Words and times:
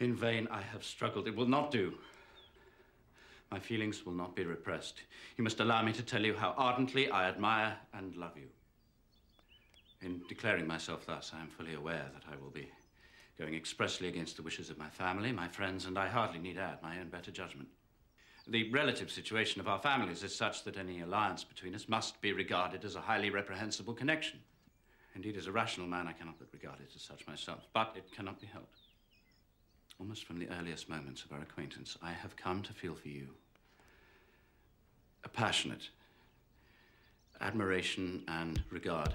In 0.00 0.14
vain 0.14 0.48
I 0.50 0.60
have 0.60 0.84
struggled. 0.84 1.28
It 1.28 1.36
will 1.36 1.46
not 1.46 1.70
do. 1.70 1.94
My 3.50 3.60
feelings 3.60 4.04
will 4.04 4.14
not 4.14 4.34
be 4.34 4.44
repressed. 4.44 5.02
You 5.36 5.44
must 5.44 5.60
allow 5.60 5.82
me 5.82 5.92
to 5.92 6.02
tell 6.02 6.24
you 6.24 6.34
how 6.34 6.54
ardently 6.56 7.10
I 7.10 7.28
admire 7.28 7.76
and 7.92 8.16
love 8.16 8.36
you. 8.36 8.48
In 10.02 10.22
declaring 10.28 10.66
myself 10.66 11.06
thus, 11.06 11.32
I 11.34 11.40
am 11.40 11.48
fully 11.48 11.74
aware 11.74 12.10
that 12.12 12.24
I 12.30 12.36
will 12.36 12.50
be 12.50 12.70
going 13.38 13.54
expressly 13.54 14.08
against 14.08 14.36
the 14.36 14.42
wishes 14.42 14.70
of 14.70 14.78
my 14.78 14.90
family, 14.90 15.32
my 15.32 15.48
friends, 15.48 15.86
and 15.86 15.98
I 15.98 16.08
hardly 16.08 16.38
need 16.38 16.58
add 16.58 16.82
my 16.82 16.98
own 16.98 17.08
better 17.08 17.30
judgment. 17.30 17.68
The 18.46 18.70
relative 18.70 19.10
situation 19.10 19.60
of 19.60 19.68
our 19.68 19.78
families 19.78 20.22
is 20.22 20.34
such 20.34 20.64
that 20.64 20.76
any 20.76 21.00
alliance 21.00 21.44
between 21.44 21.74
us 21.74 21.88
must 21.88 22.20
be 22.20 22.32
regarded 22.32 22.84
as 22.84 22.96
a 22.96 23.00
highly 23.00 23.30
reprehensible 23.30 23.94
connection. 23.94 24.40
Indeed, 25.14 25.36
as 25.36 25.46
a 25.46 25.52
rational 25.52 25.86
man, 25.86 26.06
I 26.06 26.12
cannot 26.12 26.38
but 26.38 26.48
regard 26.52 26.80
it 26.80 26.92
as 26.94 27.02
such 27.02 27.26
myself, 27.26 27.66
but 27.72 27.94
it 27.96 28.12
cannot 28.14 28.40
be 28.40 28.46
helped. 28.46 28.78
Almost 30.00 30.24
from 30.24 30.38
the 30.38 30.48
earliest 30.58 30.88
moments 30.88 31.24
of 31.24 31.32
our 31.32 31.40
acquaintance, 31.40 31.96
I 32.02 32.12
have 32.12 32.36
come 32.36 32.62
to 32.62 32.72
feel 32.72 32.94
for 32.94 33.08
you 33.08 33.28
a 35.24 35.28
passionate 35.28 35.88
admiration 37.40 38.24
and 38.28 38.62
regard. 38.70 39.14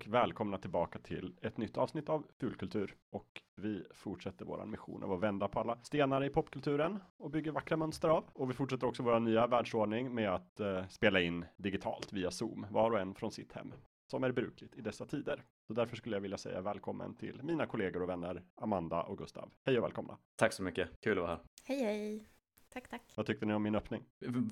Och 0.00 0.14
välkomna 0.14 0.58
tillbaka 0.58 0.98
till 0.98 1.34
ett 1.42 1.56
nytt 1.56 1.76
avsnitt 1.76 2.08
av 2.08 2.26
Fulkultur. 2.38 2.96
Och 3.10 3.42
vi 3.56 3.84
fortsätter 3.90 4.44
vår 4.44 4.64
mission 4.64 5.02
av 5.02 5.12
att 5.12 5.20
vända 5.20 5.48
på 5.48 5.60
alla 5.60 5.78
stenar 5.82 6.24
i 6.24 6.30
popkulturen 6.30 6.98
och 7.16 7.30
bygga 7.30 7.52
vackra 7.52 7.76
mönster 7.76 8.08
av. 8.08 8.24
Och 8.32 8.50
vi 8.50 8.54
fortsätter 8.54 8.86
också 8.86 9.02
vår 9.02 9.20
nya 9.20 9.46
världsordning 9.46 10.14
med 10.14 10.30
att 10.34 10.60
eh, 10.60 10.86
spela 10.88 11.20
in 11.20 11.44
digitalt 11.56 12.12
via 12.12 12.30
Zoom, 12.30 12.66
var 12.70 12.90
och 12.90 13.00
en 13.00 13.14
från 13.14 13.32
sitt 13.32 13.52
hem, 13.52 13.74
som 14.10 14.24
är 14.24 14.32
brukligt 14.32 14.76
i 14.76 14.80
dessa 14.80 15.06
tider. 15.06 15.44
Så 15.66 15.72
därför 15.72 15.96
skulle 15.96 16.16
jag 16.16 16.20
vilja 16.20 16.38
säga 16.38 16.60
välkommen 16.60 17.14
till 17.14 17.42
mina 17.42 17.66
kollegor 17.66 18.02
och 18.02 18.08
vänner 18.08 18.42
Amanda 18.54 19.02
och 19.02 19.18
Gustav. 19.18 19.50
Hej 19.66 19.78
och 19.78 19.84
välkomna! 19.84 20.18
Tack 20.36 20.52
så 20.52 20.62
mycket, 20.62 20.88
kul 21.00 21.18
att 21.18 21.22
vara 21.22 21.30
här. 21.30 21.40
Hej 21.64 21.84
hej! 21.84 22.26
Tack 22.68 22.88
tack! 22.88 23.12
Vad 23.16 23.26
tyckte 23.26 23.46
ni 23.46 23.54
om 23.54 23.62
min 23.62 23.74
öppning? 23.74 24.04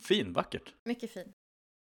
Fin, 0.03 0.33
vackert. 0.33 0.75
Mycket 0.85 1.11
fin. 1.11 1.33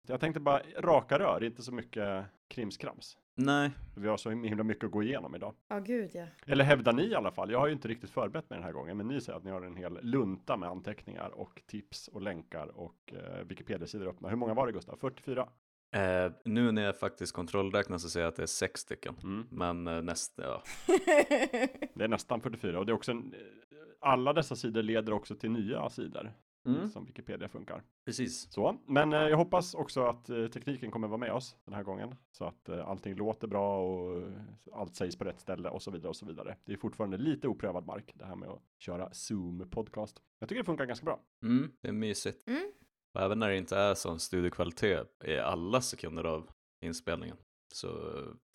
Jag 0.08 0.20
tänkte 0.20 0.40
bara 0.40 0.62
raka 0.78 1.18
rör, 1.18 1.44
inte 1.44 1.62
så 1.62 1.72
mycket 1.72 2.24
krimskrams. 2.48 3.18
Nej, 3.44 3.70
Vi 3.94 4.08
har 4.08 4.16
så 4.16 4.30
himla 4.30 4.64
mycket 4.64 4.84
att 4.84 4.90
gå 4.90 5.02
igenom 5.02 5.34
idag. 5.34 5.54
Ja, 5.68 5.78
gud 5.78 6.10
ja. 6.14 6.26
Eller 6.46 6.64
hävdar 6.64 6.92
ni 6.92 7.02
i 7.02 7.14
alla 7.14 7.30
fall? 7.30 7.50
Jag 7.50 7.58
har 7.58 7.66
ju 7.66 7.72
inte 7.72 7.88
riktigt 7.88 8.10
förberett 8.10 8.50
mig 8.50 8.56
den 8.56 8.64
här 8.64 8.72
gången, 8.72 8.96
men 8.96 9.08
ni 9.08 9.20
säger 9.20 9.36
att 9.38 9.44
ni 9.44 9.50
har 9.50 9.62
en 9.62 9.76
hel 9.76 9.98
lunta 10.02 10.56
med 10.56 10.68
anteckningar 10.68 11.28
och 11.28 11.62
tips 11.66 12.08
och 12.08 12.22
länkar 12.22 12.78
och 12.78 13.12
eh, 13.12 13.44
Wikipedia-sidor 13.46 14.08
öppna. 14.08 14.28
Hur 14.28 14.36
många 14.36 14.54
var 14.54 14.66
det 14.66 14.72
Gustav? 14.72 14.96
44? 15.00 15.48
eh, 15.92 16.32
nu 16.44 16.72
när 16.72 16.82
jag 16.82 16.98
faktiskt 16.98 17.32
kontrollräknar 17.32 17.98
så 17.98 18.08
säger 18.10 18.24
jag 18.24 18.30
att 18.30 18.36
det 18.36 18.42
är 18.42 18.46
sex 18.46 18.80
stycken. 18.80 19.14
Mm. 19.22 19.46
Men 19.50 19.86
eh, 19.86 20.02
nästa, 20.02 20.42
ja. 20.42 20.62
Det 21.94 22.04
är 22.04 22.08
nästan 22.08 22.40
44 22.40 22.78
och 22.78 22.86
det 22.86 22.92
är 22.92 22.94
också 22.94 23.10
en, 23.12 23.34
eh, 23.34 23.38
alla 24.00 24.32
dessa 24.32 24.56
sidor 24.56 24.82
leder 24.82 25.12
också 25.12 25.34
till 25.34 25.50
nya 25.50 25.90
sidor 25.90 26.32
Mm. 26.66 26.90
som 26.90 27.04
Wikipedia 27.04 27.48
funkar. 27.48 27.82
Precis. 28.04 28.52
Så, 28.52 28.78
men 28.86 29.12
eh, 29.12 29.18
jag 29.18 29.36
hoppas 29.36 29.74
också 29.74 30.02
att 30.04 30.30
eh, 30.30 30.46
tekniken 30.46 30.90
kommer 30.90 31.08
vara 31.08 31.18
med 31.18 31.32
oss 31.32 31.56
den 31.64 31.74
här 31.74 31.82
gången 31.82 32.14
så 32.32 32.44
att 32.44 32.68
eh, 32.68 32.88
allting 32.88 33.14
låter 33.14 33.48
bra 33.48 33.84
och 33.84 34.22
allt 34.72 34.94
sägs 34.94 35.16
på 35.16 35.24
rätt 35.24 35.40
ställe 35.40 35.68
och 35.68 35.82
så 35.82 35.90
vidare 35.90 36.08
och 36.08 36.16
så 36.16 36.26
vidare. 36.26 36.56
Det 36.64 36.72
är 36.72 36.76
fortfarande 36.76 37.16
lite 37.16 37.48
oprövad 37.48 37.86
mark 37.86 38.12
det 38.14 38.24
här 38.24 38.36
med 38.36 38.48
att 38.48 38.62
köra 38.78 39.08
Zoom 39.12 39.70
podcast. 39.70 40.22
Jag 40.38 40.48
tycker 40.48 40.60
det 40.62 40.66
funkar 40.66 40.84
ganska 40.86 41.04
bra. 41.04 41.20
Mm, 41.42 41.72
det 41.80 41.88
är 41.88 41.92
mysigt. 41.92 42.48
Mm. 42.48 42.72
Och 43.14 43.20
även 43.20 43.38
när 43.38 43.48
det 43.48 43.56
inte 43.56 43.76
är 43.76 43.94
sån 43.94 44.20
studiokvalitet 44.20 45.24
i 45.24 45.38
alla 45.38 45.80
sekunder 45.80 46.24
av 46.24 46.50
inspelningen 46.84 47.36
så 47.74 47.88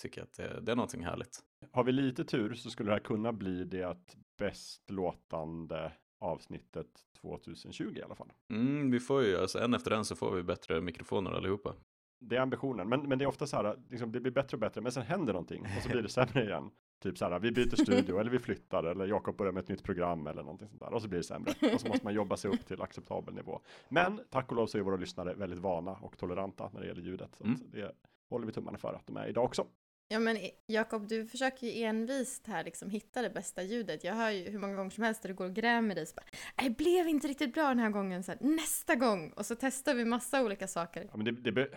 tycker 0.01 0.21
jag 0.21 0.25
att 0.25 0.33
det, 0.33 0.61
det 0.61 0.71
är 0.71 0.75
någonting 0.75 1.05
härligt. 1.05 1.39
Har 1.71 1.83
vi 1.83 1.91
lite 1.91 2.23
tur 2.23 2.53
så 2.53 2.69
skulle 2.69 2.89
det 2.89 2.93
här 2.93 3.03
kunna 3.03 3.33
bli 3.33 3.63
det 3.63 3.97
bäst 4.37 4.91
låtande 4.91 5.91
avsnittet 6.25 6.87
2020 7.21 7.93
i 7.97 8.01
alla 8.03 8.15
fall. 8.15 8.31
Mm, 8.49 8.91
vi 8.91 8.99
får 8.99 9.23
ju, 9.23 9.37
alltså 9.37 9.59
en 9.59 9.73
efter 9.73 9.91
en 9.91 10.05
så 10.05 10.15
får 10.15 10.31
vi 10.35 10.43
bättre 10.43 10.81
mikrofoner 10.81 11.31
allihopa. 11.31 11.73
Det 12.19 12.35
är 12.35 12.39
ambitionen, 12.41 12.89
men, 12.89 13.01
men 13.09 13.19
det 13.19 13.25
är 13.25 13.29
ofta 13.29 13.47
så 13.47 13.55
här, 13.57 13.75
liksom, 13.89 14.11
det 14.11 14.19
blir 14.19 14.31
bättre 14.31 14.55
och 14.55 14.61
bättre, 14.61 14.81
men 14.81 14.91
sen 14.91 15.03
händer 15.03 15.33
någonting 15.33 15.61
och 15.77 15.83
så 15.83 15.89
blir 15.89 16.01
det 16.01 16.09
sämre 16.09 16.43
igen. 16.43 16.71
Typ 17.03 17.17
så 17.17 17.25
här, 17.29 17.39
vi 17.39 17.51
byter 17.51 17.75
studio 17.75 18.17
eller 18.19 18.31
vi 18.31 18.39
flyttar 18.39 18.83
eller 18.83 19.07
Jakob 19.07 19.37
börjar 19.37 19.51
med 19.53 19.63
ett 19.63 19.69
nytt 19.69 19.83
program 19.83 20.27
eller 20.27 20.43
någonting 20.43 20.67
sånt 20.69 20.79
där 20.79 20.93
och 20.93 21.01
så 21.01 21.07
blir 21.07 21.19
det 21.19 21.23
sämre. 21.23 21.53
Och 21.73 21.81
så 21.81 21.87
måste 21.87 22.05
man 22.05 22.13
jobba 22.13 22.37
sig 22.37 22.51
upp 22.51 22.65
till 22.65 22.81
acceptabel 22.81 23.33
nivå. 23.33 23.61
Men 23.89 24.19
tack 24.29 24.49
och 24.51 24.55
lov 24.55 24.67
så 24.67 24.77
är 24.77 24.81
våra 24.81 24.95
lyssnare 24.95 25.33
väldigt 25.33 25.59
vana 25.59 25.91
och 25.91 26.17
toleranta 26.17 26.69
när 26.73 26.81
det 26.81 26.87
gäller 26.87 27.01
ljudet. 27.01 27.35
Så 27.35 27.43
Mm. 27.43 27.59
det 27.71 27.95
håller 28.29 28.45
vi 28.45 28.53
tummarna 28.53 28.77
för 28.77 28.93
att 28.93 29.07
de 29.07 29.17
är 29.17 29.27
idag 29.27 29.43
också. 29.45 29.65
Ja 30.07 30.19
men 30.19 30.37
Jakob, 30.67 31.07
du 31.07 31.25
försöker 31.25 31.67
ju 31.67 31.83
envist 31.83 32.47
här 32.47 32.63
liksom 32.63 32.89
hitta 32.89 33.21
det 33.21 33.29
bästa 33.29 33.63
ljudet. 33.63 34.03
Jag 34.03 34.13
hör 34.13 34.29
ju 34.31 34.49
hur 34.49 34.59
många 34.59 34.75
gånger 34.75 34.89
som 34.89 35.03
helst 35.03 35.21
där 35.21 35.29
du 35.29 35.35
går 35.35 35.45
och 35.45 35.53
grämer 35.53 35.95
dig. 35.95 36.05
Så 36.05 36.15
bara, 36.15 36.25
"Nej, 36.57 36.69
Det 36.69 36.75
blev 36.77 37.07
inte 37.07 37.27
riktigt 37.27 37.53
bra 37.53 37.67
den 37.67 37.79
här 37.79 37.89
gången. 37.89 38.23
Så 38.23 38.31
här, 38.31 38.39
Nästa 38.41 38.95
gång! 38.95 39.29
Och 39.31 39.45
så 39.45 39.55
testar 39.55 39.93
vi 39.95 40.05
massa 40.05 40.43
olika 40.45 40.67
saker. 40.67 41.07
Ja, 41.11 41.17
men 41.17 41.25
det, 41.25 41.31
det, 41.31 41.51
be, 41.51 41.67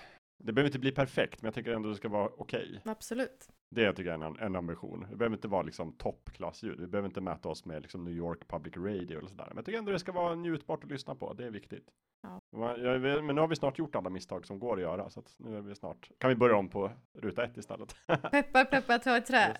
det 0.44 0.52
behöver 0.52 0.68
inte 0.68 0.78
bli 0.78 0.92
perfekt, 0.92 1.42
men 1.42 1.46
jag 1.46 1.54
tycker 1.54 1.70
ändå 1.72 1.88
det 1.88 1.94
ska 1.94 2.08
vara 2.08 2.28
okej. 2.36 2.80
Absolut. 2.84 3.48
Det 3.70 3.92
tycker 3.92 4.10
jag 4.10 4.22
är 4.22 4.26
en, 4.26 4.38
en 4.38 4.56
ambition. 4.56 5.06
Det 5.10 5.16
behöver 5.16 5.36
inte 5.36 5.48
vara 5.48 5.62
liksom 5.62 5.92
toppklassljud. 5.92 6.80
Vi 6.80 6.86
behöver 6.86 7.08
inte 7.08 7.20
mäta 7.20 7.48
oss 7.48 7.64
med 7.64 7.82
liksom 7.82 8.04
New 8.04 8.14
York 8.14 8.48
Public 8.48 8.76
Radio 8.76 9.18
eller 9.18 9.28
sådär. 9.28 9.46
Men 9.48 9.56
jag 9.56 9.64
tycker 9.64 9.78
ändå 9.78 9.92
det 9.92 9.98
ska 9.98 10.12
vara 10.12 10.34
njutbart 10.34 10.84
att 10.84 10.90
lyssna 10.90 11.14
på. 11.14 11.32
Det 11.32 11.46
är 11.46 11.50
viktigt. 11.50 11.84
Ja. 12.22 12.37
Men 12.50 13.26
nu 13.34 13.40
har 13.40 13.48
vi 13.48 13.56
snart 13.56 13.78
gjort 13.78 13.94
alla 13.96 14.10
misstag 14.10 14.46
som 14.46 14.58
går 14.58 14.76
att 14.76 14.82
göra. 14.82 15.10
Så 15.10 15.20
att 15.20 15.34
nu 15.38 15.56
är 15.56 15.60
vi 15.60 15.74
snart. 15.74 16.10
Kan 16.18 16.28
vi 16.28 16.36
börja 16.36 16.56
om 16.56 16.68
på 16.68 16.90
ruta 17.14 17.44
ett 17.44 17.56
istället? 17.56 17.96
Peppar 18.06 18.64
peppar 18.64 18.98
ta 18.98 19.16
ett 19.16 19.26
trä. 19.26 19.56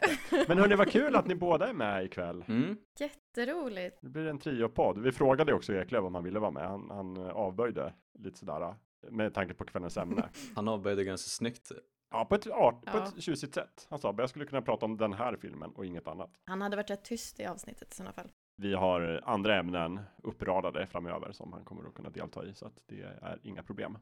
men 0.49 0.59
hörni, 0.59 0.75
vad 0.75 0.91
kul 0.91 1.17
att 1.17 1.27
ni 1.27 1.35
båda 1.35 1.69
är 1.69 1.73
med 1.73 2.05
ikväll. 2.05 2.45
Mm, 2.49 2.77
Jätteroligt. 2.99 3.99
Det 4.03 4.09
blir 4.09 4.27
en 4.27 4.39
triopodd. 4.39 4.99
Vi 4.99 5.13
frågade 5.13 5.53
också 5.55 5.75
Eklöf 5.75 6.05
om 6.05 6.15
han 6.15 6.25
ville 6.25 6.39
vara 6.39 6.51
med. 6.51 6.69
Han, 6.69 6.91
han 6.91 7.17
avböjde 7.19 7.95
lite 8.19 8.39
sådär. 8.39 8.75
Med 9.11 9.35
tanke 9.35 9.55
på 9.55 9.65
kvällens 9.65 9.97
ämne. 9.97 10.29
han 10.55 10.69
avböjde 10.69 11.05
ganska 11.05 11.29
snyggt. 11.29 11.73
Ja, 12.11 12.25
på 12.25 12.35
ett, 12.35 12.47
art, 12.47 12.85
på 12.85 12.99
Ja. 12.99 13.05
ett 13.05 13.23
tjusigt 13.23 13.55
sätt. 13.55 13.87
Han 13.91 13.99
sa, 13.99 14.15
jag 14.19 14.31
skulle 14.31 14.45
kunna 14.47 14.63
prata 14.63 14.87
om 14.87 14.97
den 14.97 15.13
här 15.13 15.37
filmen 15.37 15.71
och 15.71 15.87
inget 15.87 16.09
annat. 16.09 16.31
Han 16.45 16.63
hade 16.63 16.77
varit 16.77 16.91
rätt 16.91 17.05
tyst 17.05 17.41
i 17.41 17.47
avsnittet 17.47 17.93
i 17.93 17.97
sådana 17.97 18.13
fall. 18.13 18.29
Vi 18.61 18.75
har 18.75 19.21
andra 19.25 19.57
ämnen 19.57 20.01
uppradade 20.23 20.87
framöver 20.87 21.33
som 21.33 21.53
han 21.53 21.65
kommer 21.65 21.89
att 21.89 21.95
kunna 21.95 22.11
delta 22.11 22.47
i, 22.47 22.55
så 22.55 22.67
att 22.67 22.83
det 22.87 23.03
är 23.03 23.39
inga 23.43 23.63
problem. 23.63 23.99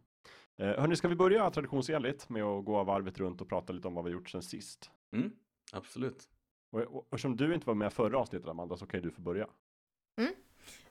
Eh, 0.57 0.67
hörni, 0.67 0.97
ska 0.97 1.09
vi 1.09 1.17
börja 1.17 1.51
traditionsenligt 1.51 2.29
med 2.29 2.43
att 2.43 2.65
gå 2.65 2.85
varvet 2.85 3.19
runt 3.19 3.41
och 3.41 3.49
prata 3.49 3.73
lite 3.73 3.89
om 3.89 3.95
vad 3.95 4.05
vi 4.05 4.11
gjort 4.11 4.31
sen 4.31 4.43
sist? 4.43 4.91
Mm, 5.13 5.33
absolut. 5.73 6.29
Och, 6.71 6.81
och, 6.81 6.97
och 6.97 7.05
eftersom 7.05 7.37
du 7.37 7.55
inte 7.55 7.67
var 7.67 7.75
med 7.75 7.93
förra 7.93 8.19
avsnittet, 8.19 8.49
Amanda, 8.49 8.77
så 8.77 8.87
kan 8.87 9.01
ju 9.01 9.05
du 9.05 9.11
få 9.11 9.21
börja. 9.21 9.49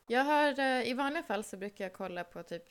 Jag 0.07 0.23
har, 0.23 0.59
eh, 0.59 0.89
i 0.89 0.93
vanliga 0.93 1.23
fall 1.23 1.43
så 1.43 1.57
brukar 1.57 1.85
jag 1.85 1.93
kolla 1.93 2.23
på 2.23 2.43
typ 2.43 2.63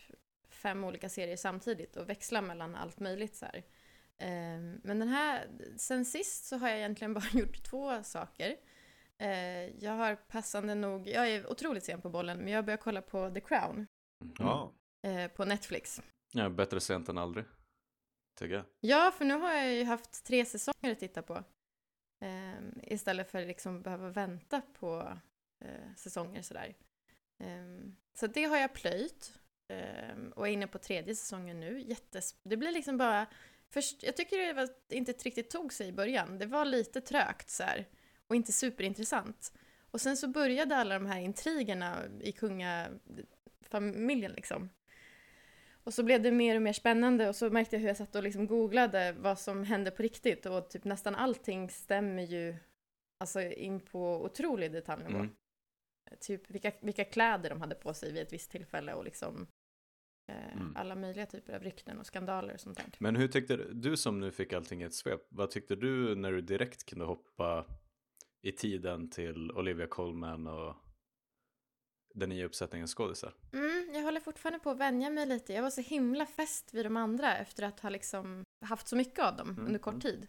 fem 0.48 0.84
olika 0.84 1.08
serier 1.08 1.36
samtidigt 1.36 1.96
och 1.96 2.08
växla 2.08 2.42
mellan 2.42 2.74
allt 2.74 3.00
möjligt 3.00 3.36
så 3.36 3.46
här. 3.46 3.64
Ehm, 4.18 4.80
Men 4.84 4.98
den 4.98 5.08
här, 5.08 5.48
sen 5.76 6.04
sist 6.04 6.44
så 6.44 6.56
har 6.56 6.68
jag 6.68 6.78
egentligen 6.78 7.14
bara 7.14 7.28
gjort 7.32 7.62
två 7.64 8.02
saker. 8.02 8.56
Eh, 9.22 9.84
Jag 9.84 9.92
har 9.92 10.14
passande 10.16 10.74
nog, 10.74 11.08
jag 11.08 11.28
är 11.28 11.50
otroligt 11.50 11.84
sen 11.84 12.00
på 12.00 12.10
bollen, 12.10 12.38
men 12.38 12.48
jag 12.48 12.64
börjar 12.64 12.78
kolla 12.78 13.02
på 13.02 13.30
The 13.30 13.40
Crown 13.40 13.86
Mm. 14.40 14.68
eh, 15.24 15.30
på 15.30 15.44
Netflix. 15.44 16.02
Ja, 16.32 16.48
bättre 16.48 16.80
sent 16.80 17.08
än 17.08 17.18
aldrig. 17.18 17.44
Tycker 18.38 18.54
jag. 18.54 18.64
Ja, 18.80 19.12
för 19.18 19.24
nu 19.24 19.34
har 19.34 19.52
jag 19.52 19.72
ju 19.74 19.84
haft 19.84 20.24
tre 20.24 20.44
säsonger 20.44 20.92
att 20.92 20.98
titta 21.00 21.22
på. 21.22 21.44
Ehm, 22.24 22.80
istället 22.82 23.30
för 23.30 23.40
att 23.40 23.46
liksom 23.46 23.82
behöva 23.82 24.08
vänta 24.10 24.60
på 24.60 25.18
eh, 25.64 25.94
säsonger 25.96 26.42
sådär. 26.42 26.74
Ehm, 27.44 27.96
så 28.18 28.26
det 28.26 28.44
har 28.44 28.56
jag 28.56 28.72
plöjt. 28.74 29.38
Ehm, 29.72 30.32
och 30.32 30.48
är 30.48 30.52
inne 30.52 30.66
på 30.66 30.78
tredje 30.78 31.14
säsongen 31.14 31.60
nu. 31.60 31.80
Jättes 31.80 32.34
det 32.42 32.56
blir 32.56 32.72
liksom 32.72 32.96
bara... 32.98 33.26
Först, 33.70 34.02
jag 34.02 34.16
tycker 34.16 34.38
det 34.46 34.52
var, 34.52 34.68
inte 34.88 35.12
riktigt 35.12 35.50
tog 35.50 35.72
sig 35.72 35.88
i 35.88 35.92
början. 35.92 36.38
Det 36.38 36.46
var 36.46 36.64
lite 36.64 37.00
trögt 37.00 37.50
så 37.50 37.62
här. 37.62 37.86
Och 38.34 38.36
inte 38.36 38.52
superintressant. 38.52 39.52
Och 39.90 40.00
sen 40.00 40.16
så 40.16 40.28
började 40.28 40.76
alla 40.76 40.94
de 40.94 41.06
här 41.06 41.20
intrigerna 41.20 42.02
i 42.20 42.32
kungafamiljen 42.32 44.32
liksom. 44.32 44.70
Och 45.84 45.94
så 45.94 46.02
blev 46.02 46.22
det 46.22 46.30
mer 46.30 46.56
och 46.56 46.62
mer 46.62 46.72
spännande 46.72 47.28
och 47.28 47.36
så 47.36 47.50
märkte 47.50 47.76
jag 47.76 47.80
hur 47.80 47.88
jag 47.88 47.96
satt 47.96 48.14
och 48.14 48.22
liksom 48.22 48.46
googlade 48.46 49.12
vad 49.12 49.38
som 49.38 49.64
hände 49.64 49.90
på 49.90 50.02
riktigt 50.02 50.46
och 50.46 50.70
typ 50.70 50.84
nästan 50.84 51.14
allting 51.14 51.70
stämmer 51.70 52.22
ju 52.22 52.56
alltså 53.20 53.40
in 53.40 53.80
på 53.80 54.24
otrolig 54.24 54.72
detaljnivå. 54.72 55.18
Mm. 55.18 55.30
Typ 56.20 56.50
vilka, 56.50 56.72
vilka 56.80 57.04
kläder 57.04 57.50
de 57.50 57.60
hade 57.60 57.74
på 57.74 57.94
sig 57.94 58.12
vid 58.12 58.22
ett 58.22 58.32
visst 58.32 58.50
tillfälle 58.50 58.94
och 58.94 59.04
liksom 59.04 59.46
eh, 60.28 60.56
Mm. 60.56 60.76
alla 60.76 60.94
möjliga 60.94 61.26
typer 61.26 61.54
av 61.54 61.62
rykten 61.62 61.98
och 61.98 62.06
skandaler 62.06 62.54
och 62.54 62.60
sånt 62.60 62.76
där. 62.76 62.86
Men 62.98 63.16
hur 63.16 63.28
tyckte 63.28 63.56
du, 63.56 63.72
du 63.72 63.96
som 63.96 64.20
nu 64.20 64.32
fick 64.32 64.52
allting 64.52 64.82
i 64.82 64.84
ett 64.84 64.94
svep, 64.94 65.20
vad 65.28 65.50
tyckte 65.50 65.76
du 65.76 66.14
när 66.14 66.32
du 66.32 66.40
direkt 66.40 66.86
kunde 66.86 67.04
hoppa 67.04 67.66
i 68.44 68.52
tiden 68.52 69.10
till 69.10 69.52
Olivia 69.52 69.86
Colman 69.86 70.46
och 70.46 70.74
den 72.14 72.28
nya 72.28 72.44
uppsättningen 72.44 72.86
skådisar? 72.88 73.34
Mm, 73.52 73.90
jag 73.94 74.02
håller 74.02 74.20
fortfarande 74.20 74.58
på 74.58 74.70
att 74.70 74.78
vänja 74.78 75.10
mig 75.10 75.26
lite. 75.26 75.52
Jag 75.52 75.62
var 75.62 75.70
så 75.70 75.80
himla 75.80 76.26
fäst 76.26 76.74
vid 76.74 76.86
de 76.86 76.96
andra 76.96 77.36
efter 77.36 77.62
att 77.62 77.80
ha 77.80 77.90
liksom 77.90 78.44
haft 78.64 78.88
så 78.88 78.96
mycket 78.96 79.18
av 79.24 79.36
dem 79.36 79.50
Mm, 79.50 79.66
under 79.66 79.78
kort 79.78 79.92
mm. 79.92 80.00
tid. 80.00 80.26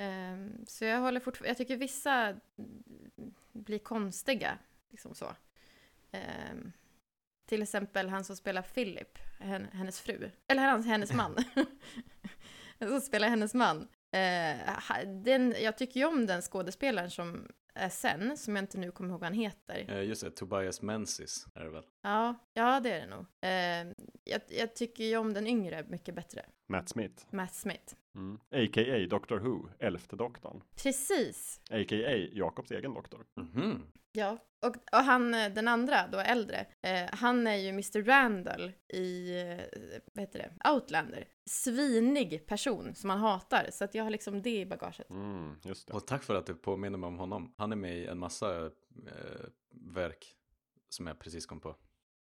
Ehm, 0.00 0.66
så 0.66 0.84
jag 0.84 1.00
håller 1.00 1.20
fortfarande, 1.20 1.48
jag 1.50 1.56
tycker 1.56 1.76
vissa 1.76 2.36
blir 3.52 3.78
konstiga, 3.78 4.58
liksom 4.90 5.14
så. 5.14 5.32
Ehm, 6.10 6.72
till 7.48 7.62
exempel 7.62 8.08
han 8.08 8.24
som 8.24 8.36
spelar 8.36 8.62
Philip, 8.62 9.18
hen- 9.38 9.68
hennes 9.72 10.00
fru, 10.00 10.30
eller 10.48 10.62
hans, 10.68 10.86
hennes 10.86 11.12
man. 11.12 11.36
Han 12.78 12.88
som 12.88 13.00
spelar 13.00 13.28
hennes 13.28 13.54
man. 13.54 13.88
Eh, 14.16 15.06
den, 15.06 15.54
jag 15.62 15.78
tycker 15.78 16.00
ju 16.00 16.06
om 16.06 16.26
den 16.26 16.42
skådespelaren 16.42 17.10
som 17.10 17.48
sen, 17.90 18.36
som 18.36 18.56
jag 18.56 18.62
inte 18.62 18.78
nu 18.78 18.90
kommer 18.90 19.10
ihåg 19.10 19.20
vad 19.20 19.28
han 19.28 19.38
heter. 19.38 19.84
Eh, 19.88 20.02
Just 20.02 20.22
det, 20.22 20.30
Tobias 20.30 20.82
Menzies 20.82 21.46
är 21.54 21.64
det 21.64 21.70
väl? 21.70 21.84
Ja, 22.02 22.34
ja 22.54 22.80
det 22.80 22.90
är 22.90 23.00
det 23.00 23.06
nog. 23.06 23.26
Eh, 23.40 23.94
jag, 24.24 24.40
jag 24.48 24.74
tycker 24.74 25.04
ju 25.04 25.16
om 25.16 25.32
den 25.34 25.46
yngre 25.46 25.84
mycket 25.88 26.14
bättre. 26.14 26.46
Matt 26.68 26.88
Smith. 26.88 27.24
Matt 27.30 27.54
Smith. 27.54 27.94
Mm. 28.14 28.38
A.k.a. 28.50 29.06
Doctor 29.10 29.38
Who, 29.38 29.68
elfte 29.78 30.16
doktorn. 30.16 30.62
Precis. 30.82 31.60
A.k.a. 31.70 32.16
Jakobs 32.32 32.70
egen 32.70 32.94
doktor. 32.94 33.26
Mhm. 33.40 33.82
Ja. 34.12 34.38
Och, 34.66 34.76
och 34.92 35.04
han, 35.04 35.34
eh, 35.34 35.52
den 35.52 35.68
andra, 35.68 36.06
då 36.12 36.18
äldre, 36.18 36.66
eh, 36.82 37.08
han 37.12 37.46
är 37.46 37.56
ju 37.56 37.68
Mr. 37.68 38.02
Randall 38.04 38.72
i, 38.92 39.40
eh, 39.40 39.80
vad 40.14 40.20
heter 40.22 40.38
det, 40.38 40.70
Outlander. 40.70 41.24
Svinig 41.50 42.46
person 42.46 42.94
som 42.94 43.08
man 43.08 43.18
hatar, 43.18 43.68
så 43.72 43.84
att 43.84 43.94
jag 43.94 44.04
har 44.04 44.10
liksom 44.10 44.42
det 44.42 44.60
i 44.60 44.66
bagaget. 44.66 45.10
Mm, 45.10 45.56
just 45.64 45.86
det. 45.88 45.94
Och 45.94 46.06
tack 46.06 46.22
för 46.22 46.34
att 46.34 46.46
du 46.46 46.54
påminner 46.54 46.98
mig 46.98 47.08
om 47.08 47.18
honom. 47.18 47.54
Han 47.56 47.65
är 47.72 47.76
med 47.76 47.98
i 47.98 48.06
en 48.06 48.18
massa 48.18 48.66
eh, 48.66 48.70
verk 49.70 50.34
som 50.88 51.06
jag 51.06 51.18
precis 51.18 51.46
kom 51.46 51.60
på. 51.60 51.76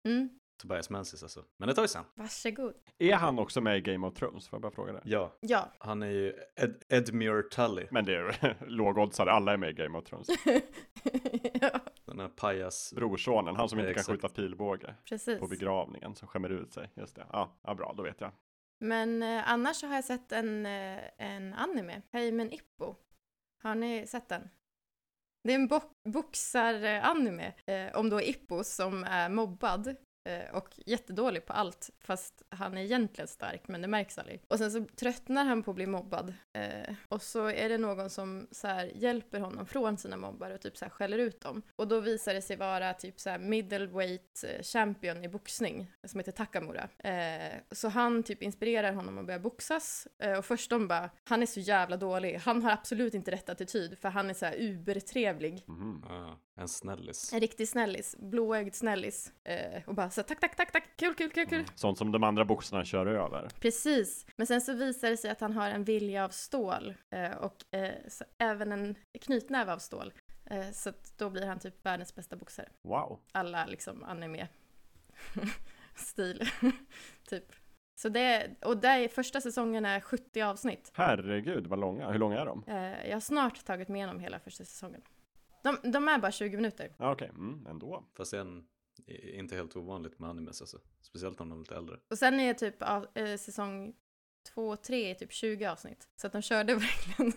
Mm, 0.05 0.29
Tobias 0.61 0.89
Menzies 0.89 1.23
alltså. 1.23 1.45
Men 1.57 1.67
det 1.67 1.75
tar 1.75 1.81
vi 1.81 1.87
sen. 1.87 2.03
varsågod. 2.13 2.73
Är 2.97 3.15
han 3.15 3.39
också 3.39 3.61
med 3.61 3.77
i 3.77 3.81
Game 3.81 4.07
of 4.07 4.13
Thrones? 4.13 4.47
Får 4.47 4.57
jag 4.57 4.61
bara 4.61 4.71
fråga 4.71 4.93
det? 4.93 5.01
Ja. 5.05 5.33
Ja. 5.39 5.71
Han 5.79 6.01
är 6.03 6.09
ju 6.09 6.33
Ed, 6.55 6.83
Edmure 6.89 7.43
Tully. 7.43 7.87
Men 7.91 8.05
det 8.05 8.15
är 8.15 8.57
lågoddsare, 8.67 9.31
alla 9.31 9.53
är 9.53 9.57
med 9.57 9.69
i 9.69 9.73
Game 9.73 9.97
of 9.97 10.03
Thrones. 10.03 10.27
ja, 11.61 11.79
Den 12.05 12.19
här 12.19 12.27
pajas. 12.27 12.93
Brorsonen, 12.95 13.55
han 13.55 13.69
som 13.69 13.79
inte 13.79 13.93
kan 13.93 13.99
Exakt. 13.99 14.21
skjuta 14.21 14.29
pilbåge 14.29 14.95
precis. 15.09 15.39
på 15.39 15.47
begravningen, 15.47 16.15
som 16.15 16.27
skämmer 16.27 16.49
ut 16.49 16.73
sig. 16.73 16.91
Just 16.95 17.15
det. 17.15 17.27
Ja, 17.31 17.59
ja 17.63 17.75
bra, 17.75 17.93
då 17.97 18.03
vet 18.03 18.21
jag. 18.21 18.31
Men 18.79 19.23
eh, 19.23 19.51
annars 19.51 19.75
så 19.75 19.87
har 19.87 19.95
jag 19.95 20.03
sett 20.03 20.31
en, 20.31 20.65
eh, 20.65 20.99
en 21.17 21.53
anime, 21.53 22.01
Heimen 22.11 22.51
Ippo. 22.53 22.95
Har 23.63 23.75
ni 23.75 24.07
sett 24.07 24.29
den? 24.29 24.49
Det 25.45 25.51
är 25.51 25.55
en 25.55 25.67
bo- 25.67 25.93
boxar-anime 26.05 27.53
eh, 27.65 27.95
om 27.99 28.09
då 28.09 28.21
Ippo 28.21 28.63
som 28.63 29.03
är 29.03 29.29
mobbad 29.29 29.95
och 30.53 30.79
jättedålig 30.85 31.45
på 31.45 31.53
allt, 31.53 31.89
fast 31.99 32.43
han 32.49 32.77
är 32.77 32.81
egentligen 32.81 33.27
stark, 33.27 33.67
men 33.67 33.81
det 33.81 33.87
märks 33.87 34.17
aldrig. 34.17 34.41
Och 34.47 34.57
sen 34.57 34.71
så 34.71 34.85
tröttnar 34.95 35.45
han 35.45 35.63
på 35.63 35.71
att 35.71 35.75
bli 35.75 35.87
mobbad. 35.87 36.33
Eh, 36.53 36.95
och 37.09 37.21
så 37.21 37.47
är 37.47 37.69
det 37.69 37.77
någon 37.77 38.09
som 38.09 38.47
så 38.51 38.67
här 38.67 38.91
hjälper 38.95 39.39
honom 39.39 39.65
från 39.65 39.97
sina 39.97 40.17
mobbare 40.17 40.53
och 40.53 40.61
typ 40.61 40.77
så 40.77 40.85
här 40.85 40.89
skäller 40.89 41.17
ut 41.17 41.41
dem. 41.41 41.61
Och 41.75 41.87
då 41.87 41.99
visar 41.99 42.33
det 42.33 42.41
sig 42.41 42.57
vara 42.57 42.93
typ 42.93 43.19
så 43.19 43.29
här 43.29 43.39
middleweight 43.39 44.43
eh, 44.43 44.63
champion 44.63 45.23
i 45.23 45.29
boxning, 45.29 45.91
som 46.07 46.19
heter 46.19 46.31
Takamura. 46.31 46.89
Eh, 46.97 47.53
så 47.71 47.87
han 47.87 48.23
typ 48.23 48.41
inspirerar 48.43 48.93
honom 48.93 49.17
att 49.17 49.25
börja 49.25 49.39
boxas. 49.39 50.07
Eh, 50.19 50.37
och 50.37 50.45
först 50.45 50.69
de 50.69 50.87
bara, 50.87 51.09
han 51.23 51.41
är 51.41 51.45
så 51.45 51.59
jävla 51.59 51.97
dålig, 51.97 52.35
han 52.35 52.63
har 52.63 52.71
absolut 52.71 53.13
inte 53.13 53.31
rätt 53.31 53.49
attityd, 53.49 53.97
för 53.99 54.09
han 54.09 54.29
är 54.29 54.33
så 54.33 54.45
här 54.45 54.55
ubertrevlig. 54.59 55.63
Mhm. 55.67 56.05
Ja, 56.09 56.39
en 56.55 56.67
snällis. 56.67 57.33
En 57.33 57.39
riktig 57.39 57.67
snällis, 57.69 58.15
blåögd 58.19 58.75
snällis. 58.75 59.33
Eh, 59.43 59.81
och 59.87 59.95
bara 59.95 60.09
så 60.09 60.23
tack, 60.23 60.39
tack, 60.39 60.55
tack, 60.55 60.71
tack, 60.71 60.97
kul, 60.97 61.15
kul, 61.15 61.29
kul, 61.29 61.47
kul. 61.47 61.65
Sånt 61.75 61.97
som 61.97 62.11
de 62.11 62.23
andra 62.23 62.45
boxarna 62.45 62.85
kör 62.85 63.05
över. 63.05 63.49
Precis. 63.59 64.25
Men 64.35 64.47
sen 64.47 64.61
så 64.61 64.73
visar 64.73 65.09
det 65.09 65.17
sig 65.17 65.31
att 65.31 65.41
han 65.41 65.53
har 65.53 65.69
en 65.69 65.83
vilja 65.83 66.25
av 66.25 66.29
stål 66.29 66.93
eh, 67.09 67.31
och 67.31 67.75
eh, 67.75 67.91
så, 68.07 68.25
även 68.37 68.71
en 68.71 68.95
knytnäve 69.21 69.73
av 69.73 69.79
stål. 69.79 70.13
Eh, 70.45 70.71
så 70.71 70.89
att 70.89 71.17
då 71.17 71.29
blir 71.29 71.45
han 71.45 71.59
typ 71.59 71.85
världens 71.85 72.15
bästa 72.15 72.35
boxare. 72.35 72.69
Wow. 72.81 73.19
Alla 73.31 73.65
liksom 73.65 74.03
anime-stil, 74.03 74.49
typ. 77.29 77.51
Så 77.97 78.09
det, 78.09 78.55
och 78.61 78.77
det 78.77 78.87
är, 78.87 79.07
första 79.07 79.41
säsongen 79.41 79.85
är 79.85 79.99
70 79.99 80.41
avsnitt. 80.41 80.91
Herregud, 80.93 81.67
vad 81.67 81.79
långa. 81.79 82.11
Hur 82.11 82.19
långa 82.19 82.41
är 82.41 82.45
de? 82.45 82.63
Eh, 82.67 83.07
jag 83.07 83.15
har 83.15 83.19
snart 83.19 83.65
tagit 83.65 83.87
mig 83.87 83.97
igenom 83.97 84.19
hela 84.19 84.39
första 84.39 84.65
säsongen. 84.65 85.01
De, 85.65 85.91
de 85.91 86.07
är 86.07 86.19
bara 86.19 86.31
20 86.31 86.55
minuter. 86.55 86.95
Ja, 86.97 87.11
Okej, 87.11 87.29
mm, 87.29 87.67
ändå. 87.67 88.05
Fast 88.17 88.31
det 88.31 88.37
är 88.37 88.41
en, 88.41 88.65
i- 89.05 89.35
inte 89.37 89.55
helt 89.55 89.75
ovanligt 89.75 90.19
med 90.19 90.29
animes 90.29 90.61
alltså. 90.61 90.79
Speciellt 91.01 91.41
om 91.41 91.49
de 91.49 91.55
är 91.59 91.63
lite 91.63 91.75
äldre. 91.75 91.99
Och 92.09 92.17
sen 92.17 92.39
är 92.39 92.53
typ 92.53 92.81
av, 92.81 93.07
eh, 93.13 93.37
säsong 93.37 93.95
två 94.53 94.69
och 94.69 94.81
tre 94.83 95.11
är 95.11 95.15
typ 95.15 95.31
20 95.33 95.65
avsnitt. 95.65 96.07
Så 96.15 96.27
att 96.27 96.33
de 96.33 96.41
körde 96.41 96.75
verkligen 96.75 97.33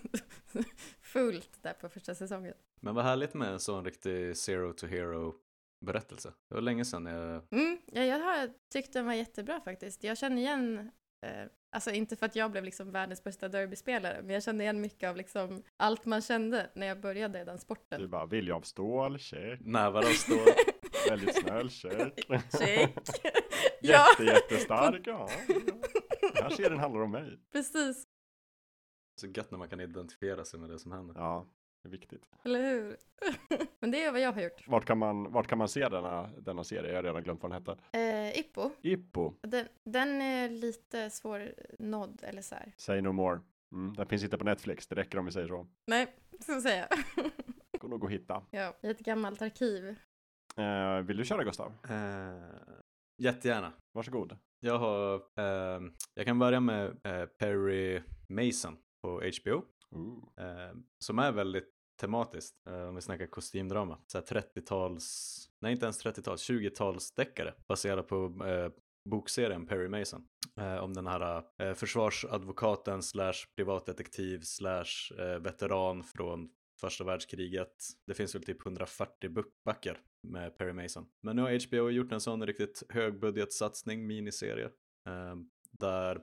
fullt 1.01 1.63
där 1.63 1.73
på 1.73 1.89
första 1.89 2.15
säsongen. 2.15 2.55
Men 2.81 2.95
vad 2.95 3.05
härligt 3.05 3.35
med 3.35 3.49
en 3.53 3.61
sån 3.61 3.85
riktig 3.85 4.37
zero 4.37 4.73
to 4.73 4.87
hero 4.87 5.35
berättelse. 5.87 6.33
Det 6.49 6.55
var 6.55 6.63
länge 6.63 6.85
sedan 6.85 7.07
jag... 7.07 7.43
Mm, 7.53 7.79
ja, 7.93 8.03
jag 8.05 8.19
har 8.19 8.51
tyckt 8.73 8.93
den 8.93 9.07
var 9.07 9.13
jättebra 9.15 9.61
faktiskt. 9.61 10.05
Jag 10.05 10.19
känner 10.19 10.37
igen, 10.43 10.91
eh, 11.23 11.47
alltså 11.73 11.91
inte 11.91 12.17
för 12.17 12.27
att 12.27 12.37
jag 12.37 12.51
blev 12.51 12.65
liksom 12.65 12.91
världens 12.93 13.25
bästa 13.25 13.49
derbyspelare, 13.49 14.23
men 14.23 14.31
jag 14.35 14.43
kände 14.43 14.65
igen 14.65 14.81
mycket 14.81 15.11
av 15.11 15.17
liksom 15.17 15.63
allt 15.77 16.05
man 16.05 16.21
kände 16.23 16.71
när 16.75 16.87
jag 16.87 17.01
började 17.01 17.45
den 17.45 17.59
sporten. 17.59 18.01
Du 18.01 18.09
bara, 18.09 18.27
vilja 18.27 18.55
av 18.57 18.61
stål, 18.61 19.19
check. 19.19 19.61
Nävar 19.61 20.01
av 20.01 20.13
stål. 20.13 20.39
Väldigt 21.09 21.35
snäll, 21.43 21.71
check. 21.71 22.27
Check. 22.59 22.95
Jätte, 23.83 24.25
jättestark, 24.25 25.07
ja. 25.07 25.29
ja. 25.49 25.55
Den 26.35 26.43
här 26.43 26.51
serien 26.51 26.79
handlar 26.79 27.01
om 27.01 27.11
mig. 27.11 27.39
precis. 27.53 28.07
Så 29.21 29.27
gött 29.27 29.51
när 29.51 29.59
man 29.59 29.69
kan 29.69 29.81
identifiera 29.81 30.45
sig 30.45 30.61
med 30.61 30.71
det 30.71 30.79
som 30.79 30.93
händer. 30.93 31.15
Ja, 31.19 31.47
det 31.83 31.89
är 31.89 31.91
viktigt. 31.91 32.29
Eller 32.45 32.61
hur? 32.71 32.97
men 33.81 33.91
det 33.91 34.05
är 34.05 34.13
vad 34.13 34.21
jag 34.21 34.33
har 34.33 34.43
gjort. 34.43 34.69
Vart 34.69 34.85
kan 34.85 34.99
man, 34.99 35.33
vart 35.33 35.47
kan 35.47 35.59
man 35.59 35.69
se 35.69 35.89
denna, 35.89 36.31
denna 36.39 36.65
serie? 36.65 36.91
Jag 36.91 36.97
har 36.97 37.03
redan 37.03 37.23
glömt 37.23 37.43
vad 37.43 37.53
den 37.53 37.63
hette. 37.63 37.99
Eh, 37.99 38.39
Ippo, 38.41 38.71
Ippo, 38.83 39.35
den, 39.43 39.69
den 39.85 40.23
är 40.23 40.49
lite 40.49 41.11
svårnådd 41.11 42.21
eller 42.23 42.43
så 42.43 42.55
här. 42.55 42.73
Say 42.77 43.01
No 43.01 43.13
More. 43.13 43.41
Mm, 43.73 43.95
den 43.95 44.07
finns 44.07 44.25
inte 44.25 44.39
på 44.39 44.45
Netflix, 44.45 44.87
det 44.87 44.95
räcker 44.97 45.19
om 45.19 45.25
vi 45.25 45.33
säger 45.33 45.49
så. 45.49 45.67
Nej, 45.87 46.07
så 46.41 46.61
säger 46.61 46.87
jag. 46.91 46.99
Går 47.81 47.89
nog 47.89 48.05
att 48.05 48.11
hitta. 48.11 48.43
ja, 48.51 48.75
i 48.83 48.91
ett 48.91 48.99
gammalt 48.99 49.43
arkiv. 49.43 49.97
Eh, 50.57 50.99
vill 51.01 51.17
du 51.17 51.25
köra 51.25 51.45
Gustav? 51.45 51.73
Eh, 51.91 52.43
jättegärna. 53.23 53.73
Varsågod. 53.93 54.37
Jag 54.61 54.79
har... 54.79 55.15
Eh, 55.15 55.81
jag 56.15 56.27
kan 56.27 56.39
börja 56.39 56.61
med 56.61 56.87
eh, 56.87 57.27
Perry 57.27 58.03
Mason 58.29 58.77
på 59.03 59.23
HBO. 59.43 59.63
Ooh. 59.91 60.29
Eh, 60.37 60.75
som 60.99 61.19
är 61.19 61.33
väldigt 61.33 61.69
tematiskt, 61.99 62.67
eh, 62.67 62.89
om 62.89 62.95
vi 62.95 63.01
snackar 63.01 63.27
kostymdrama. 63.27 63.99
Så 64.07 64.19
här 64.19 64.25
30-tals, 64.25 65.37
nej 65.61 65.73
inte 65.73 65.87
ens 65.87 66.05
30-tals, 66.05 66.51
20-talsdeckare 66.51 67.53
baserat 67.69 68.09
på 68.09 68.45
eh, 68.47 68.71
bokserien 69.11 69.67
Perry 69.67 69.89
Mason. 69.89 70.25
Eh, 70.57 70.77
om 70.77 70.95
den 70.95 71.07
här 71.07 71.45
eh, 71.59 71.75
försvarsadvokaten 71.75 73.03
slash 73.03 73.35
privatdetektiv 73.57 74.41
slash 74.41 75.15
eh, 75.19 75.39
veteran 75.39 76.05
från 76.05 76.49
första 76.81 77.05
världskriget. 77.05 77.75
Det 78.07 78.15
finns 78.15 78.35
väl 78.35 78.43
typ 78.43 78.67
140 78.67 79.31
böcker 79.65 80.01
med 80.23 80.59
Perry 80.59 80.73
Mason. 80.73 81.07
Men 81.23 81.37
nu 81.37 81.43
har 81.43 81.69
HBO 81.69 81.91
gjort 81.91 82.13
en 82.13 82.21
sån 82.21 82.47
riktigt 82.47 82.83
högbudgetsatsning, 82.89 84.07
miniserie. 84.07 84.67
Eh, 85.07 85.35
där 85.71 86.21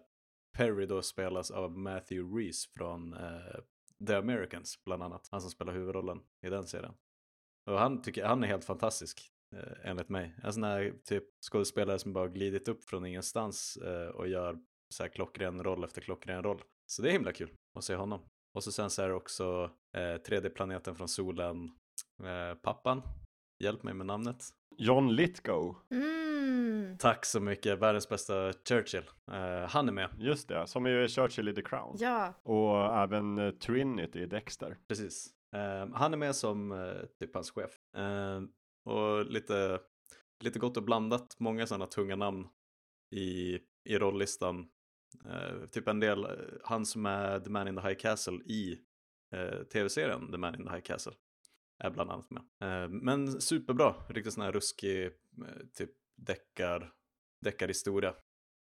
Perry 0.57 0.85
då 0.85 1.01
spelas 1.01 1.51
av 1.51 1.77
Matthew 1.77 2.39
Reese 2.39 2.65
från 2.77 3.13
eh, 3.13 3.59
The 4.07 4.15
Americans 4.15 4.83
bland 4.85 5.03
annat. 5.03 5.27
Han 5.31 5.41
som 5.41 5.49
spelar 5.49 5.73
huvudrollen 5.73 6.19
i 6.45 6.49
den 6.49 6.67
serien. 6.67 6.93
Och 7.65 7.79
han 7.79 8.01
tycker, 8.01 8.25
han 8.25 8.43
är 8.43 8.47
helt 8.47 8.65
fantastisk 8.65 9.31
eh, 9.55 9.89
enligt 9.89 10.09
mig. 10.09 10.35
En 10.43 10.53
sån 10.53 10.63
här 10.63 10.93
typ 11.03 11.23
skådespelare 11.51 11.99
som 11.99 12.13
bara 12.13 12.27
glidit 12.27 12.67
upp 12.67 12.83
från 12.83 13.05
ingenstans 13.05 13.77
eh, 13.77 14.07
och 14.07 14.27
gör 14.27 14.59
så 14.89 15.03
här 15.03 15.09
klockren 15.09 15.63
roll 15.63 15.83
efter 15.83 16.01
klockren 16.01 16.43
roll. 16.43 16.61
Så 16.85 17.01
det 17.01 17.09
är 17.09 17.13
himla 17.13 17.33
kul 17.33 17.55
att 17.77 17.83
se 17.83 17.95
honom. 17.95 18.21
Och 18.53 18.63
så 18.63 18.71
sen 18.71 18.89
så 18.89 19.01
är 19.01 19.07
det 19.07 19.15
också 19.15 19.71
eh, 19.97 19.99
3D-planeten 19.99 20.95
från 20.95 21.07
solen, 21.07 21.71
eh, 22.23 22.57
pappan. 22.61 23.01
Hjälp 23.63 23.83
mig 23.83 23.93
med 23.93 24.05
namnet. 24.05 24.43
John 24.77 25.15
Lithgow. 25.15 25.75
Mm. 25.91 26.24
Tack 26.99 27.25
så 27.25 27.39
mycket, 27.39 27.79
världens 27.79 28.09
bästa 28.09 28.53
Churchill. 28.53 29.03
Eh, 29.31 29.67
han 29.69 29.87
är 29.87 29.91
med, 29.93 30.09
Just 30.17 30.47
det, 30.47 30.67
som 30.67 30.85
är 30.85 31.07
Churchill 31.07 31.47
i 31.47 31.53
The 31.55 31.61
Crown. 31.61 31.95
Ja, 31.99 32.33
Och 32.43 32.97
även 32.97 33.37
eh, 33.37 33.51
Trinity 33.51 34.19
i 34.19 34.25
Dexter. 34.25 34.77
precis. 34.87 35.27
Eh, 35.55 35.87
han 35.93 36.13
är 36.13 36.17
med 36.17 36.35
som 36.35 36.71
eh, 36.71 37.05
typ 37.19 37.33
hans 37.33 37.51
chef. 37.51 37.71
Eh, 37.97 38.41
och 38.85 39.25
lite, 39.25 39.79
lite 40.43 40.59
gott 40.59 40.77
och 40.77 40.83
blandat, 40.83 41.35
många 41.39 41.67
sådana 41.67 41.87
tunga 41.87 42.15
namn 42.15 42.47
i, 43.15 43.59
i 43.83 43.97
rolllistan. 43.97 44.69
Typ 45.71 45.87
en 45.87 45.99
del, 45.99 46.27
han 46.63 46.85
som 46.85 47.05
är 47.05 47.39
The 47.39 47.49
Man 47.49 47.67
in 47.67 47.75
the 47.75 47.81
High 47.81 47.97
Castle 47.97 48.37
i 48.45 48.79
tv-serien 49.73 50.31
The 50.31 50.37
Man 50.37 50.55
in 50.55 50.65
the 50.65 50.71
High 50.73 50.81
Castle 50.81 51.13
är 51.83 51.89
bland 51.89 52.11
annat 52.11 52.29
med. 52.31 52.43
Eh, 52.61 52.89
men 52.89 53.41
superbra, 53.41 53.95
riktigt 54.09 54.33
sån 54.33 54.43
här 54.43 54.51
ruskig 54.51 55.11
typ 55.77 55.91
deckar, 56.15 56.91
deckarhistoria. 57.41 58.15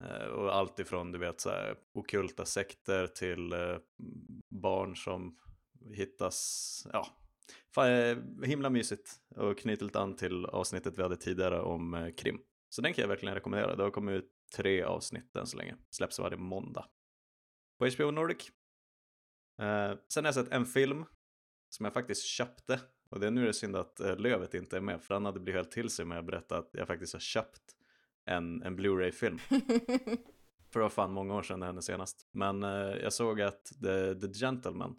Eh, 0.04 0.26
och 0.26 0.54
allt 0.54 0.78
ifrån 0.78 1.12
du 1.12 1.18
vet 1.18 1.40
så 1.40 1.50
här, 1.50 1.76
okulta 1.92 2.44
sekter 2.44 3.06
till 3.06 3.52
eh, 3.52 3.78
barn 4.50 4.96
som 4.96 5.38
hittas, 5.94 6.86
ja, 6.92 7.06
fan, 7.74 7.88
eh, 7.88 8.18
himla 8.42 8.70
mysigt 8.70 9.20
och 9.36 9.58
knyter 9.58 9.84
lite 9.84 10.00
an 10.00 10.16
till 10.16 10.46
avsnittet 10.46 10.98
vi 10.98 11.02
hade 11.02 11.16
tidigare 11.16 11.60
om 11.60 11.94
eh, 11.94 12.14
krim. 12.14 12.40
Så 12.68 12.82
den 12.82 12.94
kan 12.94 13.02
jag 13.02 13.08
verkligen 13.08 13.34
rekommendera. 13.34 13.76
Det 13.76 13.82
har 13.82 13.90
kommit 13.90 14.14
ut 14.14 14.30
tre 14.56 14.82
avsnitt 14.82 15.36
än 15.36 15.46
så 15.46 15.56
länge. 15.56 15.76
Släpps 15.90 16.18
varje 16.18 16.36
måndag. 16.36 16.86
På 17.78 17.88
HBO 17.88 18.10
Nordic. 18.10 18.48
Eh, 19.60 19.94
sen 20.08 20.24
har 20.24 20.28
jag 20.28 20.34
sett 20.34 20.52
en 20.52 20.66
film 20.66 21.04
som 21.68 21.84
jag 21.84 21.92
faktiskt 21.92 22.24
köpte. 22.24 22.80
Och 23.12 23.20
det 23.20 23.26
är 23.26 23.30
nu 23.30 23.42
är 23.42 23.46
det 23.46 23.52
synd 23.52 23.76
att 23.76 24.00
eh, 24.00 24.16
Lövet 24.16 24.54
inte 24.54 24.76
är 24.76 24.80
med, 24.80 25.02
för 25.02 25.14
han 25.14 25.24
hade 25.24 25.40
blivit 25.40 25.58
helt 25.58 25.70
till 25.70 25.90
sig 25.90 26.04
med 26.04 26.18
att 26.18 26.24
berätta 26.24 26.58
att 26.58 26.70
jag 26.72 26.86
faktiskt 26.86 27.12
har 27.12 27.20
köpt 27.20 27.62
en, 28.24 28.62
en 28.62 28.76
Blu-ray-film. 28.76 29.38
För 30.70 30.80
det 30.80 30.82
var 30.82 30.88
fan 30.88 31.12
många 31.12 31.34
år 31.34 31.42
sedan 31.42 31.60
det 31.60 31.66
hände 31.66 31.82
senast. 31.82 32.28
Men 32.32 32.62
eh, 32.62 32.70
jag 33.02 33.12
såg 33.12 33.40
att 33.40 33.64
The, 33.64 34.14
The 34.14 34.32
Gentleman, 34.32 34.96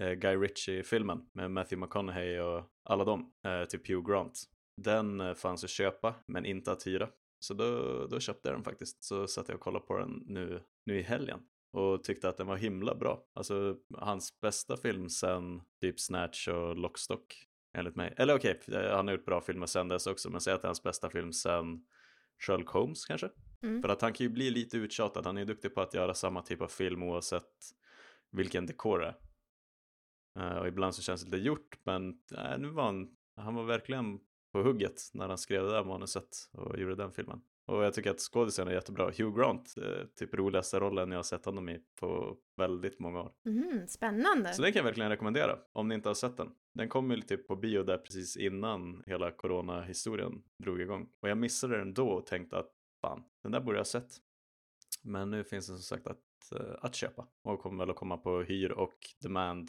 eh, 0.00 0.12
Guy 0.12 0.36
Ritchie-filmen 0.36 1.26
med 1.32 1.50
Matthew 1.50 1.86
McConaughey 1.86 2.40
och 2.40 2.64
alla 2.82 3.04
dem, 3.04 3.32
eh, 3.44 3.64
typ 3.64 3.88
Hugh 3.88 4.10
Grant, 4.10 4.42
den 4.76 5.20
eh, 5.20 5.34
fanns 5.34 5.64
att 5.64 5.70
köpa 5.70 6.14
men 6.26 6.46
inte 6.46 6.72
att 6.72 6.86
hyra. 6.86 7.08
Så 7.38 7.54
då, 7.54 8.06
då 8.06 8.20
köpte 8.20 8.48
jag 8.48 8.56
den 8.56 8.64
faktiskt. 8.64 9.04
Så 9.04 9.26
satt 9.26 9.48
jag 9.48 9.54
och 9.54 9.60
kollade 9.60 9.86
på 9.86 9.98
den 9.98 10.22
nu, 10.26 10.62
nu 10.84 10.98
i 10.98 11.02
helgen 11.02 11.40
och 11.72 12.04
tyckte 12.04 12.28
att 12.28 12.36
den 12.36 12.46
var 12.46 12.56
himla 12.56 12.94
bra. 12.94 13.24
Alltså 13.34 13.76
hans 13.98 14.40
bästa 14.40 14.76
film 14.76 15.08
sen 15.08 15.62
typ 15.80 16.00
Snatch 16.00 16.48
och 16.48 16.76
Lockstock 16.76 17.46
enligt 17.74 17.96
mig. 17.96 18.14
Eller 18.16 18.36
okej, 18.36 18.60
okay, 18.68 18.88
han 18.88 19.08
har 19.08 19.14
gjort 19.14 19.24
bra 19.24 19.40
filmer 19.40 19.66
sen 19.66 19.88
dess 19.88 20.06
också, 20.06 20.30
men 20.30 20.40
säg 20.40 20.54
att 20.54 20.62
det 20.62 20.66
är 20.66 20.68
hans 20.68 20.82
bästa 20.82 21.10
film 21.10 21.32
sen 21.32 21.84
Sherlock 22.46 22.68
Holmes 22.68 23.04
kanske. 23.04 23.30
Mm. 23.62 23.82
För 23.82 23.88
att 23.88 24.02
han 24.02 24.12
kan 24.12 24.26
ju 24.26 24.30
bli 24.30 24.50
lite 24.50 24.76
uttjatad, 24.76 25.26
han 25.26 25.38
är 25.38 25.44
duktig 25.44 25.74
på 25.74 25.80
att 25.80 25.94
göra 25.94 26.14
samma 26.14 26.42
typ 26.42 26.60
av 26.60 26.68
film 26.68 27.02
oavsett 27.02 27.52
vilken 28.30 28.66
dekor 28.66 28.98
det 28.98 29.06
är. 29.06 29.16
Eh, 30.38 30.58
och 30.58 30.68
ibland 30.68 30.94
så 30.94 31.02
känns 31.02 31.24
det 31.24 31.30
lite 31.30 31.46
gjort, 31.46 31.78
men 31.82 32.08
äh, 32.36 32.58
nu 32.58 32.68
var 32.68 32.84
han, 32.84 33.16
han 33.36 33.54
var 33.54 33.64
verkligen 33.64 34.20
på 34.52 34.62
hugget 34.62 35.10
när 35.14 35.28
han 35.28 35.38
skrev 35.38 35.64
det 35.64 35.70
där 35.70 35.84
manuset 35.84 36.50
och 36.52 36.78
gjorde 36.78 36.94
den 36.94 37.12
filmen. 37.12 37.40
Och 37.66 37.84
jag 37.84 37.94
tycker 37.94 38.10
att 38.10 38.20
skådisen 38.20 38.68
är 38.68 38.72
jättebra. 38.72 39.04
Hugh 39.04 39.38
Grant, 39.38 39.74
eh, 39.76 40.06
typ 40.18 40.34
roligaste 40.34 40.80
rollen 40.80 41.10
jag 41.10 41.18
har 41.18 41.22
sett 41.22 41.44
honom 41.44 41.68
i 41.68 41.80
på 42.00 42.36
väldigt 42.56 42.98
många 42.98 43.20
år. 43.20 43.32
Mhm, 43.44 43.86
spännande. 43.88 44.52
Så 44.54 44.62
den 44.62 44.72
kan 44.72 44.80
jag 44.80 44.84
verkligen 44.84 45.10
rekommendera 45.10 45.58
om 45.72 45.88
ni 45.88 45.94
inte 45.94 46.08
har 46.08 46.14
sett 46.14 46.36
den. 46.36 46.48
Den 46.74 46.88
kom 46.88 47.10
ju 47.10 47.20
typ 47.20 47.48
på 47.48 47.56
bio 47.56 47.82
där 47.82 47.98
precis 47.98 48.36
innan 48.36 49.02
hela 49.06 49.30
corona-historien 49.30 50.42
drog 50.64 50.80
igång. 50.80 51.08
Och 51.22 51.28
jag 51.28 51.38
missade 51.38 51.78
den 51.78 51.94
då 51.94 52.08
och 52.08 52.26
tänkte 52.26 52.58
att 52.58 52.70
fan, 53.00 53.24
den 53.42 53.52
där 53.52 53.60
borde 53.60 53.76
jag 53.76 53.80
ha 53.80 53.84
sett. 53.84 54.12
Men 55.02 55.30
nu 55.30 55.44
finns 55.44 55.66
den 55.66 55.76
som 55.76 55.96
sagt 55.96 56.06
att, 56.06 56.52
eh, 56.60 56.74
att 56.80 56.94
köpa 56.94 57.28
och 57.44 57.60
kommer 57.60 57.84
väl 57.84 57.90
att 57.90 57.96
komma 57.96 58.16
på 58.16 58.42
hyr 58.42 58.70
och 58.70 58.98
demand 59.22 59.68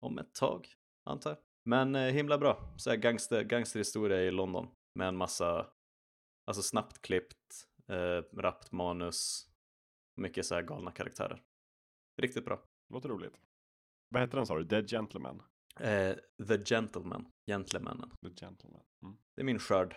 om 0.00 0.18
ett 0.18 0.34
tag, 0.34 0.66
antar 1.04 1.30
jag. 1.30 1.38
Men 1.64 1.94
eh, 1.94 2.02
himla 2.12 2.38
bra, 2.38 2.74
så 2.76 2.90
här 2.90 2.96
gangster, 2.96 3.44
gangsterhistoria 3.44 4.20
i 4.22 4.30
London 4.30 4.68
med 4.94 5.08
en 5.08 5.16
massa, 5.16 5.66
alltså 6.50 6.62
snabbt 6.62 7.02
klippt, 7.02 7.68
eh, 7.88 8.22
rappt 8.32 8.72
manus, 8.72 9.48
mycket 10.16 10.46
så 10.46 10.54
här 10.54 10.62
galna 10.62 10.92
karaktärer. 10.92 11.42
Riktigt 12.22 12.44
bra. 12.44 12.62
Låter 12.88 13.08
roligt. 13.08 13.40
Vad 14.08 14.22
heter 14.22 14.36
den 14.36 14.46
sa 14.46 14.58
du? 14.58 14.64
Dead 14.64 14.90
Gentleman? 14.90 15.42
Eh, 15.80 16.16
The 16.48 16.64
Gentleman, 16.64 17.32
Gentlemannen. 17.46 18.10
The 18.22 18.46
Gentleman. 18.46 18.82
Mm. 19.02 19.16
Det 19.34 19.42
är 19.42 19.44
min 19.44 19.58
skörd. 19.58 19.96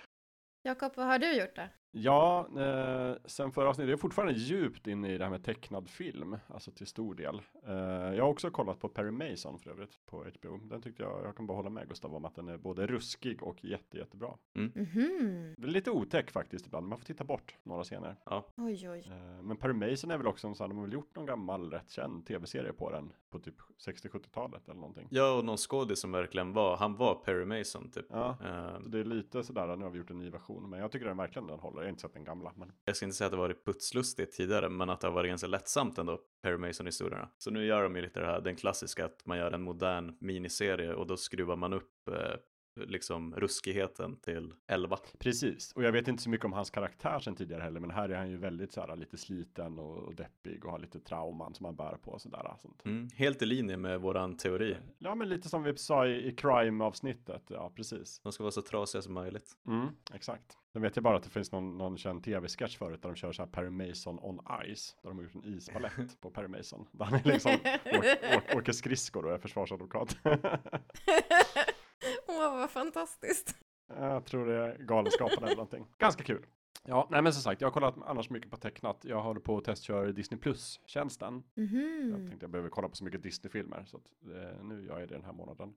Jakob, 0.64 0.92
vad 0.96 1.06
har 1.06 1.20
du 1.20 1.34
gjort 1.40 1.56
då? 1.56 1.68
Ja, 1.96 2.48
eh, 2.58 3.16
sen 3.26 3.52
förra 3.52 3.70
avsnittet, 3.70 3.90
jag 3.90 3.98
är 3.98 4.02
fortfarande 4.02 4.34
djupt 4.34 4.88
inne 4.88 5.14
i 5.14 5.18
det 5.18 5.24
här 5.24 5.32
med 5.32 5.44
tecknad 5.44 5.90
film, 5.90 6.38
alltså 6.48 6.72
till 6.72 6.88
stor 6.88 7.16
del. 7.16 7.42
Eh, 7.68 7.74
jag 8.16 8.24
har 8.24 8.30
också 8.30 8.50
kollat 8.52 8.80
på 8.80 8.90
Perry 8.90 9.12
Mason 9.12 9.60
för 9.60 9.70
övrigt 9.72 10.06
på 10.06 10.18
HBO. 10.42 10.58
Den 10.58 10.82
tyckte 10.82 11.04
jag, 11.04 11.26
jag 11.26 11.36
kan 11.36 11.48
bara 11.48 11.56
hålla 11.58 11.70
med 11.70 11.88
Gustav 11.90 12.16
om 12.16 12.26
att 12.26 12.36
den 12.36 12.48
är 12.50 12.58
både 12.58 12.88
ruskig 12.88 13.44
och 13.44 13.64
jätte, 13.66 13.98
jättebra. 13.98 14.34
Mhm. 14.54 15.56
Det 15.58 15.68
är 15.68 15.72
lite 15.72 15.92
otäck 15.92 16.32
faktiskt 16.32 16.66
ibland, 16.68 16.88
man 16.88 16.98
får 16.98 17.06
titta 17.06 17.24
bort 17.24 17.56
några 17.64 17.84
scener. 17.84 18.16
Oj, 18.58 18.90
oj. 18.90 19.08
Eh, 19.12 19.44
men 19.44 19.58
Perry 19.58 19.74
Mason 19.74 20.12
är 20.12 20.18
väl 20.18 20.28
också 20.28 20.48
en 20.48 20.56
sån, 20.56 20.70
de 20.70 20.78
har 20.78 20.86
väl 20.86 20.94
gjort 20.94 21.16
någon 21.16 21.26
gammal 21.26 21.72
rätt 21.72 21.90
känd 21.92 22.26
tv-serie 22.26 22.74
på 22.74 22.92
den 22.92 23.14
på 23.30 23.40
typ 23.40 23.56
60-70-talet 23.88 24.70
eller 24.70 24.80
någonting. 24.80 25.08
Ja, 25.12 25.38
och 25.38 25.46
någon 25.46 25.58
skådis 25.58 26.00
som 26.00 26.12
verkligen 26.12 26.54
var, 26.54 26.78
han 26.78 26.96
var 26.96 27.16
Perry 27.16 27.46
Mason 27.46 27.90
typ. 27.92 28.06
Ja. 28.10 28.38
Eh, 28.46 28.80
Så 28.82 28.90
det 28.90 29.00
är 29.00 29.04
lite 29.04 29.44
sådär, 29.44 29.76
nu 29.76 29.84
har 29.84 29.92
vi 29.92 29.98
gjort 29.98 30.10
en 30.10 30.20
ny 30.20 30.30
version, 30.30 30.70
men 30.70 30.80
jag 30.80 30.92
tycker 30.92 31.06
den 31.06 31.18
verkligen 31.18 31.48
den 31.48 31.60
håller. 31.60 31.83
Jag 31.84 31.88
har 31.88 31.90
inte 31.90 32.02
sett 32.02 32.14
den 32.14 32.24
gamla, 32.24 32.54
men 32.56 32.72
jag 32.86 32.96
ska 32.96 33.06
inte 33.06 33.18
säga 33.18 33.26
att 33.26 33.32
det 33.32 33.38
varit 33.38 33.66
putslustigt 33.66 34.38
tidigare, 34.38 34.70
men 34.70 34.90
att 34.90 35.02
det 35.02 35.08
har 35.08 35.14
varit 35.14 35.30
ganska 35.30 35.48
lättsamt 35.48 35.98
ändå, 35.98 36.22
Perry 36.42 36.58
Mason-historierna. 36.58 37.30
Så 37.38 37.52
nu 37.52 37.66
gör 37.66 37.84
de 37.84 37.96
ju 37.96 38.02
lite 38.02 38.20
det 38.20 38.26
här, 38.26 38.42
den 38.42 38.56
klassiska, 38.56 39.06
att 39.06 39.26
man 39.26 39.38
gör 39.38 39.52
en 39.52 39.62
modern 39.62 40.18
miniserie 40.20 40.94
och 40.94 41.08
då 41.08 41.18
skruvar 41.18 41.56
man 41.56 41.74
upp 41.74 42.08
eh, 42.12 42.36
liksom 42.76 43.36
ruskigheten 43.36 44.20
till 44.20 44.54
11. 44.68 44.98
Precis, 45.20 45.74
och 45.74 45.84
jag 45.84 45.92
vet 45.92 46.08
inte 46.08 46.24
så 46.24 46.30
mycket 46.30 46.46
om 46.46 46.54
hans 46.54 46.70
karaktär 46.70 47.20
sen 47.20 47.36
tidigare 47.36 47.62
heller, 47.62 47.80
men 47.80 47.92
här 47.92 48.10
är 48.10 48.16
han 48.16 48.30
ju 48.30 48.38
väldigt 48.38 48.74
så 48.74 48.82
här 48.82 48.96
lite 48.96 49.18
sliten 49.18 49.80
och, 49.80 49.98
och 49.98 50.16
deppig 50.16 50.66
och 50.66 50.72
har 50.72 50.80
lite 50.80 51.00
trauman 51.00 51.54
som 51.54 51.66
han 51.66 51.76
bär 51.76 51.98
på 51.98 52.12
och 52.12 52.22
sådär. 52.22 52.56
Sånt. 52.62 52.86
Mm, 52.86 53.10
helt 53.16 53.42
i 53.42 53.46
linje 53.46 53.78
med 53.78 54.02
våran 54.02 54.38
teori. 54.38 54.78
Ja, 54.98 55.16
men 55.16 55.30
lite 55.30 55.50
som 55.50 55.64
vi 55.64 55.78
sa 55.78 56.08
i, 56.08 56.28
i 56.28 56.36
crime-avsnittet, 56.36 57.44
ja 57.48 57.72
precis. 57.76 58.20
De 58.20 58.32
ska 58.32 58.44
vara 58.44 58.52
så 58.52 58.62
trasiga 58.62 59.02
som 59.02 59.14
möjligt. 59.14 59.58
Mm, 59.68 59.88
exakt. 60.14 60.58
Sen 60.74 60.82
vet 60.82 60.96
jag 60.96 61.04
bara 61.04 61.18
att 61.18 61.24
det 61.24 61.30
finns 61.30 61.52
någon, 61.52 61.78
någon 61.78 61.98
känd 61.98 62.24
tv-sketch 62.24 62.78
förut 62.78 63.02
där 63.02 63.10
de 63.10 63.16
kör 63.16 63.32
så 63.32 63.42
här 63.42 63.50
Perry 63.50 63.70
Mason 63.70 64.20
on 64.20 64.40
Ice, 64.76 64.96
där 65.02 65.10
de 65.10 65.18
har 65.18 65.24
gjort 65.24 65.36
en 65.36 65.44
isbalett 65.54 66.22
på 66.22 66.30
Perry 66.30 66.48
Mason. 66.48 66.88
Där 66.92 67.06
han 67.06 67.14
är 67.20 67.24
liksom 67.24 67.52
åk, 67.52 68.06
åk, 68.38 68.56
åker 68.56 68.72
skridskor 68.72 69.26
och 69.26 69.34
är 69.34 69.38
försvarsadvokat. 69.38 70.18
Åh, 72.28 72.58
vad 72.58 72.70
fantastiskt. 72.72 73.56
Jag 73.88 74.26
tror 74.26 74.46
det 74.46 74.56
är 74.56 74.78
Galenskaparna 74.78 75.46
eller 75.48 75.56
någonting. 75.56 75.88
Ganska 75.98 76.24
kul. 76.24 76.46
Ja, 76.86 77.08
nej 77.12 77.22
men 77.22 77.34
som 77.34 77.42
sagt, 77.42 77.62
jag 77.62 77.68
har 77.68 77.74
kollat 77.74 77.96
annars 78.06 78.30
mycket 78.30 78.52
på 78.52 78.58
tecknat. 78.58 78.98
Jag 79.06 79.22
håller 79.22 79.40
på 79.42 79.58
att 79.58 79.64
testkör 79.64 80.12
Disney 80.12 80.40
Plus-tjänsten. 80.40 81.44
Jag 81.54 81.64
Mhm. 81.64 82.28
tänkte 82.28 82.44
jag 82.44 82.50
behöver 82.52 82.70
kolla 82.70 82.90
på 82.90 82.96
så 82.96 83.04
mycket 83.04 83.24
Disney-filmer, 83.24 83.84
så 83.88 83.98
att, 83.98 84.04
eh, 84.36 84.64
nu 84.64 84.86
gör 84.86 85.00
jag 85.00 85.10
det 85.10 85.16
den 85.16 85.26
här 85.26 85.34
månaden. 85.34 85.74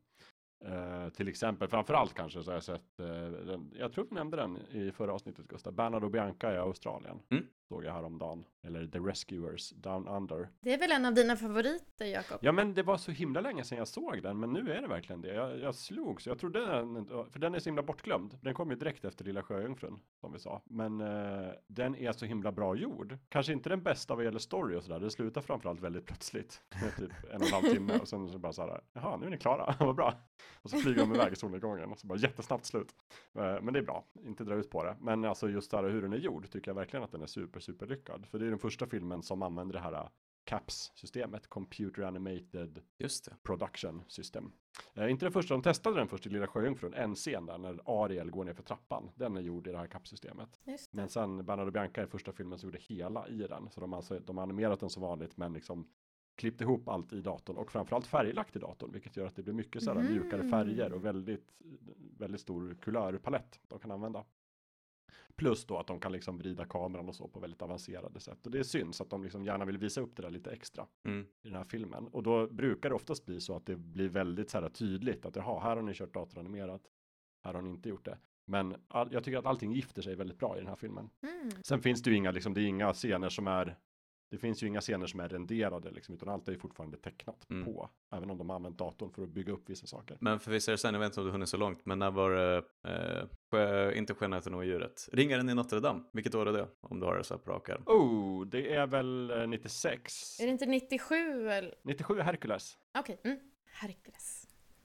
Eh, 0.64 1.08
till 1.08 1.28
exempel, 1.28 1.68
framförallt 1.68 2.14
kanske 2.14 2.42
så 2.42 2.50
har 2.50 2.56
jag 2.56 2.64
sett, 2.64 3.00
uh, 3.00 3.06
den, 3.30 3.72
jag 3.78 3.92
tror 3.92 4.06
vi 4.10 4.14
nämnde 4.14 4.36
den 4.36 4.58
i 4.70 4.92
förra 4.92 5.12
avsnittet 5.12 5.48
Gustav, 5.48 5.72
Bernardo 5.72 6.06
och 6.06 6.10
Bianca 6.10 6.54
i 6.54 6.56
Australien. 6.56 7.18
Mm. 7.30 7.44
Såg 7.68 7.84
jag 7.84 7.92
häromdagen. 7.92 8.44
Eller 8.62 8.86
The 8.86 8.98
Rescuers 8.98 9.70
Down 9.70 10.08
Under. 10.08 10.48
Det 10.60 10.74
är 10.74 10.78
väl 10.78 10.92
en 10.92 11.04
av 11.04 11.14
dina 11.14 11.36
favoriter, 11.36 12.04
Jakob? 12.04 12.38
Ja 12.40 12.52
men 12.52 12.74
det 12.74 12.82
var 12.82 12.96
så 12.96 13.10
himla 13.10 13.40
länge 13.40 13.64
sedan 13.64 13.78
jag 13.78 13.88
såg 13.88 14.22
den, 14.22 14.40
men 14.40 14.52
nu 14.52 14.72
är 14.72 14.82
det 14.82 14.88
verkligen 14.88 15.20
det. 15.20 15.34
Jag, 15.34 15.58
jag 15.58 15.74
slog 15.74 16.22
så 16.22 16.30
jag 16.30 16.38
trodde 16.38 16.66
den, 16.66 17.06
för 17.06 17.38
den 17.38 17.54
är 17.54 17.58
så 17.58 17.68
himla 17.68 17.82
bortglömd. 17.82 18.38
Den 18.42 18.54
kom 18.54 18.70
ju 18.70 18.76
direkt 18.76 19.04
efter 19.04 19.24
Lilla 19.24 19.42
Sjöjungfrun, 19.42 20.00
som 20.20 20.32
vi 20.32 20.38
sa. 20.38 20.62
Men 20.64 21.00
eh, 21.00 21.50
den 21.66 21.96
är 21.96 22.12
så 22.12 22.26
himla 22.26 22.52
bra 22.52 22.76
gjord. 22.76 23.18
Kanske 23.28 23.52
inte 23.52 23.68
den 23.68 23.82
bästa 23.82 24.14
vad 24.14 24.24
gäller 24.24 24.38
story 24.38 24.76
och 24.76 24.82
sådär. 24.82 25.00
Det 25.00 25.10
slutar 25.10 25.40
framförallt 25.40 25.80
väldigt 25.80 26.06
plötsligt. 26.06 26.62
typ 26.98 27.10
en 27.30 27.40
och 27.40 27.46
en 27.46 27.52
halv 27.52 27.64
timme 27.64 27.98
och 27.98 28.08
sen 28.08 28.28
så 28.28 28.38
bara 28.38 28.52
så 28.52 28.62
här, 28.62 28.80
jaha 28.92 29.16
nu 29.16 29.26
är 29.26 29.30
ni 29.30 29.38
klara, 29.38 29.74
vad 29.86 29.96
bra. 29.96 30.14
Och 30.62 30.70
så 30.70 30.78
flyger 30.78 31.00
de 31.00 31.14
iväg 31.14 31.32
i 31.32 31.36
solnedgången 31.36 31.92
och 31.92 31.98
så 31.98 32.06
bara 32.06 32.18
jättesnabbt 32.18 32.64
slut. 32.66 32.94
Eh, 33.34 33.62
men 33.62 33.72
det 33.72 33.78
är 33.78 33.82
bra, 33.82 34.04
inte 34.24 34.44
dra 34.44 34.54
ut 34.54 34.70
på 34.70 34.84
det. 34.84 34.96
Men 35.00 35.24
alltså 35.24 35.48
just 35.48 35.70
där 35.70 35.88
hur 35.88 36.02
den 36.02 36.12
är 36.12 36.16
gjord 36.16 36.50
tycker 36.50 36.70
jag 36.70 36.74
verkligen 36.74 37.04
att 37.04 37.12
den 37.12 37.22
är 37.22 37.26
super, 37.26 37.60
super 37.60 37.86
lyckad. 37.86 38.26
För 38.30 38.38
det 38.38 38.46
är 38.46 38.50
den 38.50 38.58
första 38.58 38.86
filmen 38.86 39.22
som 39.22 39.42
använder 39.42 39.74
det 39.74 39.80
här 39.80 39.92
eh, 39.92 40.08
CAPS-systemet, 40.44 41.46
Computer 41.48 42.02
Animated 42.02 42.82
Just 42.98 43.24
det. 43.24 43.36
Production 43.42 44.02
System. 44.08 44.52
Eh, 44.94 45.10
inte 45.10 45.24
den 45.24 45.32
första, 45.32 45.54
de 45.54 45.62
testade 45.62 45.96
den 45.96 46.08
först 46.08 46.26
i 46.26 46.28
Lilla 46.28 46.46
Sjöjungfrun, 46.46 46.94
en 46.94 47.14
scen 47.14 47.46
där 47.46 47.58
när 47.58 48.04
Ariel 48.04 48.30
går 48.30 48.44
ner 48.44 48.54
för 48.54 48.62
trappan. 48.62 49.10
Den 49.14 49.36
är 49.36 49.40
gjord 49.40 49.66
i 49.66 49.72
det 49.72 49.78
här 49.78 49.86
CAPS-systemet. 49.86 50.60
Men 50.90 51.08
sen 51.08 51.44
Bernard 51.44 51.66
och 51.66 51.72
Bianca 51.72 52.02
är 52.02 52.06
första 52.06 52.32
filmen 52.32 52.58
som 52.58 52.66
gjorde 52.66 52.78
hela 52.78 53.28
i 53.28 53.38
den. 53.38 53.70
Så 53.70 53.80
de, 53.80 53.92
har 53.92 53.96
alltså, 53.96 54.18
de 54.18 54.36
har 54.36 54.42
animerat 54.42 54.80
den 54.80 54.90
som 54.90 55.02
vanligt 55.02 55.36
men 55.36 55.52
liksom 55.52 55.88
klippt 56.36 56.60
ihop 56.60 56.88
allt 56.88 57.12
i 57.12 57.20
datorn 57.20 57.56
och 57.56 57.72
framförallt 57.72 58.06
färglagt 58.06 58.56
i 58.56 58.58
datorn, 58.58 58.92
vilket 58.92 59.16
gör 59.16 59.26
att 59.26 59.36
det 59.36 59.42
blir 59.42 59.54
mycket 59.54 59.82
så 59.82 59.92
här 59.92 60.00
Mm. 60.00 60.12
mjukare 60.12 60.48
färger 60.48 60.92
och 60.92 61.04
väldigt, 61.04 61.54
väldigt 62.18 62.40
stor 62.40 62.76
kulörpalett 62.80 63.60
de 63.68 63.78
kan 63.78 63.90
använda. 63.90 64.24
Plus 65.36 65.66
då 65.66 65.78
att 65.78 65.86
de 65.86 66.00
kan 66.00 66.12
liksom 66.12 66.38
vrida 66.38 66.64
kameran 66.64 67.08
och 67.08 67.14
så 67.14 67.28
på 67.28 67.40
väldigt 67.40 67.62
avancerade 67.62 68.20
sätt. 68.20 68.46
Och 68.46 68.52
det 68.52 68.64
syns 68.64 69.00
att 69.00 69.10
de 69.10 69.22
liksom 69.22 69.44
gärna 69.44 69.64
vill 69.64 69.78
visa 69.78 70.00
upp 70.00 70.16
det 70.16 70.22
där 70.22 70.30
lite 70.30 70.50
extra 70.50 70.86
Mm. 71.04 71.26
i 71.42 71.48
den 71.48 71.56
här 71.56 71.64
filmen. 71.64 72.08
Och 72.08 72.22
då 72.22 72.46
brukar 72.46 72.88
det 72.88 72.94
oftast 72.94 73.26
bli 73.26 73.40
så 73.40 73.56
att 73.56 73.66
det 73.66 73.76
blir 73.76 74.08
väldigt 74.08 74.50
så 74.50 74.60
här 74.60 74.68
tydligt 74.68 75.26
att 75.26 75.36
jaha, 75.36 75.60
här 75.60 75.76
har 75.76 75.82
ni 75.82 75.94
kört 75.94 76.14
datoranimerat, 76.14 76.82
här 77.44 77.54
har 77.54 77.62
ni 77.62 77.70
inte 77.70 77.88
gjort 77.88 78.04
det. 78.04 78.18
Men 78.44 78.76
all, 78.88 79.12
jag 79.12 79.24
tycker 79.24 79.38
att 79.38 79.46
allting 79.46 79.72
gifter 79.72 80.02
sig 80.02 80.14
väldigt 80.14 80.38
bra 80.38 80.56
i 80.56 80.58
den 80.58 80.68
här 80.68 80.76
filmen. 80.76 81.10
Mm. 81.22 81.50
Sen 81.62 81.80
finns 81.82 82.02
det 82.02 82.10
ju 82.10 82.16
inga, 82.16 82.30
liksom, 82.30 82.54
det 82.54 82.60
är 82.60 82.66
inga 82.66 82.92
scener 82.92 83.28
som 83.28 83.46
är 83.46 83.76
det 84.30 84.38
finns 84.38 84.62
ju 84.62 84.66
inga 84.66 84.80
scener 84.80 85.06
som 85.06 85.20
är 85.20 85.28
renderade 85.28 85.90
liksom, 85.90 86.14
utan 86.14 86.28
allt 86.28 86.48
är 86.48 86.52
ju 86.52 86.58
fortfarande 86.58 86.96
tecknat 86.96 87.46
Mm. 87.50 87.64
på. 87.64 87.90
Även 88.12 88.30
om 88.30 88.38
de 88.38 88.48
har 88.48 88.56
använt 88.56 88.78
datorn 88.78 89.10
för 89.12 89.22
att 89.22 89.28
bygga 89.28 89.52
upp 89.52 89.70
vissa 89.70 89.86
saker. 89.86 90.16
Men 90.20 90.40
för 90.40 90.50
vissa 90.50 90.70
är 90.70 90.72
det 90.72 90.78
sen, 90.78 90.94
jag 90.94 91.00
vet 91.00 91.06
inte 91.06 91.20
om 91.20 91.26
du 91.26 91.32
hunnit 91.32 91.48
så 91.48 91.56
långt, 91.56 91.86
men 91.86 91.98
när 91.98 92.10
var 92.10 92.30
det, 92.30 92.62
eh, 93.88 93.98
inte 93.98 94.14
Skönheten 94.14 94.54
och 94.54 94.60
odjuret, 94.60 95.08
Ringaren 95.12 95.48
i 95.48 95.54
Notre 95.54 95.80
Dame, 95.80 96.02
vilket 96.12 96.34
år 96.34 96.48
är 96.48 96.52
det? 96.52 96.68
Om 96.80 97.00
du 97.00 97.06
har 97.06 97.16
det 97.16 97.24
så 97.24 97.34
här 97.34 97.38
på 97.38 97.50
rak 97.50 97.68
arm. 97.68 97.82
Oh, 97.86 98.46
det 98.46 98.74
är 98.74 98.86
väl 98.86 99.30
eh, 99.30 99.46
96? 99.46 100.40
Är 100.40 100.44
det 100.46 100.52
inte 100.52 100.66
97 100.66 101.48
eller? 101.50 101.74
97 101.84 102.18
är 102.18 102.22
Hercules. 102.22 102.78
Okej, 102.98 103.20
mm. 103.24 103.38
Hercules. 103.72 104.42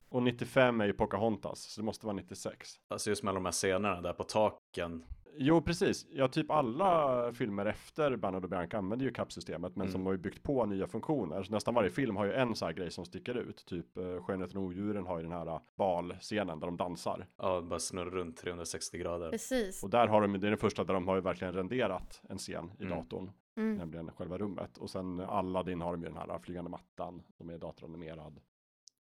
Och 0.09 0.23
95 0.23 0.81
är 0.81 0.85
ju 0.85 0.93
Pocahontas, 0.93 1.61
så 1.61 1.81
det 1.81 1.85
måste 1.85 2.05
vara 2.05 2.15
96. 2.15 2.69
Alltså 2.87 3.09
just 3.09 3.23
med 3.23 3.33
de 3.33 3.45
här 3.45 3.51
scenerna 3.51 4.01
där 4.01 4.13
på 4.13 4.23
taken. 4.23 5.03
Jo, 5.37 5.61
precis. 5.61 6.07
Ja, 6.11 6.27
typ 6.27 6.51
alla 6.51 7.33
filmer 7.33 7.65
efter 7.65 8.15
Bernard 8.15 8.43
och 8.43 8.49
Bianca 8.49 8.77
använder 8.77 9.05
ju 9.05 9.11
kappsystemet, 9.13 9.75
men 9.75 9.81
Mm. 9.81 9.91
som 9.91 10.05
har 10.05 10.13
ju 10.13 10.17
byggt 10.17 10.43
på 10.43 10.65
nya 10.65 10.87
funktioner. 10.87 11.43
Så 11.43 11.51
nästan 11.53 11.73
varje 11.73 11.89
film 11.89 12.15
har 12.15 12.25
ju 12.25 12.33
en 12.33 12.55
sån 12.55 12.65
här 12.65 12.73
grej 12.73 12.91
som 12.91 13.05
sticker 13.05 13.35
ut. 13.37 13.65
Typ 13.65 13.97
uh, 13.97 14.23
Skönheten 14.23 14.57
och 14.57 14.63
odjuren 14.63 15.05
har 15.05 15.17
ju 15.17 15.23
den 15.23 15.31
här 15.31 15.47
uh, 15.47 15.59
balscenen 15.77 16.59
där 16.59 16.67
de 16.67 16.77
dansar. 16.77 17.27
Ja, 17.37 17.61
bara 17.61 17.79
snurra 17.79 18.09
runt 18.09 18.37
360 18.37 18.97
grader. 18.97 19.29
Precis. 19.29 19.83
Och 19.83 19.89
där 19.89 20.07
har 20.07 20.21
de, 20.21 20.31
det 20.39 20.47
är 20.47 20.51
den 20.51 20.57
första 20.57 20.83
där 20.83 20.93
de 20.93 21.07
har 21.07 21.15
ju 21.15 21.21
verkligen 21.21 21.53
renderat 21.53 22.21
en 22.29 22.37
scen 22.37 22.71
i 22.79 22.83
Mm. 22.83 22.97
datorn, 22.97 23.31
Mm. 23.57 23.77
nämligen 23.77 24.11
själva 24.11 24.37
rummet. 24.37 24.77
Och 24.77 24.89
sen 24.89 25.19
Aladdin 25.19 25.81
har 25.81 25.91
de 25.91 26.01
ju 26.01 26.07
den 26.07 26.17
här 26.17 26.39
flygande 26.39 26.69
mattan 26.71 27.21
som 27.37 27.49
är 27.49 27.57
datoranimerad. 27.57 28.39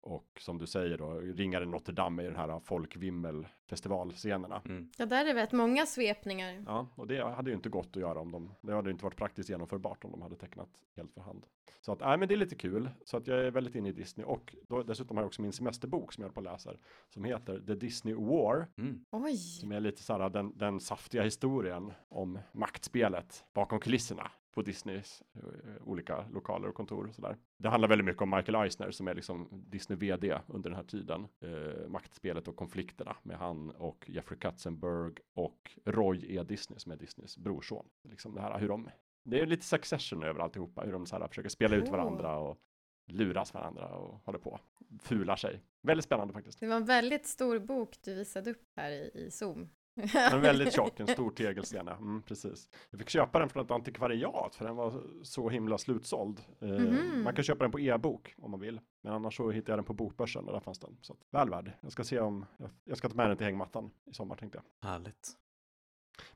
Och 0.06 0.38
som 0.40 0.58
du 0.58 0.66
säger 0.66 0.98
då, 0.98 1.20
Ringaren 1.20 1.70
Notre 1.70 1.94
Dame 1.94 2.22
är 2.22 2.26
den 2.26 2.36
här 2.36 2.60
folkvimmel 2.60 3.46
festivalscenerna. 3.64 4.62
Mm. 4.64 4.90
Ja, 4.98 5.06
där 5.06 5.20
är 5.26 5.34
det 5.34 5.42
rätt 5.42 5.52
många 5.52 5.86
svepningar. 5.86 6.64
Ja, 6.66 6.88
och 6.94 7.06
det 7.06 7.24
hade 7.24 7.50
ju 7.50 7.56
inte 7.56 7.68
gått 7.68 7.88
att 7.96 7.96
göra 8.02 8.20
om 8.20 8.32
de, 8.32 8.54
det 8.60 8.74
hade 8.74 8.88
ju 8.88 8.92
inte 8.92 9.04
varit 9.04 9.16
praktiskt 9.16 9.48
genomförbart 9.48 10.04
om 10.04 10.10
de 10.10 10.22
hade 10.22 10.36
tecknat 10.36 10.68
helt 10.96 11.14
för 11.14 11.20
hand. 11.20 11.46
Så 11.80 11.92
att, 11.92 12.00
nej 12.00 12.18
men 12.18 12.28
det 12.28 12.34
är 12.34 12.36
lite 12.36 12.54
kul, 12.54 12.90
så 13.04 13.16
att 13.16 13.26
jag 13.26 13.38
är 13.38 13.50
väldigt 13.50 13.74
inne 13.74 13.88
i 13.88 13.92
Disney 13.92 14.26
och 14.26 14.56
då, 14.68 14.82
dessutom 14.82 15.16
har 15.16 15.24
jag 15.24 15.26
också 15.26 15.42
min 15.42 15.52
semesterbok 15.52 16.12
som 16.12 16.22
jag 16.22 16.28
håller 16.28 16.34
på 16.34 16.40
och 16.40 16.52
läser, 16.52 16.78
som 17.08 17.24
heter 17.24 17.62
The 17.66 17.74
Disney 17.74 18.14
War, 18.14 18.66
Mm. 18.78 19.04
Oj! 19.10 19.36
som 19.36 19.72
är 19.72 19.80
lite 19.80 20.02
så 20.02 20.12
här 20.12 20.30
den, 20.30 20.58
den 20.58 20.80
saftiga 20.80 21.22
historien 21.22 21.92
om 22.08 22.38
maktspelet 22.52 23.44
bakom 23.54 23.80
kulisserna 23.80 24.30
på 24.56 24.62
Disneys 24.62 25.22
eh, 25.34 25.42
olika 25.84 26.24
lokaler 26.32 26.68
och 26.68 26.74
kontor 26.74 27.06
och 27.08 27.14
sådär. 27.14 27.36
Det 27.58 27.68
handlar 27.68 27.88
väldigt 27.88 28.04
mycket 28.04 28.22
om 28.22 28.30
Michael 28.30 28.54
Eisner 28.54 28.90
som 28.90 29.08
är 29.08 29.14
liksom 29.14 29.48
Disney 29.52 29.98
vd 29.98 30.38
under 30.46 30.70
den 30.70 30.76
här 30.76 30.84
tiden. 30.84 31.26
Eh, 31.40 31.88
maktspelet 31.88 32.48
och 32.48 32.56
konflikterna 32.56 33.16
med 33.22 33.36
han 33.36 33.70
och 33.70 34.10
Jeffrey 34.10 34.38
Katzenberg 34.38 35.14
och 35.34 35.78
Roy 35.84 36.36
E. 36.36 36.42
Disney 36.42 36.78
som 36.78 36.92
är 36.92 36.96
Disneys 36.96 37.38
brorson. 37.38 37.86
Liksom 38.08 38.34
det 38.34 38.40
här 38.40 38.58
hur 38.58 38.68
de, 38.68 38.88
det 39.24 39.40
är 39.40 39.46
lite 39.46 39.64
succession 39.64 40.22
över 40.22 40.40
alltihopa, 40.40 40.82
hur 40.82 40.92
de 40.92 41.06
så 41.06 41.18
här 41.18 41.28
försöker 41.28 41.48
spela 41.48 41.76
ut 41.76 41.88
varandra 41.88 42.38
och 42.38 42.58
luras 43.06 43.54
varandra 43.54 43.88
och 43.88 44.20
håller 44.24 44.38
på, 44.38 44.60
fular 45.02 45.36
sig. 45.36 45.62
Väldigt 45.82 46.04
spännande 46.04 46.34
faktiskt. 46.34 46.60
Det 46.60 46.66
var 46.66 46.76
en 46.76 46.84
väldigt 46.84 47.26
stor 47.26 47.58
bok 47.58 47.96
du 48.04 48.14
visade 48.14 48.50
upp 48.50 48.64
här 48.76 48.90
i, 48.90 49.10
i 49.14 49.30
Zoom. 49.30 49.68
Är 49.96 50.38
väldigt 50.38 50.74
tjock, 50.74 51.00
en 51.00 51.06
stor 51.06 51.30
tegelsten. 51.30 51.88
Mm, 51.88 52.22
precis. 52.22 52.68
Jag 52.90 52.98
fick 53.00 53.08
köpa 53.08 53.38
den 53.38 53.48
från 53.48 53.64
ett 53.64 53.70
antikvariat 53.70 54.54
för 54.54 54.64
den 54.64 54.76
var 54.76 55.02
så 55.22 55.48
himla 55.48 55.78
slutsåld. 55.78 56.40
Mhm. 56.58 57.22
Man 57.24 57.34
kan 57.34 57.44
köpa 57.44 57.64
den 57.64 57.70
på 57.70 57.80
e-bok 57.80 58.34
om 58.38 58.50
man 58.50 58.60
vill. 58.60 58.80
Men 59.02 59.12
annars 59.12 59.36
så 59.36 59.50
hittade 59.50 59.72
jag 59.72 59.78
den 59.78 59.84
på 59.84 59.94
Bokbörsen 59.94 60.44
och 60.44 60.52
där 60.52 60.60
fanns 60.60 60.78
den. 60.78 60.96
Så 61.00 61.12
att, 61.12 61.18
väl 61.30 61.50
värd. 61.50 61.72
Jag 61.80 61.92
ska 61.92 62.04
se 62.04 62.20
om, 62.20 62.46
jag, 62.56 62.70
jag 62.84 62.98
ska 62.98 63.08
ta 63.08 63.14
med 63.14 63.28
den 63.28 63.36
till 63.36 63.46
hängmattan 63.46 63.90
i 64.04 64.14
sommar 64.14 64.36
tänkte 64.36 64.58
jag. 64.58 64.88
Härligt. 64.90 65.36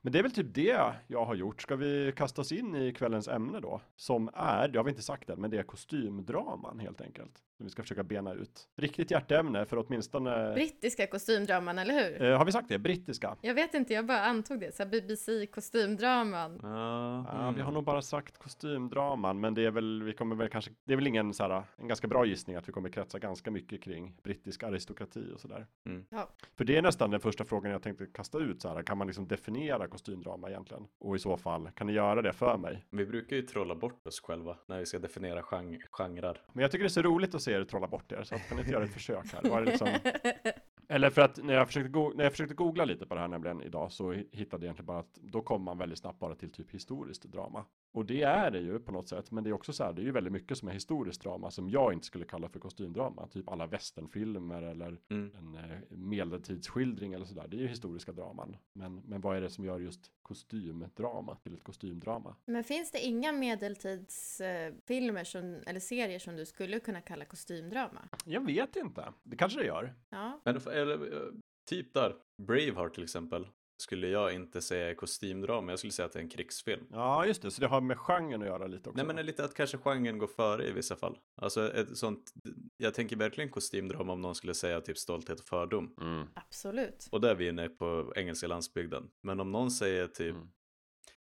Men 0.01 0.13
det 0.13 0.19
är 0.19 0.23
väl 0.23 0.31
typ 0.31 0.53
det 0.53 0.93
jag 1.07 1.25
har 1.25 1.35
gjort. 1.35 1.61
Ska 1.61 1.75
vi 1.75 2.13
kasta 2.15 2.41
oss 2.41 2.51
in 2.51 2.75
i 2.75 2.93
kvällens 2.93 3.27
ämne 3.27 3.59
då? 3.59 3.81
Som 3.95 4.29
är, 4.33 4.67
det 4.67 4.79
har 4.79 4.83
vi 4.83 4.89
inte 4.89 5.01
sagt 5.01 5.29
än, 5.29 5.41
men 5.41 5.51
det 5.51 5.57
är 5.57 5.63
kostymdraman 5.63 6.79
helt 6.79 7.01
enkelt. 7.01 7.43
Som 7.61 7.65
vi 7.65 7.71
ska 7.71 7.81
försöka 7.81 8.03
bena 8.03 8.33
ut. 8.33 8.67
Riktigt 8.77 9.11
hjärteämne 9.11 9.65
för 9.65 9.77
åtminstone... 9.77 10.53
Brittiska 10.53 11.07
kostymdraman, 11.07 11.79
eller 11.79 11.93
hur? 11.93 12.23
eh, 12.23 12.37
har 12.37 12.45
vi 12.45 12.51
sagt 12.51 12.69
det? 12.69 12.79
Brittiska? 12.79 13.35
Jag 13.41 13.53
vet 13.53 13.73
inte, 13.73 13.93
jag 13.93 14.05
bara 14.05 14.21
antog 14.21 14.59
det. 14.59 14.75
Så 14.75 14.85
BBC 14.85 15.45
kostymdraman. 15.45 16.59
Ja, 16.63 17.25
Ja, 17.27 17.41
mm. 17.41 17.55
vi 17.55 17.61
har 17.61 17.71
nog 17.71 17.83
bara 17.83 18.01
sagt 18.01 18.37
kostymdraman, 18.37 19.39
men 19.39 19.53
det 19.53 19.65
är 19.65 19.71
väl, 19.71 20.03
vi 20.03 20.13
kommer 20.13 20.35
väl 20.35 20.49
kanske, 20.49 20.71
det 20.85 20.93
är 20.93 20.97
väl 20.97 21.07
ingen 21.07 21.33
så 21.33 21.43
här, 21.43 21.63
en 21.77 21.87
ganska 21.87 22.07
bra 22.07 22.25
gissning 22.25 22.55
att 22.55 22.67
vi 22.67 22.71
kommer 22.71 22.89
kretsa 22.89 23.19
ganska 23.19 23.51
mycket 23.51 23.83
kring 23.83 24.13
brittisk 24.23 24.63
aristokrati 24.63 25.31
och 25.35 25.39
sådär. 25.39 25.67
Mm. 25.85 26.05
Ja. 26.09 26.29
För 26.57 26.65
det 26.65 26.77
är 26.77 26.81
nästan 26.81 27.11
den 27.11 27.19
första 27.19 27.45
frågan 27.45 27.71
jag 27.71 27.81
tänkte 27.83 28.05
kasta 28.13 28.37
ut 28.39 28.61
så 28.61 28.69
här, 28.69 28.83
kan 28.83 28.97
man 28.97 29.07
liksom 29.07 29.27
definiera 29.27 29.87
kostymdrama 29.87 30.49
egentligen? 30.49 30.87
Och 30.99 31.15
i 31.15 31.19
så 31.19 31.37
fall, 31.37 31.69
kan 31.75 31.87
ni 31.87 31.93
göra 31.93 32.21
det 32.21 32.33
för 32.33 32.57
mig? 32.57 32.85
Vi 32.89 33.05
brukar 33.05 33.35
ju 33.35 33.41
trolla 33.41 33.75
bort 33.75 34.07
oss 34.07 34.21
själva 34.21 34.57
när 34.67 34.79
vi 34.79 34.85
ska 34.85 34.99
definiera 34.99 35.43
gen- 35.51 35.81
genrer. 35.91 36.41
Men 36.53 36.61
jag 36.61 36.71
tycker 36.71 36.83
det 36.83 36.87
är 36.87 36.89
så 36.89 37.01
roligt 37.01 37.35
att 37.35 37.41
se 37.41 37.50
er 37.51 37.63
trolla 37.63 37.87
bort 37.87 38.11
er, 38.11 38.23
så 38.23 38.35
att 38.35 38.47
kan 38.47 38.57
ni 38.57 38.61
inte 38.61 38.73
göra 38.73 38.83
ett 38.83 38.93
försök 38.93 39.33
här? 39.33 39.49
Var 39.49 39.61
det 39.61 39.71
liksom, 39.71 39.87
eller 40.91 41.09
för 41.09 41.21
att 41.21 41.43
när 41.43 41.53
jag, 41.53 41.67
försökte 41.67 41.99
när 42.15 42.23
jag 42.23 42.31
försökte 42.31 42.55
googla 42.55 42.85
lite 42.85 43.05
på 43.05 43.15
det 43.15 43.21
här 43.21 43.27
nämligen 43.27 43.61
idag 43.61 43.91
så 43.91 44.13
hi- 44.13 44.27
hittade 44.31 44.61
jag 44.61 44.63
egentligen 44.67 44.85
bara 44.85 44.99
att 44.99 45.13
då 45.21 45.41
kommer 45.41 45.65
man 45.65 45.77
väldigt 45.77 45.99
snabbt 45.99 46.19
bara 46.19 46.35
till 46.35 46.51
typ 46.51 46.71
historiskt 46.71 47.23
drama. 47.23 47.65
Och 47.93 48.05
det 48.05 48.21
är 48.23 48.51
det 48.51 48.59
ju 48.59 48.79
på 48.79 48.91
något 48.91 49.07
sätt, 49.09 49.31
men 49.31 49.43
det 49.43 49.49
är 49.49 49.53
också 49.53 49.73
så 49.73 49.83
här, 49.83 49.93
det 49.93 50.01
är 50.01 50.03
ju 50.03 50.11
väldigt 50.11 50.33
mycket 50.33 50.57
som 50.57 50.67
är 50.67 50.73
historiskt 50.73 51.21
drama 51.21 51.51
som 51.51 51.69
jag 51.69 51.93
inte 51.93 52.05
skulle 52.05 52.25
kalla 52.25 52.49
för 52.49 52.59
kostymdrama. 52.59 53.27
Typ 53.27 53.49
alla 53.49 53.67
westernfilmer 53.67 54.61
eller 54.61 54.97
Mm. 55.09 55.31
en 55.37 55.55
eh, 55.55 55.77
medeltidsskildring 55.89 57.13
eller 57.13 57.25
sådär. 57.25 57.47
Det 57.47 57.57
är 57.57 57.61
ju 57.61 57.67
historiska 57.67 58.11
draman. 58.11 58.57
Men, 58.73 58.95
men 58.95 59.21
vad 59.21 59.37
är 59.37 59.41
det 59.41 59.49
som 59.49 59.65
gör 59.65 59.79
just 59.79 60.11
kostymdrama 60.21 61.35
till 61.35 61.53
ett 61.53 61.63
kostymdrama? 61.63 62.35
Men 62.45 62.63
finns 62.63 62.91
det 62.91 62.99
inga 62.99 63.31
medeltidsfilmer 63.31 65.23
som, 65.23 65.59
eller 65.67 65.79
serier 65.79 66.19
som 66.19 66.35
du 66.35 66.45
skulle 66.45 66.79
kunna 66.79 67.01
kalla 67.01 67.25
kostymdrama? 67.25 67.99
Jag 68.25 68.45
vet 68.45 68.75
inte. 68.75 69.13
Det 69.23 69.35
kanske 69.37 69.59
det 69.59 69.65
gör. 69.65 69.93
Ja. 70.09 70.39
Men 70.43 70.55
eller, 70.81 71.13
eh, 71.13 71.31
typ 71.69 71.93
där, 71.93 72.15
Braveheart 72.47 72.93
till 72.93 73.03
exempel, 73.03 73.47
skulle 73.81 74.07
jag 74.07 74.33
inte 74.33 74.61
säga 74.61 74.89
är 74.89 74.93
kostymdrama, 74.93 75.71
jag 75.71 75.79
skulle 75.79 75.93
säga 75.93 76.05
att 76.05 76.11
det 76.13 76.19
är 76.19 76.23
en 76.23 76.29
krigsfilm. 76.29 76.85
Ja, 76.91 77.25
just 77.25 77.41
det. 77.41 77.51
Så 77.51 77.61
det 77.61 77.67
har 77.67 77.81
med 77.81 77.97
genren 77.97 78.41
att 78.41 78.47
göra 78.47 78.67
lite 78.67 78.89
också. 78.89 78.97
Nej 78.97 79.05
men 79.05 79.15
det 79.15 79.21
är 79.21 79.23
lite 79.23 79.43
att 79.45 79.53
kanske 79.53 79.77
genren 79.77 80.17
går 80.17 80.27
före 80.27 80.67
i 80.67 80.71
vissa 80.71 80.95
fall. 80.95 81.17
Alltså 81.41 81.73
ett 81.73 81.97
sånt, 81.97 82.33
jag 82.77 82.93
tänker 82.93 83.15
verkligen 83.15 83.49
kostymdrama 83.49 84.13
om 84.13 84.21
någon 84.21 84.35
skulle 84.35 84.53
säga 84.53 84.81
typ 84.81 84.97
stolthet 84.97 85.39
och 85.39 85.45
fördom. 85.45 85.95
Mm. 86.01 86.27
Absolut. 86.33 87.07
Och 87.11 87.21
där 87.21 87.29
är 87.29 87.35
vi 87.35 87.47
inne 87.47 87.69
på 87.69 88.13
engelska 88.15 88.47
landsbygden. 88.47 89.09
Men 89.23 89.39
om 89.39 89.51
någon 89.51 89.71
säger 89.71 90.07
typ, 90.07 90.35
Mm. 90.35 90.47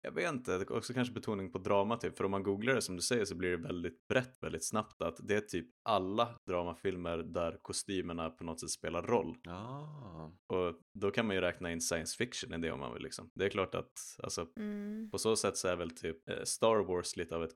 Jag 0.04 0.12
vet 0.12 0.32
inte, 0.32 0.64
också 0.68 0.92
kanske 0.92 1.14
betoning 1.14 1.52
på 1.52 1.58
drama 1.58 1.96
typ. 1.96 2.16
För 2.16 2.24
om 2.24 2.30
man 2.30 2.42
googlar 2.42 2.74
det 2.74 2.82
som 2.82 2.96
du 2.96 3.02
säger 3.02 3.24
så 3.24 3.34
blir 3.34 3.50
det 3.50 3.56
väldigt 3.56 4.08
brett 4.08 4.42
väldigt 4.42 4.64
snabbt 4.64 5.02
att 5.02 5.16
det 5.22 5.34
är 5.34 5.40
typ 5.40 5.66
alla 5.84 6.38
dramafilmer 6.46 7.18
där 7.18 7.58
kostymerna 7.62 8.30
på 8.30 8.44
något 8.44 8.60
sätt 8.60 8.70
spelar 8.70 9.02
roll. 9.02 9.36
Ja. 9.42 10.32
Och 10.52 10.74
då 11.00 11.10
kan 11.10 11.26
man 11.26 11.36
ju 11.36 11.40
räkna 11.42 11.72
in 11.72 11.80
science 11.80 12.16
fiction 12.16 12.54
i 12.54 12.58
det 12.58 12.72
om 12.72 12.80
man 12.80 12.94
vill 12.94 13.02
liksom. 13.02 13.30
Det 13.34 13.44
är 13.44 13.48
klart 13.50 13.74
att, 13.74 13.92
alltså 14.22 14.46
Mm. 14.56 15.10
på 15.10 15.18
så 15.18 15.36
sätt 15.36 15.56
så 15.56 15.68
är 15.68 15.76
väl 15.76 15.90
typ 15.90 16.28
eh, 16.28 16.42
Star 16.44 16.84
Wars 16.84 17.16
lite 17.16 17.36
av 17.36 17.44
ett 17.44 17.54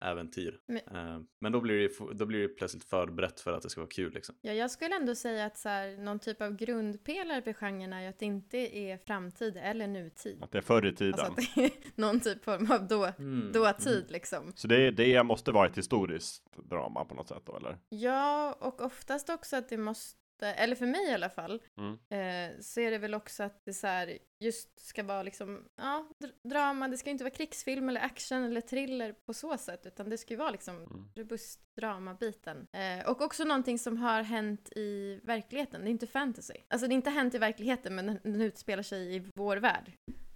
kostymäventyr. 0.00 0.60
Men- 0.66 0.76
Eh, 1.16 1.20
men 1.40 1.52
då 1.52 1.60
blir, 1.60 1.78
det, 1.78 2.14
då 2.14 2.26
blir 2.26 2.42
det 2.42 2.48
plötsligt 2.48 2.84
för 2.84 3.06
brett 3.06 3.40
för 3.40 3.52
att 3.52 3.62
det 3.62 3.70
ska 3.70 3.80
vara 3.80 3.88
kul 3.90 4.12
liksom. 4.12 4.34
Ja, 4.40 4.52
jag 4.52 4.70
skulle 4.70 4.96
ändå 4.96 5.14
säga 5.14 5.46
att 5.46 5.58
så 5.58 5.68
här, 5.68 5.96
någon 5.96 6.18
typ 6.18 6.42
av 6.42 6.56
grundpelare 6.56 7.42
för 7.42 7.52
genren 7.52 7.92
är 7.92 8.08
att 8.08 8.18
det 8.18 8.24
inte 8.26 8.58
är 8.78 8.98
framtid 8.98 9.56
eller 9.56 9.86
nutid. 9.86 10.42
Att 10.42 10.52
det 10.52 10.58
är 10.58 10.62
förr 10.62 10.86
i 10.86 10.92
tiden. 10.94 11.14
Alltså 11.20 11.32
att 11.32 11.54
det 11.54 11.64
är 11.64 11.70
någon 12.00 12.20
typ 12.20 12.44
form 12.44 12.70
av 12.72 12.86
då, 12.88 13.04
Mm. 13.18 13.52
dåtid 13.52 14.04
liksom. 14.08 14.52
Så 14.54 14.68
det, 14.68 14.90
det 14.90 15.22
måste 15.22 15.52
vara 15.52 15.66
ett 15.66 15.78
historiskt 15.78 16.56
drama 16.56 17.04
på 17.04 17.14
något 17.14 17.28
sätt 17.28 17.42
då, 17.46 17.56
eller? 17.56 17.78
Ja, 17.88 18.52
och 18.60 18.80
oftast 18.80 19.30
också 19.30 19.56
att 19.56 19.68
det 19.68 19.76
måste, 19.76 20.18
eller 20.42 20.74
för 20.76 20.86
mig 20.86 21.08
i 21.10 21.14
alla 21.14 21.30
fall, 21.30 21.62
Mm. 21.78 21.92
eh, 21.92 22.60
så 22.60 22.80
är 22.80 22.90
det 22.90 22.98
väl 22.98 23.14
också 23.14 23.42
att 23.42 23.64
det 23.64 23.72
så 23.74 23.86
här, 23.86 24.18
just 24.40 24.86
ska 24.86 25.02
vara 25.02 25.22
liksom, 25.22 25.64
ja, 25.76 26.08
dr- 26.24 26.48
drama, 26.48 26.88
det 26.88 26.96
ska 26.96 27.10
inte 27.10 27.24
vara 27.24 27.34
krigsfilm 27.34 27.88
eller 27.88 28.00
action 28.00 28.44
eller 28.44 28.60
thriller 28.60 29.12
på 29.12 29.34
så 29.34 29.58
sätt, 29.58 29.86
utan 29.86 30.10
det 30.10 30.18
ska 30.18 30.34
ju 30.34 30.38
vara 30.38 30.50
liksom 30.50 30.76
Mm. 30.76 31.08
robust 31.14 31.60
dramabiten. 31.76 32.66
Eh, 32.72 33.10
och 33.10 33.20
också 33.20 33.44
någonting 33.44 33.78
som 33.78 33.96
har 33.96 34.22
hänt 34.22 34.72
i 34.76 35.20
verkligheten, 35.24 35.80
det 35.84 35.88
är 35.88 35.92
inte 35.92 36.06
fantasy. 36.06 36.54
Alltså 36.68 36.86
det 36.86 36.92
är 36.92 36.96
inte 36.96 37.10
hänt 37.10 37.34
i 37.34 37.38
verkligheten, 37.38 37.94
men 37.94 38.06
den, 38.06 38.18
den 38.22 38.40
utspelar 38.40 38.82
sig 38.82 39.16
i 39.16 39.30
vår 39.34 39.56
värld. 39.56 39.92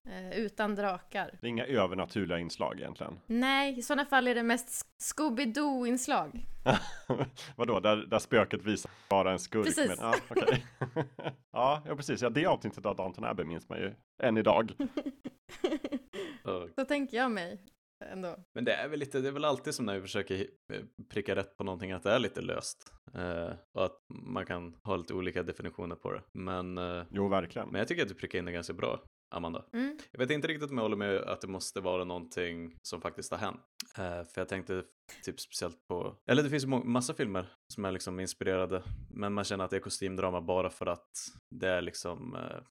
Eh, 0.06 0.38
utan 0.38 0.74
drakar. 0.74 1.30
Det 1.40 1.46
är 1.46 1.48
inga 1.48 1.66
övernaturliga 1.66 2.38
inslag 2.38 2.78
egentligen. 2.80 3.20
Nej, 3.26 3.78
i 3.78 3.82
sådana 3.82 4.04
fall 4.04 4.28
är 4.28 4.34
det 4.34 4.42
mest 4.42 4.86
Scooby-Doo-inslag. 4.98 6.46
Vadå, 7.56 7.80
där, 7.80 7.96
där 7.96 8.18
spöket 8.18 8.62
visar 8.62 8.90
vara 9.10 9.32
en 9.32 9.38
skurk? 9.38 9.64
Precis. 9.66 9.88
Men, 9.88 9.96
ja, 10.00 10.14
okej. 10.28 10.66
ja, 11.52 11.82
ja, 11.86 11.96
precis. 11.96 12.22
Ja, 12.22 12.30
det 12.30 12.46
avsnittet 12.46 12.86
av 12.86 12.96
Downton 12.96 13.24
Abbey 13.24 13.44
minns 13.46 13.68
man 13.68 13.78
ju 13.78 13.94
än 14.22 14.36
idag. 14.36 14.72
Så 16.74 16.84
tänker 16.84 17.16
jag 17.16 17.30
mig 17.30 17.60
ändå. 18.04 18.36
Men 18.54 18.64
det 18.64 18.72
är 18.72 18.88
väl 18.88 18.98
lite, 18.98 19.20
det 19.20 19.28
är 19.28 19.32
väl 19.32 19.44
alltid 19.44 19.74
som 19.74 19.86
när 19.86 19.94
vi 19.94 20.00
försöker 20.00 20.34
eh, 20.72 20.80
pricka 21.10 21.36
rätt 21.36 21.56
på 21.56 21.64
någonting 21.64 21.92
att 21.92 22.02
det 22.02 22.10
är 22.12 22.18
lite 22.18 22.40
löst. 22.40 22.92
Eh, 23.14 23.50
och 23.74 23.84
att 23.84 23.98
man 24.08 24.46
kan 24.46 24.76
ha 24.84 24.96
lite 24.96 25.14
olika 25.14 25.42
definitioner 25.42 25.96
på 25.96 26.12
det. 26.12 26.22
Men, 26.32 26.78
eh, 26.78 27.02
Jo, 27.10 27.28
verkligen. 27.28 27.68
men 27.68 27.78
jag 27.78 27.88
tycker 27.88 28.02
att 28.02 28.08
du 28.08 28.14
prickar 28.14 28.38
in 28.38 28.44
det 28.44 28.52
ganska 28.52 28.72
bra, 28.72 29.00
Amanda. 29.30 29.64
Mm. 29.72 29.98
Jag 30.10 30.18
vet 30.18 30.30
inte 30.30 30.48
riktigt 30.48 30.70
om 30.70 30.76
jag 30.76 30.82
håller 30.84 30.96
med 30.96 31.16
att 31.16 31.40
det 31.40 31.46
måste 31.48 31.80
vara 31.80 32.04
någonting 32.04 32.76
som 32.82 33.00
faktiskt 33.00 33.30
har 33.30 33.38
hänt. 33.38 33.60
Eh, 33.98 34.24
för 34.24 34.40
jag 34.40 34.48
tänkte 34.48 34.84
typ 35.24 35.40
speciellt 35.40 35.88
på, 35.88 36.16
eller 36.26 36.42
det 36.42 36.50
finns 36.50 36.66
må- 36.66 36.84
massa 36.84 37.14
filmer 37.14 37.46
som 37.74 37.84
är 37.84 37.92
liksom 37.92 38.20
inspirerade, 38.20 38.82
men 39.10 39.32
man 39.32 39.44
känner 39.44 39.64
att 39.64 39.70
det 39.70 39.76
är 39.76 39.80
kostymdrama 39.80 40.40
bara 40.40 40.70
för 40.70 40.86
att 40.86 41.10
det 41.54 41.68
är 41.68 41.82
liksom 41.82 42.34
eh, 42.36 42.62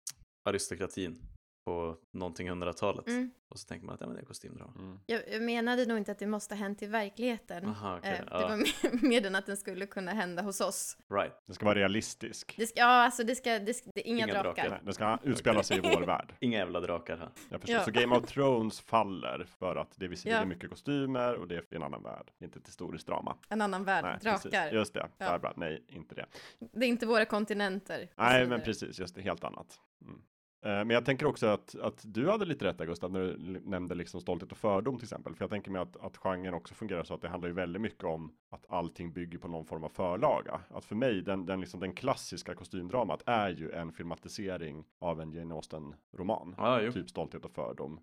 aristokratin 0.50 1.22
på 1.70 1.96
någonting 2.12 2.50
100-talet. 2.50 3.08
Mm. 3.08 3.32
Och 3.50 3.60
så 3.60 3.68
tänker 3.68 3.86
man 3.86 3.96
att 3.96 4.02
ja, 4.02 4.08
men 4.08 4.16
det 4.16 4.22
är 4.22 4.26
kostymdrama. 4.26 4.74
Mm. 4.80 5.00
Jag, 5.06 5.22
jag 5.32 5.42
menade 5.42 5.86
nog 5.86 5.98
inte 5.98 6.12
att 6.12 6.20
det 6.20 6.28
måste 6.28 6.56
ha 6.56 6.60
hänt 6.60 6.82
i 6.82 6.86
verkligheten. 6.86 7.66
Aha, 7.66 7.98
okej. 7.98 8.12
Eh, 8.12 8.26
det 8.26 8.42
ja, 8.42 8.48
var 8.48 8.58
mer, 8.58 9.08
mer 9.10 9.22
den 9.22 9.36
att 9.36 9.46
den 9.46 9.58
skulle 9.58 9.86
kunna 9.86 10.12
hända 10.12 10.42
hos 10.42 10.62
oss. 10.62 10.98
Right. 11.10 11.34
Det 11.46 11.54
ska 11.54 11.66
vara 11.66 11.80
realistisk. 11.80 12.54
Det 12.58 12.68
ska, 12.68 12.80
ja, 12.80 12.86
alltså 12.86 13.24
det 13.24 13.36
ska, 13.36 13.60
det 13.60 13.94
det, 13.96 14.02
inga, 14.02 14.24
Inga 14.24 14.34
drakar. 14.34 14.44
drakar. 14.44 14.70
Nej, 14.70 14.80
Det 14.86 14.94
ska 14.94 15.18
utspela 15.24 15.64
sig 15.64 15.78
i 15.78 15.80
vår 15.80 16.02
värld. 16.06 16.34
Inga 16.40 16.58
jävla 16.58 16.80
drakar 16.80 17.18
här. 17.18 17.30
Jag 17.50 17.62
förstår. 17.62 17.78
Ja. 17.78 17.84
Så 17.86 17.92
Game 17.92 18.16
of 18.18 18.26
Thrones 18.26 18.80
faller 18.82 19.46
för 19.60 19.76
att 19.76 19.92
det 19.96 20.08
visserligen 20.08 20.38
Ja. 20.38 20.44
är 20.44 20.48
mycket 20.48 20.70
kostymer 20.70 21.34
och 21.36 21.48
det 21.48 21.56
är 21.56 21.76
en 21.76 21.84
annan 21.84 22.04
värld. 22.04 22.32
Det 22.38 22.44
är 22.44 22.48
inte 22.48 22.60
ett 22.60 22.68
historiskt 22.68 23.08
drama. 23.08 23.38
En 23.50 23.62
annan 23.62 23.84
värld, 23.84 24.04
Nej, 24.06 24.18
drakar. 24.22 24.50
Precis. 24.50 24.74
Just 24.74 24.94
det. 24.94 25.10
Ja. 25.18 25.32
Där, 25.32 25.40
bra. 25.40 25.54
Nej, 25.56 25.84
inte 25.88 26.16
det. 26.16 26.26
Det 26.60 26.86
är 26.86 26.90
inte 26.90 27.06
våra 27.06 27.26
kontinenter. 27.26 28.10
Nej, 28.16 28.48
men 28.48 28.62
precis. 28.62 29.00
Just 29.00 29.16
det. 29.16 29.22
Helt 29.22 29.44
annat. 29.44 29.80
Mm. 30.02 30.22
Eh, 30.62 30.70
Men 30.70 30.90
jag 30.90 31.06
tänker 31.06 31.26
också 31.26 31.48
att, 31.48 31.76
att 31.76 32.04
du 32.08 32.30
hade 32.30 32.46
lite 32.46 32.66
rätt 32.66 32.78
Gustav, 32.78 33.12
när 33.12 33.20
du 33.20 33.60
nämnde 33.66 33.96
liksom 33.96 34.22
stolthet 34.22 34.52
och 34.52 34.58
fördom 34.58 34.98
till 34.98 35.06
exempel. 35.06 35.36
För 35.36 35.44
jag 35.44 35.50
tänker 35.50 35.72
mig 35.72 35.82
att, 35.82 35.98
att 35.98 36.18
genren 36.18 36.54
också 36.54 36.74
fungerar 36.74 37.04
så 37.04 37.14
att 37.14 37.22
det 37.22 37.30
handlar 37.30 37.50
ju 37.50 37.56
väldigt 37.56 37.82
mycket 37.82 38.04
om 38.04 38.32
att 38.50 38.66
allting 38.70 39.14
bygger 39.14 39.38
på 39.38 39.48
någon 39.48 39.66
form 39.66 39.84
av 39.84 39.90
förlaga. 39.90 40.62
Att 40.70 40.86
för 40.86 40.96
mig, 40.96 41.22
den, 41.22 41.46
den, 41.46 41.60
liksom, 41.60 41.80
den 41.80 41.94
klassiska 41.94 42.56
kostymdramat 42.56 43.24
är 43.26 43.50
ju 43.50 43.72
en 43.72 43.92
filmatisering 43.92 44.86
av 45.00 45.22
en 45.22 45.32
Jane 45.32 45.56
Austen-roman. 45.56 46.56
Jo. 46.82 46.92
Typ 46.92 47.10
stolthet 47.10 47.46
och 47.46 47.52
fördom. 47.52 48.00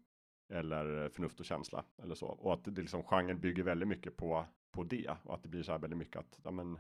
Eller 0.52 1.02
eh, 1.02 1.08
förnuft 1.08 1.40
och 1.40 1.46
känsla. 1.46 1.84
Eller 2.02 2.14
så. 2.14 2.26
Och 2.26 2.52
att 2.52 2.64
det 2.64 2.80
liksom, 2.80 3.02
genren 3.02 3.40
bygger 3.40 3.62
väldigt 3.62 3.88
mycket 3.88 4.16
på, 4.16 4.44
på 4.72 4.82
det. 4.82 5.10
Och 5.22 5.34
att 5.34 5.42
det 5.42 5.48
blir 5.48 5.62
så 5.62 5.72
här 5.72 5.78
väldigt 5.78 5.98
mycket 5.98 6.16
att, 6.16 6.40
ja 6.44 6.50
men, 6.50 6.78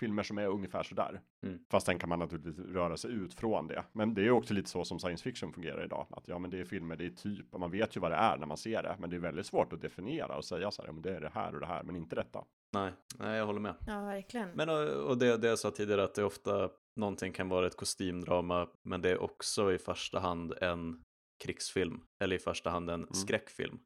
filmer 0.00 0.22
som 0.22 0.38
är 0.38 0.46
ungefär 0.46 0.82
sådär. 0.82 1.20
Mm. 1.42 1.58
Fast 1.70 1.86
sen 1.86 1.98
kan 1.98 2.08
man 2.08 2.18
naturligtvis 2.18 2.58
röra 2.58 2.96
sig 2.96 3.10
ut 3.10 3.34
från 3.34 3.66
det. 3.66 3.84
Men 3.92 4.14
det 4.14 4.26
är 4.26 4.30
också 4.30 4.54
lite 4.54 4.70
så 4.70 4.84
som 4.84 4.98
science 4.98 5.24
fiction 5.24 5.52
fungerar 5.52 5.84
idag. 5.84 6.06
Att 6.10 6.28
ja, 6.28 6.38
men 6.38 6.50
det 6.50 6.60
är 6.60 6.64
filmer, 6.64 6.96
det 6.96 7.06
är 7.06 7.10
typ, 7.10 7.52
man 7.58 7.70
vet 7.70 7.96
ju 7.96 8.00
vad 8.00 8.10
det 8.10 8.16
är 8.16 8.36
när 8.36 8.46
man 8.46 8.56
ser 8.56 8.82
det. 8.82 8.96
Men 8.98 9.10
det 9.10 9.16
är 9.16 9.20
väldigt 9.20 9.46
svårt 9.46 9.72
att 9.72 9.80
definiera 9.80 10.36
och 10.36 10.44
säga 10.44 10.70
så 10.70 10.82
här, 10.82 10.88
ja, 10.88 10.92
men 10.92 11.02
det 11.02 11.16
är 11.16 11.20
det 11.20 11.30
här 11.34 11.54
och 11.54 11.60
det 11.60 11.66
här, 11.66 11.82
men 11.82 11.96
inte 11.96 12.16
detta. 12.16 12.44
Nej, 12.72 12.92
nej, 13.18 13.38
jag 13.38 13.46
håller 13.46 13.60
med. 13.60 13.74
Ja, 13.86 14.00
verkligen. 14.00 14.50
Men 14.54 14.68
och, 14.68 14.88
och 14.88 15.18
det, 15.18 15.36
det 15.36 15.48
jag 15.48 15.58
sa 15.58 15.70
tidigare 15.70 16.04
att 16.04 16.14
det 16.14 16.24
ofta 16.24 16.70
någonting 16.96 17.32
kan 17.32 17.48
vara 17.48 17.66
ett 17.66 17.76
kostymdrama 17.76 18.68
men 18.82 19.00
det 19.00 19.10
är 19.10 19.22
också 19.22 19.72
i 19.72 19.78
första 19.78 20.18
hand 20.18 20.54
en 20.60 21.02
krigsfilm 21.44 22.00
eller 22.20 22.36
i 22.36 22.38
första 22.38 22.70
hand 22.70 22.90
en 22.90 23.06
skräckfilm. 23.14 23.78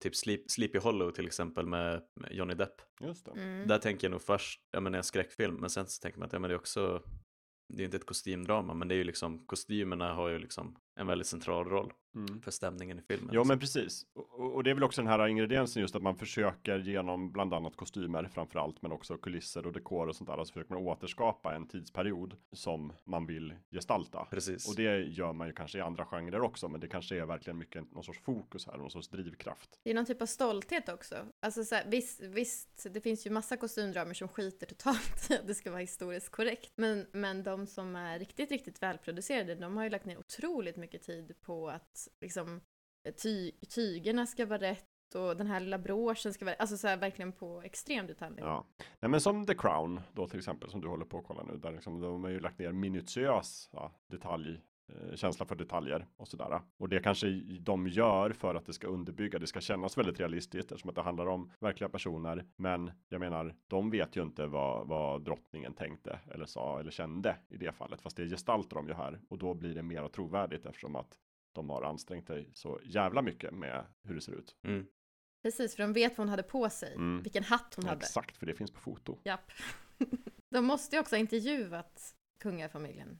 Typ 0.00 0.16
Sleep, 0.16 0.50
Sleepy 0.50 0.78
Hollow 0.78 1.10
till 1.10 1.26
exempel 1.26 1.66
med, 1.66 2.02
med 2.14 2.32
Johnny 2.32 2.54
Depp. 2.54 2.74
Just 3.00 3.24
det. 3.24 3.30
Mm. 3.30 3.68
Där 3.68 3.78
tänker 3.78 4.06
jag 4.06 4.12
nog 4.12 4.22
först, 4.22 4.60
ja 4.70 4.80
men 4.80 4.94
en 4.94 5.04
skräckfilm 5.04 5.54
men 5.54 5.70
sen 5.70 5.86
så 5.86 6.02
tänker 6.02 6.18
man 6.18 6.26
att 6.26 6.32
ja 6.32 6.38
men 6.38 6.48
det 6.48 6.54
är 6.54 6.58
också 6.58 7.02
det 7.68 7.82
är 7.82 7.84
inte 7.84 7.96
ett 7.96 8.06
kostymdrama 8.06 8.74
men 8.74 8.88
det 8.88 8.94
är 8.94 8.96
ju 8.96 9.04
liksom 9.04 9.46
kostymerna 9.46 10.14
har 10.14 10.28
ju 10.28 10.38
liksom 10.38 10.76
en 11.00 11.06
väldigt 11.06 11.26
central 11.26 11.64
roll 11.68 11.92
Mm. 12.14 12.40
för 12.42 12.50
stämningen 12.50 12.98
i 12.98 13.02
filmen. 13.02 13.30
Jo, 13.32 13.44
men 13.44 13.58
precis. 13.58 14.06
Och, 14.14 14.54
och- 14.54 14.64
det 14.64 14.70
är 14.70 14.74
väl 14.74 14.84
också 14.84 15.00
den 15.02 15.08
här 15.10 15.26
ingrediensen 15.28 15.82
just 15.82 15.96
att 15.96 16.02
man 16.02 16.16
försöker 16.16 16.78
genom 16.78 17.32
bland 17.32 17.54
annat 17.54 17.76
kostymer 17.76 18.28
framför 18.34 18.58
allt, 18.58 18.82
men 18.82 18.92
också 18.92 19.16
kulisser 19.18 19.66
och 19.66 19.72
dekor 19.72 20.08
och 20.08 20.16
sånt 20.16 20.30
där. 20.30 20.44
Så 20.44 20.52
försöker 20.52 20.74
man 20.74 20.82
återskapa 20.82 21.54
en 21.54 21.66
tidsperiod 21.68 22.34
som 22.52 22.92
man 23.04 23.26
vill 23.26 23.54
gestalta. 23.70 24.26
Precis. 24.30 24.68
Och 24.68 24.74
det 24.76 24.98
gör 24.98 25.32
man 25.32 25.46
ju 25.46 25.52
kanske 25.52 25.78
i 25.78 25.80
andra 25.80 26.04
genrer 26.06 26.40
också, 26.40 26.68
men 26.68 26.80
det 26.80 26.88
kanske 26.88 27.16
är 27.20 27.26
verkligen 27.26 27.58
mycket 27.58 27.92
någon 27.92 28.04
sorts 28.04 28.20
fokus 28.22 28.66
här, 28.66 28.76
någon 28.78 28.90
sorts 28.90 29.08
drivkraft. 29.08 29.80
Det 29.82 29.90
är 29.90 29.94
någon 29.94 30.06
typ 30.06 30.22
av 30.22 30.26
stolthet 30.26 30.88
också. 30.88 31.14
Alltså 31.40 31.64
så 31.64 31.74
här, 31.74 31.84
visst, 31.90 32.20
visst, 32.20 32.86
det 32.94 33.00
finns 33.00 33.26
ju 33.26 33.30
massa 33.30 33.56
kostymdramer 33.56 34.14
som 34.14 34.28
skiter 34.28 34.66
totalt 34.66 35.26
i 35.30 35.34
att 35.34 35.46
det 35.46 35.54
ska 35.54 35.70
vara 35.70 35.80
historiskt 35.80 36.28
korrekt. 36.30 36.72
Men, 36.76 37.06
men 37.12 37.42
de 37.42 37.66
som 37.66 37.96
är 37.96 38.18
riktigt, 38.18 38.50
riktigt 38.50 38.82
välproducerade, 38.82 39.54
de 39.54 39.76
har 39.76 39.84
ju 39.84 39.90
lagt 39.90 40.04
ner 40.04 40.18
otroligt 40.18 40.76
mycket 40.76 40.89
tid 40.98 41.34
på 41.40 41.70
att 41.70 42.08
liksom 42.20 42.60
ty, 43.22 43.52
tygerna 43.74 44.26
ska 44.26 44.46
vara 44.46 44.60
rätt 44.60 44.86
och 45.14 45.36
den 45.36 45.46
här 45.46 45.60
lilla 45.60 45.78
broschen 45.78 46.34
ska 46.34 46.44
vara 46.44 46.54
Alltså 46.54 46.76
så 46.76 46.88
här 46.88 46.96
verkligen 46.96 47.32
på 47.32 47.62
extrem 47.62 48.06
detaljnivå. 48.06 48.46
Ja, 48.46 48.66
Nej, 49.00 49.10
men 49.10 49.20
som 49.20 49.46
The 49.46 49.54
Crown 49.54 50.00
då 50.12 50.28
till 50.28 50.38
exempel 50.38 50.70
som 50.70 50.80
du 50.80 50.88
håller 50.88 51.04
på 51.04 51.18
att 51.18 51.24
kolla 51.24 51.42
nu, 51.42 51.56
där 51.56 51.72
liksom, 51.72 52.00
de 52.00 52.24
har 52.24 52.30
ju 52.30 52.40
lagt 52.40 52.58
ner 52.58 52.72
minutiösa 52.72 53.92
detalj 54.06 54.60
känsla 55.14 55.46
för 55.46 55.54
detaljer 55.56 56.06
och 56.16 56.28
sådär. 56.28 56.60
Och 56.78 56.88
det 56.88 57.00
kanske 57.00 57.26
de 57.60 57.88
gör 57.88 58.30
för 58.32 58.54
att 58.54 58.66
det 58.66 58.72
ska 58.72 58.86
underbygga, 58.86 59.38
det 59.38 59.46
ska 59.46 59.60
kännas 59.60 59.98
väldigt 59.98 60.20
realistiskt 60.20 60.72
eftersom 60.72 60.90
att 60.90 60.96
det 60.96 61.02
handlar 61.02 61.26
om 61.26 61.52
verkliga 61.60 61.88
personer. 61.88 62.44
Men 62.56 62.90
jag 63.08 63.20
menar, 63.20 63.54
de 63.66 63.90
vet 63.90 64.16
ju 64.16 64.22
inte 64.22 64.46
vad, 64.46 64.88
vad 64.88 65.24
drottningen 65.24 65.74
tänkte 65.74 66.18
eller 66.30 66.46
sa 66.46 66.80
eller 66.80 66.90
kände 66.90 67.36
i 67.48 67.56
det 67.56 67.72
fallet, 67.72 68.02
fast 68.02 68.16
det 68.16 68.28
gestaltar 68.28 68.76
de 68.76 68.88
ju 68.88 68.94
här 68.94 69.20
och 69.28 69.38
då 69.38 69.54
blir 69.54 69.74
det 69.74 69.82
mer 69.82 70.08
trovärdigt 70.08 70.66
eftersom 70.66 70.96
att 70.96 71.18
de 71.52 71.70
har 71.70 71.82
ansträngt 71.82 72.26
sig 72.26 72.50
så 72.54 72.80
jävla 72.84 73.22
mycket 73.22 73.54
med 73.54 73.84
hur 74.02 74.14
det 74.14 74.20
ser 74.20 74.32
ut. 74.32 74.56
Mm. 74.62 74.86
Precis, 75.42 75.76
för 75.76 75.82
de 75.82 75.92
vet 75.92 76.18
vad 76.18 76.26
hon 76.26 76.28
hade 76.28 76.42
på 76.42 76.70
sig, 76.70 76.94
Mm. 76.94 77.22
vilken 77.22 77.44
hatt 77.44 77.74
hon 77.76 77.84
hade. 77.84 77.96
Exakt, 77.96 78.36
för 78.36 78.46
det 78.46 78.54
finns 78.54 78.70
på 78.70 78.80
foto. 78.80 79.18
Japp. 79.24 79.52
de 80.50 80.64
måste 80.64 80.96
ju 80.96 81.00
också 81.00 81.14
ha 81.14 81.20
intervjuat 81.20 82.14
kungafamiljen 82.40 83.18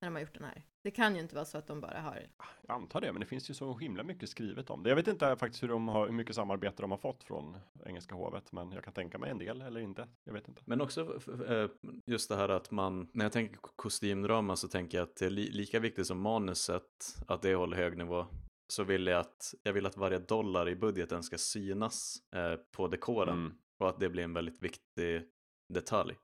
när 0.00 0.08
de 0.08 0.14
har 0.14 0.20
gjort 0.20 0.34
den 0.34 0.44
här. 0.44 0.62
Det 0.82 0.90
kan 0.90 1.14
ju 1.14 1.20
inte 1.20 1.34
vara 1.34 1.44
så 1.44 1.58
att 1.58 1.66
de 1.66 1.80
bara 1.80 2.00
har... 2.00 2.26
Jag 2.62 2.74
antar 2.74 3.00
det, 3.00 3.12
men 3.12 3.20
det 3.20 3.26
finns 3.26 3.50
ju 3.50 3.54
så 3.54 3.78
himla 3.78 4.02
mycket 4.02 4.28
skrivet 4.28 4.70
om 4.70 4.82
det. 4.82 4.88
Jag 4.88 4.96
vet 4.96 5.08
inte 5.08 5.36
faktiskt 5.36 5.62
hur, 5.62 5.68
de 5.68 5.88
har, 5.88 6.06
hur 6.06 6.12
mycket 6.12 6.36
samarbete 6.36 6.82
de 6.82 6.90
har 6.90 6.98
fått 6.98 7.24
från 7.24 7.56
engelska 7.86 8.14
hovet, 8.14 8.52
men 8.52 8.72
jag 8.72 8.84
kan 8.84 8.92
tänka 8.92 9.18
mig 9.18 9.30
en 9.30 9.38
del 9.38 9.62
eller 9.62 9.80
inte. 9.80 10.08
Jag 10.24 10.32
vet 10.32 10.48
inte. 10.48 10.62
Men 10.64 10.80
också 10.80 11.20
eh, 11.48 11.68
just 12.06 12.28
det 12.28 12.36
här 12.36 12.48
att 12.48 12.70
man, 12.70 13.08
när 13.12 13.24
jag 13.24 13.32
tänker 13.32 13.56
ko- 13.56 13.72
kostymdrama 13.76 14.56
så 14.56 14.68
tänker 14.68 14.98
jag 14.98 15.02
att 15.08 15.16
det 15.16 15.26
är 15.26 15.30
li 15.30 15.50
lika 15.50 15.80
viktigt 15.80 16.06
som 16.06 16.20
manuset, 16.20 16.82
att 17.28 17.42
det 17.42 17.54
håller 17.54 17.76
hög 17.76 17.96
nivå, 17.98 18.26
så 18.72 18.84
vill 18.84 19.06
jag 19.06 19.20
att, 19.20 19.54
jag 19.62 19.72
vill 19.72 19.86
att 19.86 19.96
varje 19.96 20.18
dollar 20.18 20.68
i 20.68 20.76
budgeten 20.76 21.22
ska 21.22 21.38
synas 21.38 22.16
eh, 22.34 22.54
på 22.76 22.88
dekoren 22.88 23.38
Mm. 23.38 23.54
och 23.80 23.88
att 23.88 24.00
det 24.00 24.08
blir 24.08 24.24
en 24.24 24.34
väldigt 24.34 24.62
viktig 24.62 25.22
detalj. 25.74 26.16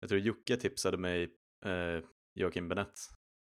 Jag 0.00 0.08
tror 0.08 0.20
Jocke 0.20 0.56
tipsade 0.56 0.96
mig, 0.96 1.22
eh, 1.64 2.04
Joakim 2.34 2.68
Benett 2.68 2.98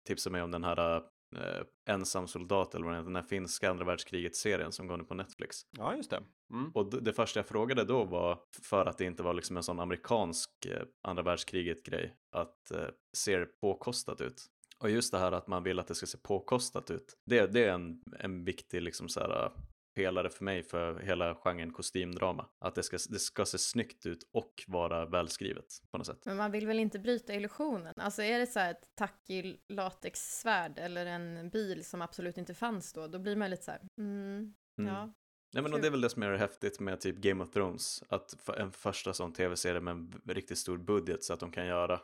tipsade 0.07 0.31
mig 0.31 0.41
om 0.41 0.51
den 0.51 0.63
här 0.63 0.95
eh, 1.35 1.63
ensam 1.89 2.27
soldat 2.27 2.75
eller 2.75 2.85
vad 2.85 2.93
den 2.93 2.99
heter, 2.99 3.09
den 3.09 3.15
här 3.15 3.29
finska 3.29 3.69
andra 3.69 3.85
världskriget-serien 3.85 4.71
som 4.71 4.87
går 4.87 4.97
nu 4.97 5.03
på 5.03 5.13
Netflix. 5.13 5.61
Ja, 5.77 5.95
just 5.95 6.09
det. 6.09 6.23
Mm. 6.53 6.71
Och 6.71 7.03
det 7.03 7.13
första 7.13 7.39
jag 7.39 7.47
frågade 7.47 7.83
då 7.83 8.03
var, 8.03 8.39
för 8.61 8.85
att 8.85 8.97
det 8.97 9.05
inte 9.05 9.23
var 9.23 9.33
liksom 9.33 9.57
en 9.57 9.63
sån 9.63 9.79
amerikansk 9.79 10.65
eh, 10.65 10.81
andra 11.03 11.23
världskriget-grej, 11.23 12.15
att 12.31 12.71
eh, 12.71 12.87
ser 13.17 13.45
påkostat 13.61 14.21
ut. 14.21 14.45
Och 14.79 14.89
just 14.89 15.11
det 15.11 15.19
här 15.19 15.31
att 15.31 15.47
man 15.47 15.63
vill 15.63 15.79
att 15.79 15.87
det 15.87 15.95
ska 15.95 16.05
se 16.05 16.17
påkostat 16.17 16.91
ut, 16.91 17.13
det, 17.25 17.47
det 17.47 17.63
är 17.63 17.73
en, 17.73 18.03
en 18.19 18.43
viktig 18.43 18.81
liksom 18.81 19.09
så 19.09 19.19
här, 19.19 19.51
pelare 19.97 20.29
för 20.29 20.43
mig 20.43 20.63
för 20.63 20.99
hela 20.99 21.35
genren 21.35 21.73
kostymdrama. 21.73 22.45
Att 22.59 22.75
det 22.75 22.83
ska, 22.83 22.97
det 23.09 23.19
ska 23.19 23.45
se 23.45 23.57
snyggt 23.57 24.05
ut 24.05 24.29
och 24.33 24.63
vara 24.67 25.05
välskrivet 25.05 25.65
på 25.91 25.97
något 25.97 26.07
sätt. 26.07 26.25
Men 26.25 26.37
man 26.37 26.51
vill 26.51 26.67
väl 26.67 26.79
inte 26.79 26.99
bryta 26.99 27.33
illusionen? 27.33 27.93
Alltså 27.97 28.21
är 28.21 28.39
det 28.39 28.47
så 28.47 28.59
här 28.59 28.71
ett 28.71 28.95
tacky 28.95 29.57
latexsvärd 29.67 30.79
eller 30.79 31.05
en 31.05 31.49
bil 31.49 31.85
som 31.85 32.01
absolut 32.01 32.37
inte 32.37 32.53
fanns 32.53 32.93
då, 32.93 33.07
då 33.07 33.19
blir 33.19 33.35
man 33.35 33.49
lite 33.49 33.63
så 33.63 33.71
här, 33.71 33.81
mm, 33.97 34.53
Mm. 34.79 34.93
ja. 34.93 35.13
Nej 35.53 35.63
men 35.63 35.81
det 35.81 35.87
är 35.87 35.91
väl 35.91 36.01
det 36.01 36.09
som 36.09 36.23
är 36.23 36.37
häftigt 36.37 36.79
med 36.79 37.01
typ 37.01 37.15
Game 37.17 37.43
of 37.43 37.51
Thrones, 37.51 38.03
att 38.09 38.49
en 38.57 38.71
första 38.71 39.13
sån 39.13 39.33
tv-serie 39.33 39.81
med 39.81 39.91
en 39.91 40.21
riktigt 40.25 40.57
stor 40.57 40.77
budget 40.77 41.23
så 41.23 41.33
att 41.33 41.39
de 41.39 41.51
kan 41.51 41.65
göra 41.65 42.01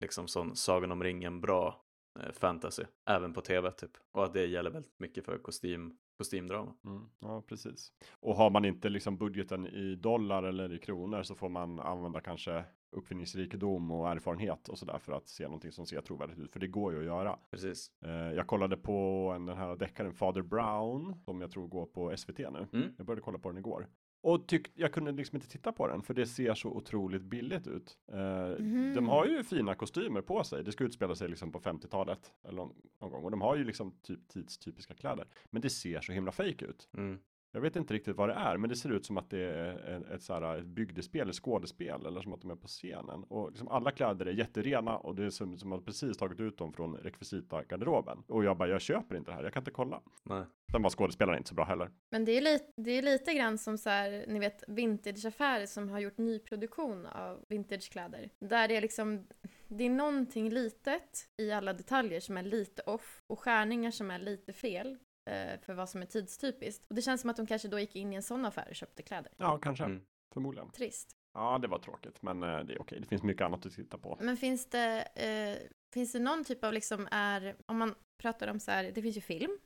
liksom 0.00 0.28
sån 0.28 0.56
Sagan 0.56 0.92
om 0.92 1.02
ringen 1.02 1.40
bra 1.40 1.84
eh, 2.20 2.32
fantasy, 2.32 2.84
även 3.10 3.32
på 3.32 3.40
tv 3.40 3.70
typ. 3.70 3.90
Och 4.12 4.24
att 4.24 4.32
det 4.32 4.46
gäller 4.46 4.70
väldigt 4.70 4.98
mycket 4.98 5.24
för 5.24 5.38
kostym, 5.38 5.96
kostymdrama. 6.16 6.74
Mm. 6.84 7.08
Ja, 7.20 7.42
precis. 7.42 7.92
Och 8.10 8.36
har 8.36 8.50
man 8.50 8.64
inte 8.64 8.88
liksom 8.88 9.16
budgeten 9.16 9.66
i 9.66 9.94
dollar 9.94 10.42
eller 10.42 10.72
i 10.72 10.78
kronor 10.78 11.22
så 11.22 11.34
får 11.34 11.48
man 11.48 11.80
använda 11.80 12.20
kanske 12.20 12.64
uppfinningsrikedom 12.90 13.90
och 13.90 14.08
erfarenhet 14.08 14.68
och 14.68 14.78
sådär 14.78 14.98
för 14.98 15.12
att 15.12 15.28
se 15.28 15.44
någonting 15.44 15.72
som 15.72 15.86
ser 15.86 16.00
trovärdigt 16.00 16.38
ut. 16.38 16.52
För 16.52 16.60
det 16.60 16.66
går 16.66 16.92
ju 16.92 16.98
att 16.98 17.04
göra. 17.04 17.38
Precis. 17.50 17.90
Eh, 18.04 18.10
jag 18.10 18.46
kollade 18.46 18.76
på 18.76 19.32
en, 19.36 19.46
den 19.46 19.56
här 19.56 19.76
deckaren 19.76 20.14
Father 20.14 20.42
Brown 20.42 21.20
som 21.24 21.40
jag 21.40 21.50
tror 21.50 21.68
går 21.68 21.86
på 21.86 22.16
SVT 22.16 22.38
nu. 22.38 22.66
Mm. 22.72 22.94
Jag 22.96 23.06
började 23.06 23.22
kolla 23.22 23.38
på 23.38 23.48
den 23.48 23.58
igår. 23.58 23.88
Och 24.26 24.46
tyck, 24.48 24.70
jag 24.74 24.92
kunde 24.92 25.12
liksom 25.12 25.36
inte 25.36 25.48
titta 25.48 25.72
på 25.72 25.88
den 25.88 26.02
för 26.02 26.14
det 26.14 26.26
ser 26.26 26.54
så 26.54 26.68
otroligt 26.68 27.22
billigt 27.22 27.66
ut. 27.66 27.98
Eh, 28.12 28.18
Mhm. 28.58 28.92
De 28.94 29.08
har 29.08 29.26
ju 29.26 29.42
fina 29.44 29.74
kostymer 29.74 30.20
på 30.20 30.44
sig. 30.44 30.64
Det 30.64 30.72
ska 30.72 30.84
utspela 30.84 31.14
sig 31.14 31.28
liksom 31.28 31.52
på 31.52 31.60
50-talet 31.60 32.32
eller 32.44 32.56
någon, 32.56 32.74
någon 33.00 33.10
gång. 33.10 33.24
Och 33.24 33.30
de 33.30 33.40
har 33.40 33.56
ju 33.56 33.64
liksom 33.64 33.92
typ 34.02 34.28
tidstypiska 34.28 34.94
kläder. 34.94 35.26
Men 35.50 35.62
det 35.62 35.70
ser 35.70 36.00
så 36.00 36.12
himla 36.12 36.32
fake 36.32 36.64
ut. 36.64 36.88
Mm. 36.96 37.18
Jag 37.52 37.60
vet 37.60 37.76
inte 37.76 37.94
riktigt 37.94 38.16
vad 38.16 38.28
det 38.28 38.34
är, 38.34 38.56
men 38.56 38.70
det 38.70 38.76
ser 38.76 38.92
ut 38.92 39.06
som 39.06 39.16
att 39.16 39.30
det 39.30 39.38
är 39.38 40.14
ett, 40.14 40.22
så 40.22 40.34
här, 40.34 40.58
ett 40.58 40.66
bygdespel, 40.66 41.28
ett 41.28 41.34
skådespel 41.34 42.06
eller 42.06 42.20
som 42.20 42.32
att 42.32 42.40
de 42.40 42.50
är 42.50 42.56
på 42.56 42.66
scenen. 42.66 43.24
Och 43.24 43.50
liksom 43.50 43.68
alla 43.68 43.90
kläder 43.90 44.26
är 44.26 44.32
jätterena 44.32 44.96
och 44.96 45.14
det 45.14 45.24
är 45.24 45.30
som, 45.30 45.58
som 45.58 45.72
att 45.72 45.84
precis 45.84 46.16
tagit 46.16 46.40
ut 46.40 46.58
dem 46.58 46.72
från 46.72 46.96
rekvisita-garderoben. 46.96 48.22
Och 48.28 48.44
jag 48.44 48.56
bara, 48.56 48.68
jag 48.68 48.80
köper 48.80 49.16
inte 49.16 49.30
det 49.30 49.34
här, 49.34 49.42
jag 49.44 49.52
kan 49.52 49.60
inte 49.60 49.70
kolla. 49.70 50.02
Nej. 50.22 50.44
Sen 50.72 50.82
var 50.82 50.90
skådespelaren 50.90 51.38
inte 51.38 51.48
så 51.48 51.54
bra 51.54 51.64
heller. 51.64 51.90
Men 52.10 52.24
det 52.24 52.32
är, 52.32 52.40
lite, 52.40 52.72
det 52.76 52.90
är 52.90 53.02
lite 53.02 53.34
grann 53.34 53.58
som 53.58 53.78
så 53.78 53.90
här, 53.90 54.24
ni 54.28 54.38
vet, 54.38 54.64
vintageaffärer 54.68 55.66
som 55.66 55.88
har 55.88 55.98
gjort 55.98 56.18
nyproduktion 56.18 57.06
av 57.06 57.44
vintagekläder. 57.48 58.30
Där 58.38 58.68
det 58.68 58.76
är 58.76 58.80
liksom, 58.80 59.26
det 59.68 59.84
är 59.84 59.90
någonting 59.90 60.50
litet 60.50 61.28
i 61.36 61.52
alla 61.52 61.72
detaljer 61.72 62.20
som 62.20 62.36
är 62.36 62.42
lite 62.42 62.82
off 62.82 63.22
och 63.26 63.40
skärningar 63.40 63.90
som 63.90 64.10
är 64.10 64.18
lite 64.18 64.52
fel 64.52 64.98
eh, 65.26 65.60
för 65.60 65.74
vad 65.74 65.88
som 65.88 66.02
är 66.02 66.06
tidstypiskt. 66.06 66.86
Och 66.88 66.94
det 66.94 67.02
känns 67.02 67.20
som 67.20 67.30
att 67.30 67.36
de 67.36 67.46
kanske 67.46 67.68
då 67.68 67.78
gick 67.80 67.96
in 67.96 68.12
i 68.12 68.16
en 68.16 68.22
sån 68.22 68.44
affär 68.44 68.66
och 68.68 68.74
köpte 68.74 69.02
kläder. 69.02 69.32
Ja, 69.36 69.58
kanske. 69.58 69.84
Mm. 69.84 70.02
Förmodligen. 70.32 70.70
Trist. 70.70 71.16
Ja, 71.34 71.58
det 71.58 71.68
var 71.68 71.78
tråkigt, 71.78 72.22
men 72.22 72.42
eh, 72.42 72.58
det 72.58 72.74
är 72.74 72.80
okej. 72.80 73.00
Det 73.00 73.06
finns 73.06 73.22
mycket 73.22 73.42
annat 73.42 73.66
att 73.66 73.72
titta 73.72 73.98
på. 73.98 74.18
Men 74.20 74.36
finns 74.36 74.66
det, 74.66 75.02
eh, 75.14 75.68
finns 75.92 76.12
det 76.12 76.18
någon 76.18 76.44
typ 76.44 76.64
av 76.64 76.72
liksom 76.72 77.08
är, 77.10 77.56
om 77.66 77.78
man 77.78 77.94
pratar 78.18 78.48
om 78.48 78.60
så 78.60 78.70
här, 78.70 78.92
det 78.94 79.02
finns 79.02 79.16
ju 79.16 79.20
film 79.20 79.58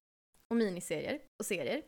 och 0.49 0.57
miniserier 0.57 1.21
och 1.39 1.47
serier. 1.47 1.83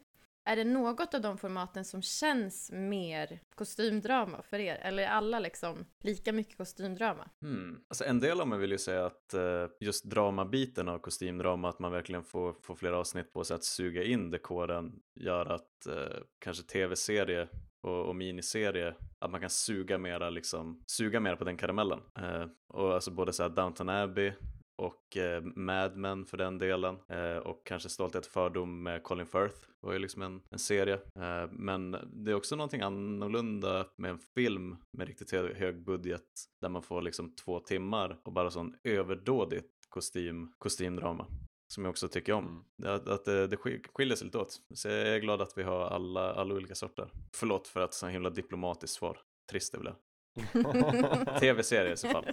Är 0.44 0.56
det 0.56 0.64
något 0.64 1.14
av 1.14 1.20
de 1.20 1.38
formaten 1.38 1.84
som 1.84 2.02
känns 2.02 2.70
mer 2.72 3.40
kostymdrama 3.54 4.42
för 4.42 4.58
er? 4.58 4.74
Eller 4.74 5.02
är 5.02 5.08
alla 5.08 5.38
liksom 5.38 5.86
lika 6.00 6.32
mycket 6.32 6.56
kostymdrama? 6.56 7.30
Hmm. 7.40 7.84
Alltså 7.88 8.04
en 8.04 8.20
del 8.20 8.40
av 8.40 8.48
mig 8.48 8.58
vill 8.58 8.72
ju 8.72 8.78
säga 8.78 9.06
att 9.06 9.34
eh, 9.34 9.66
just 9.80 10.04
dramabiten 10.04 10.88
av 10.88 10.98
kostymdrama, 10.98 11.68
att 11.68 11.78
man 11.78 11.92
verkligen 11.92 12.24
får, 12.24 12.56
får 12.62 12.74
flera 12.74 12.98
avsnitt 12.98 13.32
på 13.32 13.44
sig 13.44 13.54
att 13.54 13.64
suga 13.64 14.04
in 14.04 14.30
dekoren, 14.30 14.92
gör 15.14 15.46
att 15.46 15.86
eh, 15.86 16.22
kanske 16.38 16.64
tv-serie 16.64 17.48
och, 17.82 18.08
och 18.08 18.16
miniserie, 18.16 18.94
att 19.18 19.30
man 19.30 19.40
kan 19.40 19.50
suga 19.50 19.98
mera, 19.98 20.30
liksom, 20.30 20.82
suga 20.86 21.20
mera 21.20 21.36
på 21.36 21.44
den 21.44 21.56
karamellen. 21.56 22.00
Eh, 22.18 22.46
och 22.68 22.94
alltså 22.94 23.10
både 23.10 23.32
så 23.32 23.42
här 23.42 23.50
Downton 23.50 23.88
Abbey 23.88 24.32
och 24.76 25.16
eh, 25.16 25.42
Mad 25.42 25.96
Men 25.96 26.24
för 26.26 26.36
den 26.36 26.58
delen 26.58 26.98
eh, 27.08 27.36
och 27.36 27.66
kanske 27.66 27.88
Stolthet 27.88 28.26
och 28.26 28.32
fördom 28.32 28.82
med 28.82 29.02
Colin 29.02 29.26
Firth 29.26 29.56
var 29.80 29.92
ju 29.92 29.98
liksom 29.98 30.22
en, 30.22 30.42
en 30.50 30.58
serie. 30.58 30.94
Eh, 30.94 31.50
men 31.50 31.96
det 32.12 32.30
är 32.30 32.34
också 32.34 32.56
någonting 32.56 32.80
annorlunda 32.80 33.86
med 33.96 34.10
en 34.10 34.18
film 34.18 34.76
med 34.92 35.06
riktigt 35.06 35.32
hö- 35.32 35.54
hög 35.54 35.84
budget 35.84 36.24
där 36.60 36.68
man 36.68 36.82
får 36.82 37.02
liksom 37.02 37.34
två 37.36 37.60
timmar 37.60 38.20
och 38.24 38.32
bara 38.32 38.50
sån 38.50 38.76
överdådigt 38.84 39.68
kostym, 39.88 40.52
kostymdrama 40.58 41.26
som 41.74 41.84
jag 41.84 41.90
också 41.90 42.08
tycker 42.08 42.32
om. 42.32 42.44
Mm. 42.46 42.64
Det- 42.76 42.94
Att, 42.94 43.08
att 43.08 43.24
det, 43.24 43.46
det 43.46 43.56
skil- 43.56 43.86
skiljer 43.94 44.16
sig 44.16 44.24
lite 44.24 44.38
åt. 44.38 44.60
Så 44.74 44.88
jag 44.88 45.08
är 45.08 45.18
glad 45.18 45.42
att 45.42 45.58
vi 45.58 45.62
har 45.62 45.80
alla, 45.86 46.32
alla 46.34 46.54
olika 46.54 46.74
sorter. 46.74 47.10
Förlåt 47.34 47.68
för 47.68 47.80
att 47.80 47.94
så 47.94 48.06
himla 48.06 48.30
diplomatiskt 48.30 48.96
svar. 48.96 49.18
Trist 49.50 49.72
det 49.72 49.78
blev. 49.78 49.94
Tv-serie 51.40 51.92
i 51.92 51.96
så 51.96 52.08
fall, 52.08 52.26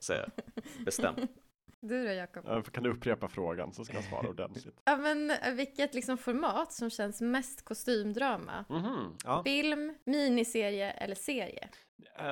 säger 0.00 0.20
jag. 0.36 0.64
Bestämt. 0.84 1.18
Du 1.88 2.04
då 2.06 2.12
Jakob? 2.12 2.44
Ja, 2.48 2.62
Kan 2.62 2.82
du 2.82 2.90
upprepa 2.90 3.28
frågan 3.28 3.72
så 3.72 3.84
ska 3.84 3.94
jag 3.94 4.04
svara 4.04 4.28
ordentligt. 4.28 4.80
Ja 4.84 4.96
men 4.96 5.30
eh, 5.30 5.52
vilket 5.54 5.94
liksom 5.94 6.18
format 6.18 6.72
som 6.72 6.90
känns 6.90 7.20
mest 7.20 7.64
kostymdrama? 7.64 8.64
Mhm, 8.68 9.16
ja. 9.24 9.42
Film, 9.44 9.94
miniserie 10.04 10.90
eller 10.90 11.14
serie? 11.14 11.68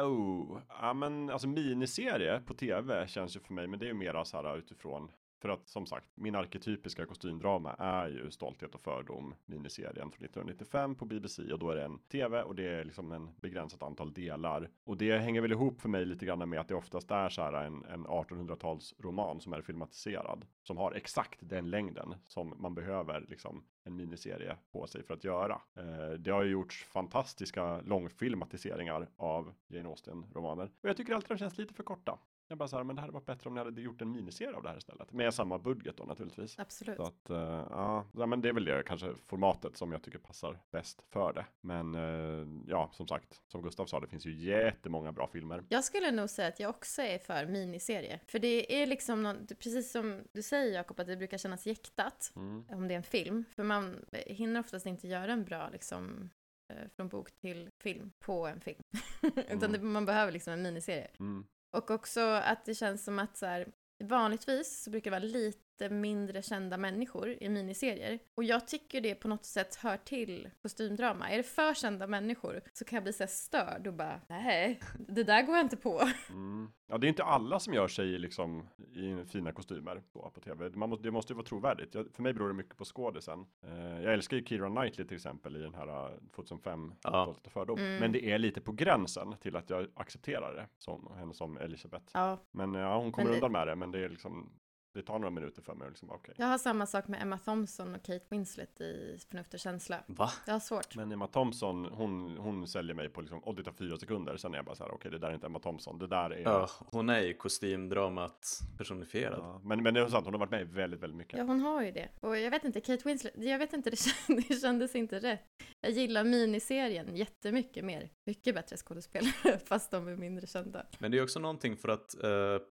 Oh, 0.02 0.58
ja 0.68 0.92
men 0.94 1.30
alltså 1.30 1.48
miniserie 1.48 2.40
på 2.40 2.54
tv 2.54 3.06
känns 3.08 3.36
ju 3.36 3.40
för 3.40 3.52
mig, 3.54 3.66
men 3.66 3.78
det 3.78 3.84
är 3.84 3.88
ju 3.88 3.94
mera 3.94 4.24
så 4.24 4.36
här 4.36 4.56
utifrån 4.58 5.10
för 5.44 5.48
att 5.48 5.68
som 5.68 5.87
sagt, 5.87 6.09
min 6.14 6.35
arketypiska 6.35 7.07
kostymdrama 7.07 7.74
är 7.74 8.09
ju 8.09 8.30
Stolthet 8.30 8.74
och 8.74 8.80
fördom 8.80 9.35
miniserien 9.46 10.11
från 10.11 10.24
1995 10.24 10.94
på 10.94 11.04
BBC 11.04 11.52
och 11.52 11.59
då 11.59 11.70
är 11.70 11.76
det 11.76 11.85
en 11.85 11.98
tv 11.98 12.42
och 12.42 12.54
det 12.54 12.68
är 12.68 12.85
liksom 12.85 13.12
en 13.12 13.30
begränsat 13.40 13.83
antal 13.83 14.12
delar. 14.12 14.70
Och 14.85 14.96
det 14.96 15.18
hänger 15.18 15.40
väl 15.40 15.52
ihop 15.52 15.80
för 15.80 15.88
mig 15.88 16.04
lite 16.04 16.26
grann 16.26 16.48
med 16.48 16.61
att 16.61 16.68
det 16.68 16.74
oftast 16.74 17.11
är 17.11 17.28
så 17.28 17.42
här 17.42 17.52
en, 17.52 17.85
en 17.85 18.07
1800-tals 18.07 18.94
roman 18.98 19.40
som 19.40 19.52
är 19.52 19.62
filmatiserad 19.62 20.46
som 20.62 20.76
har 20.76 20.92
exakt 20.92 21.38
den 21.42 21.70
längden 21.70 22.14
som 22.26 22.54
man 22.57 22.74
behöver 22.74 23.26
liksom 23.28 23.64
en 23.83 23.96
miniserie 23.96 24.57
på 24.72 24.87
sig 24.87 25.02
för 25.02 25.14
att 25.14 25.24
göra. 25.24 25.61
Eh, 25.76 26.18
det 26.18 26.30
har 26.30 26.42
ju 26.42 26.50
gjorts 26.50 26.85
fantastiska 26.85 27.80
långfilmatiseringar 27.80 29.09
av 29.16 29.52
Jane 29.68 29.88
Austen-romaner. 29.88 30.70
Och 30.83 30.88
jag 30.88 30.96
tycker 30.96 31.14
alltid 31.14 31.28
de 31.28 31.38
känns 31.38 31.59
lite 31.59 31.74
för 31.74 31.83
korta. 31.83 32.18
Jag 32.48 32.59
bara 32.59 32.68
så 32.68 32.76
här, 32.76 32.85
men 32.85 32.96
det 32.96 33.02
hade 33.02 33.12
varit 33.12 33.26
bättre 33.26 33.48
om 33.48 33.54
ni 33.54 33.61
hade 33.64 33.80
gjort 33.80 34.00
en 34.02 34.12
miniserie 34.12 34.57
av 34.57 34.62
det 34.62 34.68
här 34.68 34.76
istället. 34.76 35.12
Med 35.12 35.35
samma 35.35 35.59
budget 35.59 35.96
då 35.96 36.04
naturligtvis. 36.04 36.59
Absolut. 36.59 36.96
Så 36.96 37.02
att, 37.02 37.30
eh, 37.30 37.66
ja, 37.70 38.07
men 38.26 38.40
det 38.40 38.48
är 38.48 38.52
väl 38.52 38.64
det 38.64 38.83
kanske 38.87 39.14
formatet 39.26 39.76
som 39.76 39.92
jag 39.92 40.02
tycker 40.02 40.18
passar 40.18 40.61
bäst 40.70 41.02
för 41.11 41.33
det. 41.33 41.46
Men 41.61 41.94
eh, 41.94 42.46
ja, 42.66 42.90
som 42.92 43.09
sagt, 43.09 43.42
som 43.46 43.62
Gustav 43.62 43.87
sa, 43.87 44.00
det 44.00 44.07
finns 44.09 44.26
ju 44.26 44.35
jättemånga 44.35 45.12
bra 45.12 45.26
filmer. 45.26 45.64
Jag 45.68 45.85
skulle 45.85 46.11
nog 46.11 46.30
säga 46.30 46.48
att 46.48 46.61
jag 46.61 46.70
också 46.70 47.02
är 47.02 47.18
för 47.18 47.46
miniserie. 47.46 48.20
För 48.26 48.38
det 48.38 48.83
är 48.83 48.87
liksom, 48.87 49.22
någon, 49.22 49.46
precis 49.46 49.92
som 49.92 50.20
du 50.33 50.42
säger 50.42 50.74
Jakob, 50.74 51.00
att 51.00 51.07
det 51.07 51.16
brukar 51.16 51.38
kännas 51.38 51.66
jäktat 51.66 52.33
Mm. 52.37 52.64
om 52.70 52.88
det 52.88 52.94
är 52.94 52.98
en 52.98 53.02
film. 53.02 53.44
För 53.57 53.62
man 53.62 54.04
hinner 54.26 54.61
oftast 54.61 54.87
inte 54.87 55.09
göra 55.09 55.33
en 55.33 55.44
bra 55.44 55.68
liksom 55.72 56.30
eh, 56.72 56.88
från 56.96 57.09
bok 57.09 57.33
till 57.33 57.70
film 57.83 58.12
på 58.18 58.46
en 58.46 58.61
film. 58.61 58.83
Utan 59.22 59.59
Mm. 59.59 59.72
det, 59.72 59.78
man 59.78 60.07
behöver 60.07 60.33
liksom 60.33 60.52
en 60.52 60.62
miniserie. 60.62 61.11
Mm. 61.20 61.46
Och 61.74 61.90
också 61.90 62.20
att 62.20 62.64
det 62.64 62.74
känns 62.74 63.04
som 63.04 63.18
att 63.18 63.37
så 63.37 63.46
här, 63.46 63.68
vanligtvis 64.04 64.82
så 64.84 64.90
brukar 64.90 65.10
det 65.10 65.20
vara 65.20 65.32
lite 65.32 65.73
mindre 65.90 66.42
kända 66.42 66.76
människor 66.76 67.37
i 67.40 67.48
miniserier. 67.48 68.18
Och 68.34 68.44
jag 68.44 68.66
tycker 68.68 69.00
det 69.00 69.14
på 69.14 69.28
något 69.28 69.44
sätt 69.44 69.74
hör 69.74 69.96
till 69.96 70.50
kostymdrama. 70.62 71.30
Är 71.30 71.37
det 71.37 71.42
för 71.42 71.74
kända 71.74 72.06
människor 72.06 72.60
så 72.72 72.84
kan 72.84 72.96
jag 72.96 73.02
bli 73.02 73.12
så 73.12 73.26
störd 73.28 73.87
och 73.87 73.94
bara, 73.94 74.20
nej, 74.28 74.80
det 75.08 75.24
där 75.24 75.42
går 75.42 75.56
jag 75.56 75.64
inte 75.64 75.76
på. 75.76 76.00
Mm. 76.28 76.68
Ja, 76.87 76.98
det 76.98 77.06
är 77.06 77.08
inte 77.08 77.24
alla 77.24 77.58
som 77.60 77.74
gör 77.74 77.88
sig 77.88 78.06
liksom 78.06 78.68
i 78.94 79.24
fina 79.28 79.52
kostymer 79.52 80.02
då, 80.12 80.30
på 80.34 80.40
tv. 80.40 80.70
Man 80.70 80.88
må, 80.90 80.96
det 80.96 81.10
måste 81.10 81.32
ju 81.32 81.37
vara 81.37 81.46
trovärdigt. 81.46 81.94
Jag, 81.94 82.06
för 82.14 82.22
mig 82.22 82.32
beror 82.32 82.48
det 82.48 82.54
mycket 82.54 82.76
på 82.76 82.84
skådisen. 82.84 83.46
Eh, 83.66 84.02
jag 84.02 84.12
älskar 84.14 84.37
ju 84.37 84.44
Keira 84.44 84.70
Knightley 84.70 85.06
till 85.06 85.16
exempel 85.16 85.56
i 85.56 85.58
den 85.60 85.74
här 85.74 86.06
eh, 86.12 86.18
2005 86.37 86.94
Ja. 87.02 87.10
Stolthet 87.24 87.46
och 87.46 87.52
fördom. 87.52 87.78
Mm. 87.78 87.96
Men 87.98 88.12
det 88.12 88.24
är 88.32 88.38
lite 88.38 88.60
på 88.60 88.72
gränsen 88.72 89.34
till 89.40 89.56
att 89.56 89.70
jag 89.70 89.87
accepterar 89.94 90.54
det 90.54 90.66
som 90.78 91.12
henne 91.18 91.34
som 91.34 91.56
Elisabeth. 91.58 92.04
Ja, 92.14 92.38
Men 92.50 92.74
ja, 92.74 92.98
hon 92.98 93.12
kommer 93.12 93.24
Men 93.24 93.32
det- 93.32 93.46
undan 93.46 93.52
med 93.52 93.66
det, 93.66 93.76
men 93.76 93.90
det 93.90 94.04
är 94.04 94.08
liksom 94.08 94.50
det 94.94 95.02
tar 95.02 95.18
några 95.18 95.30
minuter 95.30 95.62
för 95.62 95.74
mig 95.74 95.85
och 95.85 95.90
liksom 95.90 96.11
okej. 96.11 96.35
jag 96.38 96.46
har 96.46 96.59
samma 96.59 96.87
sak 96.87 97.09
med 97.09 97.22
Emma 97.22 97.38
Thompson 97.38 97.94
och 97.94 98.02
Kate 98.02 98.24
Winslet 98.28 98.80
i 98.80 99.18
Förnuft 99.30 99.54
och 99.54 99.61
känsla. 99.61 100.04
Va? 100.07 100.30
Jag 100.46 100.52
har 100.52 100.61
svårt. 100.61 100.96
Men 100.96 101.12
Emma 101.12 101.26
Thompson, 101.26 101.85
hon, 101.85 102.38
hon 102.38 102.66
säljer 102.66 102.94
mig 102.94 103.09
på 103.09 103.20
liksom, 103.20 103.38
och 103.38 103.54
det 103.54 103.64
tar 103.64 103.72
fyra 103.72 103.96
sekunder, 103.96 104.37
sen 104.37 104.52
är 104.52 104.59
jag 104.59 104.64
bara 104.64 104.74
så 104.74 104.85
här, 104.85 104.90
okej, 104.90 105.11
det 105.11 105.18
där 105.18 105.28
är 105.28 105.35
inte 105.35 105.46
Emma 105.46 105.59
Thompson, 105.59 105.98
det 105.98 106.07
där 106.07 106.30
är... 106.30 106.42
Ja, 106.42 106.68
hon 106.78 107.09
är 107.09 107.20
ju 107.20 107.35
kostymdramat 107.35 108.61
personifierad. 108.78 109.38
Ja, 109.38 109.61
men, 109.64 109.83
men 109.83 109.94
det 109.94 110.00
är 110.00 110.09
sant, 110.09 110.24
hon 110.24 110.35
har 110.35 110.38
varit 110.40 110.50
med 110.50 110.61
i 110.61 110.64
väldigt, 110.64 111.00
väldigt 111.00 111.16
mycket. 111.18 111.38
Ja, 111.38 111.44
hon 111.44 111.61
har 111.61 111.83
ju 111.83 111.90
det. 111.90 112.09
Och 112.20 112.38
jag 112.38 112.50
vet 112.50 112.64
inte, 112.64 112.80
Kate 112.80 113.09
Winslet, 113.09 113.35
jag 113.37 113.59
vet 113.59 113.72
inte, 113.72 113.90
det, 113.90 113.96
känd, 114.26 114.44
det 114.48 114.61
kändes 114.61 114.94
inte 114.94 115.18
rätt. 115.18 115.40
Jag 115.80 115.92
gillar 115.92 116.24
miniserien 116.24 117.16
jättemycket 117.16 117.85
mer. 117.85 118.11
Mycket 118.26 118.54
bättre 118.54 118.76
skådespelare, 118.76 119.59
fast 119.66 119.90
de 119.90 120.09
är 120.09 120.16
mindre 120.16 120.46
kända. 120.46 120.87
Men 120.98 121.11
det 121.11 121.18
är 121.18 121.22
också 121.22 121.40
någonting 121.40 121.76
för 121.76 121.88
att, 121.88 122.22
eh, 122.22 122.66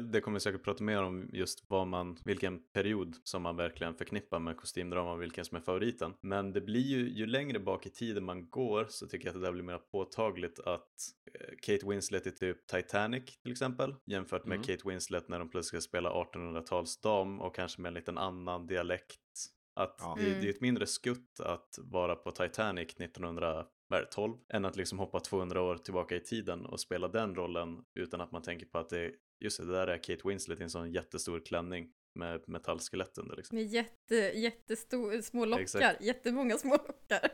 det 0.00 0.20
kommer 0.20 0.36
vi 0.36 0.40
säkert 0.40 0.62
prata 0.64 0.84
mer 0.84 1.02
om 1.02 1.30
just 1.32 1.64
vad 1.68 1.86
man, 1.86 2.16
vilken 2.24 2.58
period 2.72 3.16
som 3.24 3.42
man 3.42 3.56
verkligen 3.56 3.94
förknippar 3.94 4.38
med 4.38 4.56
kostymdrama 4.56 5.12
och 5.12 5.22
vilken 5.22 5.44
som 5.44 5.56
är 5.56 5.60
favoriten. 5.60 6.14
Men 6.20 6.52
det 6.52 6.60
blir 6.60 6.80
ju, 6.80 7.08
ju 7.08 7.26
längre 7.26 7.60
bak 7.60 7.86
i 7.86 7.90
tiden 7.90 8.24
man 8.24 8.50
går 8.50 8.86
så 8.88 9.06
tycker 9.06 9.26
jag 9.26 9.34
att 9.36 9.40
det 9.40 9.46
där 9.46 9.52
blir 9.52 9.62
mer 9.62 9.78
påtagligt 9.78 10.58
att 10.60 10.90
eh, 11.34 11.56
Kate 11.62 11.86
Winslet 11.88 12.26
i 12.26 12.30
typ 12.30 12.66
Titanic 12.66 13.38
till 13.42 13.52
exempel 13.52 13.94
jämfört 14.06 14.44
med 14.46 14.56
Mm. 14.56 14.66
Kate 14.66 14.88
Winslet 14.88 15.28
när 15.28 15.38
de 15.38 15.50
plötsligt 15.50 15.82
ska 15.82 15.88
spela 15.88 16.10
1800-talsdam 16.10 17.38
och 17.40 17.54
kanske 17.54 17.80
med 17.80 17.88
en 17.90 17.94
liten 17.94 18.18
annan 18.18 18.66
dialekt. 18.66 19.20
Att 19.74 19.96
Ja. 20.00 20.14
det, 20.18 20.26
Mm. 20.28 20.40
det 20.40 20.46
är 20.46 20.50
ett 20.50 20.60
mindre 20.60 20.86
skutt 20.86 21.40
att 21.40 21.78
vara 21.82 22.14
på 22.16 22.30
Titanic 22.30 22.94
1912 23.00 24.34
än 24.48 24.64
att 24.64 24.76
liksom 24.76 24.98
hoppa 24.98 25.20
200 25.20 25.62
år 25.62 25.76
tillbaka 25.76 26.16
i 26.16 26.20
tiden 26.20 26.66
och 26.66 26.80
spela 26.80 27.08
den 27.08 27.34
rollen 27.34 27.84
utan 27.94 28.20
att 28.20 28.32
man 28.32 28.42
tänker 28.42 28.66
på 28.66 28.78
att 28.78 28.88
det, 28.88 29.12
just 29.40 29.58
det, 29.58 29.66
det 29.66 29.72
där 29.72 29.86
är 29.86 29.98
Kate 29.98 30.28
Winslet 30.28 30.60
i 30.60 30.62
en 30.62 30.70
sån 30.70 30.92
jättestor 30.92 31.40
klänning 31.40 31.88
med 32.14 32.48
metallskelett 32.48 33.18
under 33.18 33.36
liksom. 33.36 33.56
Med 33.56 33.66
jätte, 33.66 34.14
jättestor, 34.14 35.20
små 35.20 35.44
lockar, 35.44 35.62
Exakt. 35.62 36.02
jättemånga 36.02 36.58
små 36.58 36.72
lockar. 36.72 37.20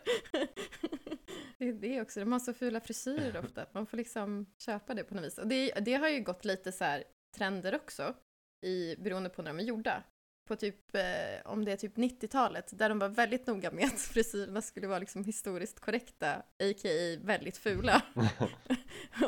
det 1.59 1.69
är 1.69 1.73
det 1.73 2.01
också, 2.01 2.21
de 2.21 2.33
har 2.33 2.39
så 2.39 2.55
fula 2.55 2.81
frisyrer 2.81 3.45
ofta, 3.45 3.67
man 3.73 3.87
får 3.87 3.97
liksom 3.97 4.47
köpa 4.59 4.95
det 4.95 5.05
på 5.05 5.15
något 5.15 5.25
vis. 5.25 5.39
Och 5.39 5.47
det, 5.47 5.73
det 5.73 5.95
har 5.95 6.09
ju 6.09 6.21
gått 6.21 6.45
lite 6.45 6.73
så 6.73 6.85
här 6.85 7.05
trender 7.37 7.75
också, 7.75 8.15
i, 8.63 8.97
beroende 8.97 9.31
på 9.31 9.43
när 9.43 9.51
de 9.51 9.59
är 9.59 9.65
gjorda. 9.65 10.03
På 10.45 10.57
typ, 10.57 10.95
eh, 10.95 11.03
om 11.45 11.65
det 11.65 11.73
är 11.73 11.77
typ 11.77 11.97
90-talet, 11.97 12.79
där 12.79 12.89
de 12.89 12.99
var 12.99 13.09
väldigt 13.09 13.47
noga 13.47 13.71
med 13.71 13.85
att 13.85 14.01
frisyrerna 14.13 14.63
skulle 14.63 14.87
vara 14.87 14.99
liksom 14.99 15.25
historiskt 15.25 15.81
korrekta, 15.81 16.33
a.k.a. 16.35 17.19
väldigt 17.25 17.57
fula. 17.57 18.03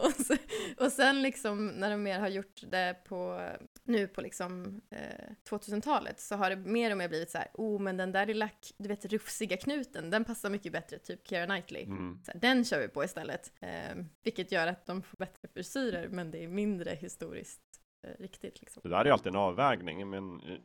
och, 0.03 0.13
så, 0.13 0.37
och 0.79 0.93
sen 0.93 1.23
liksom 1.23 1.67
när 1.67 1.91
de 1.91 2.03
mer 2.03 2.21
har 2.21 2.29
gjort 2.29 2.63
det 2.71 2.97
på, 3.05 3.51
nu 3.85 4.07
på 4.07 4.21
liksom 4.21 4.81
eh, 4.91 5.31
2000-talet 5.51 6.21
så 6.21 6.37
har 6.37 6.51
det 6.51 6.57
mer 6.57 6.91
och 6.91 6.97
mer 6.97 7.09
blivit 7.09 7.31
så 7.31 7.39
här, 7.39 7.49
oh 7.55 7.81
men 7.81 7.97
den 7.97 8.13
där 8.13 8.27
lilla, 8.27 8.51
du 8.77 8.89
vet 8.89 9.05
rufsiga 9.05 9.57
knuten, 9.57 10.11
den 10.11 10.25
passar 10.25 10.51
mycket 10.51 10.73
bättre, 10.73 10.99
typ 10.99 11.29
Keira 11.29 11.47
Knightley. 11.47 11.85
Mm. 11.85 12.21
Här, 12.27 12.41
den 12.41 12.65
kör 12.65 12.81
vi 12.81 12.89
på 12.89 13.05
istället. 13.05 13.53
Eh, 13.61 13.97
vilket 14.23 14.53
gör 14.53 14.67
att 14.67 14.87
de 14.87 15.03
får 15.03 15.17
bättre 15.17 15.49
frisyrer, 15.49 16.09
men 16.09 16.31
det 16.31 16.45
är 16.45 16.49
mindre 16.49 16.91
historiskt 16.91 17.81
eh, 18.03 18.23
riktigt 18.23 18.61
liksom. 18.61 18.81
Det 18.85 18.89
där 18.89 19.05
är 19.05 19.11
alltid 19.11 19.27
en 19.27 19.37
avvägning, 19.37 20.11
men 20.11 20.41
eh, 20.41 20.59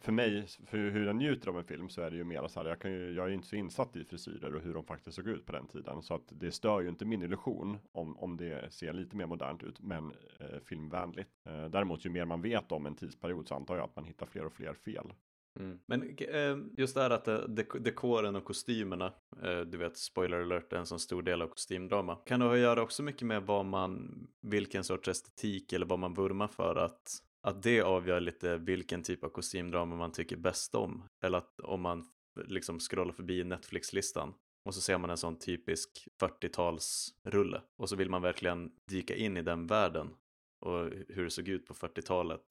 för 0.00 0.12
mig, 0.12 0.46
för 0.66 0.78
hur 0.78 1.06
jag 1.06 1.16
njuter 1.16 1.48
av 1.48 1.58
en 1.58 1.64
film 1.64 1.88
så 1.88 2.02
är 2.02 2.10
det 2.10 2.16
ju 2.16 2.24
mer 2.24 2.48
så 2.48 2.60
här, 2.60 2.68
jag, 2.68 2.78
kan 2.78 2.92
ju, 2.92 3.12
jag 3.12 3.24
är 3.24 3.28
ju 3.28 3.34
inte 3.34 3.48
så 3.48 3.56
insatt 3.56 3.96
i 3.96 4.04
frisyrer 4.04 4.54
och 4.54 4.62
hur 4.62 4.74
de 4.74 4.84
faktiskt 4.84 5.16
såg 5.16 5.28
ut 5.28 5.46
på 5.46 5.52
den 5.52 5.66
tiden. 5.66 6.02
Så 6.02 6.14
att 6.14 6.28
det 6.28 6.52
stör 6.52 6.80
ju 6.80 6.88
inte 6.88 7.04
min 7.04 7.22
illusion 7.22 7.78
om, 7.92 8.16
om 8.16 8.36
det 8.36 8.72
ser 8.72 8.92
lite 8.92 9.16
mer 9.16 9.26
modernt 9.26 9.62
ut, 9.62 9.80
men 9.80 10.12
eh, 10.40 10.60
filmvänligt. 10.64 11.30
Eh, 11.44 11.64
däremot, 11.64 12.04
ju 12.04 12.10
mer 12.10 12.24
man 12.24 12.42
vet 12.42 12.72
om 12.72 12.86
en 12.86 12.94
tidsperiod 12.94 13.48
så 13.48 13.54
antar 13.54 13.76
jag 13.76 13.84
att 13.84 13.96
man 13.96 14.04
hittar 14.04 14.26
fler 14.26 14.46
och 14.46 14.52
fler 14.52 14.74
fel. 14.74 15.12
Mm. 15.60 15.78
Men 15.86 16.16
eh, 16.18 16.56
just 16.76 16.94
det 16.94 17.02
här 17.02 17.10
att 17.10 17.28
eh, 17.28 17.38
dek 17.38 17.68
dekoren 17.80 18.36
och 18.36 18.44
kostymerna, 18.44 19.12
eh, 19.42 19.60
du 19.60 19.78
vet 19.78 19.96
spoiler 19.96 20.40
alert 20.40 20.72
är 20.72 20.76
en 20.76 20.86
sån 20.86 20.98
stor 20.98 21.22
del 21.22 21.42
av 21.42 21.46
kostymdrama. 21.46 22.16
Kan 22.16 22.40
det 22.40 22.46
ha 22.46 22.52
att 22.52 22.60
göra 22.60 22.82
också 22.82 23.02
mycket 23.02 23.26
med 23.26 23.42
vad 23.42 23.64
man, 23.64 24.18
vilken 24.40 24.84
sorts 24.84 25.08
estetik 25.08 25.72
eller 25.72 25.86
vad 25.86 25.98
man 25.98 26.14
vurmar 26.14 26.48
för 26.48 26.76
att 26.76 27.22
att 27.42 27.62
det 27.62 27.80
avgör 27.82 28.20
lite 28.20 28.56
vilken 28.56 29.02
typ 29.02 29.24
av 29.24 29.28
kostymdrama 29.28 29.96
man 29.96 30.12
tycker 30.12 30.36
bäst 30.36 30.74
om. 30.74 31.08
Eller 31.22 31.38
att 31.38 31.60
om 31.60 31.80
man 31.80 32.04
liksom 32.44 32.78
scrollar 32.80 33.12
förbi 33.12 33.44
Netflix-listan 33.44 34.34
och 34.64 34.74
så 34.74 34.80
ser 34.80 34.98
man 34.98 35.10
en 35.10 35.16
sån 35.16 35.38
typisk 35.38 36.08
40-talsrulle 36.20 37.60
och 37.76 37.88
så 37.88 37.96
vill 37.96 38.10
man 38.10 38.22
verkligen 38.22 38.70
dyka 38.90 39.16
in 39.16 39.36
i 39.36 39.42
den 39.42 39.66
världen 39.66 40.14
och 40.60 40.90
hur 41.08 41.24
det 41.24 41.30
såg 41.30 41.48
ut 41.48 41.66
på 41.66 41.74
40-talet. 41.74 42.44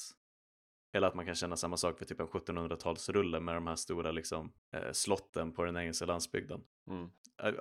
Eller 0.94 1.08
att 1.08 1.16
man 1.16 1.26
kan 1.26 1.36
känna 1.36 1.58
samma 1.58 1.78
sak 1.78 1.98
för 1.98 2.06
typ 2.06 2.20
en 2.20 2.28
1700-talsrulle 2.28 3.40
med 3.40 3.56
de 3.56 3.68
här 3.68 3.76
stora 3.76 4.12
liksom, 4.12 4.54
eh, 4.76 4.92
slotten 4.92 5.52
på 5.52 5.64
den 5.64 5.78
engelska 5.78 6.06
landsbygden. 6.06 6.64
Mm. 6.90 7.10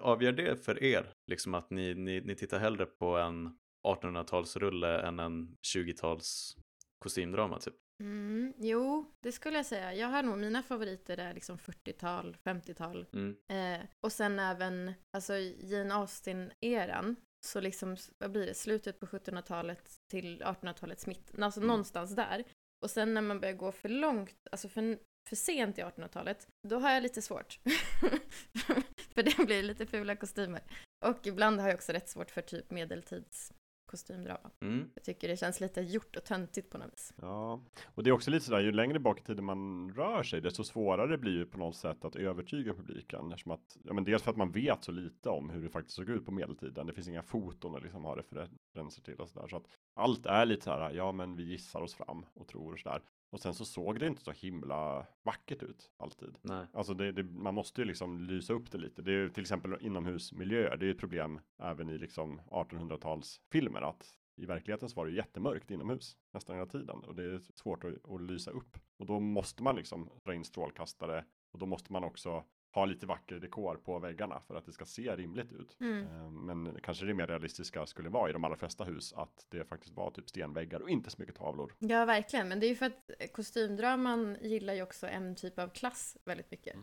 Avgör 0.00 0.32
det 0.32 0.64
för 0.64 0.82
er, 0.82 1.12
liksom 1.26 1.54
att 1.54 1.70
ni, 1.70 1.94
ni, 1.94 2.20
ni 2.20 2.34
tittar 2.34 2.58
hellre 2.58 2.86
på 2.86 3.16
en 3.16 3.58
1800-talsrulle 3.86 5.02
än 5.02 5.18
en 5.18 5.56
20-tals 5.74 6.56
kostymdrama 7.00 7.58
typ. 7.58 7.74
Mm, 8.02 8.52
jo, 8.58 9.12
det 9.20 9.32
skulle 9.32 9.56
jag 9.56 9.66
säga. 9.66 9.94
Jag 9.94 10.08
har 10.08 10.22
nog 10.22 10.38
mina 10.38 10.62
favoriter 10.62 11.18
är 11.18 11.34
liksom 11.34 11.58
40-tal, 11.58 12.36
50-tal. 12.44 13.06
Mm. 13.12 13.36
Eh, 13.48 13.86
och 14.00 14.12
sen 14.12 14.38
även, 14.38 14.92
alltså 15.12 15.34
Jane 15.38 15.94
Austen-eran. 15.94 17.16
Så 17.46 17.60
liksom, 17.60 17.96
vad 18.18 18.30
blir 18.32 18.46
det, 18.46 18.54
slutet 18.54 19.00
på 19.00 19.06
1700-talet 19.06 20.00
till 20.10 20.42
1800-talets 20.42 21.06
mitt. 21.06 21.38
Alltså 21.40 21.60
Mm. 21.60 21.68
någonstans 21.68 22.16
där. 22.16 22.44
Och 22.84 22.90
sen 22.90 23.14
när 23.14 23.22
man 23.22 23.40
börjar 23.40 23.54
gå 23.54 23.72
för 23.72 23.88
långt, 23.88 24.48
alltså 24.52 24.68
för, 24.68 24.98
för 25.28 25.36
sent 25.36 25.78
i 25.78 25.82
1800-talet, 25.82 26.48
då 26.68 26.78
har 26.78 26.90
jag 26.90 27.02
lite 27.02 27.22
svårt. 27.22 27.60
för 29.14 29.22
det 29.22 29.46
blir 29.46 29.62
lite 29.62 29.86
fula 29.86 30.16
kostymer. 30.16 30.62
Och 31.04 31.26
ibland 31.26 31.60
har 31.60 31.68
jag 31.68 31.74
också 31.74 31.92
rätt 31.92 32.08
svårt 32.08 32.30
för 32.30 32.42
typ 32.42 32.70
medeltids 32.70 33.52
kostymdrama. 33.90 34.50
Mm. 34.60 34.90
Jag 34.94 35.04
tycker 35.04 35.28
det 35.28 35.36
känns 35.36 35.60
lite 35.60 35.80
gjort 35.80 36.16
och 36.16 36.24
töntigt 36.24 36.70
på 36.70 36.78
något 36.78 36.92
vis. 36.92 37.14
Ja, 37.20 37.60
och 37.84 38.02
det 38.02 38.10
är 38.10 38.12
också 38.12 38.30
lite 38.30 38.44
sådär, 38.44 38.60
ju 38.60 38.72
längre 38.72 38.98
bak 38.98 39.20
i 39.20 39.22
tiden 39.22 39.44
man 39.44 39.92
rör 39.94 40.22
sig, 40.22 40.40
desto 40.40 40.64
svårare 40.64 41.18
blir 41.18 41.38
det 41.38 41.46
på 41.46 41.58
något 41.58 41.76
sätt 41.76 42.04
att 42.04 42.16
övertyga 42.16 42.74
publiken. 42.74 43.32
Eftersom 43.32 43.52
att, 43.52 43.76
ja 43.84 43.92
men 43.92 44.04
dels 44.04 44.22
för 44.22 44.30
att 44.30 44.36
man 44.36 44.52
vet 44.52 44.84
så 44.84 44.92
lite 44.92 45.28
om 45.28 45.50
hur 45.50 45.62
det 45.62 45.70
faktiskt 45.70 45.96
såg 45.96 46.08
ut 46.08 46.26
på 46.26 46.32
medeltiden. 46.32 46.86
Det 46.86 46.92
finns 46.92 47.08
inga 47.08 47.22
foton 47.22 47.76
att 47.76 47.82
liksom 47.82 48.04
ha 48.04 48.16
referenser 48.16 49.02
till 49.02 49.14
och 49.14 49.28
sådär. 49.28 49.48
Så 49.48 49.56
att 49.56 49.66
allt 49.94 50.26
är 50.26 50.46
lite 50.46 50.64
så 50.64 50.70
här, 50.70 50.90
ja 50.90 51.12
men 51.12 51.36
vi 51.36 51.42
gissar 51.42 51.80
oss 51.80 51.94
fram 51.94 52.26
och 52.34 52.48
tror 52.48 52.76
sådär. 52.76 53.02
Och 53.30 53.40
sen 53.40 53.54
så 53.54 53.64
såg 53.64 54.00
det 54.00 54.06
inte 54.06 54.22
så 54.22 54.32
himla 54.32 55.06
vackert 55.22 55.62
ut 55.62 55.90
alltid. 55.96 56.38
Nej. 56.42 56.66
Alltså 56.72 56.94
det, 56.94 57.12
det, 57.12 57.22
man 57.22 57.54
måste 57.54 57.80
ju 57.80 57.84
liksom 57.84 58.20
lysa 58.20 58.52
upp 58.52 58.70
det 58.70 58.78
lite. 58.78 59.02
Det 59.02 59.10
är 59.10 59.16
ju 59.16 59.28
till 59.28 59.42
exempel 59.42 59.76
inomhusmiljöer. 59.80 60.76
Det 60.76 60.84
är 60.84 60.86
ju 60.86 60.92
ett 60.92 60.98
problem 60.98 61.40
även 61.58 61.90
i 61.90 61.98
liksom 61.98 62.40
1800-talsfilmer 62.40 63.80
att 63.80 64.14
i 64.36 64.46
verkligheten 64.46 64.88
så 64.88 64.96
var 64.96 65.06
det 65.06 65.12
jättemörkt 65.12 65.70
inomhus 65.70 66.16
nästan 66.32 66.56
hela 66.56 66.66
tiden 66.66 66.98
och 66.98 67.14
det 67.14 67.24
är 67.24 67.40
svårt 67.54 67.84
att, 67.84 68.10
att 68.10 68.22
lysa 68.22 68.50
upp. 68.50 68.78
Och 68.98 69.06
då 69.06 69.20
måste 69.20 69.62
man 69.62 69.76
liksom 69.76 70.10
dra 70.24 70.34
in 70.34 70.44
strålkastare 70.44 71.24
och 71.52 71.58
då 71.58 71.66
måste 71.66 71.92
man 71.92 72.04
också 72.04 72.44
ha 72.72 72.84
lite 72.84 73.06
vacker 73.06 73.34
dekor 73.34 73.76
på 73.84 73.98
väggarna 73.98 74.40
för 74.46 74.54
att 74.54 74.66
det 74.66 74.72
ska 74.72 74.84
se 74.84 75.16
rimligt 75.16 75.52
ut. 75.52 75.76
Mm. 75.80 76.06
Eh, 76.06 76.30
Men 76.30 76.78
kanske 76.82 77.06
det 77.06 77.14
mer 77.14 77.26
realistiska 77.26 77.86
skulle 77.86 78.08
vara 78.08 78.30
i 78.30 78.32
de 78.32 78.44
allra 78.44 78.56
flesta 78.56 78.84
hus 78.84 79.12
att 79.12 79.46
det 79.48 79.64
faktiskt 79.64 79.94
var 79.94 80.10
typ 80.10 80.28
stenväggar 80.28 80.80
och 80.80 80.90
inte 80.90 81.10
så 81.10 81.16
mycket 81.18 81.36
tavlor. 81.36 81.74
Ja, 81.78 82.04
verkligen. 82.04 82.48
Men 82.48 82.60
det 82.60 82.66
är 82.66 82.68
ju 82.68 82.76
för 82.76 82.86
att 82.86 83.32
kostymdraman 83.32 84.36
gillar 84.40 84.74
ju 84.74 84.82
också 84.82 85.06
en 85.06 85.34
typ 85.36 85.58
av 85.58 85.68
klass 85.68 86.16
väldigt 86.24 86.50
mycket. 86.50 86.76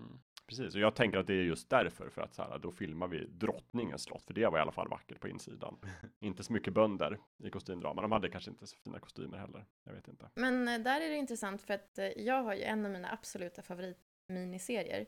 Precis, 0.47 0.75
och 0.75 0.81
jag 0.81 0.95
tänker 0.95 1.17
att 1.17 1.27
det 1.27 1.33
är 1.33 1.43
just 1.43 1.69
därför 1.69 2.09
för 2.09 2.21
att 2.21 2.33
så 2.33 2.41
här, 2.41 2.59
då 2.59 2.71
filmar 2.71 3.07
vi 3.07 3.25
drottningens 3.25 4.03
slott, 4.03 4.23
för 4.25 4.33
det 4.33 4.47
var 4.47 4.57
i 4.57 4.61
alla 4.61 4.71
fall 4.71 4.89
vackert 4.89 5.19
på 5.19 5.27
insidan. 5.27 5.77
inte 6.19 6.43
så 6.43 6.53
mycket 6.53 6.73
bönder 6.73 7.19
i 7.43 7.49
kostymdrama, 7.49 8.01
de 8.01 8.11
hade 8.11 8.29
kanske 8.29 8.51
inte 8.51 8.67
så 8.67 8.75
fina 8.77 8.99
kostymer 8.99 9.37
heller. 9.37 9.65
Jag 9.83 9.93
vet 9.93 10.07
inte. 10.07 10.29
Men 10.35 10.67
eh, 10.67 10.79
där 10.79 11.01
är 11.01 11.09
det 11.09 11.15
intressant 11.15 11.61
för 11.61 11.73
att 11.73 11.97
eh, 11.97 12.05
jag 12.05 12.43
har 12.43 12.53
ju 12.53 12.61
en 12.61 12.85
av 12.85 12.91
mina 12.91 13.11
absoluta 13.11 13.61
favoritminiserier. 13.61 15.05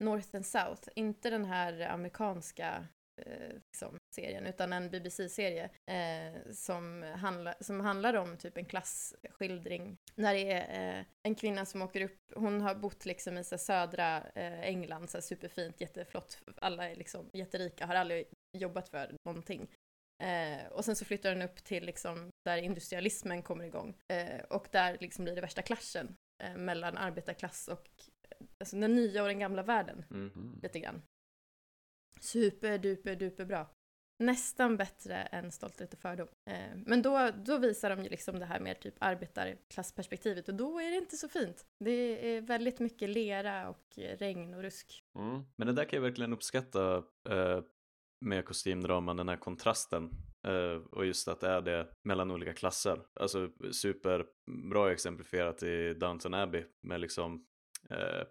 North 0.00 0.28
and 0.34 0.46
South, 0.46 0.88
inte 0.94 1.30
den 1.30 1.44
här 1.44 1.80
amerikanska 1.80 2.86
eh, 3.26 3.54
liksom, 3.72 3.96
serien, 4.14 4.46
utan 4.46 4.72
en 4.72 4.90
BBC-serie 4.90 5.70
eh, 5.90 6.52
som, 6.52 7.02
handla, 7.02 7.54
som 7.60 7.80
handlar 7.80 8.14
om 8.14 8.36
typ 8.36 8.56
en 8.56 8.64
klasskildring. 8.64 9.96
När 10.14 10.34
det 10.34 10.52
är 10.52 10.98
eh, 10.98 11.04
en 11.22 11.34
kvinna 11.34 11.66
som 11.66 11.82
åker 11.82 12.00
upp, 12.00 12.18
hon 12.34 12.60
har 12.60 12.74
bott 12.74 13.04
liksom 13.04 13.38
i 13.38 13.44
så 13.44 13.58
södra 13.58 14.22
eh, 14.34 14.60
England, 14.60 15.10
så 15.10 15.22
superfint, 15.22 15.80
jätteflott, 15.80 16.38
alla 16.56 16.90
är 16.90 16.96
liksom 16.96 17.30
jätterika, 17.32 17.86
har 17.86 17.94
aldrig 17.94 18.26
jobbat 18.58 18.88
för 18.88 19.16
någonting. 19.24 19.68
Eh, 20.22 20.66
och 20.72 20.84
sen 20.84 20.96
så 20.96 21.04
flyttar 21.04 21.30
den 21.30 21.42
upp 21.42 21.64
till 21.64 21.84
liksom 21.84 22.30
där 22.44 22.56
industrialismen 22.56 23.42
kommer 23.42 23.64
igång. 23.64 23.96
Eh, 24.12 24.40
och 24.40 24.68
där 24.70 24.96
liksom 25.00 25.24
blir 25.24 25.34
det 25.34 25.40
värsta 25.40 25.62
klaschen 25.62 26.16
eh, 26.42 26.56
mellan 26.56 26.96
arbetarklass 26.96 27.68
och 27.68 27.88
alltså 28.60 28.76
den 28.76 28.94
nya 28.94 29.22
och 29.22 29.28
den 29.28 29.38
gamla 29.38 29.62
världen 29.62 30.04
Mm. 30.10 30.60
lite 30.62 30.80
grann. 30.80 31.02
Super 32.20 32.78
duper 32.78 33.16
duper 33.16 33.44
bra. 33.44 33.66
Nästan 34.18 34.76
bättre 34.76 35.14
än 35.14 35.52
Stolthet 35.52 35.92
och 35.92 35.98
fördom. 35.98 36.28
Eh, 36.50 36.76
men 36.86 37.02
då, 37.02 37.30
då 37.44 37.58
visar 37.58 37.90
de 37.90 38.02
ju 38.02 38.08
liksom 38.08 38.38
det 38.38 38.44
här 38.44 38.60
mer 38.60 38.74
typ 38.74 38.94
arbetarklassperspektivet 39.00 40.48
och 40.48 40.54
då 40.54 40.78
är 40.80 40.90
det 40.90 40.96
inte 40.96 41.16
så 41.16 41.28
fint. 41.28 41.66
Det 41.84 41.90
är 42.36 42.40
väldigt 42.40 42.80
mycket 42.80 43.08
lera 43.10 43.68
och 43.68 43.98
eh, 43.98 44.16
regn 44.16 44.54
och 44.54 44.62
rusk. 44.62 45.04
Mm. 45.18 45.42
Men 45.56 45.66
det 45.66 45.72
där 45.72 45.84
kan 45.84 45.96
jag 45.96 46.02
verkligen 46.02 46.32
uppskatta 46.32 46.96
eh, 47.28 47.62
med 48.24 48.44
kostymdraman, 48.44 49.16
den 49.16 49.28
här 49.28 49.36
kontrasten. 49.36 50.10
Eh, 50.46 50.82
och 50.92 51.06
just 51.06 51.28
att 51.28 51.40
det 51.40 51.48
är 51.48 51.60
det 51.60 51.88
mellan 52.04 52.30
olika 52.30 52.52
klasser. 52.52 53.06
Alltså 53.20 53.50
superbra 53.72 54.92
exemplifierat 54.92 55.62
i 55.62 55.94
Downton 55.94 56.34
Abbey 56.34 56.64
med 56.82 57.00
liksom 57.00 57.46
eh, 57.90 58.26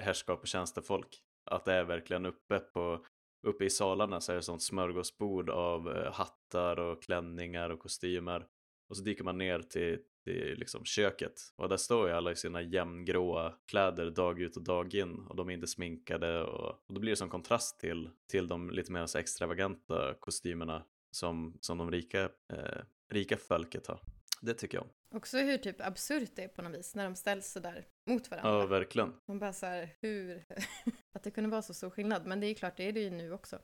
herrskap 0.00 0.40
och 0.40 0.46
tjänstefolk. 0.46 1.22
Att 1.44 1.64
det 1.64 1.72
är 1.72 1.84
verkligen 1.84 2.26
uppe 2.26 2.58
på 2.58 3.04
Uppe 3.46 3.64
i 3.64 3.70
salarna 3.70 4.20
så 4.20 4.32
är 4.32 4.36
det 4.36 4.42
sånt 4.42 4.62
smörgåsbord 4.62 5.50
av 5.50 5.96
eh, 5.96 6.12
hattar 6.12 6.78
och 6.78 7.02
klänningar 7.02 7.70
och 7.70 7.78
kostymer. 7.78 8.46
Och 8.88 8.96
så 8.96 9.02
dyker 9.02 9.24
man 9.24 9.38
ner 9.38 9.58
till, 9.58 9.98
till 10.24 10.58
liksom 10.58 10.84
köket 10.84 11.32
och 11.56 11.68
där 11.68 11.76
står 11.76 12.08
ju 12.08 12.14
alla 12.14 12.32
i 12.32 12.36
sina 12.36 12.62
jämngråa 12.62 13.54
kläder 13.66 14.10
dag 14.10 14.40
ut 14.40 14.56
och 14.56 14.62
dag 14.62 14.94
in 14.94 15.26
och 15.28 15.36
de 15.36 15.50
är 15.50 15.54
inte 15.54 15.66
sminkade 15.66 16.42
och, 16.42 16.68
och 16.68 16.94
då 16.94 17.00
blir 17.00 17.12
det 17.12 17.16
som 17.16 17.30
kontrast 17.30 17.80
till, 17.80 18.10
till 18.30 18.48
de 18.48 18.70
lite 18.70 18.92
mer 18.92 19.06
så 19.06 19.18
extravaganta 19.18 20.14
kostymerna 20.20 20.84
som, 21.10 21.58
som 21.60 21.78
de 21.78 21.90
rika, 21.90 22.22
eh, 22.52 22.82
rika 23.10 23.36
folket 23.36 23.86
har. 23.86 24.00
Det 24.40 24.54
tycker 24.54 24.78
jag 24.78 24.84
om. 24.84 24.90
Också 25.14 25.38
hur 25.38 25.58
typ 25.58 25.80
absurt 25.80 26.30
det 26.34 26.44
är 26.44 26.48
på 26.48 26.62
något 26.62 26.74
vis 26.74 26.94
när 26.94 27.04
de 27.04 27.14
ställs 27.14 27.52
sådär 27.52 27.86
mot 28.10 28.30
varandra. 28.30 28.60
Ja, 28.60 28.66
verkligen. 28.66 29.14
Man 29.28 29.38
bara 29.38 29.52
så 29.52 29.66
här, 29.66 29.88
hur... 30.00 30.44
att 31.12 31.22
det 31.22 31.30
kunde 31.30 31.50
vara 31.50 31.62
så 31.62 31.74
stor 31.74 31.90
skillnad. 31.90 32.26
Men 32.26 32.40
det 32.40 32.46
är 32.46 32.54
klart, 32.54 32.76
det 32.76 32.88
är 32.88 32.92
det 32.92 33.00
ju 33.00 33.10
nu 33.10 33.32
också. 33.32 33.58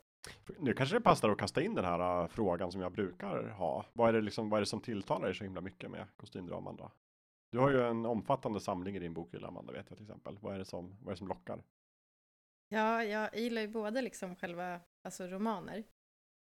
Nu 0.58 0.72
kanske 0.72 0.96
det 0.96 1.00
passar 1.00 1.30
att 1.30 1.38
kasta 1.38 1.62
in 1.62 1.74
den 1.74 1.84
här 1.84 2.22
uh, 2.22 2.28
frågan 2.28 2.72
som 2.72 2.80
jag 2.80 2.92
brukar 2.92 3.48
ha. 3.48 3.84
Vad 3.92 4.08
är, 4.08 4.12
det 4.12 4.20
liksom, 4.20 4.50
vad 4.50 4.58
är 4.58 4.60
det 4.62 4.66
som 4.66 4.80
tilltalar 4.80 5.26
dig 5.26 5.34
så 5.34 5.44
himla 5.44 5.60
mycket 5.60 5.90
med 5.90 6.06
kostymdraman 6.16 6.76
då? 6.76 6.92
Du 7.52 7.58
har 7.58 7.70
ju 7.70 7.82
en 7.82 8.06
omfattande 8.06 8.60
samling 8.60 8.96
i 8.96 8.98
din 8.98 9.14
bokhylla, 9.14 9.48
Amanda, 9.48 9.72
vet 9.72 9.86
jag 9.88 9.98
till 9.98 10.06
exempel. 10.06 10.38
Vad 10.40 10.54
är 10.54 10.58
det 10.58 10.64
som, 10.64 10.96
vad 11.00 11.06
är 11.06 11.10
det 11.10 11.16
som 11.16 11.28
lockar? 11.28 11.62
Ja, 12.68 13.04
jag 13.04 13.36
gillar 13.36 13.62
ju 13.62 13.68
både 13.68 14.02
liksom 14.02 14.36
själva 14.36 14.80
alltså 15.04 15.26
romaner 15.26 15.84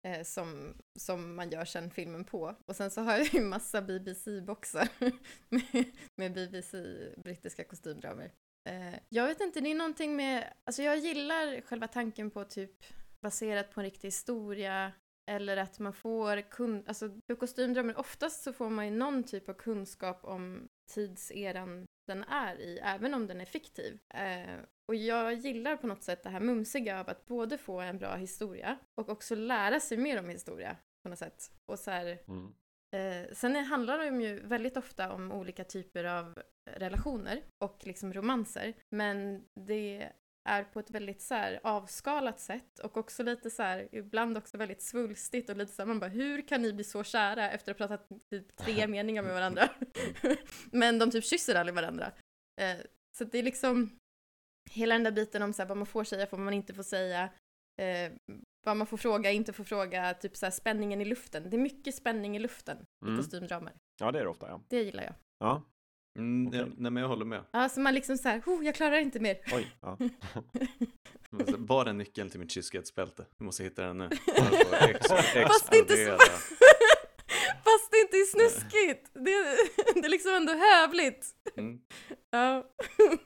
eh, 0.07 0.23
som, 0.23 0.75
som 0.99 1.35
man 1.35 1.51
gör 1.51 1.65
sen 1.65 1.91
filmen 1.91 2.25
på. 2.25 2.57
Och 2.67 2.77
sen 2.77 2.91
så 2.91 3.01
har 3.01 3.13
jag 3.13 3.27
ju 3.27 3.41
massa 3.55 3.83
BBC-boxar 3.83 4.89
med, 5.49 5.85
med 6.17 6.35
BBC, 6.35 6.79
brittiska 7.17 7.65
kostymdramer. 7.65 8.33
Eh, 8.69 8.99
jag 9.09 9.27
vet 9.27 9.41
inte, 9.41 9.61
det 9.61 9.71
är 9.71 9.75
någonting 9.75 10.17
med, 10.17 10.53
alltså 10.65 10.83
jag 10.83 10.99
gillar 10.99 11.61
själva 11.61 11.89
tanken 11.89 12.31
på 12.31 12.45
typ 12.45 12.85
baserat 13.23 13.71
på 13.71 13.81
en 13.81 13.85
riktig 13.85 14.09
historia 14.09 14.93
Eller 15.31 15.57
att 15.57 15.79
man 15.79 15.93
får 15.93 16.51
kun, 16.51 16.85
alltså 16.87 17.09
för 17.27 17.35
kostymdramer, 17.35 17.99
oftast 17.99 18.43
så 18.43 18.53
får 18.53 18.71
man 18.71 18.85
ju 18.85 18.91
någon 18.91 19.25
typ 19.25 19.49
av 19.49 19.55
kunskap 19.55 20.25
om 20.25 20.69
tidseran 20.95 21.87
den 22.11 22.25
är 22.25 22.61
i, 22.61 22.79
även 22.83 23.15
om 23.15 23.27
den 23.27 23.41
är 23.41 23.45
fiktiv. 23.45 23.99
Eh, 24.15 24.59
och 24.89 24.95
jag 24.95 25.35
gillar 25.35 25.77
på 25.77 25.87
något 25.87 26.03
sätt 26.03 26.23
det 26.23 26.31
här 26.31 26.41
mumsiga 26.41 27.01
av 27.01 27.09
att 27.09 27.27
både 27.27 27.59
få 27.59 27.81
en 27.81 27.99
bra 27.99 28.17
historia 28.17 28.79
och 29.01 29.09
också 29.09 29.35
lära 29.35 29.81
sig 29.81 29.99
mer 29.99 30.19
om 30.19 30.29
historia 30.29 30.77
på 31.03 31.09
något 31.09 31.19
sätt. 31.19 31.51
Och 31.67 31.79
så 31.79 31.91
här, 31.91 32.19
Mm. 32.29 32.55
Eh, 32.93 33.33
sen 33.33 33.57
handlar 33.57 33.99
de 33.99 34.21
ju 34.21 34.41
väldigt 34.41 34.77
ofta 34.77 35.13
om 35.13 35.33
olika 35.33 35.65
typer 35.65 36.05
av 36.05 36.43
relationer 36.71 37.43
och 37.59 37.87
liksom 37.87 38.13
romanser. 38.13 38.75
Men 38.89 39.45
det 39.55 40.13
är 40.49 40.65
på 40.65 40.81
ett 40.81 40.91
väldigt 40.91 41.23
så 41.23 41.35
här 41.35 41.61
avskalat 41.63 42.41
sätt 42.41 42.79
och 42.79 42.97
också 42.97 43.23
lite 43.23 43.51
så 43.51 43.63
här, 43.63 43.89
ibland 43.93 44.37
också 44.39 44.59
väldigt 44.59 44.83
svulstigt 44.83 45.51
och 45.51 45.57
lite 45.57 45.73
så 45.73 45.83
här, 45.83 45.87
man 45.87 46.01
bara 46.01 46.11
hur 46.11 46.49
kan 46.49 46.63
ni 46.63 46.73
bli 46.73 46.85
så 46.85 47.05
kära 47.05 47.51
efter 47.51 47.73
att 47.73 47.79
ha 47.81 47.87
pratat 47.87 48.09
typ 48.31 48.57
tre 48.57 48.87
meningar 48.97 49.23
med 49.23 49.35
varandra? 49.35 49.69
Men 50.73 50.99
de 50.99 51.11
typ 51.11 51.25
kysser 51.25 51.55
aldrig 51.55 51.75
varandra. 51.75 52.13
Eh, 52.61 52.77
så 53.19 53.25
det 53.25 53.39
är 53.39 53.43
liksom 53.43 53.99
hela 54.71 54.95
den 54.95 55.05
där 55.05 55.11
biten 55.11 55.43
om 55.43 55.53
så 55.53 55.63
här, 55.63 55.69
vad 55.69 55.77
man 55.77 55.87
får 55.87 56.05
säga, 56.05 56.27
vad 56.31 56.41
man 56.41 56.55
inte 56.55 56.75
får 56.75 56.83
säga. 56.83 57.31
Eh, 57.81 58.13
vad 58.67 58.77
man 58.77 58.87
får 58.87 58.97
fråga, 58.97 59.31
inte 59.31 59.53
får 59.53 59.65
fråga, 59.65 60.15
typ 60.15 60.37
så 60.37 60.47
här 60.47 60.51
spänningen 60.51 61.01
i 61.01 61.05
luften. 61.05 61.51
Det 61.51 61.57
är 61.57 61.61
mycket 61.61 61.95
spänning 61.95 62.37
i 62.37 62.39
luften 62.39 62.79
i 63.05 63.09
Mm. 63.09 63.17
kostymdramer. 63.19 63.73
Ja, 64.01 64.13
det 64.13 64.19
är 64.19 64.23
det 64.25 64.31
ofta, 64.31 64.49
ja. 64.49 64.61
Det 64.69 64.83
gillar 64.83 65.03
jag. 65.03 65.15
Ja, 65.39 65.63
Mm, 66.19 66.53
ja, 66.55 66.67
nej 66.77 66.91
men 66.91 66.97
jag 67.03 67.09
håller 67.09 67.25
med. 67.25 67.45
Ja, 67.51 67.69
så 67.69 67.81
man 67.81 67.95
liksom 67.95 68.17
så 68.19 68.29
här, 68.29 68.43
oh, 68.47 68.65
jag 68.65 68.75
klarar 68.75 68.99
inte 68.99 69.21
mer. 69.21 69.39
oj. 69.53 69.67
Ja. 69.81 69.99
Var 71.59 71.87
är 71.87 71.93
nyckeln 71.93 72.31
till 72.31 72.41
mitt 72.41 72.51
kyskhetsbälte? 72.51 73.27
Du 73.39 73.45
måste 73.45 73.65
hitta 73.65 73.83
den 73.83 73.99
nu. 73.99 74.09
Jag 74.27 74.47
får 74.47 74.77
ex- 74.91 75.09
Fast 75.49 75.75
inte 75.75 75.97
så... 76.07 76.17
Fast 77.65 77.91
det 77.91 77.99
inte 78.01 78.17
är 78.17 78.25
snuskigt. 78.27 79.11
Det, 79.15 79.21
det 80.01 80.07
är 80.07 80.11
liksom 80.11 80.33
ändå 80.35 80.53
hövligt. 80.53 81.27
Mm. 81.57 81.81
Ja. 82.33 82.65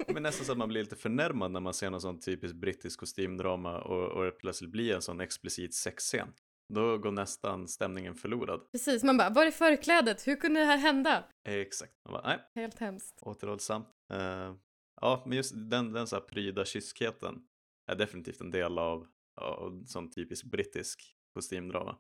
Men 0.09 0.23
nästan 0.23 0.47
så 0.47 0.53
att 0.53 0.59
man 0.59 0.69
blir 0.69 0.81
lite 0.83 0.97
förnärmad 0.97 1.51
när 1.51 1.61
man 1.61 1.75
ser 1.75 1.91
någon 1.91 2.01
sån 2.01 2.21
typisk 2.21 2.55
brittisk 2.55 3.01
kostymdrama 3.01 3.81
och, 3.81 4.09
och 4.27 4.39
plötsligt 4.39 4.71
blir 4.71 4.95
en 4.95 5.03
sån 5.03 5.21
explicit 5.21 5.75
sexscen. 5.75 6.29
Då 6.69 6.99
går 6.99 7.11
nästan 7.13 7.69
stämningen 7.69 8.15
förlorad. 8.15 8.61
Precis, 8.73 9.05
man 9.05 9.17
bara, 9.17 9.31
var 9.31 9.47
är 9.47 9.51
förklädet? 9.51 10.27
Hur 10.27 10.37
kunde 10.37 10.61
det 10.61 10.67
här 10.67 10.77
hända? 10.77 11.25
Exakt. 11.49 11.93
Man 12.05 12.13
bara, 12.13 12.27
nej, 12.27 12.39
Helt 12.55 12.79
hemskt. 12.79 13.19
återhållsamt. 13.23 13.89
Eh, 14.13 14.55
ja, 15.01 15.23
men 15.27 15.37
just 15.37 15.53
den, 15.71 15.93
den 15.93 16.07
så 16.07 16.17
här 16.17 16.21
pryda 16.23 16.65
kyskheten 16.65 17.43
är 17.93 17.97
definitivt 17.97 18.41
en 18.41 18.51
del 18.51 18.79
av, 18.79 19.07
av 19.41 19.85
sån 19.87 20.11
typisk 20.11 20.45
brittisk 20.45 21.15
kostymdrama. 21.35 21.97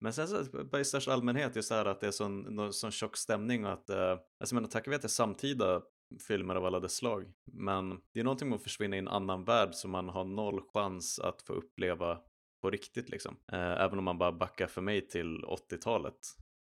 Men 0.00 0.12
sen 0.12 0.28
så 0.28 0.44
bara 0.64 0.80
i 0.80 0.84
största 0.84 1.12
allmänhet 1.12 1.56
just 1.56 1.68
det 1.68 1.74
här 1.74 1.84
att 1.84 2.00
det 2.00 2.06
är 2.06 2.10
sån, 2.10 2.72
sån 2.72 2.90
tjock 2.90 3.16
stämning 3.16 3.64
och 3.66 3.72
att, 3.72 3.90
eh, 3.90 4.10
alltså 4.10 4.24
jag 4.40 4.52
menar 4.54 4.68
tack 4.68 4.86
vare 4.86 4.96
att 4.96 5.02
det 5.02 5.06
är 5.06 5.08
samtida 5.08 5.82
filmer 6.28 6.54
av 6.54 6.64
alla 6.64 6.80
dess 6.80 6.96
slag. 6.96 7.32
Men 7.52 8.00
det 8.12 8.20
är 8.20 8.24
någonting 8.24 8.48
med 8.48 8.56
att 8.56 8.62
försvinna 8.62 8.96
i 8.96 8.98
en 8.98 9.08
annan 9.08 9.44
värld 9.44 9.74
som 9.74 9.90
man 9.90 10.08
har 10.08 10.24
noll 10.24 10.60
chans 10.74 11.18
att 11.18 11.42
få 11.42 11.52
uppleva 11.52 12.20
på 12.66 12.70
riktigt 12.70 13.08
liksom. 13.08 13.36
Eh, 13.52 13.82
även 13.82 13.98
om 13.98 14.04
man 14.04 14.18
bara 14.18 14.32
backar 14.32 14.66
för 14.66 14.80
mig 14.80 15.08
till 15.08 15.44
80-talet 15.44 16.18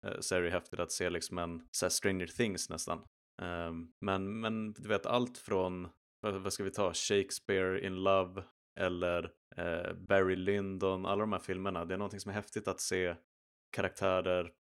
eh, 0.06 0.20
så 0.20 0.36
är 0.36 0.41
det 0.41 0.46
ju 0.46 0.52
häftigt 0.52 0.80
att 0.80 0.91
se 0.91 1.10
liksom 1.10 1.38
en 1.38 1.68
så 1.72 1.86
här 1.86 1.89
Stranger 1.89 2.28
Things 2.28 2.70
nästan. 2.70 3.02
Ehm, 3.41 3.91
men, 4.02 4.39
men 4.39 4.74
du 4.74 4.88
vet 4.88 5.06
allt 5.06 5.38
från, 5.38 5.88
vad, 6.22 6.34
vad 6.34 6.54
ska 6.54 6.64
vi 6.64 6.72
ta, 6.72 6.94
Shakespeare 6.94 7.86
in 7.86 7.96
Love 7.96 8.44
eller 8.80 9.32
eh, 9.58 9.94
Barry 9.94 10.36
Lyndon, 10.36 11.06
alla 11.06 11.22
de 11.22 11.32
här 11.32 11.39
filmerna. 11.39 11.86
Det 11.86 11.94
är 11.94 11.98
någonting 11.98 12.20
som 12.20 12.30
är 12.30 12.36
häftigt 12.36 12.68
att 12.68 12.82
se 12.82 13.16
karaktärer 13.76 14.52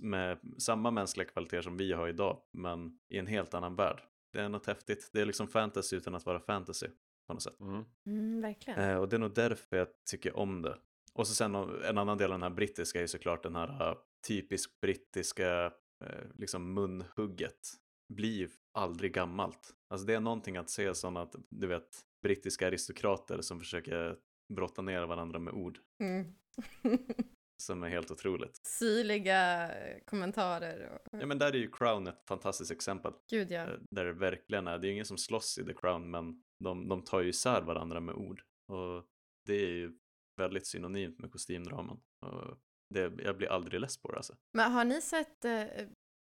med 0.00 0.38
samma 0.58 0.90
mänskliga 0.90 1.28
kvaliteter 1.28 1.62
som 1.62 1.76
vi 1.76 1.92
har 1.92 2.08
idag, 2.08 2.42
men 2.52 2.98
i 3.08 3.18
en 3.18 3.26
helt 3.26 3.54
annan 3.54 3.76
värld. 3.76 4.00
Det 4.32 4.40
är 4.40 4.48
något 4.48 4.66
häftigt. 4.66 5.10
Det 5.12 5.20
är 5.20 5.26
liksom 5.26 5.48
fantasy 5.48 5.96
utan 5.96 6.14
att 6.14 6.26
vara 6.26 6.40
fantasy 6.40 6.86
på 7.26 7.34
något 7.34 7.42
sätt. 7.42 7.60
Mm. 7.60 7.84
Mm, 8.06 8.40
verkligen. 8.40 8.80
Eh, 8.80 8.96
och 8.96 9.08
det 9.08 9.16
är 9.16 9.20
nog 9.20 9.34
därför 9.34 9.76
jag 9.76 9.88
tycker 10.10 10.36
om 10.36 10.62
det. 10.62 10.78
Och 11.14 11.26
så 11.26 11.34
sen 11.34 11.54
en 11.54 11.98
annan 11.98 12.18
del 12.18 12.32
av 12.32 12.38
den 12.38 12.42
här 12.42 12.56
brittiska 12.56 12.98
är 12.98 13.02
ju 13.02 13.08
såklart 13.08 13.42
den 13.42 13.56
här 13.56 13.90
uh, 13.90 13.98
typisk 14.26 14.80
brittiska 14.80 15.64
eh, 16.04 16.24
liksom 16.34 16.74
munhugget. 16.74 17.72
Blir 18.14 18.38
ju 18.38 18.48
aldrig 18.78 19.14
gammalt. 19.14 19.74
Alltså 19.90 20.06
det 20.06 20.14
är 20.14 20.20
någonting 20.20 20.56
att 20.56 20.70
se 20.70 20.94
sådana 20.94 21.22
att, 21.22 21.34
du 21.50 21.66
vet, 21.66 21.88
brittiska 22.22 22.66
aristokrater 22.66 23.40
som 23.40 23.60
försöker 23.60 24.16
brotta 24.54 24.82
ner 24.82 25.02
varandra 25.02 25.38
med 25.38 25.54
ord. 25.54 25.78
Mm. 26.02 26.34
Som 27.62 27.82
är 27.82 27.88
helt 27.88 28.10
otroligt. 28.10 28.60
Syrliga 28.66 29.70
kommentarer. 30.06 30.90
Och... 30.92 31.20
Ja 31.20 31.26
men 31.26 31.38
där 31.38 31.52
är 31.52 31.58
ju 31.58 31.70
Crown 31.70 32.06
ett 32.06 32.22
fantastiskt 32.28 32.70
exempel. 32.70 33.12
Gud 33.30 33.50
ja. 33.50 33.62
Eh, 33.62 33.78
Där 33.90 34.04
det 34.04 34.12
verkligen 34.12 34.66
är, 34.66 34.78
det 34.78 34.88
är 34.88 34.92
ingen 34.92 35.04
som 35.04 35.18
slåss 35.18 35.58
i 35.58 35.64
The 35.64 35.74
Crown 35.74 36.10
men 36.10 36.42
de, 36.64 36.88
de 36.88 37.02
tar 37.02 37.20
ju 37.20 37.28
isär 37.28 37.62
varandra 37.62 38.00
med 38.00 38.14
ord. 38.14 38.42
Och 38.72 39.04
det 39.46 39.54
är 39.54 39.70
ju 39.70 39.98
väldigt 40.40 40.66
synonymt 40.66 41.18
med 41.18 41.32
kostymdraman. 41.32 42.00
Och 42.26 42.58
det, 42.94 43.22
jag 43.24 43.36
blir 43.36 43.48
aldrig 43.48 43.80
less 43.80 44.02
på 44.02 44.10
det 44.10 44.16
alltså. 44.16 44.36
Men 44.52 44.72
har 44.72 44.84
ni 44.84 45.00
sett, 45.00 45.44
eh, 45.44 45.64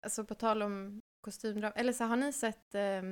alltså 0.06 0.24
på 0.24 0.34
tal 0.34 0.62
om 0.62 1.00
kostymdramer, 1.20 1.76
eller 1.76 1.92
så 1.92 2.04
har 2.04 2.16
ni 2.16 2.32
sett 2.32 2.74
eh, 2.74 3.02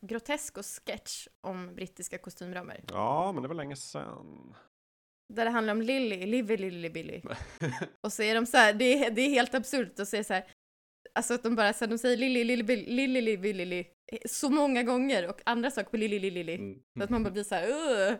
Grotesk 0.00 0.58
och 0.58 0.64
sketch 0.64 1.28
om 1.40 1.74
brittiska 1.74 2.18
kostymdramer? 2.18 2.84
ja, 2.88 3.32
men 3.32 3.42
det 3.42 3.48
var 3.48 3.54
länge 3.54 3.76
sedan. 3.76 4.54
Där 5.34 5.44
det 5.44 5.50
handlar 5.50 5.72
om 5.72 5.82
Lily, 5.82 6.26
Livy, 6.26 6.56
Lily, 6.56 6.90
Billy. 6.90 7.22
Och 8.00 8.12
så 8.12 8.22
är 8.22 8.34
de 8.34 8.46
så 8.46 8.56
här, 8.56 8.74
det 8.74 9.04
är, 9.04 9.10
det 9.10 9.22
är 9.22 9.28
helt 9.28 9.54
absurt 9.54 10.00
att 10.00 10.08
säga 10.08 10.24
så 10.24 10.34
här, 10.34 10.50
alltså 11.14 11.34
att 11.34 11.42
de 11.42 11.56
bara 11.56 11.72
så 11.72 11.84
här, 11.84 11.90
de 11.90 11.98
säger 11.98 12.16
Lily, 12.16 12.62
Billy, 12.62 12.86
Lily, 12.86 13.20
Lily, 13.20 13.52
Lily, 13.52 13.84
så 14.26 14.50
många 14.50 14.82
gånger 14.82 15.28
och 15.28 15.40
andra 15.46 15.70
saker 15.70 15.90
på 15.90 15.96
Lily, 15.96 16.18
Lily, 16.18 16.44
Lily. 16.44 16.54
Mm. 16.54 16.82
Så 16.98 17.04
att 17.04 17.10
man 17.10 17.22
bara 17.22 17.30
blir 17.30 17.44
så 17.44 17.54
här, 17.54 17.68
"Ugh." 17.68 18.18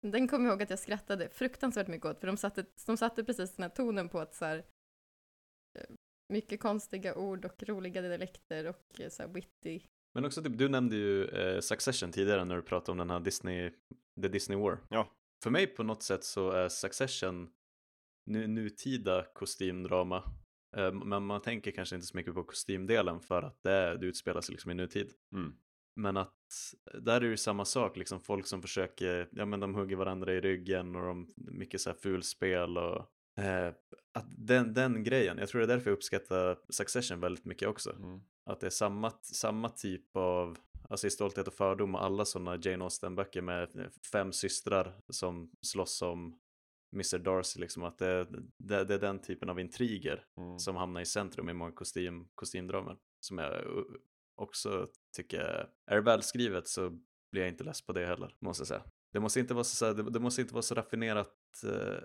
Den 0.12 0.28
kommer 0.28 0.44
jag 0.44 0.52
ihåg 0.52 0.62
att 0.62 0.70
jag 0.70 0.78
skrattade 0.78 1.28
fruktansvärt 1.28 1.88
mycket 1.88 2.06
åt, 2.06 2.20
för 2.20 2.26
de 2.26 2.36
satte, 2.36 2.64
de 2.86 2.96
satte 2.96 3.24
precis 3.24 3.56
den 3.56 3.62
här 3.62 3.70
tonen 3.70 4.08
på 4.08 4.20
att 4.20 4.34
så 4.34 4.44
här, 4.44 4.56
eh, 5.78 5.94
mycket 6.28 6.60
konstiga 6.60 7.14
ord 7.14 7.44
och 7.44 7.62
roliga 7.62 8.02
dialekter 8.02 8.66
och 8.66 9.00
eh, 9.00 9.08
så 9.08 9.22
här 9.22 9.28
witty. 9.28 9.80
Men 10.14 10.24
också 10.24 10.42
typ, 10.42 10.58
du 10.58 10.68
nämnde 10.68 10.96
ju 10.96 11.24
eh, 11.24 11.60
Succession 11.60 12.12
tidigare 12.12 12.44
när 12.44 12.56
du 12.56 12.62
pratade 12.62 12.92
om 12.92 12.98
den 12.98 13.10
här 13.10 13.20
Disney, 13.20 13.70
The 14.22 14.28
Disney 14.28 14.58
War. 14.58 14.78
Ja. 14.88 15.12
För 15.42 15.50
mig 15.50 15.66
på 15.66 15.82
något 15.82 16.02
sätt 16.02 16.24
så 16.24 16.50
är 16.50 16.68
Succession 16.68 17.50
nu, 18.26 18.46
nutida 18.46 19.26
kostymdrama. 19.34 20.22
Eh, 20.76 20.92
men 20.92 21.26
man 21.26 21.40
tänker 21.40 21.70
kanske 21.70 21.94
inte 21.94 22.06
så 22.06 22.16
mycket 22.16 22.34
på 22.34 22.44
kostymdelen 22.44 23.20
för 23.20 23.42
att 23.42 23.62
det, 23.62 23.96
det 23.98 24.06
utspelar 24.06 24.40
sig 24.40 24.52
liksom 24.52 24.70
i 24.70 24.74
nutid. 24.74 25.12
Mm. 25.32 25.54
Men 25.96 26.16
att 26.16 26.36
där 27.00 27.16
är 27.16 27.20
det 27.20 27.26
ju 27.26 27.36
samma 27.36 27.64
sak, 27.64 27.96
liksom 27.96 28.20
folk 28.20 28.46
som 28.46 28.62
försöker, 28.62 29.28
ja 29.32 29.44
men 29.44 29.60
de 29.60 29.74
hugger 29.74 29.96
varandra 29.96 30.32
i 30.32 30.40
ryggen 30.40 30.96
och 30.96 31.02
de, 31.02 31.34
mycket 31.36 31.80
så 31.80 31.90
här 31.90 31.96
fulspel 31.96 32.78
och 32.78 33.06
eh, 33.42 33.72
att 34.12 34.26
den, 34.28 34.74
den 34.74 35.04
grejen, 35.04 35.38
jag 35.38 35.48
tror 35.48 35.60
det 35.60 35.64
är 35.64 35.68
därför 35.68 35.90
jag 35.90 35.96
uppskattar 35.96 36.58
Succession 36.68 37.20
väldigt 37.20 37.44
mycket 37.44 37.68
också. 37.68 37.90
Mm. 37.90 38.20
Att 38.44 38.60
det 38.60 38.66
är 38.66 38.70
samma, 38.70 39.10
samma 39.22 39.68
typ 39.68 40.16
av, 40.16 40.58
alltså 40.88 41.06
i 41.06 41.10
Stolthet 41.10 41.48
och 41.48 41.54
fördom 41.54 41.94
och 41.94 42.04
alla 42.04 42.24
sådana 42.24 42.58
Jane 42.62 42.84
Austen-böcker 42.84 43.42
med 43.42 43.90
fem 44.12 44.32
systrar 44.32 45.00
som 45.08 45.50
slåss 45.62 46.02
om 46.02 46.38
Mr 46.92 47.18
Darcy, 47.18 47.60
liksom 47.60 47.82
att 47.82 47.98
det, 47.98 48.26
det, 48.58 48.84
det 48.84 48.94
är 48.94 48.98
den 48.98 49.18
typen 49.20 49.48
av 49.50 49.60
intriger 49.60 50.24
Mm. 50.38 50.58
som 50.58 50.76
hamnar 50.76 51.00
i 51.00 51.06
centrum 51.06 51.48
i 51.48 51.52
många 51.52 51.72
kostym, 51.72 52.28
kostymdramer. 52.34 52.96
Som 53.20 53.38
jag 53.38 53.64
också 54.36 54.86
tycker, 55.16 55.68
är 55.86 55.94
det 55.94 56.00
välskrivet 56.00 56.68
så 56.68 56.90
blir 57.32 57.42
jag 57.42 57.48
inte 57.48 57.64
less 57.64 57.82
på 57.86 57.92
det 57.92 58.06
heller, 58.06 58.36
måste 58.40 58.60
jag 58.60 58.68
säga. 58.68 58.82
Det 59.12 59.20
måste 59.20 59.40
inte 59.40 59.54
vara 59.54 59.64
så, 59.64 59.92
det, 59.92 60.10
det 60.10 60.20
måste 60.20 60.40
inte 60.42 60.54
vara 60.54 60.62
så 60.62 60.74
raffinerat 60.74 61.34
eh, 61.64 61.98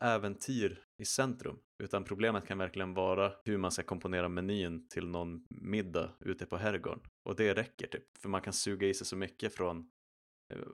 äventyr 0.00 0.84
i 0.98 1.04
centrum, 1.04 1.58
utan 1.82 2.04
problemet 2.04 2.46
kan 2.46 2.58
verkligen 2.58 2.94
vara 2.94 3.32
hur 3.44 3.58
man 3.58 3.70
ska 3.70 3.82
komponera 3.82 4.28
menyn 4.28 4.88
till 4.88 5.06
någon 5.06 5.44
middag 5.50 6.10
ute 6.20 6.46
på 6.46 6.56
herrgården. 6.56 7.00
Och 7.28 7.36
det 7.36 7.54
räcker 7.54 7.86
typ, 7.86 8.18
för 8.18 8.28
man 8.28 8.40
kan 8.42 8.52
suga 8.52 8.88
i 8.88 8.94
sig 8.94 9.06
så 9.06 9.16
mycket 9.16 9.54
från 9.54 9.90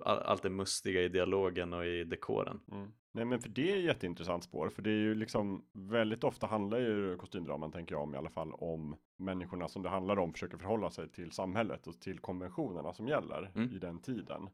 allt 0.04 0.42
det 0.42 0.50
mustiga 0.50 1.02
i 1.02 1.08
dialogen 1.08 1.72
och 1.72 1.86
i 1.86 2.04
dekoren. 2.04 2.60
Mm. 2.72 2.92
Nej 3.12 3.24
men 3.24 3.40
för 3.40 3.48
det 3.48 3.72
är 3.72 3.76
ett 3.78 3.84
jätteintressant 3.84 4.44
spår, 4.44 4.68
för 4.68 4.82
det 4.82 4.90
är 4.90 4.94
ju 4.98 5.14
liksom 5.14 5.64
väldigt 5.72 6.24
ofta 6.24 6.46
handlar 6.46 6.78
ju 6.78 7.16
kostymdraman, 7.16 7.72
tänker 7.72 7.94
jag 7.94 8.02
om 8.02 8.14
i 8.14 8.18
alla 8.18 8.30
fall, 8.30 8.52
om 8.52 8.96
människorna 9.16 9.68
som 9.68 9.82
det 9.82 9.88
handlar 9.88 10.18
om 10.18 10.32
försöker 10.32 10.56
förhålla 10.58 10.90
sig 10.90 11.08
till 11.08 11.30
samhället 11.32 11.86
och 11.86 12.00
till 12.00 12.18
konventionerna 12.18 12.92
som 12.92 13.08
gäller 13.08 13.50
Mm. 13.54 13.72
i 13.72 13.78
den 13.78 13.98
tiden. 13.98 14.48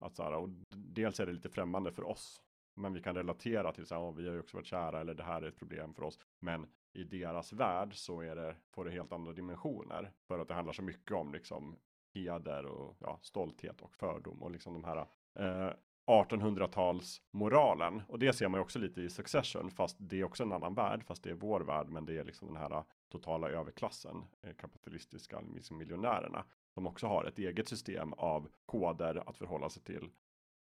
Att 0.00 0.16
så 0.16 0.22
här, 0.22 0.32
och 0.34 0.48
dels 0.76 1.20
är 1.20 1.26
det 1.26 1.32
lite 1.32 1.48
främmande 1.48 1.92
för 1.92 2.08
oss, 2.08 2.42
men 2.74 2.92
vi 2.94 3.02
kan 3.02 3.14
relatera 3.16 3.72
till 3.72 3.86
så 3.86 3.94
här, 3.94 4.02
"Åh, 4.02 4.14
vi 4.14 4.26
har 4.26 4.34
ju 4.34 4.40
också 4.40 4.56
varit 4.56 4.66
kära 4.66 5.00
eller 5.00 5.14
det 5.14 5.22
här 5.22 5.42
är 5.42 5.48
ett 5.48 5.56
problem 5.58 5.94
för 5.94 6.02
oss. 6.02 6.18
Men 6.40 6.66
i 6.92 7.04
deras 7.04 7.52
värld 7.52 7.94
så 7.94 8.20
är 8.20 8.36
det, 8.36 8.56
får 8.70 8.84
det 8.84 8.90
helt 8.90 9.12
andra 9.12 9.32
dimensioner 9.32 10.12
för 10.28 10.38
att 10.38 10.48
det 10.48 10.54
handlar 10.54 10.72
så 10.72 10.82
mycket 10.82 11.12
om 11.16 11.32
liksom 11.32 11.76
heder 12.14 12.66
och 12.66 12.96
ja, 13.00 13.18
stolthet 13.22 13.80
och 13.80 13.94
fördom 13.94 14.42
och 14.42 14.50
liksom 14.50 14.72
de 14.72 14.84
här. 14.84 15.06
Eh, 15.38 15.72
1800-talsmoralen. 16.06 18.02
Och 18.08 18.18
det 18.18 18.32
ser 18.32 18.48
man 18.48 18.58
ju 18.58 18.62
också 18.62 18.78
lite 18.78 19.02
i 19.02 19.10
Succession, 19.10 19.70
fast 19.70 19.96
det 20.00 20.20
är 20.20 20.24
också 20.24 20.42
en 20.42 20.52
annan 20.52 20.74
värld, 20.74 21.04
fast 21.04 21.22
det 21.22 21.30
är 21.30 21.34
vår 21.34 21.60
värld, 21.60 21.88
men 21.88 22.06
det 22.06 22.18
är 22.18 22.24
liksom 22.24 22.48
den 22.48 22.56
här 22.56 22.84
totala 23.08 23.48
överklassen, 23.48 24.24
eh, 24.42 24.52
kapitalistiska 24.52 25.40
liksom 25.54 25.78
miljonärerna, 25.78 26.44
som 26.74 26.86
också 26.86 27.06
har 27.06 27.24
ett 27.24 27.38
eget 27.38 27.68
system 27.68 28.12
av 28.12 28.48
koder 28.66 29.28
att 29.28 29.36
förhålla 29.36 29.70
sig 29.70 29.82
till. 29.82 30.10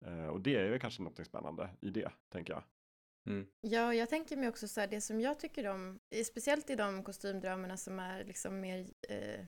Eh, 0.05 0.27
och 0.27 0.41
det 0.41 0.55
är 0.55 0.71
ju 0.71 0.79
kanske 0.79 1.03
något 1.03 1.25
spännande 1.25 1.69
i 1.81 1.89
det, 1.89 2.11
tänker 2.29 2.53
jag. 2.53 2.63
Mm. 3.27 3.47
Ja, 3.61 3.93
jag 3.93 4.09
tänker 4.09 4.37
mig 4.37 4.49
också 4.49 4.67
så 4.67 4.79
här, 4.79 4.87
det 4.87 5.01
som 5.01 5.21
jag 5.21 5.39
tycker 5.39 5.67
om, 5.67 5.99
speciellt 6.25 6.69
i 6.69 6.75
de 6.75 7.03
kostymdramerna 7.03 7.77
som 7.77 7.99
är 7.99 8.23
liksom 8.23 8.59
mer 8.59 8.87
eh, 9.09 9.45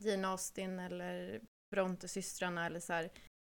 Jane 0.00 0.28
Austen 0.28 0.78
eller 0.78 1.40
Brontesystrarna 1.70 2.66
eller 2.66 2.80
så 2.80 2.92
här, 2.92 3.10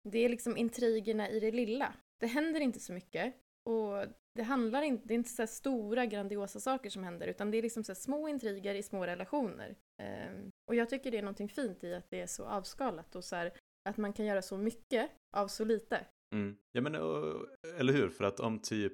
det 0.09 0.19
är 0.19 0.29
liksom 0.29 0.57
intrigerna 0.57 1.29
i 1.29 1.39
det 1.39 1.51
lilla. 1.51 1.93
Det 2.19 2.27
händer 2.27 2.59
inte 2.59 2.79
så 2.79 2.93
mycket 2.93 3.33
och 3.69 4.05
det 4.35 4.43
handlar 4.43 4.81
inte, 4.81 5.07
det 5.07 5.13
är 5.13 5.15
inte 5.15 5.29
så 5.29 5.47
stora 5.47 6.05
grandiosa 6.05 6.59
saker 6.59 6.89
som 6.89 7.03
händer 7.03 7.27
utan 7.27 7.51
det 7.51 7.57
är 7.57 7.61
liksom 7.61 7.83
så 7.83 7.95
små 7.95 8.27
intriger 8.27 8.75
i 8.75 8.83
små 8.83 9.05
relationer. 9.05 9.75
Um, 10.03 10.51
och 10.67 10.75
jag 10.75 10.89
tycker 10.89 11.11
det 11.11 11.17
är 11.17 11.21
någonting 11.21 11.49
fint 11.49 11.83
i 11.83 11.93
att 11.93 12.09
det 12.09 12.21
är 12.21 12.27
så 12.27 12.45
avskalat 12.45 13.15
och 13.15 13.23
så 13.23 13.35
här, 13.35 13.53
att 13.89 13.97
man 13.97 14.13
kan 14.13 14.25
göra 14.25 14.41
så 14.41 14.57
mycket 14.57 15.11
av 15.37 15.47
så 15.47 15.65
lite. 15.65 16.05
Mm. 16.35 16.57
Ja 16.71 16.81
men 16.81 16.95
eller 17.77 17.93
hur, 17.93 18.09
för 18.09 18.23
att 18.23 18.39
om 18.39 18.59
typ 18.59 18.93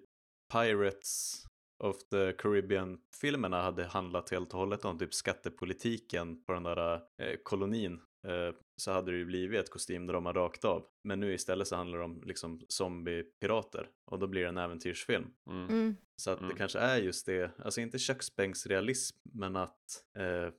Pirates 0.54 1.44
of 1.84 2.04
the 2.10 2.34
Caribbean-filmerna 2.34 3.62
hade 3.62 3.86
handlat 3.86 4.30
helt 4.30 4.54
och 4.54 4.60
hållet 4.60 4.86
om 4.86 5.00
typ 5.00 5.14
skattepolitiken 5.14 6.44
på 6.44 6.54
den 6.54 6.64
där 6.64 6.96
eh, 6.96 7.36
kolonin 7.44 8.02
eh, 8.28 8.56
så 8.76 8.92
hade 8.92 9.12
det 9.12 9.18
ju 9.18 9.26
blivit 9.26 9.60
ett 9.60 9.70
kostymdrama 9.70 10.34
rakt 10.34 10.66
av. 10.66 10.86
Men 11.04 11.20
nu 11.20 11.34
istället 11.34 11.68
så 11.68 11.76
handlar 11.76 11.98
det 11.98 12.04
om 12.06 12.22
liksom 12.26 12.62
zombiepirater 12.68 13.90
och 14.12 14.20
då 14.20 14.28
blir 14.28 14.42
det 14.42 14.50
en 14.50 14.58
äventyrsfilm. 14.58 15.26
Mm. 15.50 15.70
Mm. 15.70 15.96
Så 16.16 16.32
att 16.32 16.40
Mm. 16.40 16.50
det 16.50 16.56
kanske 16.58 16.80
är 16.80 16.98
just 16.98 17.26
det, 17.26 17.52
alltså 17.60 17.82
inte 17.82 18.00
köksbänksrealism 18.00 19.18
men 19.34 19.56
att 19.56 20.04
eh, 20.18 20.54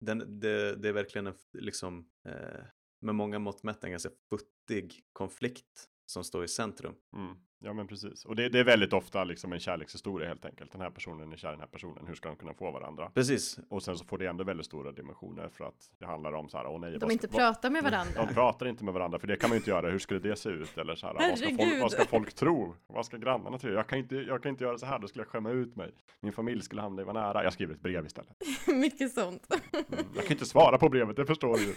den, 0.00 0.40
det, 0.40 0.76
det 0.76 0.88
är 0.88 0.92
verkligen 0.92 1.26
en 1.26 1.34
liksom 1.58 2.08
eh, 2.28 2.64
med 3.02 3.14
många 3.14 3.38
mått 3.38 3.62
mätt 3.62 3.84
en 3.84 3.90
ganska 3.90 4.10
futtig 4.30 5.00
konflikt 5.12 5.88
som 6.06 6.24
står 6.24 6.44
i 6.44 6.48
centrum. 6.48 6.94
Mm. 7.16 7.36
Ja 7.62 7.72
men 7.72 7.86
precis. 7.86 8.24
Och 8.24 8.36
det, 8.36 8.48
det, 8.48 8.58
är 8.58 8.64
väldigt 8.64 8.92
ofta 8.92 9.24
liksom 9.24 9.52
en 9.52 9.60
kärlekshistoria 9.60 10.28
helt 10.28 10.44
enkelt. 10.44 10.72
Den 10.72 10.80
här 10.80 10.90
personen 10.90 11.32
är 11.32 11.36
kär 11.36 11.48
i 11.48 11.50
den 11.50 11.60
här 11.60 11.66
personen. 11.66 12.06
Hur 12.06 12.14
ska 12.14 12.28
de 12.28 12.36
kunna 12.36 12.54
få 12.54 12.70
varandra? 12.70 13.10
Precis, 13.14 13.58
Och 13.68 13.82
sen 13.82 13.96
så 13.96 14.04
får 14.04 14.18
det 14.18 14.26
ändå 14.26 14.44
väldigt 14.44 14.66
stora 14.66 14.92
dimensioner 14.92 15.48
för 15.48 15.64
att 15.64 15.90
det 15.98 16.06
handlar 16.06 16.32
om 16.32 16.48
så 16.48 16.56
här, 16.56 16.66
åh 16.66 16.80
nej. 16.80 16.92
De 16.92 16.98
ska- 17.00 17.12
inte 17.12 17.26
vad- 17.26 17.36
pratar 17.36 17.70
med 17.70 17.82
varandra. 17.82 18.26
De 18.26 18.34
pratar 18.34 18.66
inte 18.66 18.84
med 18.84 18.94
varandra 18.94 19.18
för 19.18 19.26
det 19.26 19.36
kan 19.36 19.50
man 19.50 19.56
ju 19.56 19.58
inte 19.60 19.70
göra. 19.70 19.90
Hur 19.90 19.98
skulle 19.98 20.20
det 20.20 20.36
se 20.36 20.48
ut? 20.48 20.78
Eller 20.78 20.94
så 20.94 21.06
här, 21.06 21.14
vad 21.14 21.38
ska, 21.38 21.48
folk, 21.56 21.82
vad 21.82 21.92
ska 21.92 22.04
folk 22.04 22.34
tro? 22.34 22.74
Vad 22.86 23.06
ska 23.06 23.16
grannarna 23.16 23.58
tro? 23.58 23.70
Jag 23.72 23.86
kan, 23.86 23.98
inte, 23.98 24.14
jag 24.16 24.42
kan 24.42 24.50
inte 24.50 24.64
göra 24.64 24.78
så 24.78 24.86
här, 24.86 24.98
då 24.98 25.08
skulle 25.08 25.22
jag 25.22 25.28
skämma 25.28 25.50
ut 25.50 25.76
mig. 25.76 25.94
Min 26.20 26.32
familj 26.32 26.62
skulle 26.62 26.80
hamna 26.82 27.02
i 27.02 27.04
vad 27.04 27.14
nära. 27.14 27.44
Jag 27.44 27.52
skriver 27.52 27.74
ett 27.74 27.80
brev 27.82 28.06
istället. 28.06 28.32
Mycket 28.66 29.12
sånt. 29.12 29.46
Mm. 29.72 30.04
Jag 30.14 30.24
kan 30.24 30.32
inte 30.32 30.46
svara 30.46 30.78
på 30.78 30.88
brevet, 30.88 31.16
det 31.16 31.26
förstår 31.26 31.54
du 31.56 31.62
ju. 31.64 31.74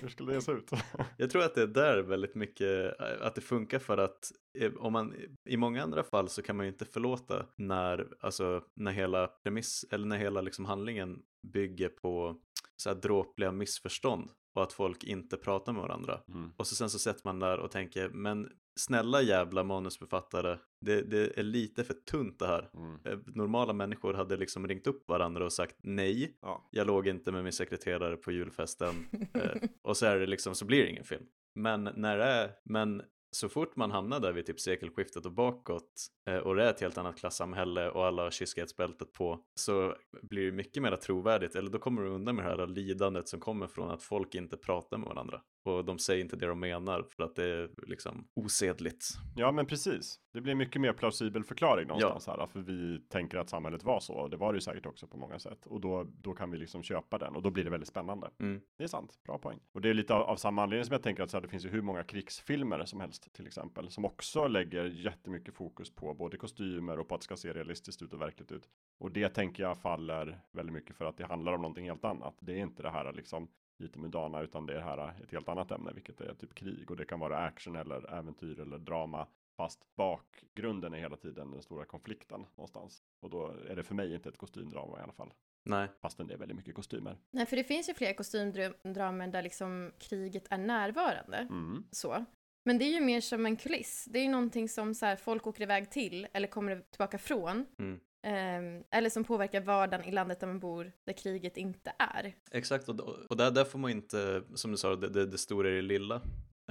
Hur 0.00 0.08
skulle 0.08 0.32
det 0.32 0.40
se 0.42 0.52
ut? 0.52 0.70
Jag 1.16 1.30
tror 1.30 1.42
att 1.44 1.54
det 1.54 1.62
är 1.62 1.66
där 1.66 2.02
väldigt 2.02 2.34
mycket, 2.34 3.00
eh, 3.00 3.26
att 3.26 3.34
det 3.34 3.40
funkar 3.40 3.78
för 3.78 3.98
att 3.98 4.32
eh, 4.60 4.72
om 4.78 4.92
man, 4.92 5.03
i 5.44 5.56
många 5.56 5.82
andra 5.82 6.04
fall 6.04 6.28
så 6.28 6.42
kan 6.42 6.56
man 6.56 6.66
ju 6.66 6.72
inte 6.72 6.84
förlåta 6.84 7.46
när, 7.56 8.08
alltså 8.20 8.64
när 8.74 8.92
hela 8.92 9.26
premiss, 9.26 9.84
eller 9.90 10.06
när 10.06 10.18
hela 10.18 10.40
liksom 10.40 10.64
handlingen 10.64 11.22
bygger 11.52 11.88
på 11.88 12.40
så 12.76 12.88
här 12.88 12.96
dråpliga 12.96 13.52
missförstånd 13.52 14.30
och 14.54 14.62
att 14.62 14.72
folk 14.72 15.04
inte 15.04 15.36
pratar 15.36 15.72
med 15.72 15.82
varandra. 15.82 16.20
Mm. 16.28 16.50
Och 16.56 16.66
så 16.66 16.74
sen 16.74 16.90
så 16.90 16.98
sätter 16.98 17.20
man 17.24 17.38
där 17.38 17.58
och 17.58 17.70
tänker, 17.70 18.08
men 18.08 18.48
snälla 18.76 19.22
jävla 19.22 19.64
manusförfattare, 19.64 20.58
det, 20.80 21.02
det 21.02 21.38
är 21.38 21.42
lite 21.42 21.84
för 21.84 21.94
tunt 21.94 22.38
det 22.38 22.46
här. 22.46 22.70
Mm. 22.74 22.98
Eh, 23.04 23.18
Normala 23.26 23.72
människor 23.72 24.14
hade 24.14 24.36
liksom 24.36 24.68
ringt 24.68 24.86
upp 24.86 25.08
varandra 25.08 25.44
och 25.44 25.52
sagt 25.52 25.76
nej, 25.82 26.38
Ja. 26.42 26.68
jag 26.70 26.86
låg 26.86 27.08
inte 27.08 27.32
med 27.32 27.44
min 27.44 27.52
sekreterare 27.52 28.16
på 28.16 28.32
julfesten. 28.32 28.94
Eh, 29.34 29.62
och 29.82 29.96
så 29.96 30.06
är 30.06 30.18
det 30.18 30.26
liksom, 30.26 30.54
så 30.54 30.64
blir 30.64 30.82
det 30.82 30.90
ingen 30.90 31.04
film. 31.04 31.24
Men 31.54 31.88
när 31.96 32.18
det 32.18 32.24
är, 32.24 32.50
men 32.64 33.02
så 33.34 33.48
fort 33.48 33.76
man 33.76 33.90
hamnar 33.90 34.20
där 34.20 34.32
vid 34.32 34.46
typ 34.46 34.60
sekelskiftet 34.60 35.26
och 35.26 35.32
bakåt 35.32 36.06
eh, 36.28 36.36
och 36.36 36.56
det 36.56 36.64
är 36.64 36.70
ett 36.70 36.80
helt 36.80 36.98
annat 36.98 37.18
klassamhälle 37.18 37.90
och 37.90 38.06
alla 38.06 38.22
har 38.22 38.30
kyskhetsbältet 38.30 39.12
på 39.12 39.40
så 39.54 39.96
blir 40.22 40.46
det 40.46 40.52
mycket 40.52 40.82
mer 40.82 40.96
trovärdigt. 40.96 41.56
Eller 41.56 41.70
då 41.70 41.78
kommer 41.78 42.02
du 42.02 42.08
undan 42.08 42.36
med 42.36 42.44
det 42.44 42.50
här 42.50 42.66
lidandet 42.66 43.28
som 43.28 43.40
kommer 43.40 43.66
från 43.66 43.90
att 43.90 44.02
folk 44.02 44.34
inte 44.34 44.56
pratar 44.56 44.98
med 44.98 45.08
varandra 45.08 45.40
och 45.66 45.84
de 45.84 45.98
säger 45.98 46.20
inte 46.20 46.36
det 46.36 46.46
de 46.46 46.60
menar 46.60 47.02
för 47.02 47.22
att 47.22 47.34
det 47.34 47.44
är 47.44 47.70
liksom 47.86 48.28
osedligt. 48.34 49.08
ja, 49.36 49.52
men 49.52 49.66
precis. 49.66 50.20
Det 50.32 50.40
blir 50.40 50.54
mycket 50.54 50.80
mer 50.80 50.92
plausibel 50.92 51.44
förklaring 51.44 51.88
någonstans 51.88 52.26
här. 52.26 52.46
För 52.46 52.60
vi 52.60 53.00
tänker 53.08 53.38
att 53.38 53.48
samhället 53.48 53.84
var 53.84 54.00
så. 54.00 54.14
Och 54.14 54.30
det 54.30 54.36
var 54.36 54.52
det 54.52 54.56
ju 54.56 54.60
säkert 54.60 54.86
också 54.86 55.06
på 55.06 55.16
många 55.16 55.38
sätt. 55.38 55.66
Och 55.66 55.80
då, 55.80 56.04
då 56.04 56.32
kan 56.32 56.50
vi 56.50 56.58
liksom 56.58 56.82
köpa 56.82 57.18
den. 57.18 57.36
Och 57.36 57.42
då 57.42 57.50
blir 57.50 57.64
det 57.64 57.70
väldigt 57.70 57.88
spännande. 57.88 58.30
Mm. 58.40 58.60
Det 58.78 58.84
är 58.84 58.88
sant, 58.88 59.18
bra 59.24 59.38
poäng. 59.38 59.58
Och 59.72 59.80
det 59.80 59.90
är 59.90 59.94
lite 59.94 60.14
av, 60.14 60.22
av 60.22 60.36
samma 60.36 60.62
anledning 60.62 60.84
som 60.84 60.92
jag 60.92 61.02
tänker 61.02 61.22
att 61.22 61.30
så 61.30 61.36
här, 61.36 61.42
det 61.42 61.48
finns 61.48 61.64
ju 61.64 61.68
hur 61.68 61.82
många 61.82 62.02
krigsfilmer 62.02 62.84
som 62.84 63.00
helst 63.00 63.32
till 63.32 63.46
exempel. 63.46 63.90
Som 63.90 64.04
också 64.04 64.48
lägger 64.48 64.84
jättemycket 64.84 65.54
fokus 65.54 65.94
på 65.94 66.14
både 66.14 66.36
kostymer 66.36 66.98
och 66.98 67.08
på 67.08 67.14
att 67.14 67.20
det 67.20 67.24
ska 67.24 67.36
se 67.36 67.52
realistiskt 67.52 68.02
ut 68.02 68.12
och 68.12 68.20
verkligt 68.20 68.52
ut. 68.52 68.68
Och 68.98 69.10
det 69.10 69.28
tänker 69.28 69.62
jag 69.62 69.78
faller 69.78 70.40
väldigt 70.52 70.74
mycket 70.74 70.96
för 70.96 71.04
att 71.04 71.16
det 71.16 71.26
handlar 71.26 71.52
om 71.52 71.62
någonting 71.62 71.84
helt 71.84 72.04
annat. 72.04 72.34
Det 72.40 72.52
är 72.52 72.58
inte 72.58 72.82
det 72.82 72.90
här 72.90 73.12
liksom 73.12 73.48
lite 73.78 73.98
mudana 73.98 74.40
utan 74.40 74.66
det 74.66 74.76
är 74.76 74.80
här 74.80 75.14
ett 75.22 75.32
helt 75.32 75.48
annat 75.48 75.70
ämne 75.70 75.92
vilket 75.92 76.20
är 76.20 76.34
typ 76.34 76.54
krig 76.54 76.90
och 76.90 76.96
det 76.96 77.04
kan 77.04 77.20
vara 77.20 77.38
action 77.38 77.76
eller 77.76 78.14
äventyr 78.14 78.60
eller 78.60 78.78
drama 78.78 79.26
fast 79.56 79.96
bakgrunden 79.96 80.94
är 80.94 80.98
hela 80.98 81.16
tiden 81.16 81.50
den 81.50 81.62
stora 81.62 81.84
konflikten 81.84 82.46
någonstans 82.56 83.02
och 83.20 83.30
då 83.30 83.54
är 83.68 83.76
det 83.76 83.82
för 83.82 83.94
mig 83.94 84.14
inte 84.14 84.28
ett 84.28 84.38
kostymdrama 84.38 84.98
i 84.98 85.02
alla 85.02 85.12
fall 85.12 85.32
Nej, 85.64 85.88
fastän 86.02 86.26
det 86.26 86.34
är 86.34 86.38
väldigt 86.38 86.56
mycket 86.56 86.74
kostymer. 86.74 87.18
Nej, 87.30 87.46
för 87.46 87.56
det 87.56 87.64
finns 87.64 87.88
ju 87.88 87.94
fler 87.94 88.12
kostymdramer 88.12 89.28
där 89.28 89.42
liksom 89.42 89.92
kriget 89.98 90.46
är 90.50 90.58
närvarande. 90.58 91.36
Mm. 91.36 91.84
Så. 91.90 92.24
Men 92.64 92.78
det 92.78 92.84
är 92.84 92.92
ju 92.92 93.00
mer 93.00 93.20
som 93.20 93.46
en 93.46 93.56
kuliss. 93.56 94.04
Det 94.10 94.18
är 94.18 94.22
ju 94.22 94.28
någonting 94.28 94.68
som 94.68 94.94
så 94.94 95.06
här, 95.06 95.16
folk 95.16 95.46
åker 95.46 95.62
iväg 95.62 95.90
till 95.90 96.26
eller 96.32 96.48
kommer 96.48 96.80
tillbaka 96.80 97.18
från. 97.18 97.66
Mm. 97.78 98.00
Ehm, 98.24 98.84
eller 98.90 99.10
som 99.10 99.24
påverkar 99.24 99.60
vardagen 99.60 100.04
i 100.04 100.12
landet 100.12 100.40
där 100.40 100.46
man 100.46 100.60
bor, 100.60 100.92
där 101.06 101.12
kriget 101.12 101.56
inte 101.56 101.92
är. 101.98 102.34
Exakt, 102.50 102.88
och, 102.88 103.00
och 103.30 103.36
där, 103.36 103.50
där 103.50 103.64
får 103.64 103.78
man 103.78 103.90
inte, 103.90 104.42
som 104.54 104.70
du 104.70 104.76
sa, 104.76 104.96
det, 104.96 105.08
det, 105.08 105.26
det 105.26 105.38
stora 105.38 105.68
är 105.68 105.72
det 105.72 105.82
lilla. 105.82 106.20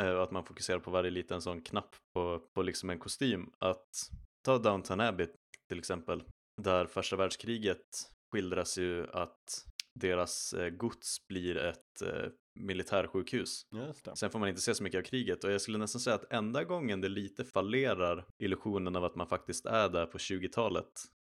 Eh, 0.02 0.20
att 0.20 0.32
man 0.32 0.46
fokuserar 0.46 0.80
på 0.80 0.92
varje 0.92 1.12
liten 1.12 1.42
sån 1.42 1.62
knapp 1.62 1.96
på, 2.14 2.40
på 2.54 2.62
liksom 2.62 2.90
en 2.90 3.00
kostym. 3.00 3.52
Att 3.60 4.10
ta 4.46 4.58
Downton 4.58 5.00
Abbey 5.00 5.28
till 5.70 5.80
exempel, 5.80 6.24
där 6.62 6.86
första 6.86 7.16
världskriget 7.16 7.86
skildras 8.32 8.78
ju 8.78 9.08
att 9.12 9.66
deras 10.00 10.54
eh, 10.54 10.70
gods 10.70 11.28
blir 11.28 11.58
ett 11.58 11.93
eh, 12.02 12.30
militärsjukhus. 12.56 13.68
Just 13.72 14.06
det. 14.06 14.16
Sen 14.16 14.30
får 14.30 14.40
man 14.40 14.50
inte 14.50 14.62
se 14.62 14.76
så 14.76 14.84
mycket 14.84 14.98
av 15.00 15.04
kriget 15.04 15.44
och 15.44 15.52
jag 15.52 15.62
skulle 15.62 15.78
nästan 15.78 16.02
säga 16.02 16.16
att 16.16 16.34
enda 16.34 16.64
gången 16.64 17.02
det 17.02 17.10
lite 17.10 17.46
fallerar 17.46 18.26
illusionen 18.38 18.96
av 18.96 19.04
att 19.04 19.16
man 19.16 19.28
faktiskt 19.28 19.66
är 19.66 19.90
där 19.90 20.06
på 20.06 20.18
20-talet 20.18 20.86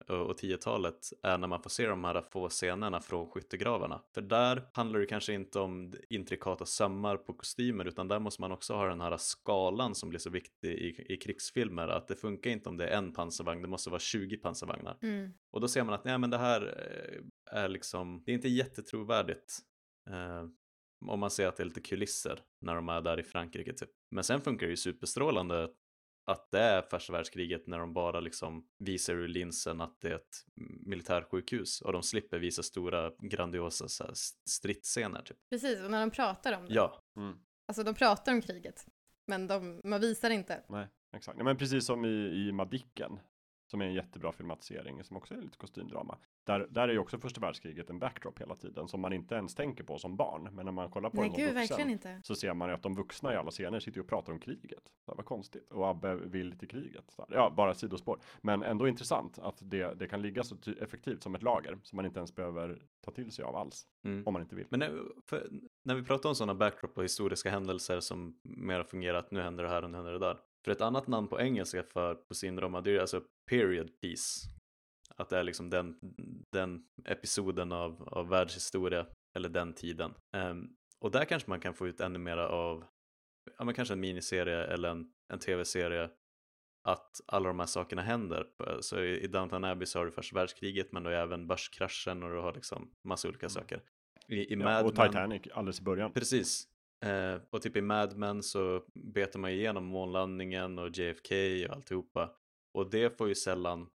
och 0.09 0.25
och 0.25 0.39
10-talet 0.41 1.13
är 1.23 1.39
när 1.39 1.49
man 1.49 1.63
får 1.63 1.71
se 1.71 1.87
de 1.87 2.05
här 2.05 2.23
få 2.33 2.49
scenerna 2.49 3.01
från 3.01 3.31
skyttegravarna. 3.31 4.03
För 4.15 4.23
där 4.23 4.69
handlar 4.73 5.01
det 5.01 5.07
kanske 5.07 5.33
inte 5.33 5.59
om 5.59 5.93
intrikata 6.11 6.67
sömmar 6.67 7.17
på 7.17 7.33
kostymer 7.33 7.85
utan 7.85 8.09
där 8.09 8.19
måste 8.19 8.41
man 8.41 8.53
också 8.53 8.75
ha 8.75 8.89
den 8.89 9.01
här 9.01 9.17
skalan 9.17 9.95
som 9.95 10.09
blir 10.09 10.19
så 10.19 10.31
viktig 10.31 10.69
i, 10.69 11.13
i 11.13 11.17
krigsfilmer 11.17 11.89
att 11.89 12.09
det 12.09 12.17
funkar 12.17 12.51
inte 12.51 12.69
om 12.69 12.77
det 12.77 12.87
är 12.87 12.99
en 12.99 13.13
pansarvagn, 13.13 13.63
det 13.63 13.69
måste 13.69 13.91
vara 13.91 14.01
20 14.01 14.37
pansarvagnar. 14.37 14.99
Mm. 15.03 15.31
Och 15.51 15.61
då 15.61 15.69
ser 15.69 15.85
man 15.85 15.95
att 15.95 16.05
nej, 16.05 16.19
men 16.19 16.31
det 16.31 16.39
här 16.39 16.63
eh, 16.63 17.59
är 17.63 17.69
liksom, 17.69 18.23
det 18.27 18.33
är 18.33 18.35
inte 18.35 18.49
jättetrovärdigt. 18.49 19.59
Eh, 20.11 20.45
om 21.07 21.21
man 21.21 21.31
ser 21.31 21.47
att 21.49 21.57
det 21.57 21.63
är 21.63 21.65
lite 21.65 21.81
kulisser 21.81 22.41
när 22.61 22.75
de 22.75 22.89
är 22.89 23.01
där 23.01 23.21
i 23.21 23.23
Frankrike 23.23 23.73
typ. 23.73 23.91
Men 24.11 24.25
sen 24.25 24.41
funkar 24.41 24.67
det 24.67 24.71
ju 24.71 24.77
superstrålande 24.77 25.69
att 26.27 26.51
det 26.51 26.61
är 26.61 26.83
första 26.83 27.13
världskriget 27.13 27.67
när 27.67 27.79
de 27.79 27.93
bara 27.93 28.21
liksom 28.21 28.69
visar 28.79 29.15
ur 29.15 29.29
linsen 29.29 29.81
att 29.81 30.01
det 30.01 30.09
är 30.09 30.15
ett 30.15 30.45
militärsjukhus 30.87 31.81
och 31.81 31.93
de 31.93 32.03
slipper 32.03 32.39
visa 32.39 32.63
stora 32.63 33.13
grandiosa 33.19 33.89
så 33.89 34.05
här, 34.05 34.13
stridsscener 34.51 35.23
typ. 35.23 35.37
Precis, 35.51 35.83
och 35.83 35.91
när 35.91 36.01
de 36.01 36.11
pratar 36.11 36.53
om 36.59 36.67
det. 36.67 36.75
Ja, 36.75 37.01
Mm. 37.17 37.39
Alltså 37.69 37.83
de 37.83 37.95
pratar 37.95 38.33
om 38.33 38.43
kriget. 38.43 38.87
Men 39.27 39.47
de, 39.47 39.81
man 39.85 40.01
visar 40.01 40.31
inte. 40.31 40.65
Nej, 40.69 40.89
exakt. 41.17 41.39
Ja, 41.39 41.45
men 41.45 41.57
precis 41.57 41.87
som 41.87 42.05
i, 42.05 42.09
i 42.49 42.53
Madicken. 42.53 43.19
Som 43.75 43.81
är 43.83 43.87
en 43.87 43.95
jättebra 43.95 44.33
filmatisering 44.33 45.05
som 45.05 45.17
också 45.17 45.35
är 45.35 45.39
lite 45.39 45.57
kostymdrama. 45.57 46.19
Där, 46.45 46.67
där 46.71 46.89
är 46.89 46.93
ju 46.93 46.99
också 46.99 47.19
första 47.19 47.41
världskriget 47.41 47.91
en 47.91 47.99
backdrop 47.99 48.41
hela 48.41 48.55
tiden 48.55 48.89
som 48.89 49.01
man 49.01 49.13
inte 49.13 49.35
ens 49.35 49.55
tänker 49.55 49.85
på 49.85 49.99
som 49.99 50.17
barn. 50.17 50.49
Men 50.53 50.65
när 50.65 50.73
man 50.73 50.91
kollar 50.91 51.11
på 51.11 51.17
Nej, 51.21 51.29
den 51.29 51.35
som 51.37 51.45
gud, 51.45 51.55
vuxen 51.55 51.91
inte. 51.91 52.21
så 52.25 52.35
ser 52.35 52.55
man 52.55 52.69
ju 52.69 52.75
att 52.75 52.83
de 52.83 52.95
vuxna 52.95 53.33
i 53.33 53.37
alla 53.37 53.51
scener 53.51 53.81
sitter 53.81 54.01
och 54.01 54.09
pratar 54.09 54.33
om 54.33 54.39
kriget. 54.39 54.83
Det 55.07 55.15
var 55.17 55.23
konstigt. 55.23 55.73
Och 55.73 55.89
Abbe 55.89 56.15
vill 56.15 56.59
till 56.59 56.69
kriget. 56.69 57.17
Ja, 57.29 57.51
bara 57.57 57.75
sidospår. 57.75 58.21
Men 58.41 58.63
ändå 58.63 58.89
intressant 58.89 59.39
att 59.39 59.59
det, 59.61 59.95
det 59.99 60.09
kan 60.09 60.23
ligga 60.23 60.43
så 60.43 60.57
effektivt 60.81 61.23
som 61.23 61.35
ett 61.35 61.43
lager 61.43 61.79
som 61.83 61.97
man 61.97 62.07
inte 62.07 62.19
ens 62.19 62.35
behöver 62.35 62.83
ta 63.05 63.11
till 63.11 63.33
sig 63.33 63.45
av 63.45 63.57
alls. 63.57 63.87
mm. 64.05 64.27
Om 64.27 64.33
man 64.33 64.43
inte 64.43 64.55
vill. 64.57 64.67
Men 64.69 64.81
när, 64.81 65.03
för, 65.27 65.49
när 65.83 65.95
vi 65.95 66.03
pratar 66.03 66.29
om 66.29 66.35
sådana 66.35 66.55
backdrop 66.55 66.99
och 66.99 67.05
historiska 67.05 67.51
händelser 67.51 68.01
som 68.01 68.39
mer 68.43 68.77
har 68.77 68.85
fungerat, 68.85 69.31
nu 69.31 69.41
händer 69.43 69.65
det 69.65 69.71
här 69.71 69.83
och 69.85 69.91
nu 69.91 69.97
händer 69.97 70.13
det 70.13 70.19
där. 70.19 70.39
För 70.65 70.73
ett 70.73 70.81
annat 70.81 71.07
namn 71.07 71.29
på 71.29 71.41
engelska 71.41 71.83
för 71.83 72.15
kostymdrama 72.29 72.81
det 72.81 72.97
är 72.97 73.01
alltså 73.01 73.23
period 73.51 74.01
piece. 74.01 74.49
Att 75.17 75.29
det 75.29 75.39
är 75.39 75.45
liksom 75.45 75.71
den, 75.71 75.99
den 76.53 76.85
episoden 77.05 77.73
av, 77.73 78.09
av 78.09 78.29
världshistoria 78.29 79.07
eller 79.37 79.49
den 79.49 79.75
tiden. 79.75 80.15
Um, 80.37 80.77
och 81.01 81.11
där 81.11 81.25
kanske 81.25 81.51
man 81.51 81.61
kan 81.61 81.75
få 81.75 81.89
ut 81.89 82.01
ännu 82.01 82.19
mera 82.19 82.49
av, 82.49 82.85
ja 83.59 83.65
men 83.65 83.75
kanske 83.75 83.95
en 83.95 84.01
miniserie 84.01 84.65
eller 84.65 84.89
en, 84.89 85.13
en 85.33 85.39
tv-serie 85.39 86.11
att 86.89 87.21
alla 87.27 87.49
de 87.49 87.59
här 87.59 87.67
sakerna 87.67 88.03
händer. 88.03 88.47
Så 88.81 89.01
i 89.01 89.27
Downton 89.27 89.65
Abbey 89.65 89.87
så 89.87 89.99
har 89.99 90.07
du 90.07 90.13
första 90.13 90.37
världskriget 90.37 90.93
men 90.93 91.03
du 91.03 91.11
har 91.11 91.17
även 91.17 91.47
börskraschen 91.47 92.23
och 92.23 92.31
du 92.31 92.37
har 92.37 92.55
liksom 92.55 92.91
massa 93.09 93.29
olika 93.29 93.47
mm. 93.47 93.51
saker. 93.51 93.83
I, 94.29 94.55
i 94.55 94.55
ja, 94.61 94.83
och 94.83 94.95
Titanic 94.95 95.43
alldeles 95.53 95.81
i 95.81 95.83
början. 95.83 96.13
Precis. 96.13 96.74
Eh, 97.05 97.41
och 97.51 97.63
typ 97.63 97.77
i 97.77 97.81
Mad 97.81 98.17
Men 98.17 98.43
så 98.43 98.85
betar 98.95 99.41
man 99.41 99.51
igenom 99.51 99.85
månlandningen 99.85 100.79
och 100.79 100.99
JFK 100.99 101.35
och 101.69 101.75
alltihopa. 101.75 102.37
Och 102.75 102.91
det 102.91 103.19
får 103.19 103.29
ju 103.29 103.35
sällan, 103.35 103.91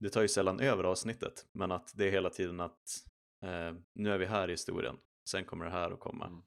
det 0.00 0.10
tar 0.10 0.22
ju 0.22 0.28
sällan 0.28 0.60
över 0.60 0.84
avsnittet. 0.84 1.46
Men 1.52 1.72
att 1.72 1.92
det 1.94 2.06
är 2.06 2.10
hela 2.10 2.30
tiden 2.30 2.60
att 2.60 3.04
eh, 3.44 3.74
nu 3.94 4.10
är 4.10 4.18
vi 4.18 4.26
här 4.26 4.48
i 4.48 4.52
historien. 4.52 4.96
Sen 5.28 5.44
kommer 5.44 5.64
det 5.64 5.70
här 5.70 5.90
att 5.90 6.00
komma. 6.00 6.26
Mm. 6.26 6.42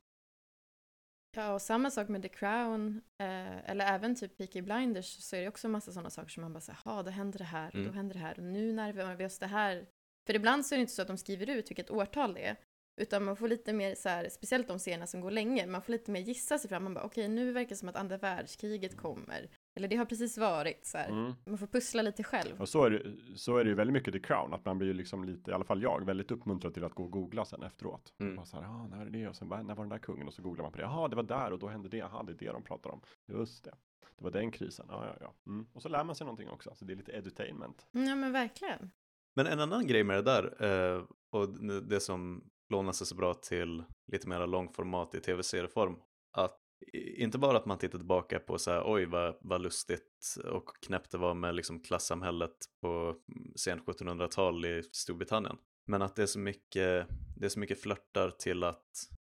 Ja, 1.38 1.54
och 1.54 1.62
samma 1.62 1.92
sak 1.92 2.08
med 2.08 2.22
The 2.22 2.30
Crown, 2.30 3.02
eh, 3.18 3.70
eller 3.70 3.86
även 3.86 4.16
typ 4.16 4.38
Peaky 4.38 4.62
Blinders, 4.62 5.24
så 5.24 5.36
är 5.36 5.42
det 5.42 5.48
också 5.48 5.68
en 5.68 5.72
massa 5.72 5.92
sådana 5.92 6.10
saker 6.10 6.30
som 6.30 6.42
man 6.42 6.54
bara 6.54 6.62
säger, 6.62 6.80
ja, 6.86 7.04
då 7.04 7.10
händer 7.10 7.40
det 7.40 7.46
här, 7.46 7.68
och 7.68 7.76
mm. 7.76 7.88
då 7.88 7.94
händer 7.94 8.14
det 8.14 8.20
här, 8.20 8.40
och 8.40 8.44
nu 8.44 8.74
närmar 8.74 9.16
vi 9.16 9.26
oss 9.26 9.40
det 9.40 9.48
här. 9.48 9.88
För 10.28 10.36
ibland 10.36 10.66
så 10.66 10.76
är 10.76 10.78
det 10.78 10.82
inte 10.82 10.94
så 10.94 11.02
att 11.02 11.08
de 11.08 11.18
skriver 11.18 11.50
ut 11.50 11.70
vilket 11.70 11.92
årtal 11.92 12.34
det 12.34 12.46
är, 12.46 12.56
utan 12.98 13.24
man 13.24 13.36
får 13.36 13.48
lite 13.48 13.74
mer 13.74 13.96
så 13.96 14.10
här, 14.10 14.30
speciellt 14.30 14.68
de 14.68 14.80
serierna 14.80 15.08
som 15.08 15.22
går 15.22 15.32
länge, 15.32 15.68
man 15.68 15.82
får 15.82 15.92
lite 15.92 16.12
mer 16.12 16.22
gissa 16.22 16.58
sig 16.58 16.70
fram. 16.70 16.84
Man 16.84 16.94
bara, 16.94 17.06
okej, 17.06 17.24
okay, 17.24 17.36
nu 17.36 17.52
verkar 17.52 17.70
det 17.70 17.76
som 17.76 17.90
att 17.90 17.96
andra 17.96 18.18
världskriget 18.18 18.98
kommer. 18.98 19.50
Eller 19.76 19.88
det 19.88 19.96
har 19.96 20.06
precis 20.06 20.38
varit 20.38 20.86
så 20.86 20.98
här. 20.98 21.10
Mm. 21.10 21.34
Man 21.46 21.58
får 21.58 21.68
pussla 21.68 22.02
lite 22.02 22.24
själv. 22.24 22.62
Och 22.62 22.70
så 22.70 22.84
är, 22.84 22.90
det, 22.90 23.16
så 23.38 23.58
är 23.58 23.64
det 23.64 23.70
ju 23.70 23.76
väldigt 23.76 23.94
mycket 23.94 24.14
The 24.14 24.20
Crown, 24.20 24.54
att 24.54 24.66
man 24.66 24.78
blir 24.78 24.88
ju 24.88 24.94
liksom 24.94 25.24
lite, 25.24 25.52
i 25.52 25.54
alla 25.54 25.66
fall 25.66 25.82
jag, 25.82 26.06
väldigt 26.06 26.32
uppmuntrad 26.32 26.74
till 26.74 26.84
att 26.84 26.94
gå 26.94 27.04
och 27.04 27.12
googla 27.12 27.46
sen 27.46 27.64
efteråt. 27.64 28.14
Mm. 28.20 28.40
Och 28.40 28.48
så 28.48 28.58
här, 28.58 28.64
ah, 28.64 28.88
när 28.88 29.06
är 29.06 29.10
det? 29.10 29.28
Och 29.28 29.36
sen, 29.36 29.48
när 29.48 29.76
var 29.76 29.84
den 29.84 29.90
där 29.90 29.98
kungen? 29.98 30.28
Och 30.28 30.34
så 30.34 30.42
googlar 30.42 30.64
man 30.64 30.72
på 30.72 30.78
det. 30.78 30.84
Jaha, 30.84 31.08
det 31.08 31.16
var 31.16 31.24
där 31.24 31.52
och 31.52 31.60
då 31.60 31.68
hände 31.68 31.90
det. 31.90 31.98
Jaha, 31.98 32.24
det 32.24 32.32
är 32.32 32.38
det 32.38 32.52
de 32.52 32.64
pratar 32.64 32.90
om. 32.90 33.02
Just 33.28 33.64
det. 33.64 33.74
Det 34.18 34.24
var 34.24 34.32
den 34.32 34.52
krisen. 34.52 34.86
Ja, 34.90 35.06
ja, 35.06 35.18
ja. 35.22 35.52
Mm. 35.52 35.68
Och 35.74 35.82
så 35.82 35.90
lär 35.90 36.04
man 36.04 36.16
sig 36.16 36.26
någonting 36.26 36.50
också. 36.50 36.76
Så 36.76 36.86
det 36.86 36.94
är 36.94 36.98
lite 36.98 37.12
edutainment. 37.12 37.88
Ja, 37.92 38.16
men 38.16 38.32
verkligen. 38.32 38.92
Men 39.36 39.48
en 39.48 39.60
annan 39.60 39.88
grej 39.88 40.04
med 40.04 40.18
det 40.18 40.22
där, 40.22 40.66
eh, 40.96 41.04
och 41.30 41.50
det 41.84 42.00
som 42.00 42.50
lånar 42.70 42.92
sig 42.92 43.08
så 43.08 43.16
bra 43.16 43.34
till 43.34 43.84
lite 44.12 44.30
mer 44.30 44.48
långformat 44.48 45.16
i 45.16 45.20
tv-serieform, 45.20 45.96
att 46.38 46.60
inte 46.94 47.38
bara 47.38 47.58
att 47.58 47.66
man 47.66 47.78
tittar 47.78 47.98
tillbaka 47.98 48.40
på 48.40 48.58
så 48.58 48.72
här, 48.72 48.84
oj 48.86 49.06
vad, 49.06 49.38
vad 49.42 49.62
lustigt 49.62 50.36
och 50.46 50.70
knäppt 50.86 51.12
det 51.12 51.18
var 51.18 51.34
med 51.34 51.56
liksom 51.56 51.80
klassamhället 51.80 52.56
på 52.82 52.88
mm, 52.88 53.54
sent 53.56 53.84
1700-tal 53.84 54.66
i 54.66 54.84
Storbritannien. 54.92 55.58
Men 55.88 56.02
att 56.02 56.16
det 56.16 56.22
är 56.22 56.28
så 56.28 56.40
mycket, 56.40 57.08
det 57.38 57.46
är 57.46 57.50
så 57.50 57.60
mycket 57.60 57.82
flörtar 57.82 58.30
till 58.30 58.64
att 58.64 58.86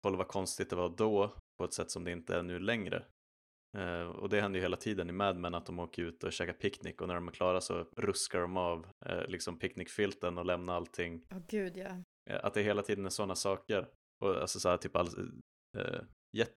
kolla 0.03 0.17
vad 0.17 0.29
konstigt 0.29 0.71
det 0.71 0.77
var 0.77 0.97
då 0.97 1.35
på 1.59 1.65
ett 1.65 1.75
sätt 1.75 1.91
som 1.91 2.05
det 2.05 2.13
inte 2.13 2.37
är 2.37 2.43
nu 2.43 2.59
längre. 2.59 3.05
Eh, 3.77 4.07
och 4.07 4.29
det 4.29 4.41
händer 4.41 4.59
ju 4.59 4.63
hela 4.63 4.77
tiden 4.77 5.09
i 5.09 5.13
Mad 5.13 5.37
Men 5.37 5.55
att 5.55 5.67
de 5.67 5.79
åker 5.79 6.03
ut 6.03 6.25
och 6.25 6.33
käkar 6.33 6.53
picknick 6.53 7.01
och 7.01 7.09
när 7.09 7.15
de 7.15 7.29
är 7.29 7.33
klara 7.33 7.61
så 7.61 7.87
ruskar 7.97 8.41
de 8.41 8.57
av 8.57 8.87
eh, 9.07 9.27
liksom 9.29 9.59
picknickfilten 9.59 10.39
och 10.39 10.47
lämnar 10.47 10.75
allting. 10.75 11.27
Ja, 11.29 11.37
oh, 11.37 11.43
gud 11.49 11.77
ja. 11.77 12.03
Uh, 12.31 12.37
att 12.43 12.55
det 12.55 12.63
hela 12.63 12.83
tiden 12.83 13.07
är 13.07 13.11
sådana 13.11 13.35
saker. 13.35 13.89
Och 14.25 14.41
alltså 14.41 14.61
så 14.61 14.69
här, 14.69 14.77
typ 14.77 14.97
all, 14.97 15.09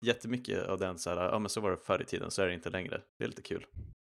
jättemycket 0.02 0.68
av 0.68 0.80
den 0.80 1.00
så 1.00 1.10
här, 1.10 1.18
ja 1.18 1.40
men 1.40 1.50
så 1.50 1.62
var 1.62 1.72
det 1.72 1.78
förr 1.78 2.02
i 2.02 2.06
tiden, 2.06 2.32
så 2.32 2.42
är 2.42 2.48
det 2.48 2.54
inte 2.54 2.70
längre. 2.70 3.02
Det 3.18 3.26
är 3.26 3.28
lite 3.28 3.42
kul. 3.42 3.66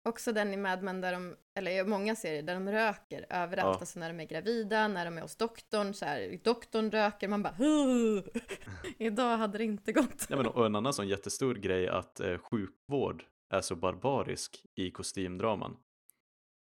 Också 0.09 0.31
den 0.31 0.53
i 0.53 0.57
Mad 0.57 0.83
Men 0.83 1.01
där 1.01 1.11
de, 1.11 1.35
eller 1.59 1.85
många 1.85 2.15
serier, 2.15 2.43
där 2.43 2.53
de 2.53 2.71
röker 2.71 3.25
överallt. 3.29 3.75
Ja. 3.75 3.79
Alltså 3.79 3.99
när 3.99 4.13
de 4.13 4.19
är 4.19 4.25
gravida, 4.25 4.87
när 4.87 5.05
de 5.05 5.17
är 5.17 5.21
hos 5.21 5.35
doktorn, 5.35 5.93
så 5.93 6.05
här, 6.05 6.39
doktorn 6.43 6.91
röker, 6.91 7.27
man 7.27 7.43
bara 7.43 7.53
Huu! 7.53 8.23
Idag 8.97 9.37
hade 9.37 9.57
det 9.57 9.63
inte 9.63 9.91
gått. 9.91 10.27
Ja, 10.29 10.35
men, 10.37 10.47
och 10.47 10.65
en 10.65 10.75
annan 10.75 10.93
sån 10.93 11.07
jättestor 11.07 11.55
grej 11.55 11.87
att 11.87 12.19
eh, 12.19 12.37
sjukvård 12.37 13.23
är 13.53 13.61
så 13.61 13.75
barbarisk 13.75 14.65
i 14.75 14.91
kostymdraman. 14.91 15.77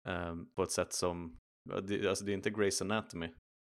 Eh, 0.09 0.35
på 0.55 0.63
ett 0.63 0.71
sätt 0.71 0.93
som, 0.93 1.37
alltså 2.07 2.25
det 2.25 2.31
är 2.31 2.33
inte 2.33 2.49
Grace 2.49 2.83
Anatomy, 2.83 3.29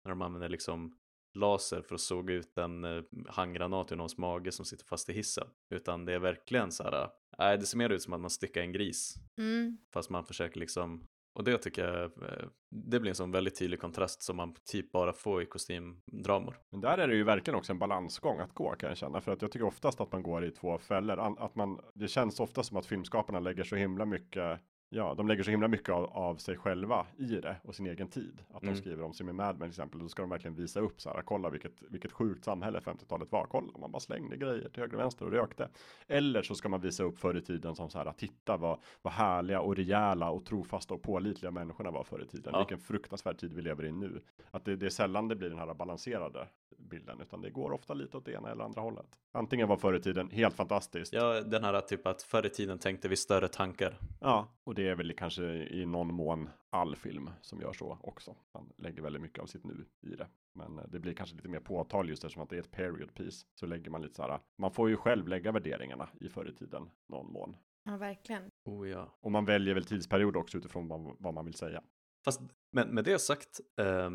när 0.09 0.14
de 0.14 0.22
använder 0.22 0.48
liksom 0.48 0.94
laser 1.34 1.82
för 1.82 1.94
att 1.94 2.00
såga 2.00 2.34
ut 2.34 2.59
en 2.59 2.84
eh, 2.84 3.02
handgranat 3.28 3.92
ur 3.92 3.96
någons 3.96 4.18
mage 4.18 4.52
som 4.52 4.64
sitter 4.64 4.84
fast 4.84 5.09
i 5.09 5.12
hissen. 5.12 5.48
Utan 5.70 6.04
det 6.04 6.12
är 6.12 6.18
verkligen 6.18 6.72
så 6.72 6.82
här, 6.82 7.11
nej 7.38 7.59
det 7.59 7.66
ser 7.66 7.78
mer 7.78 7.90
ut 7.90 8.02
som 8.02 8.12
att 8.12 8.20
man 8.20 8.30
styckar 8.30 8.61
en 8.61 8.72
gris. 8.72 9.14
Mm. 9.38 9.78
Fast 9.92 10.11
man 10.11 10.24
försöker 10.24 10.61
liksom, 10.61 11.06
och 11.34 11.44
det 11.44 11.59
tycker 11.59 11.84
jag, 11.84 12.04
eh, 12.04 12.48
det 12.70 13.00
blir 13.00 13.11
en 13.11 13.14
sån 13.14 13.30
väldigt 13.30 13.59
tydlig 13.59 13.80
kontrast 13.80 14.22
som 14.22 14.36
man 14.36 14.54
typ 14.64 14.92
bara 14.92 15.12
får 15.12 15.42
i 15.42 15.46
kostymdramor. 15.46 16.59
Men 16.70 16.80
där 16.80 16.98
är 16.98 17.09
det 17.09 17.14
ju 17.14 17.24
verkligen 17.24 17.59
också 17.59 17.72
en 17.72 17.78
balansgång 17.78 18.38
att 18.38 18.54
gå 18.54 18.74
kan 18.74 18.88
jag 18.88 18.98
känna. 18.98 19.20
För 19.20 19.32
att 19.32 19.42
jag 19.42 19.52
tycker 19.52 19.66
oftast 19.66 20.00
att 20.00 20.12
man 20.12 20.22
går 20.22 20.44
i 20.44 20.50
två 20.50 20.78
fällor. 20.78 21.38
Att 21.38 21.54
man, 21.54 21.80
det 21.94 22.09
känns 22.09 22.40
ofta 22.40 22.62
som 22.62 22.76
att 22.76 22.86
filmskaparna 22.86 23.40
lägger 23.40 23.64
så 23.64 23.76
himla 23.76 24.04
mycket 24.04 24.61
Ja, 24.91 25.14
de 25.14 25.28
lägger 25.28 25.43
så 25.43 25.51
himla 25.51 25.68
mycket 25.68 25.89
av, 25.89 26.05
av, 26.05 26.36
sig 26.36 26.57
själva 26.57 27.07
i 27.16 27.24
det 27.24 27.57
och 27.62 27.74
sin 27.74 27.86
egen 27.86 28.09
tid. 28.09 28.41
Att 28.51 28.62
mm. 28.62 28.74
de 28.74 28.80
skriver 28.80 29.05
om 29.05 29.14
sig 29.14 29.26
med 29.26 29.34
Mad 29.34 29.59
Men 29.59 29.59
till 29.59 29.68
exempel. 29.68 30.01
Då 30.01 30.09
ska 30.09 30.22
de 30.22 30.30
verkligen 30.30 30.55
visa 30.55 30.80
upp 30.80 31.01
så 31.01 31.11
här. 31.11 31.22
Kolla 31.22 31.51
vilket, 31.51 31.82
vilket 31.91 32.12
sjukt 32.12 32.45
samhälle 32.45 32.80
50-talet 32.80 33.32
var. 33.32 33.47
Kolla, 33.51 33.78
man 33.78 33.93
bara 33.93 34.01
slängde 34.01 34.36
grejer 34.36 34.68
till 34.68 34.82
höger 34.82 34.95
och 34.95 35.01
vänster 35.01 35.24
och 35.24 35.32
rökte. 35.32 35.68
Eller 36.07 36.43
så 36.43 36.55
ska 36.55 36.68
man 36.68 36.80
visa 36.80 37.03
upp 37.03 37.18
förr 37.18 37.36
i 37.36 37.41
tiden 37.41 37.74
som 37.74 37.91
så 37.91 37.99
här. 37.99 38.12
Titta 38.12 38.57
vad, 38.57 38.78
vad 39.03 39.12
härliga 39.12 39.61
och 39.61 39.76
rejäla 39.76 40.30
och 40.30 40.45
trofasta 40.45 40.95
och 40.95 41.03
pålitliga 41.03 41.51
människorna 41.51 41.91
var 41.91 42.05
förr 42.05 42.22
i 42.22 42.26
tiden. 42.26 42.51
Ja. 42.53 42.59
Vilken 42.59 42.78
fruktansvärd 42.78 43.39
tid 43.39 43.53
vi 43.55 43.62
lever 43.62 43.84
i 43.84 43.93
nu. 43.93 44.20
Att 44.51 44.64
det, 44.64 44.76
det 44.76 44.86
är 44.86 44.91
sällan 44.91 45.28
det 45.28 45.36
blir 45.36 45.51
den 45.51 45.59
här 45.59 45.74
balanserade 45.74 46.49
bilden, 46.79 47.21
utan 47.21 47.43
det 47.43 47.51
går 47.51 47.73
ofta 47.73 47.95
lite 47.95 48.16
åt 48.16 48.25
det 48.25 48.33
ena 48.33 48.51
eller 48.51 48.64
andra 48.64 48.81
hållet. 48.81 49.07
Antingen 49.33 49.69
var 49.69 49.77
förr 49.77 49.95
i 49.95 50.01
tiden 50.01 50.31
helt 50.31 50.55
fantastiskt. 50.55 51.12
Ja, 51.12 51.41
den 51.41 51.64
här 51.64 51.81
typ 51.81 52.07
att 52.07 52.23
förr 52.23 52.47
i 52.47 52.51
tiden 52.51 52.79
tänkte 52.79 53.09
vi 53.09 53.16
större 53.16 53.49
tankar. 53.49 53.99
Ja, 54.21 54.49
och 54.64 54.75
det 54.75 54.89
är 54.89 54.95
väl 54.95 55.12
kanske 55.12 55.45
i 55.53 55.87
någon 55.87 56.14
mån 56.14 56.51
all 56.71 56.97
film 56.97 57.31
som 57.41 57.61
gör 57.61 57.73
så 57.73 57.99
också. 58.03 58.37
Man 58.55 58.73
lägger 58.77 59.03
väldigt 59.03 59.23
mycket 59.23 59.43
av 59.43 59.47
sitt 59.47 59.64
nu 59.64 59.87
i 60.01 60.16
det. 60.16 60.27
Men 60.55 60.79
eh, 60.79 60.85
det 60.89 60.99
blir 60.99 61.14
kanske 61.14 61.37
lite 61.37 61.49
mer 61.49 61.61
påtagligt 61.61 62.11
just 62.11 62.25
eftersom 62.25 62.43
att 62.43 62.51
det 62.51 62.57
är 62.57 62.61
ett 62.61 62.71
period 62.71 63.14
piece. 63.14 63.47
Så 63.55 63.66
lägger 63.66 63.91
man 63.91 64.03
lite 64.03 64.14
så 64.14 64.23
här, 64.23 64.41
man 64.59 64.71
får 64.71 64.89
ju 64.89 64.97
själv 64.97 65.29
lägga 65.29 65.53
värderingarna 65.53 66.09
i 66.21 66.29
förr 66.29 66.49
i 66.49 66.55
tiden, 66.55 66.91
någon 67.09 67.33
mån. 67.33 67.57
Ja, 67.85 67.97
verkligen. 67.97 68.51
Oh, 68.64 68.89
ja. 68.89 69.19
Och 69.21 69.33
man 69.33 69.45
väljer 69.45 69.75
väl 69.75 69.85
tidsperiod 69.85 70.37
också 70.37 70.59
utifrån 70.59 70.89
vad, 70.89 71.16
vad 71.19 71.35
man 71.35 71.45
vill 71.45 71.55
säga. 71.55 71.83
Fast 72.25 72.41
men 72.73 72.89
med 72.89 73.05
det 73.05 73.19
sagt, 73.19 73.61
eh, 73.77 74.11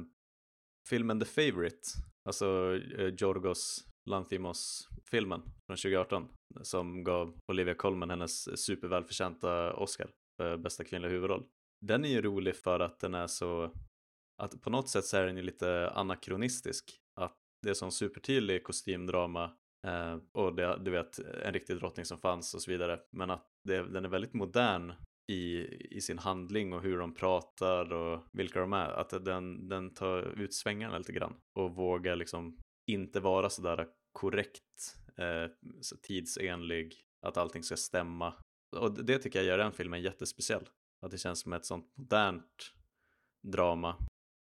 filmen 0.90 1.20
The 1.20 1.26
Favourite, 1.26 1.88
alltså 2.26 2.80
eh, 2.98 3.14
Jorgos 3.18 3.88
Lanthimos-filmen 4.10 5.42
från 5.42 5.78
2018 5.78 6.28
som 6.62 7.04
gav 7.04 7.38
Olivia 7.52 7.74
Colman 7.74 8.10
hennes 8.10 8.64
supervälförtjänta 8.66 9.74
Oscar 9.74 10.10
för 10.38 10.58
bästa 10.58 10.84
kvinnliga 10.84 11.12
huvudroll. 11.12 11.46
Den 11.86 12.06
är 12.06 12.10
ju 12.10 12.22
rolig 12.22 12.56
för 12.56 12.80
att 12.80 13.00
den 13.00 13.14
är 13.14 13.28
så, 13.28 13.72
att 14.42 14.62
på 14.62 14.70
något 14.70 14.90
sätt 14.90 15.06
så 15.06 15.18
är 15.18 15.26
den 15.26 15.38
ju 15.38 15.44
lite 15.44 15.90
anakronistisk. 15.90 17.00
Att 17.22 17.36
det 17.62 17.70
är 17.70 17.74
sån 17.74 17.92
supertydlig 17.92 18.64
kostymdrama 18.64 19.44
eh, 19.88 20.18
och 20.32 20.56
det, 20.56 20.80
du 20.84 20.92
vet 20.92 21.20
en 21.20 21.54
riktig 21.54 21.78
drottning 21.78 22.06
som 22.06 22.18
fanns 22.18 22.54
och 22.54 22.62
så 22.62 22.72
vidare. 22.72 23.00
Men 23.12 23.30
att 23.30 23.48
det, 23.64 23.84
den 23.84 24.06
är 24.06 24.10
väldigt 24.10 24.34
modern 24.34 24.94
i, 25.28 25.68
i 25.98 26.02
sin 26.02 26.20
handling 26.20 26.74
och 26.74 26.82
hur 26.82 26.98
de 26.98 27.14
pratar 27.14 27.94
och 27.94 28.24
vilka 28.34 28.60
de 28.60 28.74
är. 28.74 28.90
Att 28.90 29.26
den, 29.26 29.70
den 29.70 29.94
tar 29.94 30.40
ut 30.40 30.54
svängarna 30.54 30.98
lite 30.98 31.12
grann 31.12 31.36
och 31.54 31.76
vågar 31.76 32.16
liksom 32.16 32.60
inte 32.88 33.20
vara 33.20 33.50
sådär 33.50 33.88
korrekt, 34.12 34.96
eh, 35.18 35.52
så 35.82 35.98
tidsenlig, 35.98 36.96
att 37.22 37.38
allting 37.38 37.64
ska 37.64 37.76
stämma. 37.76 38.34
Och 38.76 39.06
det 39.06 39.20
tycker 39.20 39.40
jag 39.40 39.46
gör 39.46 39.58
den 39.58 39.74
filmen 39.74 40.02
jättespeciell. 40.02 40.70
Att 41.02 41.12
det 41.12 41.18
känns 41.18 41.40
som 41.40 41.54
ett 41.54 41.66
sånt 41.66 41.98
modernt 41.98 42.74
drama 43.42 43.98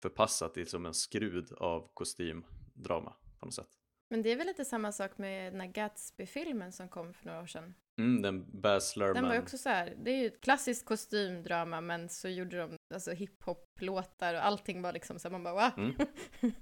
förpassat 0.01 0.57
i 0.57 0.65
som 0.65 0.85
en 0.85 0.93
skrud 0.93 1.51
av 1.53 1.91
kostymdrama 1.93 3.15
på 3.39 3.45
något 3.45 3.53
sätt. 3.53 3.69
Men 4.09 4.21
det 4.21 4.31
är 4.31 4.35
väl 4.35 4.47
lite 4.47 4.65
samma 4.65 4.91
sak 4.91 5.17
med 5.17 5.53
den 5.53 5.61
här 5.61 5.67
Gatsby-filmen 5.67 6.71
som 6.71 6.89
kom 6.89 7.13
för 7.13 7.25
några 7.25 7.41
år 7.41 7.47
sedan? 7.47 7.73
Mm, 8.01 8.21
den 8.21 8.61
Baz 8.61 8.93
Den 8.93 9.25
var 9.25 9.33
ju 9.33 9.39
också 9.39 9.57
så 9.57 9.69
här, 9.69 9.95
det 10.03 10.11
är 10.11 10.17
ju 10.17 10.27
ett 10.27 10.41
klassiskt 10.41 10.85
kostymdrama 10.85 11.81
men 11.81 12.09
så 12.09 12.29
gjorde 12.29 12.57
de 12.57 12.75
alltså 12.93 13.11
hiphop-låtar 13.11 14.33
och 14.33 14.45
allting 14.45 14.81
var 14.81 14.93
liksom 14.93 15.19
så 15.19 15.27
här, 15.27 15.31
man 15.31 15.43
bara 15.43 15.53
va? 15.53 15.71
Mm. 15.77 15.93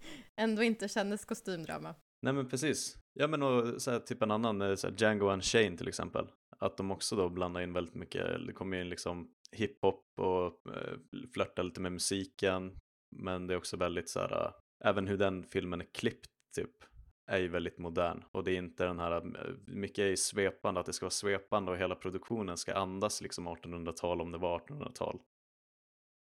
Ändå 0.41 0.63
inte 0.63 0.87
kändes 0.87 1.25
kostymdrama. 1.25 1.95
Nej 2.21 2.33
men 2.33 2.49
precis. 2.49 2.97
Ja 3.13 3.27
men 3.27 3.43
och 3.43 3.81
så 3.81 3.91
här, 3.91 3.99
typ 3.99 4.21
en 4.21 4.31
annan, 4.31 4.61
eh, 4.61 4.75
så 4.75 4.87
här, 4.87 4.95
Django 4.97 5.31
Unchained 5.31 5.77
till 5.77 5.87
exempel. 5.87 6.31
Att 6.59 6.77
de 6.77 6.91
också 6.91 7.15
då 7.15 7.29
blandar 7.29 7.61
in 7.61 7.73
väldigt 7.73 7.95
mycket, 7.95 8.47
det 8.47 8.53
kommer 8.53 8.81
in 8.81 8.89
liksom 8.89 9.31
hiphop 9.51 10.05
och 10.17 10.73
eh, 10.73 10.97
flörtar 11.33 11.63
lite 11.63 11.81
med 11.81 11.91
musiken. 11.91 12.77
Men 13.15 13.47
det 13.47 13.53
är 13.53 13.57
också 13.57 13.77
väldigt 13.77 14.09
så 14.09 14.19
här, 14.19 14.45
äh, 14.45 14.51
även 14.89 15.07
hur 15.07 15.17
den 15.17 15.43
filmen 15.43 15.81
är 15.81 15.87
klippt 15.93 16.31
typ 16.55 16.94
är 17.27 17.37
ju 17.37 17.47
väldigt 17.47 17.77
modern 17.77 18.23
och 18.31 18.43
det 18.43 18.51
är 18.51 18.57
inte 18.57 18.85
den 18.85 18.99
här, 18.99 19.11
eh, 19.11 19.53
mycket 19.65 19.99
är 19.99 20.07
ju 20.07 20.17
svepande, 20.17 20.79
att 20.79 20.85
det 20.85 20.93
ska 20.93 21.05
vara 21.05 21.11
svepande 21.11 21.71
och 21.71 21.77
hela 21.77 21.95
produktionen 21.95 22.57
ska 22.57 22.73
andas 22.73 23.21
liksom 23.21 23.47
1800-tal 23.47 24.21
om 24.21 24.31
det 24.31 24.37
var 24.37 24.59
1800-tal. 24.59 25.19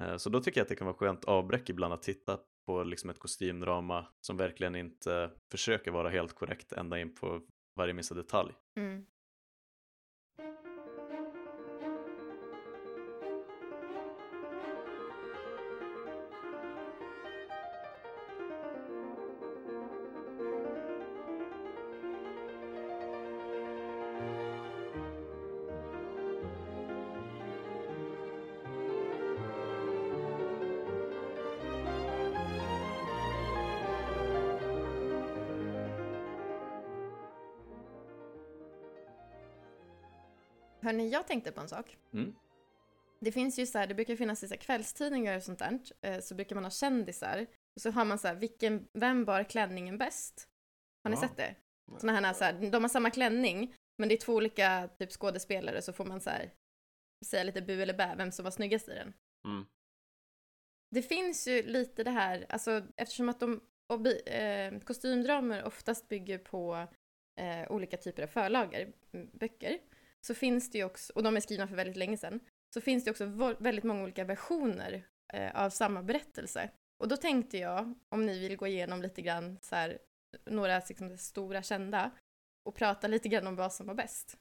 Eh, 0.02 0.18
så 0.18 0.30
då 0.30 0.42
tycker 0.42 0.60
jag 0.60 0.66
att 0.66 0.70
det 0.70 0.76
kan 0.76 0.88
vara 0.88 0.98
skönt 0.98 1.26
avbräck 1.26 1.70
ibland 1.70 1.94
att 1.94 2.04
titta 2.04 2.40
på 2.66 2.84
liksom 2.84 3.10
ett 3.10 3.20
kostymdrama 3.20 4.06
som 4.22 4.38
verkligen 4.38 4.76
inte 4.76 5.32
försöker 5.52 5.92
vara 5.92 6.10
helt 6.10 6.34
korrekt 6.34 6.72
ända 6.72 7.00
in 7.00 7.16
på 7.16 7.42
varje 7.76 7.94
minsta 7.94 8.16
detalj. 8.16 8.54
Mm. 8.76 9.06
Hörni, 41.00 41.12
jag 41.12 41.28
tänkte 41.28 41.52
på 41.52 41.62
en 41.62 41.70
sak. 41.70 41.98
Mm. 42.14 42.36
Det 43.20 43.32
finns 43.32 43.60
ju 43.60 43.66
så 43.66 43.78
här, 43.78 43.88
det 43.88 43.94
brukar 43.96 44.16
finnas 44.16 44.44
i 44.44 44.48
så 44.48 44.54
här 44.54 44.62
kvällstidningar 44.62 45.38
och 45.38 45.44
sånt 45.44 45.60
där, 45.60 45.80
eh, 46.02 46.20
så 46.20 46.36
brukar 46.36 46.56
man 46.56 46.64
ha 46.64 46.72
kändisar. 46.72 47.48
Och 47.76 47.82
så 47.82 47.92
har 47.92 48.06
man 48.06 48.20
så 48.20 48.28
här, 48.28 48.36
vilken, 48.36 48.88
vem 48.94 49.26
bar 49.26 49.44
klänningen 49.44 49.98
bäst? 49.98 50.50
Har 51.04 51.12
ni 51.12 51.18
Ja. 51.18 51.22
sett 51.22 51.38
det? 51.38 51.56
Såna 51.98 52.12
här, 52.20 52.34
så 52.34 52.44
här, 52.44 52.72
de 52.72 52.84
har 52.84 52.90
samma 52.90 53.10
klänning, 53.10 53.76
men 53.98 54.10
det 54.10 54.16
är 54.16 54.20
två 54.20 54.34
olika 54.34 54.90
typ 54.98 55.12
skådespelare, 55.12 55.82
så 55.82 55.94
får 55.94 56.06
man 56.06 56.22
så 56.22 56.30
här, 56.30 56.54
säga 57.26 57.44
lite 57.44 57.62
bu 57.62 57.82
eller 57.82 57.94
bä, 57.94 58.16
vem 58.18 58.32
som 58.32 58.44
var 58.44 58.52
snyggast 58.52 58.90
i 58.90 58.94
den. 58.94 59.14
Mm. 59.48 59.66
Det 60.96 61.02
finns 61.02 61.48
ju 61.48 61.64
lite 61.64 62.04
det 62.04 62.12
här, 62.12 62.46
alltså 62.50 62.84
eftersom 62.96 63.30
att 63.30 63.40
de 63.40 63.62
och 63.88 64.02
bi, 64.02 64.22
eh, 64.26 64.80
kostymdramer 64.80 65.64
oftast 65.64 66.08
bygger 66.08 66.38
på 66.38 66.88
eh, 67.40 67.72
olika 67.72 67.98
typer 67.98 68.24
av 68.24 68.28
förlager, 68.28 68.94
böcker, 69.32 69.80
så 70.28 70.36
finns 70.36 70.72
det 70.72 70.78
ju 70.78 70.84
också, 70.84 71.14
och 71.14 71.24
de 71.24 71.36
är 71.36 71.40
skrivna 71.40 71.68
för 71.68 71.76
väldigt 71.76 71.98
länge 71.98 72.18
sedan, 72.18 72.40
så 72.74 72.82
finns 72.82 73.04
det 73.04 73.12
också 73.12 73.26
väldigt 73.60 73.84
många 73.84 74.04
olika 74.04 74.24
versioner 74.24 75.06
eh, 75.34 75.64
av 75.64 75.70
samma 75.70 76.04
berättelse. 76.04 76.70
Och 77.04 77.08
då 77.08 77.18
tänkte 77.18 77.58
jag, 77.58 77.94
om 78.10 78.26
ni 78.26 78.40
vill 78.40 78.58
gå 78.58 78.68
igenom 78.68 79.02
lite 79.02 79.22
grann 79.22 79.60
så 79.62 79.76
här, 79.76 80.00
några 80.46 80.82
liksom, 80.90 81.18
stora 81.18 81.64
kända, 81.64 82.12
och 82.66 82.76
prata 82.76 83.08
lite 83.08 83.30
grann 83.30 83.48
om 83.48 83.56
vad 83.56 83.74
som 83.74 83.88
var 83.88 83.94
bäst. 83.94 84.38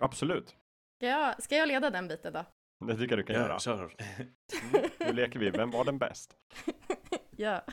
Absolut. 0.00 0.56
Ska 0.96 1.06
jag, 1.06 1.42
ska 1.42 1.56
jag 1.56 1.68
leda 1.68 1.90
den 1.90 2.08
biten 2.08 2.32
då? 2.32 2.44
Det 2.86 2.96
tycker 2.96 3.16
jag 3.16 3.18
du 3.18 3.22
kan 3.22 3.36
göra. 3.36 3.52
Ja, 3.52 3.58
kör. 3.58 3.96
Mm. 4.08 4.90
Nu 4.98 5.12
leker 5.12 5.38
vi, 5.38 5.50
vem 5.50 5.70
var 5.70 5.84
den 5.84 5.98
bäst? 5.98 6.36
ja. 7.36 7.64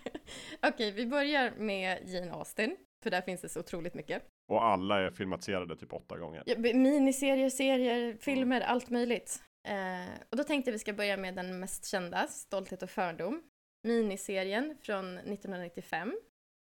Okej, 0.61 0.91
vi 0.91 1.05
börjar 1.05 1.51
med 1.51 1.99
Jane 2.05 2.31
Austen, 2.31 2.77
för 3.03 3.09
där 3.11 3.21
finns 3.21 3.41
det 3.41 3.49
så 3.49 3.59
otroligt 3.59 3.93
mycket. 3.93 4.23
Och 4.49 4.65
alla 4.65 4.99
är 4.99 5.11
filmatiserade 5.11 5.75
typ 5.75 5.93
åtta 5.93 6.17
gånger. 6.17 6.43
Ja, 6.45 6.57
Miniserier, 6.57 7.49
serier, 7.49 8.17
filmer, 8.19 8.61
allt 8.61 8.89
möjligt. 8.89 9.43
Eh, 9.67 10.13
och 10.29 10.37
då 10.37 10.43
tänkte 10.43 10.69
jag 10.69 10.73
vi 10.73 10.79
ska 10.79 10.93
börja 10.93 11.17
med 11.17 11.35
den 11.35 11.59
mest 11.59 11.85
kända, 11.85 12.27
Stolthet 12.27 12.83
och 12.83 12.89
fördom. 12.89 13.43
Miniserien 13.87 14.77
från 14.81 15.17
1995 15.17 16.19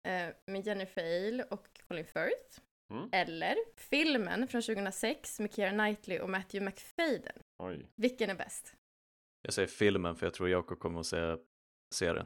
eh, 0.07 0.33
med 0.45 0.65
Jennifer 0.65 1.03
Aile 1.03 1.43
och 1.43 1.67
Colin 1.87 2.05
Firth. 2.05 2.61
Mm. 2.93 3.09
Eller 3.11 3.55
filmen 3.75 4.47
från 4.47 4.61
2006 4.61 5.39
med 5.39 5.53
Keira 5.53 5.71
Knightley 5.71 6.19
och 6.19 6.29
Matthew 6.29 6.65
McFadden. 6.65 7.41
Oj. 7.63 7.85
Vilken 7.95 8.29
är 8.29 8.35
bäst? 8.35 8.75
Jag 9.41 9.53
säger 9.53 9.67
filmen 9.67 10.15
för 10.15 10.25
jag 10.25 10.33
tror 10.33 10.49
Jakob 10.49 10.79
kommer 10.79 10.99
att 10.99 11.05
se 11.05 11.35
serien. 11.95 12.25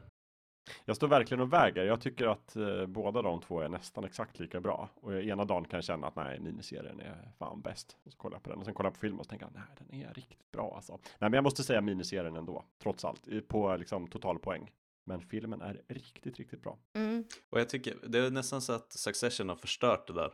Jag 0.84 0.96
står 0.96 1.08
verkligen 1.08 1.40
och 1.40 1.52
väger. 1.52 1.84
Jag 1.84 2.00
tycker 2.00 2.26
att 2.26 2.56
eh, 2.56 2.86
båda 2.86 3.22
de 3.22 3.40
två 3.40 3.60
är 3.60 3.68
nästan 3.68 4.04
exakt 4.04 4.38
lika 4.38 4.60
bra. 4.60 4.88
Och 4.94 5.22
ena 5.22 5.44
dagen 5.44 5.64
kan 5.64 5.76
jag 5.76 5.84
känna 5.84 6.06
att 6.06 6.16
nej, 6.16 6.40
miniserien 6.40 7.00
är 7.00 7.32
fan 7.38 7.60
bäst. 7.60 7.96
Och 8.04 8.12
så 8.12 8.18
kollar 8.18 8.36
jag 8.36 8.42
på 8.42 8.50
den 8.50 8.58
och 8.58 8.64
sen 8.64 8.74
kollar 8.74 8.90
jag 8.90 8.94
på 8.94 9.00
filmen 9.00 9.18
och 9.18 9.26
så 9.26 9.30
tänker 9.30 9.46
jag 9.46 9.54
nej, 9.54 9.62
den 9.78 10.00
är 10.00 10.14
riktigt 10.14 10.52
bra 10.52 10.72
alltså. 10.74 10.92
Nej, 10.92 11.30
men 11.30 11.32
jag 11.32 11.44
måste 11.44 11.62
säga 11.62 11.80
miniserien 11.80 12.36
ändå, 12.36 12.64
trots 12.82 13.04
allt, 13.04 13.28
på 13.48 13.76
liksom 13.76 14.08
totalpoäng. 14.08 14.70
Men 15.04 15.20
filmen 15.20 15.60
är 15.60 15.82
riktigt, 15.88 16.38
riktigt 16.38 16.62
bra. 16.62 16.78
Mm. 16.92 17.24
Och 17.50 17.60
jag 17.60 17.68
tycker, 17.68 17.96
det 18.06 18.18
är 18.18 18.30
nästan 18.30 18.62
så 18.62 18.72
att 18.72 18.92
Succession 18.92 19.48
har 19.48 19.56
förstört 19.56 20.06
det 20.06 20.12
där. 20.12 20.32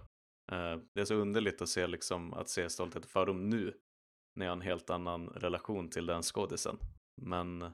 Eh, 0.53 0.81
det 0.95 1.01
är 1.01 1.05
så 1.05 1.15
underligt 1.15 1.63
att 1.63 1.69
se 1.69 1.87
liksom, 1.87 2.35
att 2.35 2.49
se 2.49 2.71
Stolthet 2.71 3.05
och 3.05 3.11
fördom 3.11 3.51
nu. 3.51 3.75
När 4.37 4.47
jag 4.47 4.51
har 4.51 4.57
en 4.57 4.63
helt 4.63 4.91
annan 4.91 5.29
relation 5.29 5.91
till 5.91 6.07
den 6.07 6.23
skådisen. 6.23 6.79
Men 7.17 7.73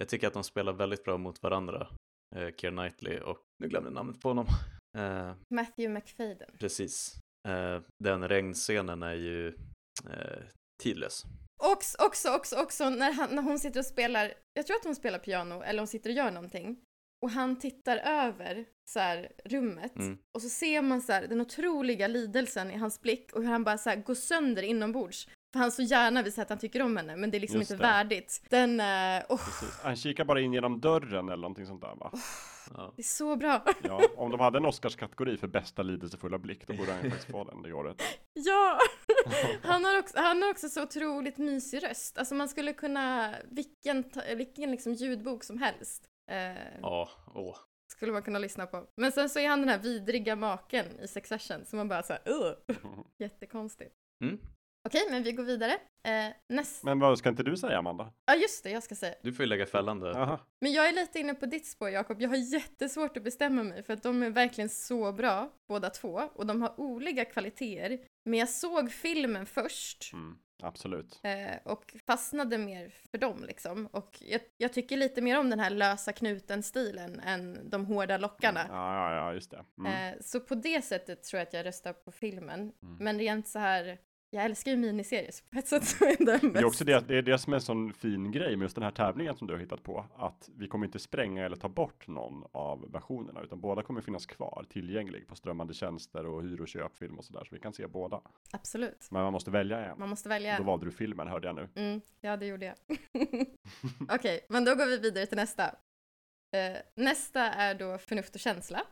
jag 0.00 0.08
tycker 0.08 0.26
att 0.26 0.32
de 0.32 0.44
spelar 0.44 0.72
väldigt 0.72 1.04
bra 1.04 1.18
mot 1.18 1.42
varandra. 1.42 1.88
Uh, 2.36 2.48
Keira 2.56 2.70
Knightley 2.76 3.20
och, 3.20 3.38
nu 3.62 3.68
glömde 3.68 3.88
jag 3.88 3.94
namnet 3.94 4.20
på 4.20 4.28
honom. 4.28 4.46
Eh, 4.98 5.32
Matthew 5.54 5.94
McFadden. 5.94 6.50
precis. 6.58 7.18
Eh, 7.48 7.80
den 8.04 8.28
regnscenen 8.28 9.02
är 9.02 9.14
ju 9.14 9.48
eh, 10.10 10.42
tidlös. 10.82 11.22
Också, 11.62 11.96
också, 12.06 12.34
också, 12.34 12.56
också 12.56 12.90
när, 12.90 13.12
han, 13.12 13.34
när 13.34 13.42
hon 13.42 13.58
sitter 13.58 13.80
och 13.80 13.86
spelar, 13.86 14.34
jag 14.54 14.66
tror 14.66 14.76
att 14.76 14.84
hon 14.84 14.94
spelar 14.94 15.18
piano 15.18 15.62
eller 15.62 15.78
hon 15.80 15.86
sitter 15.86 16.10
och 16.10 16.16
gör 16.16 16.30
någonting. 16.30 16.80
Och 17.22 17.30
han 17.30 17.58
tittar 17.58 17.96
över 17.96 18.64
så 18.90 18.98
här, 19.00 19.32
rummet 19.44 19.96
Mm. 19.96 20.18
och 20.34 20.42
så 20.42 20.48
ser 20.48 20.82
man 20.82 21.02
så 21.02 21.12
här, 21.12 21.26
den 21.26 21.40
otroliga 21.40 22.06
lidelsen 22.06 22.70
i 22.70 22.76
hans 22.76 23.00
blick 23.00 23.32
och 23.32 23.42
hur 23.42 23.50
han 23.50 23.64
bara 23.64 23.78
så 23.78 23.90
här, 23.90 23.96
går 23.96 24.14
sönder 24.14 24.62
inombords. 24.62 25.28
För 25.52 25.58
han 25.60 25.72
så 25.72 25.82
gärna 25.82 26.22
vill 26.22 26.32
säga 26.32 26.42
att 26.42 26.48
han 26.48 26.58
tycker 26.58 26.82
om 26.82 26.96
henne 26.96 27.16
men 27.16 27.30
det 27.30 27.38
är 27.38 27.40
liksom 27.40 27.58
Just 27.58 27.70
inte 27.70 27.82
det. 27.84 27.88
värdigt. 27.88 28.42
Den, 28.50 28.80
uh, 28.80 29.22
oh, 29.28 29.44
Precis. 29.44 29.80
Han 29.82 29.96
kikar 29.96 30.24
bara 30.24 30.40
in 30.40 30.52
genom 30.52 30.80
dörren 30.80 31.28
eller 31.28 31.42
någonting 31.42 31.66
sånt 31.66 31.80
där 31.80 31.94
va? 31.96 32.12
Ja. 32.74 32.92
det 32.96 33.02
är 33.02 33.04
så 33.04 33.36
bra. 33.36 33.64
Ja, 33.82 34.00
om 34.16 34.30
de 34.30 34.40
hade 34.40 34.58
en 34.58 34.64
Oscarskategori 34.66 35.36
för 35.36 35.46
bästa 35.48 35.82
lidelsefulla 35.82 36.38
blick, 36.38 36.66
då 36.66 36.72
borde 36.74 36.92
han 36.92 37.02
ju 37.04 37.10
faktiskt 37.10 37.30
få 37.30 37.44
den 37.44 37.62
det 37.62 37.72
året. 37.72 38.02
ja! 38.32 38.78
Han 39.62 39.84
har, 39.84 39.98
också, 39.98 40.18
han 40.18 40.42
har 40.42 40.50
också 40.50 40.68
så 40.68 40.82
otroligt 40.82 41.38
mysig 41.38 41.82
röst. 41.82 42.18
Alltså 42.18 42.34
man 42.34 42.48
skulle 42.48 42.72
kunna, 42.72 43.34
vilken, 43.50 44.04
vilken 44.36 44.70
liksom 44.70 44.92
ljudbok 44.92 45.44
som 45.44 45.58
helst. 45.58 46.02
eh, 46.30 46.36
Ja, 46.82 47.08
åh. 47.34 47.56
skulle 47.92 48.12
man 48.12 48.22
kunna 48.22 48.38
lyssna 48.38 48.66
på. 48.66 48.86
Men 48.96 49.12
sen 49.12 49.28
så 49.30 49.38
är 49.38 49.48
han 49.48 49.60
den 49.60 49.68
här 49.68 49.78
vidriga 49.78 50.36
maken 50.36 50.86
i 51.00 51.08
Succession 51.08 51.64
som 51.64 51.76
man 51.76 51.88
bara 51.88 52.02
såhär, 52.02 52.22
uh, 52.28 52.52
jättekonstigt. 53.18 53.94
Mm. 54.24 54.38
Okej, 54.88 55.02
men 55.10 55.22
vi 55.22 55.32
går 55.32 55.44
vidare. 55.44 55.72
Eh, 56.04 56.32
näst... 56.48 56.84
Men 56.84 56.98
vad 56.98 57.18
ska 57.18 57.28
inte 57.28 57.42
du 57.42 57.56
säga 57.56 57.78
Amanda? 57.78 58.12
Ja, 58.26 58.34
just 58.34 58.64
det, 58.64 58.70
jag 58.70 58.82
ska 58.82 58.94
säga. 58.94 59.14
Du 59.22 59.32
får 59.32 59.42
ju 59.42 59.48
lägga 59.48 59.66
fällande. 59.66 60.10
Aha. 60.18 60.40
Men 60.60 60.72
jag 60.72 60.88
är 60.88 60.92
lite 60.92 61.18
inne 61.20 61.34
på 61.34 61.46
ditt 61.46 61.66
spår, 61.66 61.90
Jakob. 61.90 62.22
Jag 62.22 62.28
har 62.28 62.36
jättesvårt 62.36 63.16
att 63.16 63.22
bestämma 63.24 63.62
mig 63.62 63.82
för 63.82 63.92
att 63.92 64.02
de 64.02 64.22
är 64.22 64.30
verkligen 64.30 64.68
så 64.68 65.12
bra, 65.12 65.50
båda 65.68 65.90
två. 65.90 66.22
Och 66.34 66.46
de 66.46 66.62
har 66.62 66.80
olika 66.80 67.24
kvaliteter. 67.24 67.98
Men 68.24 68.38
jag 68.38 68.48
såg 68.48 68.92
filmen 68.92 69.46
först 69.46 70.10
Mm, 70.12 70.38
absolut. 70.62 71.20
eh, 71.22 71.72
och 71.72 71.94
fastnade 72.06 72.58
mer 72.58 72.88
för 73.10 73.18
dem 73.18 73.44
liksom. 73.44 73.86
Och 73.86 74.18
jag, 74.20 74.40
jag 74.56 74.72
tycker 74.72 74.96
lite 74.96 75.22
mer 75.22 75.38
om 75.38 75.50
den 75.50 75.60
här 75.60 75.70
lösa 75.70 76.12
knuten-stilen 76.12 77.20
än 77.20 77.70
de 77.70 77.86
hårda 77.86 78.18
lockarna. 78.18 78.66
Ja, 78.68 78.94
ja, 78.94 79.14
ja, 79.16 79.34
just 79.34 79.50
det. 79.50 79.64
Mm. 79.78 80.14
Eh, 80.14 80.20
så 80.20 80.40
på 80.40 80.54
det 80.54 80.82
sättet 80.84 81.22
tror 81.22 81.38
jag 81.38 81.46
att 81.46 81.52
jag 81.54 81.66
röstar 81.66 81.92
på 81.92 82.12
filmen. 82.12 82.60
Mm. 82.82 82.96
Men 83.00 83.18
rent 83.18 83.48
så 83.48 83.58
här, 83.58 83.98
jag 84.30 84.44
älskar 84.44 84.70
ju 84.70 84.76
miniserier, 84.76 85.32
på 85.50 85.58
ett 85.58 85.68
sätt 85.68 85.84
så 85.84 86.04
är 86.04 86.24
den 86.24 86.52
Det 86.52 86.58
är 86.58 86.64
också 86.64 86.84
det, 86.84 87.08
det 87.08 87.18
är 87.18 87.22
det 87.22 87.38
som 87.38 87.52
är 87.52 87.56
en 87.56 87.60
sån 87.60 87.92
fin 87.92 88.32
grej 88.32 88.56
med 88.56 88.64
just 88.64 88.74
den 88.74 88.84
här 88.84 88.90
tävlingen 88.90 89.36
som 89.36 89.46
du 89.46 89.54
har 89.54 89.60
hittat 89.60 89.82
på. 89.82 90.06
Att 90.16 90.50
vi 90.56 90.68
kommer 90.68 90.86
inte 90.86 90.98
spränga 90.98 91.44
eller 91.46 91.56
ta 91.56 91.68
bort 91.68 92.08
någon 92.08 92.44
av 92.52 92.92
versionerna, 92.92 93.42
utan 93.42 93.60
båda 93.60 93.82
kommer 93.82 94.00
finnas 94.00 94.26
kvar 94.26 94.66
tillgänglig 94.68 95.28
på 95.28 95.36
strömmande 95.36 95.74
tjänster 95.74 96.26
och 96.26 96.42
hyr 96.42 96.60
och 96.60 96.68
köpfilm 96.68 97.18
och 97.18 97.24
sådär. 97.24 97.44
Så 97.44 97.54
vi 97.54 97.60
kan 97.60 97.72
se 97.72 97.86
båda. 97.86 98.20
Absolut. 98.52 99.08
Men 99.10 99.22
man 99.22 99.32
måste 99.32 99.50
välja 99.50 99.84
en. 99.84 99.98
Man 99.98 100.08
måste 100.08 100.28
Då 100.28 100.30
välja. 100.30 100.62
valde 100.62 100.86
du 100.86 100.92
filmen, 100.92 101.28
hörde 101.28 101.46
jag 101.48 101.56
nu. 101.56 101.68
Mm, 101.74 102.00
ja, 102.20 102.36
det 102.36 102.46
gjorde 102.46 102.66
jag. 102.66 102.76
Okej, 104.18 104.40
men 104.48 104.64
då 104.64 104.74
går 104.74 104.86
vi 104.86 104.98
vidare 104.98 105.26
till 105.26 105.36
nästa. 105.36 105.64
Eh, 106.56 106.76
nästa 106.94 107.40
är 107.40 107.74
då 107.74 107.98
Förnuft 107.98 108.34
och 108.34 108.40
känsla. 108.40 108.82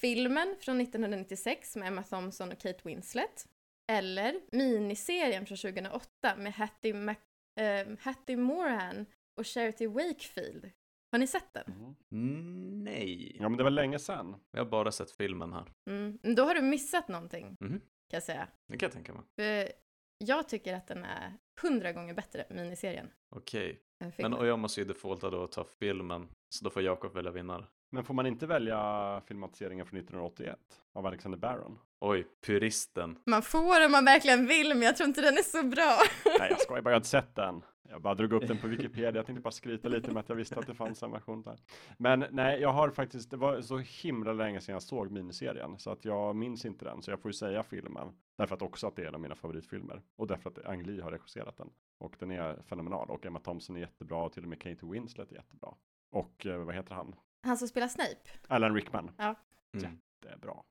Filmen 0.00 0.56
från 0.60 0.80
1996 0.80 1.76
med 1.76 1.88
Emma 1.88 2.02
Thompson 2.02 2.52
och 2.52 2.58
Kate 2.58 2.80
Winslet. 2.84 3.46
Eller 3.92 4.40
miniserien 4.52 5.46
från 5.46 5.58
2008 5.58 6.36
med 6.36 6.52
Hattie, 6.54 6.92
Mac- 6.94 7.16
eh, 7.60 7.86
Hattie 8.00 8.36
Morahan 8.36 9.06
och 9.36 9.46
Charity 9.46 9.86
Wakefield. 9.86 10.70
Har 11.12 11.18
ni 11.18 11.26
sett 11.26 11.52
den? 11.54 11.94
Mm, 12.12 12.84
nej. 12.84 13.36
Ja, 13.40 13.48
men 13.48 13.58
det 13.58 13.64
var 13.64 13.70
länge 13.70 13.98
sedan. 13.98 14.36
Jag 14.50 14.64
har 14.64 14.70
bara 14.70 14.92
sett 14.92 15.10
filmen 15.10 15.52
här. 15.52 15.72
Mm. 15.90 16.18
Då 16.36 16.44
har 16.44 16.54
du 16.54 16.62
missat 16.62 17.08
någonting, 17.08 17.56
Mhm. 17.60 17.78
kan 17.80 18.16
jag 18.16 18.22
säga. 18.22 18.48
Det 18.68 18.78
kan 18.78 18.86
jag 18.86 18.92
tänka 18.92 19.12
mig. 19.12 19.22
För 19.36 19.72
jag 20.18 20.48
tycker 20.48 20.74
att 20.74 20.86
den 20.86 21.04
är 21.04 21.32
hundra 21.62 21.92
gånger 21.92 22.14
bättre, 22.14 22.46
miniserien, 22.50 23.10
Okej. 23.30 23.80
än 24.00 24.12
Men 24.18 24.34
och 24.34 24.46
jag 24.46 24.58
måste 24.58 24.80
ju 24.80 24.86
defaulta 24.86 25.30
då 25.30 25.38
och 25.38 25.52
ta 25.52 25.64
filmen. 25.64 26.28
Så 26.48 26.64
då 26.64 26.70
får 26.70 26.82
Jakob 26.82 27.14
välja 27.14 27.30
vinnare. 27.30 27.66
Men 27.94 28.04
får 28.04 28.14
man 28.14 28.26
inte 28.26 28.46
välja 28.46 29.20
filmatiseringen 29.26 29.86
från 29.86 29.98
1981 29.98 30.58
av 30.92 31.06
Alexander 31.06 31.38
Barron? 31.38 31.78
Oj, 32.00 32.26
puristen. 32.46 33.18
Man 33.26 33.42
får 33.42 33.84
om 33.86 33.92
man 33.92 34.04
verkligen 34.04 34.46
vill, 34.46 34.68
men 34.68 34.82
jag 34.82 34.96
tror 34.96 35.08
inte 35.08 35.20
den 35.20 35.34
är 35.34 35.42
så 35.42 35.62
bra. 35.62 35.98
Nej, 36.38 36.50
jag 36.50 36.60
skojar 36.60 36.82
bara, 36.82 36.90
jag 36.90 36.94
har 36.94 37.00
inte 37.00 37.08
sett 37.08 37.34
den. 37.34 37.64
Jag 37.88 38.02
bara 38.02 38.14
drog 38.14 38.32
upp 38.32 38.48
den 38.48 38.58
på 38.58 38.66
Wikipedia, 38.66 39.12
jag 39.14 39.26
tänkte 39.26 39.42
bara 39.42 39.50
skryta 39.50 39.88
lite 39.88 40.10
med 40.10 40.20
att 40.20 40.28
jag 40.28 40.36
visste 40.36 40.58
att 40.58 40.66
det 40.66 40.74
fanns 40.74 41.02
en 41.02 41.10
version 41.10 41.42
där. 41.42 41.58
Men 41.98 42.24
nej, 42.30 42.60
jag 42.60 42.72
har 42.72 42.90
faktiskt, 42.90 43.30
det 43.30 43.36
var 43.36 43.60
så 43.60 43.78
himla 43.78 44.32
länge 44.32 44.60
sedan 44.60 44.72
jag 44.72 44.82
såg 44.82 45.10
miniserien, 45.10 45.78
så 45.78 45.90
att 45.90 46.04
jag 46.04 46.36
minns 46.36 46.64
inte 46.64 46.84
den, 46.84 47.02
så 47.02 47.10
jag 47.10 47.20
får 47.20 47.28
ju 47.28 47.32
säga 47.32 47.62
filmen. 47.62 48.08
Därför 48.38 48.54
att 48.54 48.62
också 48.62 48.86
att 48.86 48.96
det 48.96 49.02
är 49.02 49.06
en 49.06 49.14
av 49.14 49.20
mina 49.20 49.34
favoritfilmer, 49.34 50.02
och 50.16 50.26
därför 50.26 50.50
att 50.50 50.66
Ang 50.66 50.82
Lee 50.82 51.02
har 51.02 51.10
regisserat 51.10 51.56
den. 51.56 51.70
Och 51.98 52.16
den 52.18 52.30
är 52.30 52.62
fenomenal, 52.62 53.10
och 53.10 53.26
Emma 53.26 53.38
Thompson 53.38 53.76
är 53.76 53.80
jättebra, 53.80 54.24
och 54.24 54.32
till 54.32 54.42
och 54.42 54.48
med 54.48 54.60
Kate 54.60 54.86
Winslet 54.86 55.32
är 55.32 55.36
jättebra. 55.36 55.74
Och 56.10 56.46
eh, 56.46 56.64
vad 56.64 56.74
heter 56.74 56.94
han? 56.94 57.14
Han 57.42 57.56
som 57.58 57.68
spelar 57.68 57.88
Snape. 57.88 58.30
Alan 58.48 58.74
Rickman. 58.74 59.10
Mm. 59.18 59.98
Det 60.22 60.28
är 60.28 60.36
bra. 60.36 60.64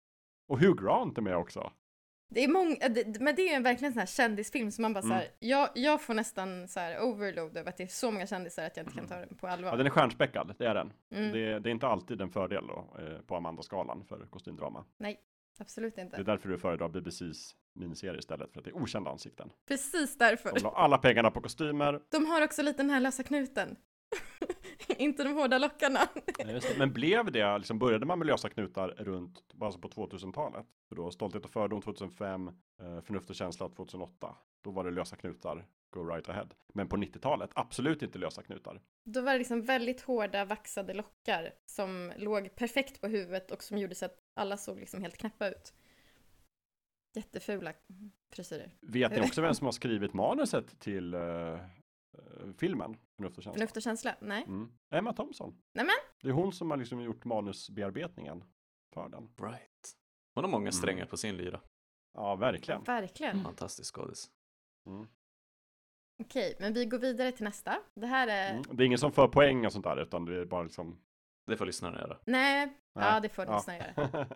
Och 0.47 0.59
Hugh 0.59 0.83
Grant 0.83 1.17
är 1.17 1.21
med 1.21 1.35
också. 1.37 1.71
Det 2.33 2.43
är 2.43 2.47
många, 2.47 2.75
det, 2.89 3.19
men 3.21 3.35
det 3.35 3.41
är 3.41 3.57
ju 3.57 3.63
verkligen 3.63 3.89
en 3.89 3.93
sån 3.93 3.99
här 3.99 4.05
kändisfilm 4.07 4.71
som 4.71 4.81
man 4.81 4.93
bara 4.93 4.99
Mm. 5.03 5.09
så 5.09 5.13
här, 5.15 5.27
jag, 5.39 5.69
jag 5.75 6.01
får 6.01 6.13
nästan 6.13 6.67
så 6.67 6.79
här 6.79 7.01
overload 7.03 7.57
över 7.57 7.69
att 7.69 7.77
det 7.77 7.83
är 7.83 7.87
så 7.87 8.11
många 8.11 8.27
kändisar 8.27 8.65
att 8.65 8.77
jag 8.77 8.85
inte 8.85 8.97
kan 8.97 9.07
ta 9.07 9.15
den 9.15 9.35
på 9.37 9.47
Ja, 9.47 9.51
allvar. 9.51 9.77
den 9.77 9.85
är 9.85 9.89
stjärnspäckad, 9.89 10.55
det 10.57 10.65
är 10.65 10.73
den. 10.75 10.93
Mm, 11.11 11.31
Det, 11.31 11.59
det 11.59 11.69
är 11.69 11.71
inte 11.71 11.87
alltid 11.87 12.21
en 12.21 12.29
fördel 12.29 12.67
då, 12.67 12.97
eh, 12.99 13.21
på 13.21 13.35
Amanda-skalan 13.35 14.05
för 14.05 14.25
kostymdrama. 14.25 14.85
absolut 15.59 15.95
Det 15.95 16.01
är 16.01 16.05
inte. 16.05 16.23
därför 16.23 16.49
du 16.49 16.57
föredrar 16.57 16.89
BBCs 16.89 17.55
miniserie 17.73 18.19
istället, 18.19 18.51
för 18.53 18.59
att 18.59 18.65
det 18.65 18.71
är 18.71 18.75
okända 18.77 19.11
ansikten. 19.11 19.51
Precis 19.67 20.17
därför. 20.17 20.53
De 20.53 20.63
la 20.63 20.71
alla 20.71 20.97
pengarna 20.97 21.31
på 21.31 21.41
kostymer. 21.41 22.01
De 22.09 22.25
har 22.25 22.41
också 22.43 22.61
lite 22.61 22.77
den 22.83 22.89
här 22.89 22.99
lösa 22.99 23.23
knuten. 23.23 23.75
inte 24.97 25.23
de 25.23 25.33
hårda 25.33 25.57
lockarna. 25.57 25.99
Men 26.77 26.93
blev 26.93 27.31
det, 27.31 27.57
liksom 27.57 27.79
började 27.79 28.05
man 28.05 28.19
med 28.19 28.27
lösa 28.27 28.49
knutar 28.49 28.87
runt, 28.87 29.43
alltså 29.61 29.79
på 29.79 29.87
2000-talet? 29.87 30.65
För 30.89 30.95
då 30.95 31.11
Stolthet 31.11 31.45
och 31.45 31.51
fördom 31.51 31.81
2005, 31.81 32.47
eh, 32.47 33.01
Förnuft 33.01 33.29
och 33.29 33.35
känsla 33.35 33.69
2008. 33.69 34.35
Då 34.61 34.71
var 34.71 34.83
det 34.83 34.91
lösa 34.91 35.15
knutar, 35.15 35.65
go 35.89 36.03
right 36.03 36.29
ahead. 36.29 36.47
Men 36.73 36.87
på 36.87 36.97
90-talet, 36.97 37.49
absolut 37.53 38.01
inte 38.01 38.19
lösa 38.19 38.43
knutar. 38.43 38.81
Då 39.03 39.21
var 39.21 39.31
det 39.31 39.37
liksom 39.37 39.61
väldigt 39.61 40.01
hårda 40.01 40.45
vaxade 40.45 40.93
lockar 40.93 41.53
som 41.65 42.11
låg 42.17 42.55
perfekt 42.55 43.01
på 43.01 43.07
huvudet 43.07 43.51
och 43.51 43.63
som 43.63 43.77
gjorde 43.77 43.95
så 43.95 44.05
att 44.05 44.17
alla 44.33 44.57
såg 44.57 44.79
liksom 44.79 45.01
helt 45.01 45.17
knäppa 45.17 45.49
ut. 45.49 45.73
Jättefula 47.13 47.73
frisyrer. 48.31 48.71
Vet 48.81 49.11
ni 49.11 49.21
också 49.21 49.41
vem 49.41 49.53
som 49.55 49.65
har 49.65 49.71
skrivit 49.71 50.13
manuset 50.13 50.79
till 50.79 51.13
eh, 51.13 51.59
filmen 52.57 52.97
Förnuft 53.17 53.37
och 53.37 53.43
känsla? 53.43 53.57
Förnuft 53.57 53.77
och 53.77 53.83
känsla? 53.83 54.15
Nej. 54.21 54.43
Mm. 54.43 54.71
Emma 54.89 55.13
Thompson. 55.13 55.61
Nämen. 55.73 55.95
Det 56.21 56.27
är 56.29 56.33
hon 56.33 56.53
som 56.53 56.71
har 56.71 56.77
liksom 56.77 57.01
gjort 57.01 57.25
manusbearbetningen 57.25 58.43
för 58.93 59.09
den. 59.09 59.29
Right. 59.41 59.95
Hon 60.35 60.43
har 60.43 60.51
många 60.51 60.61
Mm. 60.63 60.71
strängar 60.71 61.05
på 61.05 61.17
sin 61.17 61.37
lyra. 61.37 61.61
Ja, 62.13 62.35
verkligen. 62.35 62.83
Verkligen. 62.83 63.43
Fantastisk 63.43 63.95
skådis. 63.95 64.31
Mm. 64.87 65.07
Okej, 66.23 66.55
men 66.59 66.73
vi 66.73 66.85
går 66.85 66.99
vidare 66.99 67.31
till 67.31 67.43
nästa. 67.43 67.79
Det 67.95 68.07
här 68.07 68.27
är... 68.27 68.51
Mm. 68.51 68.63
Det 68.77 68.83
är 68.83 68.85
ingen 68.85 68.99
som 68.99 69.11
får 69.11 69.27
poäng 69.27 69.65
och 69.65 69.71
sånt 69.73 69.85
där, 69.85 70.01
utan 70.01 70.25
det 70.25 70.41
är 70.41 70.45
bara 70.45 70.63
liksom... 70.63 71.01
Det 71.47 71.57
får 71.57 71.65
lyssnarna 71.65 71.99
göra. 71.99 72.17
Nej, 72.25 72.77
ja 72.93 73.01
Nej. 73.11 73.21
det 73.21 73.29
får 73.29 73.45
Ja. 73.45 73.55
lyssna 73.55 73.77
göra. 73.77 74.27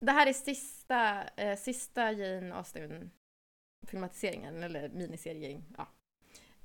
Det 0.00 0.12
här 0.12 0.26
är 0.26 0.32
sista, 0.32 1.24
eh, 1.28 1.56
sista 1.58 2.12
Jane 2.12 2.54
Austen-filmatiseringen, 2.54 4.62
eller 4.62 4.88
miniserien. 4.88 5.64
Ja. 5.78 5.88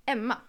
Emma. 0.07 0.41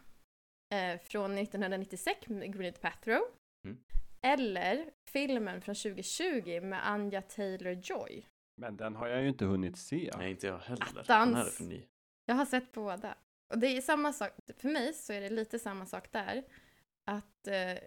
Eh, 0.74 1.00
från 1.00 1.38
1996 1.38 2.28
med 2.28 2.52
Gwyneth 2.52 2.80
Paltrow. 2.80 3.22
Mm. 3.64 3.78
Eller 4.22 4.90
filmen 5.10 5.60
från 5.60 5.74
2020 5.74 6.60
med 6.62 6.88
Anja 6.88 7.20
Taylor-Joy. 7.20 8.26
Men 8.60 8.76
den 8.76 8.96
har 8.96 9.08
jag 9.08 9.22
ju 9.22 9.28
inte 9.28 9.44
hunnit 9.44 9.78
se. 9.78 10.10
Nej, 10.16 10.30
inte 10.30 10.46
jag 10.46 10.58
heller. 10.58 11.00
Attans. 11.00 11.06
Den 11.06 11.34
här 11.34 11.46
är 11.46 11.50
för 11.50 11.64
ny. 11.64 11.82
Jag 12.26 12.34
har 12.34 12.44
sett 12.44 12.72
båda. 12.72 13.14
Och 13.52 13.58
det 13.58 13.66
är 13.66 13.80
samma 13.80 14.12
sak, 14.12 14.30
för 14.56 14.68
mig 14.68 14.94
så 14.94 15.12
är 15.12 15.20
det 15.20 15.30
lite 15.30 15.58
samma 15.58 15.86
sak 15.86 16.12
där. 16.12 16.44
Att 17.04 17.46
eh, 17.46 17.78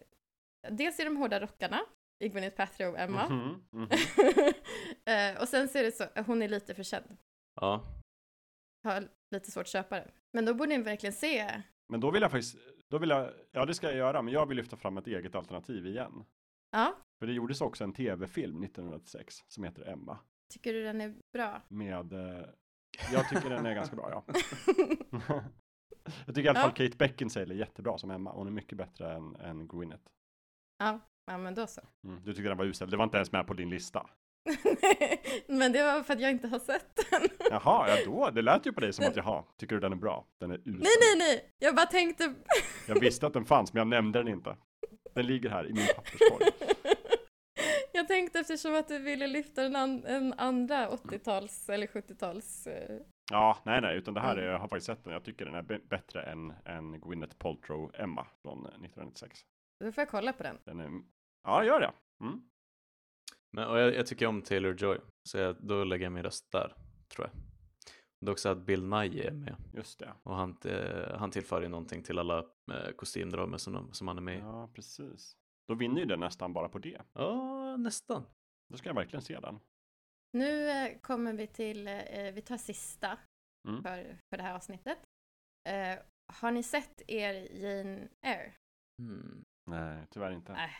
dels 0.69 0.99
är 0.99 1.05
de 1.05 1.17
hårda 1.17 1.39
rockarna 1.39 1.79
i 2.19 2.29
Gwyneth 2.29 2.57
Paltrow 2.57 2.93
och 2.93 2.99
Emma. 2.99 3.29
Mhm, 3.29 3.63
mhm. 3.69 3.89
eh, 5.05 5.41
och 5.41 5.47
sen 5.47 5.67
så 5.67 5.77
är 5.77 5.83
det 5.83 5.91
så, 5.91 6.05
hon 6.25 6.41
är 6.41 6.47
lite 6.47 6.73
för 6.75 6.83
känd. 6.83 7.17
Ja, 7.55 8.00
Har 8.83 9.07
lite 9.31 9.51
svårt 9.51 9.61
att 9.61 9.67
köpa 9.67 9.95
det. 9.95 10.11
Men 10.33 10.45
då 10.45 10.53
borde 10.53 10.77
ni 10.77 10.83
verkligen 10.83 11.13
se. 11.13 11.61
Men 11.89 11.99
då 11.99 12.11
vill 12.11 12.21
jag 12.21 12.31
faktiskt, 12.31 12.57
då 12.89 12.97
vill 12.97 13.09
jag, 13.09 13.33
ja 13.51 13.65
det 13.65 13.73
ska 13.73 13.87
jag 13.87 13.95
göra, 13.95 14.21
men 14.21 14.33
jag 14.33 14.45
vill 14.45 14.57
lyfta 14.57 14.77
fram 14.77 14.97
ett 14.97 15.07
eget 15.07 15.35
alternativ 15.35 15.85
igen. 15.87 16.25
Ja, 16.71 16.95
För 17.19 17.27
det 17.27 17.33
gjordes 17.33 17.61
också 17.61 17.83
en 17.83 17.93
tv-film 17.93 18.63
1986 18.63 19.35
som 19.47 19.63
heter 19.63 19.89
Emma. 19.89 20.19
tycker 20.53 20.73
du 20.73 20.83
den 20.83 21.01
är 21.01 21.15
bra? 21.33 21.61
Med, 21.67 22.13
eh, 22.13 22.45
jag 23.13 23.29
tycker 23.29 23.49
den 23.49 23.65
är 23.65 23.73
ganska 23.75 23.95
bra 23.95 24.09
ja. 24.09 24.23
jag 26.25 26.35
tycker 26.35 26.45
i 26.45 26.47
alla 26.47 26.59
fall 26.59 26.71
Ja. 26.75 26.85
Kate 26.85 26.97
Beckinsale 26.97 27.53
är 27.53 27.57
jättebra 27.57 27.97
som 27.97 28.11
Emma. 28.11 28.31
Hon 28.31 28.47
är 28.47 28.51
mycket 28.51 28.77
bättre 28.77 29.13
än, 29.13 29.35
än 29.35 29.67
Gwyneth. 29.67 30.03
ja, 30.77 30.99
ja, 31.25 31.37
men 31.37 31.55
då 31.55 31.67
så. 31.67 31.81
Mm. 32.03 32.23
Du 32.23 32.33
tyckte 32.33 32.49
den 32.49 32.57
var 32.57 32.65
usel, 32.65 32.89
det 32.89 32.97
var 32.97 33.03
inte 33.03 33.17
ens 33.17 33.31
med 33.31 33.47
på 33.47 33.53
din 33.53 33.69
lista. 33.69 34.09
men 35.47 35.71
det 35.71 35.83
var 35.83 36.03
för 36.03 36.13
att 36.13 36.19
jag 36.21 36.31
inte 36.31 36.47
har 36.47 36.59
sett 36.59 36.95
den. 37.11 37.21
Jaha, 37.49 37.89
ja 37.89 37.97
då, 38.05 38.29
det 38.29 38.41
lät 38.41 38.65
ju 38.65 38.73
på 38.73 38.79
dig 38.81 38.93
som 38.93 39.05
att 39.07 39.15
jaha, 39.15 39.43
tycker 39.57 39.75
du 39.75 39.81
den 39.81 39.91
är 39.91 39.95
bra? 39.95 40.25
Den 40.39 40.51
är 40.51 40.55
usel. 40.57 40.73
nej, 40.73 40.91
nej, 40.99 41.15
nej! 41.17 41.51
Jag 41.59 41.75
bara 41.75 41.85
tänkte... 41.85 42.33
Jag 42.87 42.99
visste 42.99 43.27
att 43.27 43.33
den 43.33 43.45
fanns, 43.45 43.73
men 43.73 43.79
jag 43.79 43.87
nämnde 43.87 44.19
den 44.19 44.27
inte. 44.27 44.57
Den 45.15 45.25
ligger 45.27 45.49
här 45.49 45.67
i 45.69 45.73
min 45.73 45.87
papperskorg. 45.95 46.45
jag 47.91 48.07
tänkte 48.07 48.39
eftersom 48.39 48.75
att 48.75 48.87
du 48.87 48.99
ville 48.99 49.27
lyfta 49.27 49.63
en, 49.63 49.75
an- 49.75 50.05
en 50.05 50.33
andra 50.33 50.89
80-tals 50.89 51.69
eller 51.69 51.87
70-tals... 51.87 52.67
Eh, 52.67 52.99
Ja, 53.31 53.57
nej, 53.65 53.81
nej, 53.81 53.97
utan 53.97 54.13
det 54.13 54.19
här 54.21 54.35
är, 54.37 54.41
Mm. 54.41 54.51
jag 54.51 54.59
har 54.59 54.67
faktiskt 54.67 54.85
sett 54.85 55.03
den. 55.03 55.13
Jag 55.13 55.23
tycker 55.23 55.45
den 55.45 55.55
är 55.55 55.79
bättre 55.89 56.23
än, 56.23 56.53
än 56.65 56.99
Gwyneth 57.01 57.35
Paltrow 57.37 57.91
Emma 57.93 58.27
från 58.41 58.57
eh, 58.59 58.65
1996. 58.65 59.39
då 59.83 59.91
får 59.91 60.01
jag 60.01 60.09
kolla 60.09 60.33
på 60.33 60.43
den. 60.43 60.57
Den 60.65 60.79
är, 60.79 60.89
ja, 61.43 61.63
gör 61.63 61.79
det. 61.79 61.91
Mm. 62.23 62.41
Men 63.51 63.67
och 63.67 63.79
jag, 63.79 63.95
jag 63.95 64.07
tycker 64.07 64.27
om 64.27 64.41
Taylor 64.41 64.75
Joy. 64.75 64.97
Så 65.29 65.37
jag, 65.37 65.55
då 65.59 65.83
lägger 65.83 66.05
jag 66.05 66.13
min 66.13 66.23
röst 66.23 66.51
där, 66.51 66.75
tror 67.15 67.27
jag. 67.27 67.41
Det 68.21 68.27
är 68.27 68.31
också 68.31 68.49
att 68.49 68.57
Bill 68.65 68.83
Nye 68.83 69.27
är 69.27 69.31
med. 69.31 69.55
Just 69.73 69.99
det. 69.99 70.13
Och 70.23 70.35
han, 70.35 70.57
eh, 70.65 71.17
han 71.17 71.31
tillför 71.31 71.61
ju 71.61 71.67
någonting 71.67 72.03
till 72.03 72.19
alla 72.19 72.39
eh, 72.71 72.91
kostymdramer 72.95 73.57
som, 73.57 73.93
som 73.93 74.07
han 74.07 74.17
är 74.17 74.21
med 74.21 74.37
i. 74.37 74.39
Ja, 74.39 74.69
precis. 74.73 75.33
Då 75.67 75.75
vinner 75.75 75.99
ju 75.99 76.05
den 76.05 76.19
nästan 76.19 76.53
bara 76.53 76.69
på 76.69 76.79
det. 76.79 77.01
Ja, 77.13 77.77
nästan. 77.77 78.23
Då 78.71 78.77
ska 78.77 78.89
jag 78.89 78.95
verkligen 78.95 79.21
se 79.21 79.39
den. 79.39 79.59
Nu 80.33 80.69
eh, 80.69 80.99
kommer 81.01 81.33
vi 81.33 81.47
till, 81.47 81.87
eh, 81.87 82.31
vi 82.33 82.41
tar 82.41 82.57
sista 82.57 83.17
Mm. 83.67 83.83
för, 83.83 84.17
för 84.29 84.37
det 84.37 84.43
här 84.43 84.55
avsnittet. 84.55 84.97
Eh, 85.69 85.99
har 86.33 86.51
ni 86.51 86.63
sett 86.63 87.01
er 87.07 87.33
Jane 87.33 88.07
Eyre? 88.25 88.53
Mm. 89.01 89.43
Nej, 89.69 90.07
tyvärr 90.09 90.31
inte. 90.31 90.51
Nej. 90.53 90.71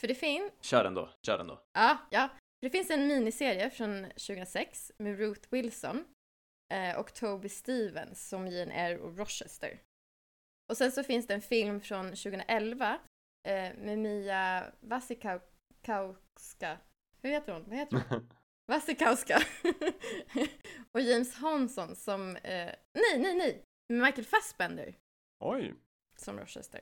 För 0.00 0.08
det 0.08 0.14
finns, 0.14 0.52
Kör 0.60 0.84
den 0.84 0.94
då, 0.94 1.10
kör 1.26 1.38
den 1.38 1.46
då. 1.46 1.64
ja, 1.72 1.98
ja, 2.10 2.28
för 2.28 2.66
det 2.66 2.70
finns 2.70 2.90
en 2.90 3.06
miniserie 3.06 3.70
från 3.70 4.04
2006 4.04 4.92
med 4.98 5.18
Ruth 5.18 5.48
Wilson 5.50 6.04
eh, 6.72 6.96
och 6.98 7.14
Toby 7.14 7.48
Stevens 7.48 8.28
som 8.28 8.48
Jane 8.48 8.74
Eyre 8.74 8.98
och 8.98 9.18
Rochester. 9.18 9.80
Och 10.70 10.76
sen 10.76 10.92
så 10.92 11.04
finns 11.04 11.26
det 11.26 11.34
en 11.34 11.42
film 11.42 11.80
från 11.80 12.06
2011 12.06 12.98
eh, 13.48 13.74
med 13.78 13.98
Mia 13.98 14.72
Wasikowska. 14.80 16.78
Hur 17.22 17.30
heter 17.30 17.52
hon? 17.52 17.64
Vad 17.68 17.78
heter 17.78 18.02
hon? 18.08 18.28
Wasikowska 18.66 19.38
och 20.92 21.00
James 21.00 21.34
Hanson 21.34 21.96
som, 21.96 22.36
eh, 22.36 22.74
nej, 22.92 23.18
nej, 23.18 23.34
nej, 23.36 23.64
Michael 23.88 24.24
Fassbender 24.24 24.94
Oj, 25.40 25.74
som 26.16 26.38
Rochester. 26.38 26.80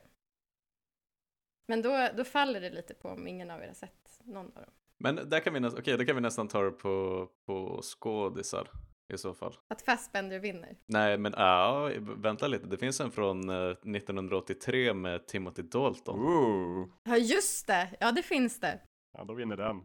Men 1.71 1.81
då, 1.81 2.07
då 2.17 2.23
faller 2.23 2.61
det 2.61 2.69
lite 2.69 2.93
på 2.93 3.09
om 3.09 3.27
ingen 3.27 3.51
av 3.51 3.61
er 3.61 3.67
har 3.67 3.73
sett 3.73 4.19
någon 4.23 4.45
av 4.45 4.53
dem. 4.61 4.71
Men 4.97 5.15
där 5.29 5.39
kan 5.39 5.53
vi, 5.53 5.59
nä- 5.59 5.67
okej, 5.77 5.97
då 5.97 6.05
kan 6.05 6.15
vi 6.15 6.21
nästan 6.21 6.47
ta 6.47 6.61
det 6.63 6.71
på, 6.71 7.27
på 7.45 7.79
skådisar 7.81 8.67
i 9.13 9.17
så 9.17 9.33
fall. 9.33 9.57
Att 9.67 9.81
Fassbender 9.81 10.39
vinner. 10.39 10.75
Nej, 10.85 11.17
men 11.17 11.33
ja, 11.37 11.91
vänta 11.99 12.47
lite. 12.47 12.67
Det 12.67 12.77
finns 12.77 12.99
en 13.01 13.11
från 13.11 13.49
eh, 13.49 13.55
1983 13.69 14.93
med 14.93 15.27
Timothy 15.27 15.61
Dalton. 15.61 16.19
Ooh. 16.19 16.87
Ja, 17.03 17.17
just 17.17 17.67
det! 17.67 17.89
Ja, 17.99 18.11
det 18.11 18.23
finns 18.23 18.59
det. 18.59 18.79
Ja, 19.17 19.23
då 19.23 19.33
vinner 19.33 19.57
den. 19.57 19.81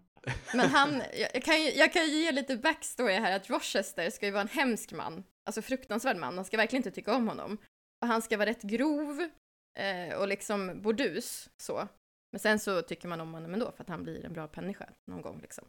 Men 0.55 0.69
han, 0.69 0.95
jag, 1.21 1.29
jag 1.35 1.43
kan 1.43 1.63
ju, 1.63 1.71
jag 1.71 1.93
kan 1.93 2.03
ju 2.07 2.09
ge 2.25 2.33
lite 2.33 2.57
backstory 2.57 3.13
här 3.15 3.37
att 3.37 3.51
Rochester 3.51 4.11
ska 4.11 4.27
ju 4.27 4.33
vara 4.33 4.43
en 4.43 4.49
hemsk 4.49 4.93
man. 4.93 5.25
Alltså 5.47 5.63
fruktansvärd 5.63 6.17
man. 6.17 6.35
Man 6.35 6.45
ska 6.45 6.57
verkligen 6.57 6.81
inte 6.81 6.91
tycka 6.95 7.15
om 7.17 7.29
honom. 7.29 7.59
Och 8.03 8.09
han 8.09 8.23
ska 8.23 8.37
vara 8.37 8.49
rätt 8.51 8.63
grov 8.63 9.29
eh, 9.77 10.19
och 10.21 10.29
liksom 10.29 10.83
bordus 10.83 11.49
så. 11.57 11.89
Men 12.33 12.41
sen 12.41 12.59
så 12.59 12.83
tycker 12.83 13.09
man 13.09 13.21
om 13.21 13.35
honom 13.35 13.55
ändå 13.55 13.73
för 13.73 13.83
att 13.83 13.89
han 13.89 14.03
blir 14.03 14.25
en 14.25 14.33
bra 14.33 14.49
människa 14.57 14.89
någon 15.11 15.23
gång 15.23 15.41
liksom. 15.41 15.65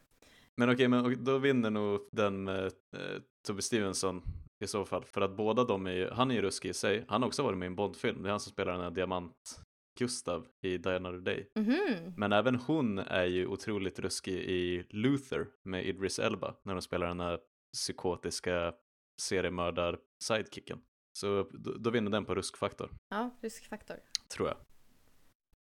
Men 0.56 0.70
okej, 0.70 0.88
men 0.88 1.06
och 1.06 1.18
då 1.18 1.38
vinner 1.38 1.70
nog 1.70 2.10
den 2.12 2.44
med 2.44 2.66
eh, 2.66 3.22
Tobbe 3.48 3.62
Stevenson 3.62 4.22
i 4.64 4.68
så 4.68 4.86
fall. 4.86 5.06
För 5.06 5.22
att 5.22 5.38
båda 5.38 5.64
de 5.64 5.88
är 5.88 5.92
ju, 5.92 6.10
han 6.10 6.32
är 6.32 6.36
ju 6.36 6.42
ruskig 6.42 6.70
i 6.70 6.74
sig. 6.74 7.06
Han 7.08 7.22
har 7.22 7.28
också 7.28 7.44
varit 7.44 7.58
med 7.58 7.66
i 7.66 7.68
en 7.68 7.76
Bondfilm. 7.76 8.24
Det 8.24 8.30
är 8.30 8.32
han 8.32 8.40
som 8.40 8.52
spelar 8.52 8.74
den 8.74 8.82
här 8.82 8.92
diamant, 8.92 9.62
Gustav 10.00 10.48
i 10.62 10.76
Another 10.88 11.20
Day. 11.20 11.52
Mhm. 11.56 12.14
Men 12.18 12.34
även 12.34 12.56
hon 12.56 13.00
är 13.00 13.26
ju 13.26 13.48
otroligt 13.48 14.00
ruskig 14.00 14.36
i 14.36 14.86
Luther 14.90 15.48
med 15.64 15.86
Idris 15.86 16.20
Elba 16.20 16.56
när 16.64 16.74
de 16.74 16.82
spelar 16.82 17.08
den 17.08 17.20
här 17.20 17.40
psykotiska 17.74 18.74
seriemördar-sidekicken. 19.22 20.80
Så 21.20 21.48
då, 21.52 21.72
då 21.74 21.90
vinner 21.90 22.12
den 22.12 22.26
på 22.26 22.36
ruskfaktor, 22.36 22.90
Ja, 23.10 23.30
riskfaktor. 23.42 23.98
tror 24.36 24.48
jag. 24.48 24.58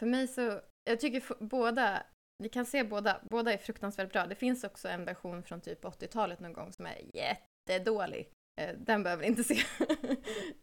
För 0.00 0.06
mig 0.06 0.28
så, 0.28 0.60
jag 0.84 1.00
tycker 1.00 1.44
båda, 1.44 2.02
vi 2.42 2.48
kan 2.48 2.66
se 2.66 2.84
båda, 2.84 3.20
båda 3.30 3.52
är 3.52 3.58
fruktansvärt 3.58 4.12
bra. 4.12 4.26
Det 4.26 4.34
finns 4.34 4.64
också 4.64 4.88
en 4.88 5.04
version 5.04 5.42
från 5.42 5.60
typ 5.60 5.84
80-talet 5.84 6.40
någon 6.40 6.52
gång 6.52 6.72
som 6.72 6.86
är 6.86 6.96
jättedålig. 7.16 8.28
Eh, 8.60 8.74
Den 8.78 9.02
behöver 9.02 9.22
vi 9.22 9.28
inte 9.28 9.44
se. 9.44 9.56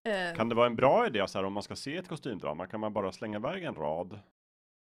Eh, 0.06 0.36
Kan 0.36 0.50
det 0.50 0.56
vara 0.56 0.68
en 0.68 0.76
bra 0.76 1.08
idé 1.08 1.28
så 1.28 1.38
här 1.38 1.46
om 1.46 1.54
man 1.54 1.64
ska 1.64 1.76
se 1.76 1.98
ett 1.98 2.08
kostymdrama? 2.08 2.68
Kan 2.68 2.80
man 2.80 2.94
bara 2.94 3.12
slänga 3.12 3.38
iväg 3.38 3.64
en 3.64 3.76
rad 3.76 4.20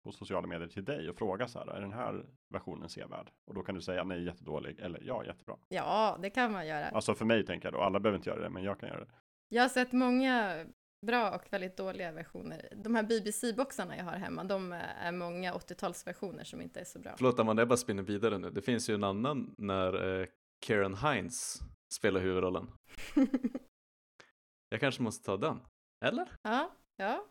på 0.06 0.12
sociala 0.12 0.48
medier 0.48 0.68
till 0.68 0.86
dig 0.86 1.10
och 1.10 1.16
fråga 1.18 1.48
så 1.48 1.60
här, 1.60 1.68
är 1.68 1.82
den 1.82 1.94
här 1.94 2.26
versionen 2.54 2.90
sevärd? 2.90 3.32
Och 3.48 3.54
då 3.56 3.64
kan 3.64 3.76
du 3.76 3.82
säga 3.82 4.04
nej, 4.04 4.24
jättedålig 4.24 4.80
eller 4.80 5.02
ja, 5.04 5.26
jättebra. 5.26 5.58
Ja, 5.70 6.18
det 6.22 6.30
kan 6.30 6.52
man 6.52 6.68
göra. 6.68 6.86
Alltså 6.90 7.16
för 7.16 7.26
mig 7.26 7.46
tänker 7.46 7.66
jag 7.68 7.74
då, 7.74 7.82
alla 7.82 8.00
behöver 8.00 8.18
inte 8.18 8.30
göra 8.30 8.42
det, 8.42 8.50
men 8.50 8.64
jag 8.64 8.80
kan 8.80 8.90
göra 8.90 9.00
det. 9.00 9.12
Jag 9.50 9.62
har 9.62 9.70
sett 9.70 9.92
många 9.92 10.66
bra 11.06 11.36
och 11.36 11.42
väldigt 11.54 11.78
dåliga 11.78 12.12
versioner. 12.12 12.70
De 12.76 12.96
här 12.96 13.04
BBC-boxarna 13.04 13.98
jag 13.98 14.04
har 14.04 14.12
hemma, 14.18 14.44
de 14.44 14.72
är 14.72 15.12
många 15.12 15.54
80-talsversioner 15.54 16.44
som 16.44 16.62
inte 16.62 16.80
är 16.80 16.84
så 16.86 17.00
bra. 17.00 17.14
Förlåt 17.18 17.40
Amanda, 17.40 17.62
jag 17.62 17.68
bara 17.68 17.78
spinner 17.78 18.04
vidare 18.04 18.38
nu. 18.38 18.50
Det 18.50 18.62
finns 18.62 18.90
ju 18.90 18.94
en 18.96 19.04
annan 19.04 19.56
när 19.58 20.20
eh, 20.22 20.28
Karen 20.66 20.96
Hines 20.96 21.60
spelar 21.94 22.20
huvudrollen. 22.22 22.68
Jag 24.72 24.80
kanske 24.80 25.02
måste 25.02 25.26
ta 25.26 25.38
den. 25.38 25.60
Eller? 26.06 26.28
ja, 26.42 26.72
ja, 26.98 27.26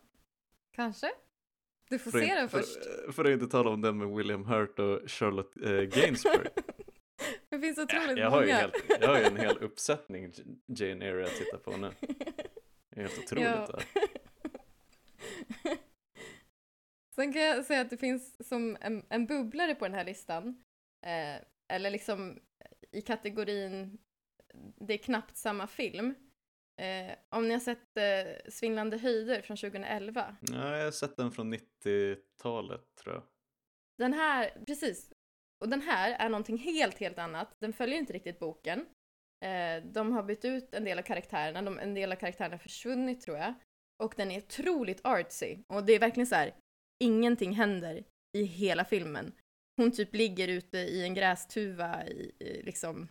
kanske. 0.75 1.11
Du 1.89 1.99
får 1.99 2.11
För, 2.11 2.19
se 2.19 2.25
in- 2.25 2.35
den 2.35 2.49
för, 2.49 2.57
först. 2.57 3.15
för 3.15 3.25
att 3.25 3.31
inte 3.31 3.47
tala 3.47 3.69
om 3.69 3.81
den 3.81 3.97
med 3.97 4.07
William 4.17 4.45
Hurt 4.45 4.79
och 4.79 5.01
Charlotte 5.11 5.57
eh, 5.57 5.71
Gainsbourg. 5.71 6.47
det 7.49 7.59
finns 7.59 7.77
Ja, 7.77 7.83
otroligt 7.83 8.17
jag, 8.17 8.29
har 8.29 8.41
ju 8.41 8.47
många. 8.47 8.59
helt, 8.59 8.75
jag 9.01 9.07
har 9.07 9.19
ju 9.19 9.25
en 9.25 9.37
hel 9.37 9.57
uppsättning 9.57 10.33
Jane 10.67 11.05
Eyre 11.05 11.25
att 11.25 11.35
titta 11.35 11.57
på 11.57 11.77
nu. 11.77 11.91
Det 12.89 13.01
är 13.01 13.07
helt 13.07 13.17
otroligt. 13.19 13.45
Ja. 13.45 13.79
Sen 17.15 17.33
kan 17.33 17.41
jag 17.41 17.65
säga 17.65 17.81
att 17.81 17.89
det 17.89 17.97
finns 17.97 18.47
som 18.47 18.77
en, 18.81 19.05
en 19.09 19.25
bubblare 19.25 19.75
på 19.75 19.85
den 19.85 19.93
här 19.93 20.05
listan. 20.05 20.63
Eh, 21.05 21.43
eller 21.67 21.89
liksom 21.89 22.39
i 22.91 23.01
kategorin 23.01 23.97
Det 24.77 24.93
är 24.93 24.97
knappt 24.97 25.37
samma 25.37 25.67
film. 25.67 26.15
Eh, 26.81 27.15
om 27.29 27.47
ni 27.47 27.53
har 27.53 27.59
sett 27.59 27.97
eh, 27.97 28.51
Svindlande 28.51 28.97
höjder 28.97 29.41
från 29.41 29.57
2011. 29.57 30.35
Ja, 30.41 30.77
jag 30.77 30.83
har 30.85 30.91
sett 30.91 31.17
den 31.17 31.31
från 31.31 31.53
90-talet 31.53 32.95
tror 32.95 33.15
jag. 33.15 33.23
Den 33.97 34.13
här, 34.13 34.63
precis. 34.67 35.13
Och 35.59 35.69
den 35.69 35.81
här 35.81 36.11
är 36.11 36.29
någonting 36.29 36.57
helt, 36.57 36.97
helt 36.97 37.19
annat. 37.19 37.55
Den 37.59 37.73
följer 37.73 37.97
inte 37.97 38.13
riktigt 38.13 38.39
boken. 38.39 38.85
Eh, 39.45 39.83
de 39.83 40.11
har 40.11 40.23
bytt 40.23 40.45
ut 40.45 40.73
en 40.73 40.83
del 40.83 40.99
av 40.99 41.03
karaktärerna. 41.03 41.61
De, 41.61 41.79
en 41.79 41.93
del 41.93 42.11
av 42.11 42.15
karaktärerna 42.15 42.53
har 42.53 42.59
försvunnit 42.59 43.21
tror 43.21 43.37
jag. 43.37 43.53
Och 44.03 44.13
den 44.17 44.31
är 44.31 44.37
otroligt 44.37 45.05
artsy. 45.05 45.57
Och 45.67 45.83
det 45.83 45.93
är 45.93 45.99
verkligen 45.99 46.27
så 46.27 46.35
här, 46.35 46.55
ingenting 47.03 47.53
händer 47.53 48.03
i 48.37 48.43
hela 48.43 48.85
filmen. 48.85 49.31
Hon 49.77 49.91
typ 49.91 50.15
ligger 50.15 50.47
ute 50.47 50.77
i 50.77 51.03
en 51.03 51.13
grästuva 51.13 52.07
i, 52.07 52.31
i 52.39 52.61
liksom 52.63 53.07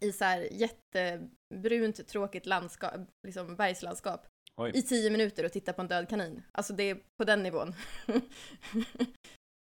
i 0.00 0.12
så 0.12 0.24
här 0.24 0.48
jättebrunt 0.52 2.08
tråkigt 2.08 2.46
landskap, 2.46 3.00
liksom 3.26 3.56
bergslandskap 3.56 4.26
Oj. 4.56 4.72
i 4.74 4.82
tio 4.82 5.10
minuter 5.10 5.44
och 5.44 5.52
tittar 5.52 5.72
på 5.72 5.80
en 5.80 5.88
död 5.88 6.08
kanin. 6.08 6.42
Alltså 6.52 6.72
det 6.72 6.82
är 6.82 6.94
på 6.94 7.24
den 7.24 7.42
nivån. 7.42 7.74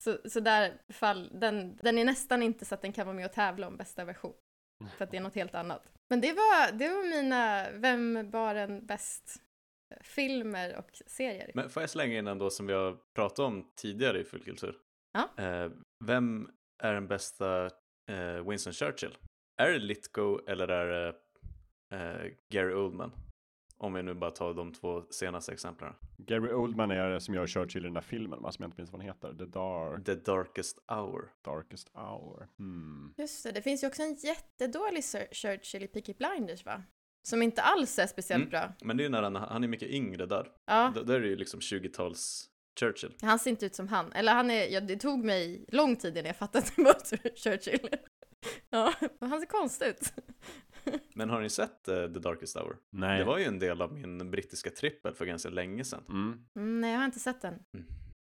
så, 0.04 0.18
så 0.24 0.40
där 0.40 0.82
fall, 0.88 1.30
den, 1.34 1.76
den 1.76 1.98
är 1.98 2.04
nästan 2.04 2.42
inte 2.42 2.64
så 2.64 2.74
att 2.74 2.82
den 2.82 2.92
kan 2.92 3.06
vara 3.06 3.16
med 3.16 3.26
och 3.26 3.32
tävla 3.32 3.66
om 3.66 3.76
bästa 3.76 4.04
version. 4.04 4.34
För 4.96 5.04
att 5.04 5.10
det 5.10 5.16
är 5.16 5.20
något 5.20 5.34
helt 5.34 5.54
annat. 5.54 5.82
Men 6.10 6.20
det 6.20 6.32
var, 6.32 6.72
det 6.72 6.88
var 6.88 7.10
mina 7.10 7.66
Vem 7.72 8.30
bar 8.30 8.54
en 8.54 8.86
bäst? 8.86 9.40
Filmer 10.00 10.76
och 10.76 11.02
serier. 11.06 11.50
Men 11.54 11.70
får 11.70 11.82
jag 11.82 11.90
slänga 11.90 12.18
in 12.18 12.26
en 12.26 12.38
då 12.38 12.50
som 12.50 12.66
vi 12.66 12.72
har 12.72 12.96
pratat 13.14 13.38
om 13.38 13.72
tidigare 13.76 14.20
i 14.20 14.24
Fullkultur? 14.24 14.76
Ja. 15.12 15.44
Eh, 15.44 15.70
vem 16.04 16.50
är 16.82 16.92
den 16.94 17.08
bästa 17.08 17.64
eh, 18.10 18.48
Winston 18.48 18.72
Churchill? 18.72 19.16
Är 19.62 19.70
det 19.70 19.78
Litgo 19.78 20.38
eller 20.46 20.68
är 20.68 20.86
det 20.86 21.16
eh, 21.96 22.30
Gary 22.52 22.74
Oldman? 22.74 23.12
Om 23.84 23.92
vi 23.94 24.02
nu 24.02 24.14
bara 24.14 24.30
tar 24.30 24.54
de 24.54 24.72
två 24.72 25.02
senaste 25.10 25.52
exemplen. 25.52 25.92
Gary 26.16 26.52
Oldman 26.52 26.90
är 26.90 27.10
det 27.10 27.20
som 27.20 27.34
gör 27.34 27.46
Churchill 27.46 27.82
i 27.82 27.84
den 27.86 27.94
där 27.94 28.00
filmen, 28.00 28.42
va, 28.42 28.52
som 28.52 28.62
jag 28.62 28.68
inte 28.68 28.80
minns 28.80 28.92
vad 28.92 29.00
den 29.00 29.06
heter. 29.08 29.32
The 29.38 29.44
Dark, 29.44 30.04
The 30.04 30.14
Darkest 30.14 30.78
Hour. 30.88 31.32
Darkest 31.44 31.90
Hour. 31.94 32.48
Hmm. 32.58 33.14
Just 33.16 33.42
det, 33.44 33.52
det 33.52 33.62
finns 33.62 33.82
ju 33.82 33.86
också 33.86 34.02
en 34.02 34.14
jättedålig 34.14 35.04
Sir 35.04 35.26
Churchill 35.32 35.82
i 35.82 35.86
Peaky 35.86 36.14
Blinders 36.14 36.64
va? 36.64 36.82
Som 37.28 37.42
inte 37.42 37.62
alls 37.62 37.98
är 37.98 38.06
speciellt 38.06 38.40
Mm. 38.42 38.50
bra. 38.50 38.72
Men 38.82 38.96
det 38.96 39.02
är 39.02 39.04
ju 39.04 39.10
när 39.10 39.22
han, 39.22 39.36
han 39.36 39.64
är 39.64 39.68
mycket 39.68 39.88
yngre 39.88 40.26
där. 40.26 40.48
Ja, 40.66 40.92
D- 40.94 41.00
Där 41.04 41.14
är 41.14 41.20
det 41.20 41.28
ju 41.28 41.36
liksom 41.36 41.60
20-tals 41.60 42.50
Churchill. 42.80 43.14
han 43.20 43.38
ser 43.38 43.50
inte 43.50 43.66
ut 43.66 43.74
som 43.74 43.88
han. 43.88 44.12
Eller 44.12 44.34
han 44.34 44.50
är, 44.50 44.66
ja, 44.72 44.80
det 44.80 44.96
tog 44.96 45.24
mig 45.24 45.64
lång 45.68 45.96
tid 45.96 46.16
innan 46.16 46.26
jag 46.26 46.36
fattade 46.36 46.64
att 46.64 46.76
det 46.76 46.82
var 46.82 47.36
Churchill. 47.36 47.88
Ja, 48.70 48.92
han 49.20 49.40
ser 49.40 49.46
konstig 49.46 49.86
ut. 49.86 50.12
Men 51.14 51.30
har 51.30 51.40
ni 51.40 51.48
sett 51.48 51.88
eh, 51.88 51.94
The 51.94 52.18
Darkest 52.18 52.56
Hour? 52.56 52.76
Nej. 52.90 53.18
Det 53.18 53.24
var 53.24 53.38
ju 53.38 53.44
en 53.44 53.58
del 53.58 53.82
av 53.82 53.92
min 53.92 54.30
brittiska 54.30 54.70
trippel 54.70 55.14
för 55.14 55.26
ganska 55.26 55.48
länge 55.48 55.84
sedan. 55.84 56.04
Mm. 56.08 56.44
Mm, 56.56 56.80
nej, 56.80 56.92
jag 56.92 56.98
har 56.98 57.04
inte 57.04 57.18
sett 57.18 57.42
den. 57.42 57.54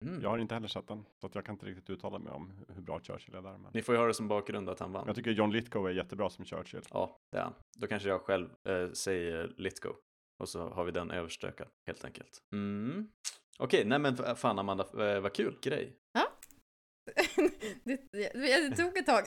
Mm. 0.04 0.22
Jag 0.22 0.30
har 0.30 0.38
inte 0.38 0.54
heller 0.54 0.68
sett 0.68 0.88
den, 0.88 1.04
så 1.20 1.26
att 1.26 1.34
jag 1.34 1.44
kan 1.44 1.54
inte 1.54 1.66
riktigt 1.66 1.90
uttala 1.90 2.18
mig 2.18 2.32
om 2.32 2.52
hur 2.68 2.82
bra 2.82 3.00
Churchill 3.00 3.34
är 3.34 3.42
där. 3.42 3.58
Men... 3.58 3.70
Ni 3.74 3.82
får 3.82 3.94
ju 3.94 4.00
ha 4.00 4.06
det 4.06 4.14
som 4.14 4.28
bakgrund 4.28 4.68
att 4.68 4.80
han 4.80 4.92
vann. 4.92 5.04
Jag 5.06 5.16
tycker 5.16 5.30
John 5.30 5.52
Lithgow 5.52 5.86
är 5.88 5.92
jättebra 5.92 6.30
som 6.30 6.44
Churchill. 6.44 6.82
Ja, 6.90 7.18
det 7.32 7.38
är 7.38 7.42
han. 7.42 7.54
Då 7.78 7.86
kanske 7.86 8.08
jag 8.08 8.20
själv 8.20 8.48
eh, 8.68 8.90
säger 8.92 9.54
Litgo. 9.56 9.92
Och 10.38 10.48
så 10.48 10.68
har 10.68 10.84
vi 10.84 10.92
den 10.92 11.10
överstökad, 11.10 11.68
helt 11.86 12.04
enkelt. 12.04 12.42
Mm. 12.52 13.08
Okej, 13.58 13.84
nej 13.84 13.98
men 13.98 14.16
fan 14.36 14.58
Amanda, 14.58 15.14
eh, 15.14 15.20
vad 15.20 15.32
kul 15.32 15.58
grej. 15.62 15.96
Det, 17.84 18.12
det, 18.12 18.32
det 18.68 18.76
tog 18.76 18.98
ett 18.98 19.06
tag 19.06 19.24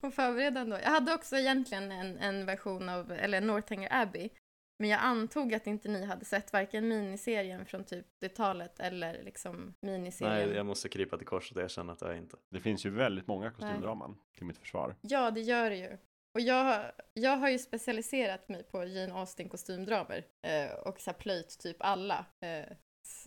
att 0.00 0.14
förbereda 0.14 0.60
ändå. 0.60 0.76
Jag 0.82 0.90
hade 0.90 1.14
också 1.14 1.36
egentligen 1.36 1.92
en, 1.92 2.18
en 2.18 2.46
version 2.46 2.88
av, 2.88 3.12
eller 3.12 3.40
Northanger 3.40 3.88
Abbey. 3.92 4.30
Men 4.78 4.88
jag 4.88 5.00
antog 5.00 5.54
att 5.54 5.66
inte 5.66 5.88
ni 5.88 6.04
hade 6.04 6.24
sett 6.24 6.52
varken 6.52 6.88
miniserien 6.88 7.66
från 7.66 7.84
typ 7.84 8.06
det 8.20 8.28
talet 8.28 8.80
eller 8.80 9.22
liksom 9.22 9.74
miniserien. 9.80 10.48
Nej, 10.48 10.56
jag 10.56 10.66
måste 10.66 10.88
krypa 10.88 11.18
till 11.18 11.26
korset 11.26 11.56
och 11.56 11.62
erkänna 11.62 11.92
att 11.92 12.00
jag 12.00 12.16
inte. 12.16 12.36
Det 12.50 12.60
finns 12.60 12.86
ju 12.86 12.90
väldigt 12.90 13.26
många 13.26 13.50
kostymdraman 13.50 14.18
till 14.36 14.46
mitt 14.46 14.58
försvar. 14.58 14.96
Ja, 15.00 15.30
det 15.30 15.40
gör 15.40 15.70
det 15.70 15.76
ju. 15.76 15.98
Och 16.34 16.40
jag, 16.40 16.92
jag 17.14 17.36
har 17.36 17.48
ju 17.48 17.58
specialiserat 17.58 18.48
mig 18.48 18.62
på 18.62 18.84
Jane 18.84 19.14
Austen 19.14 19.48
kostymdramer 19.48 20.24
eh, 20.46 20.78
och 20.78 21.00
så 21.00 21.10
här 21.10 21.18
plöjt 21.18 21.58
typ 21.58 21.76
alla. 21.80 22.26
Eh, 22.40 22.76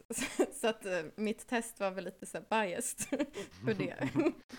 så, 0.62 0.68
att 0.68 0.86
eh, 0.86 1.02
mitt 1.16 1.48
test 1.48 1.80
var 1.80 1.92
väl 1.92 2.04
lite 2.04 2.26
så 2.26 2.38
här 2.38 2.46
biased 2.50 3.20
för 3.66 3.74
det, 3.74 4.10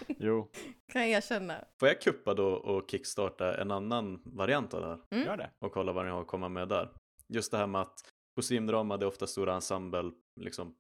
Jo, 0.19 0.51
kan 0.93 1.03
jag 1.03 1.11
erkänna. 1.11 1.65
Får 1.81 1.89
jag 1.89 2.01
kuppa 2.01 2.35
då 2.35 2.49
och 2.49 2.91
kickstarta 2.91 3.61
en 3.61 3.71
annan 3.71 4.23
variant 4.25 4.75
av 4.75 4.81
det 4.81 4.87
här? 4.87 5.01
Mm. 5.11 5.27
gör 5.27 5.37
det. 5.37 5.51
och 5.59 5.73
kolla 5.73 5.93
vad 5.93 6.05
ni 6.05 6.11
har 6.11 6.21
att 6.21 6.27
komma 6.27 6.49
med 6.49 6.69
där. 6.69 6.93
Just 7.29 7.51
det 7.51 7.59
här 7.59 7.67
med 7.67 7.81
att 7.81 8.01
kostymdrama, 8.35 8.97
det 8.97 9.05
är 9.05 9.09
ofta 9.09 9.27
stora 9.27 9.55
ensemble, 9.55 10.11
liksom 10.41 10.75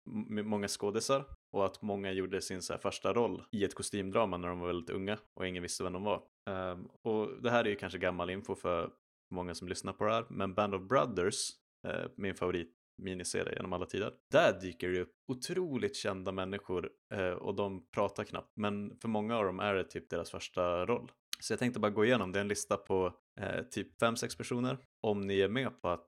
många 0.44 0.68
skådisar 0.68 1.24
och 1.52 1.66
att 1.66 1.82
många 1.82 2.12
gjorde 2.12 2.40
sin 2.40 2.62
så 2.62 2.72
här 2.72 2.80
första 2.80 3.12
roll 3.12 3.42
i 3.52 3.64
ett 3.64 3.74
kostymdrama 3.74 4.36
när 4.36 4.48
de 4.48 4.60
var 4.60 4.66
väldigt 4.66 4.90
unga 4.90 5.18
och 5.34 5.46
ingen 5.46 5.62
visste 5.62 5.84
vem 5.84 5.92
de 5.92 6.04
var. 6.04 6.22
Ehm, 6.50 6.88
och 7.02 7.42
det 7.42 7.50
här 7.50 7.64
är 7.64 7.68
ju 7.68 7.76
kanske 7.76 7.98
gammal 7.98 8.30
info 8.30 8.54
för 8.54 8.90
många 9.34 9.54
som 9.54 9.68
lyssnar 9.68 9.92
på 9.92 10.04
det 10.04 10.12
här, 10.12 10.24
men 10.28 10.54
Band 10.54 10.74
of 10.74 10.82
Brothers, 10.82 11.50
eh, 11.86 12.10
min 12.16 12.34
favorit 12.34 12.79
miniserie 13.00 13.54
genom 13.56 13.72
alla 13.72 13.86
tider. 13.86 14.12
Där 14.30 14.60
dyker 14.60 14.88
det 14.88 15.00
upp 15.00 15.12
otroligt 15.28 15.96
kända 15.96 16.32
människor 16.32 16.90
eh, 17.14 17.30
och 17.30 17.54
de 17.54 17.90
pratar 17.90 18.24
knappt, 18.24 18.56
men 18.56 18.98
för 19.00 19.08
många 19.08 19.36
av 19.36 19.44
dem 19.44 19.60
är 19.60 19.74
det 19.74 19.84
typ 19.84 20.10
deras 20.10 20.30
första 20.30 20.86
roll. 20.86 21.10
Så 21.40 21.52
jag 21.52 21.58
tänkte 21.60 21.80
bara 21.80 21.90
gå 21.90 22.04
igenom, 22.04 22.32
det 22.32 22.38
är 22.38 22.40
en 22.40 22.48
lista 22.48 22.76
på 22.76 23.14
eh, 23.40 23.62
typ 23.62 24.02
5-6 24.02 24.36
personer 24.36 24.78
om 25.00 25.20
ni 25.20 25.40
är 25.40 25.48
med 25.48 25.82
på 25.82 25.88
att, 25.88 26.10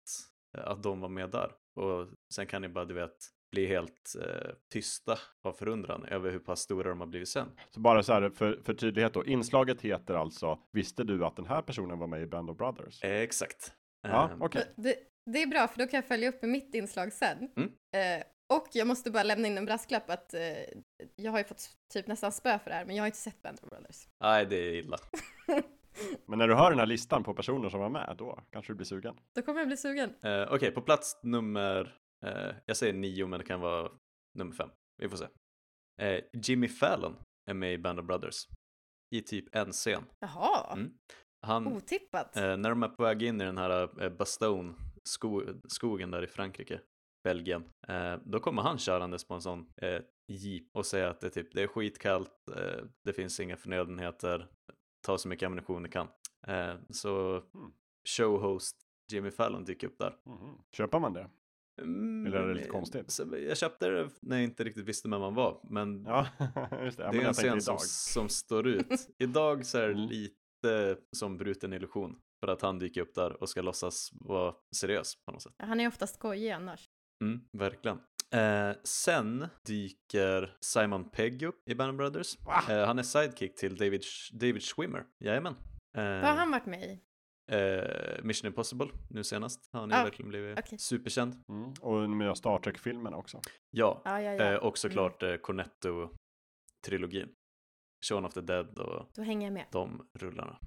eh, 0.57 0.67
att 0.67 0.83
de 0.83 0.99
var 0.99 1.09
med 1.09 1.29
där. 1.29 1.51
Och 1.75 2.07
sen 2.33 2.47
kan 2.47 2.61
ni 2.61 2.69
bara, 2.69 2.85
du 2.85 2.93
vet, 2.93 3.17
bli 3.51 3.65
helt 3.65 4.15
eh, 4.21 4.51
tysta 4.73 5.17
av 5.43 5.53
förundran 5.53 6.05
över 6.05 6.31
hur 6.31 6.39
pass 6.39 6.59
stora 6.59 6.89
de 6.89 6.99
har 6.99 7.07
blivit 7.07 7.29
sen. 7.29 7.47
Så 7.69 7.79
bara 7.79 8.03
så 8.03 8.13
här 8.13 8.29
för, 8.29 8.61
för 8.63 8.73
tydlighet 8.73 9.13
då. 9.13 9.25
Inslaget 9.25 9.81
heter 9.81 10.13
alltså 10.13 10.59
Visste 10.71 11.03
du 11.03 11.25
att 11.25 11.35
den 11.35 11.45
här 11.45 11.61
personen 11.61 11.99
var 11.99 12.07
med 12.07 12.21
i 12.21 12.25
Band 12.25 12.49
of 12.49 12.57
Brothers? 12.57 13.03
Eh, 13.03 13.21
exakt. 13.21 13.73
Ja, 14.01 14.29
Ehm, 14.29 14.41
okej. 14.41 14.73
Det, 14.77 14.95
det 15.33 15.41
är 15.41 15.47
bra 15.47 15.67
för 15.67 15.77
då 15.77 15.85
kan 15.87 15.97
jag 15.97 16.05
följa 16.07 16.29
upp 16.29 16.41
med 16.41 16.51
mitt 16.51 16.75
inslag 16.75 17.13
sen. 17.13 17.49
Mm. 17.57 17.69
Eh, 18.19 18.23
och 18.53 18.67
jag 18.73 18.87
måste 18.87 19.11
bara 19.11 19.23
lämna 19.23 19.47
in 19.47 19.57
en 19.57 19.65
brasklapp 19.65 20.09
att 20.09 20.33
eh, 20.33 20.41
jag 21.15 21.31
har 21.31 21.37
ju 21.37 21.43
fått 21.43 21.69
typ 21.93 22.07
nästan 22.07 22.31
spö 22.31 22.59
för 22.59 22.69
det 22.69 22.75
här 22.75 22.85
men 22.85 22.95
jag 22.95 23.03
har 23.03 23.07
inte 23.07 23.17
sett 23.19 23.41
Band 23.41 23.59
of 23.63 23.69
Brothers. 23.69 24.07
Nej, 24.23 24.45
det 24.45 24.55
är 24.55 24.73
illa. 24.73 24.97
Men 26.25 26.39
när 26.39 26.47
du 26.47 26.55
hör 26.55 26.69
den 26.69 26.79
här 26.79 26.85
listan 26.85 27.23
på 27.23 27.33
personer 27.33 27.69
som 27.69 27.79
var 27.79 27.89
med, 27.89 28.15
då 28.17 28.39
kanske 28.51 28.73
du 28.73 28.77
blir 28.77 28.85
sugen. 28.85 29.15
Då 29.35 29.41
kommer 29.41 29.59
jag 29.59 29.67
bli 29.67 29.77
sugen. 29.77 30.13
Eh, 30.23 30.47
Okej, 30.53 30.71
på 30.71 30.81
plats 30.81 31.19
nummer, 31.23 31.97
eh, 32.25 32.55
jag 32.65 32.77
säger 32.77 32.93
nio 32.93 33.27
men 33.27 33.39
det 33.39 33.45
kan 33.45 33.59
vara 33.59 33.91
nummer 34.37 34.55
fem. 34.55 34.69
Vi 34.97 35.09
får 35.09 35.17
se. 35.17 35.25
Eh, 36.01 36.23
Jimmy 36.33 36.67
Fallon 36.67 37.15
är 37.49 37.53
med 37.53 37.73
i 37.73 37.77
Band 37.77 37.99
of 37.99 38.05
Brothers. 38.05 38.47
I 39.15 39.21
typ 39.21 39.55
en 39.55 39.71
scen. 39.71 40.03
Jaha, 40.19 40.73
Mm. 40.73 40.91
Han, 41.41 41.67
otippat. 41.67 42.37
eh, 42.37 42.57
när 42.57 42.69
de 42.69 42.83
är 42.83 42.87
på 42.87 43.03
väg 43.03 43.23
in 43.23 43.41
i 43.41 43.45
den 43.45 43.57
här 43.57 44.03
eh, 44.03 44.09
Bastogne 44.09 44.73
sko 45.09 45.43
skogen 45.67 46.11
där 46.11 46.23
i 46.23 46.27
Frankrike, 46.27 46.81
Belgien, 47.23 47.63
eh, 47.87 48.15
då 48.25 48.39
kommer 48.39 48.61
han 48.61 48.77
körandes 48.77 49.27
på 49.27 49.33
en 49.33 49.41
sån 49.41 49.69
eh, 49.77 50.01
jeep 50.27 50.63
och 50.73 50.85
säger 50.85 51.07
att 51.07 51.21
det, 51.21 51.29
typ, 51.29 51.53
det 51.53 51.61
är 51.63 51.67
skitkallt, 51.67 52.49
eh, 52.55 52.83
det 53.03 53.13
finns 53.13 53.39
inga 53.39 53.57
förnödenheter, 53.57 54.47
ta 55.05 55.17
så 55.17 55.27
mycket 55.27 55.45
ammunition 55.47 55.83
ni 55.83 55.89
kan. 55.89 56.07
Eh, 56.47 56.75
så 56.89 57.31
Mm. 57.53 57.71
showhost 58.17 58.77
Jimmy 59.11 59.31
Fallon 59.31 59.65
dyker 59.65 59.87
upp 59.87 59.97
där. 59.99 60.17
Mhm. 60.25 60.57
Köper 60.71 60.99
man 60.99 61.13
det? 61.13 61.29
Mm, 61.81 62.25
Eller 62.27 62.37
är 62.37 62.47
det 62.47 62.53
lite 62.53 62.69
konstigt? 62.69 63.11
Så 63.11 63.37
jag 63.47 63.57
köpte 63.57 63.89
det 63.89 64.09
när 64.21 64.35
jag 64.35 64.43
inte 64.43 64.63
riktigt 64.63 64.85
visste 64.85 65.09
vem 65.09 65.21
man 65.21 65.33
var, 65.35 65.59
men 65.69 66.03
Ja, 66.03 66.27
det. 66.37 66.47
Det 66.97 66.97
men 66.97 67.15
är 67.15 67.19
en 67.19 67.21
jag 67.23 67.35
tänkte 67.35 67.59
scen 67.59 67.61
som, 67.61 67.77
som 67.79 68.29
står 68.29 68.67
ut. 68.67 68.87
Idag 69.17 69.65
så 69.65 69.77
är 69.77 69.87
det 69.87 69.93
Mm. 69.93 70.09
lite 70.09 70.97
som 71.11 71.37
bruten 71.37 71.73
illusion 71.73 72.19
för 72.39 72.47
att 72.47 72.61
han 72.61 72.79
dyker 72.79 73.01
upp 73.01 73.15
där 73.15 73.41
och 73.41 73.49
ska 73.49 73.61
låtsas 73.61 74.09
vara 74.11 74.55
seriös 74.75 75.13
på 75.25 75.31
något 75.31 75.41
sätt. 75.41 75.53
Han 75.57 75.79
är 75.79 75.87
oftast 75.87 76.15
skojig 76.15 76.49
annars. 76.51 76.85
Mm, 77.23 77.41
verkligen. 77.57 77.99
Eh, 78.31 78.71
sen 78.83 79.47
dyker 79.67 80.57
Simon 80.61 81.09
Pegg 81.09 81.43
upp 81.43 81.69
i 81.69 81.75
Band 81.75 81.97
Brothers. 81.97 82.37
Eh, 82.69 82.85
han 82.85 82.99
är 82.99 83.03
sidekick 83.03 83.55
till 83.55 83.75
David, 83.77 84.01
Sch- 84.01 84.33
David 84.33 84.63
Schwimmer. 84.63 85.05
Jajamän. 85.19 85.53
Eh, 85.97 86.03
Vad 86.03 86.23
har 86.23 86.35
han 86.35 86.51
varit 86.51 86.65
med 86.65 86.83
i? 86.83 87.01
eh, 87.51 88.23
Mission 88.23 88.47
Impossible 88.47 88.87
nu 89.09 89.23
senast. 89.23 89.69
Han 89.71 89.91
har 89.91 89.99
Ah, 89.99 90.03
verkligen 90.03 90.29
blivit 90.29 90.59
okej. 90.59 90.79
superkänd. 90.79 91.43
Mm. 91.49 91.73
Och 91.81 92.01
de 92.01 92.17
nya 92.17 92.35
Star 92.35 92.59
Trek-filmerna 92.59 93.17
också. 93.17 93.41
Ja, 93.69 94.01
Ja, 94.05 94.21
ja, 94.21 94.33
ja. 94.33 94.43
Eh, 94.43 94.55
och 94.57 94.77
såklart 94.77 95.23
eh, 95.23 95.33
Cornetto-trilogin. 95.37 97.29
Shaun 98.05 98.25
of 98.25 98.33
the 98.33 98.41
Dead 98.41 98.79
och 98.79 99.09
Då 99.15 99.21
hänger 99.21 99.47
jag 99.47 99.53
med. 99.53 99.65
de 99.71 100.09
rullarna. 100.19 100.59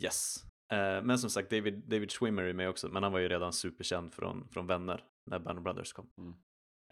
Yes. 0.00 0.44
Eh, 0.72 1.02
men 1.02 1.18
som 1.18 1.30
sagt, 1.30 1.50
David, 1.50 1.82
David 1.86 2.10
Schwimmer 2.10 2.42
är 2.42 2.52
med 2.52 2.68
också, 2.68 2.88
men 2.88 3.02
han 3.02 3.12
var 3.12 3.18
ju 3.18 3.28
redan 3.28 3.52
superkänd 3.52 4.14
från, 4.14 4.48
från 4.48 4.66
Vänner 4.66 5.04
när 5.30 5.38
Band 5.38 5.58
of 5.58 5.64
Brothers 5.64 5.92
kom. 5.92 6.10
Mm. 6.18 6.34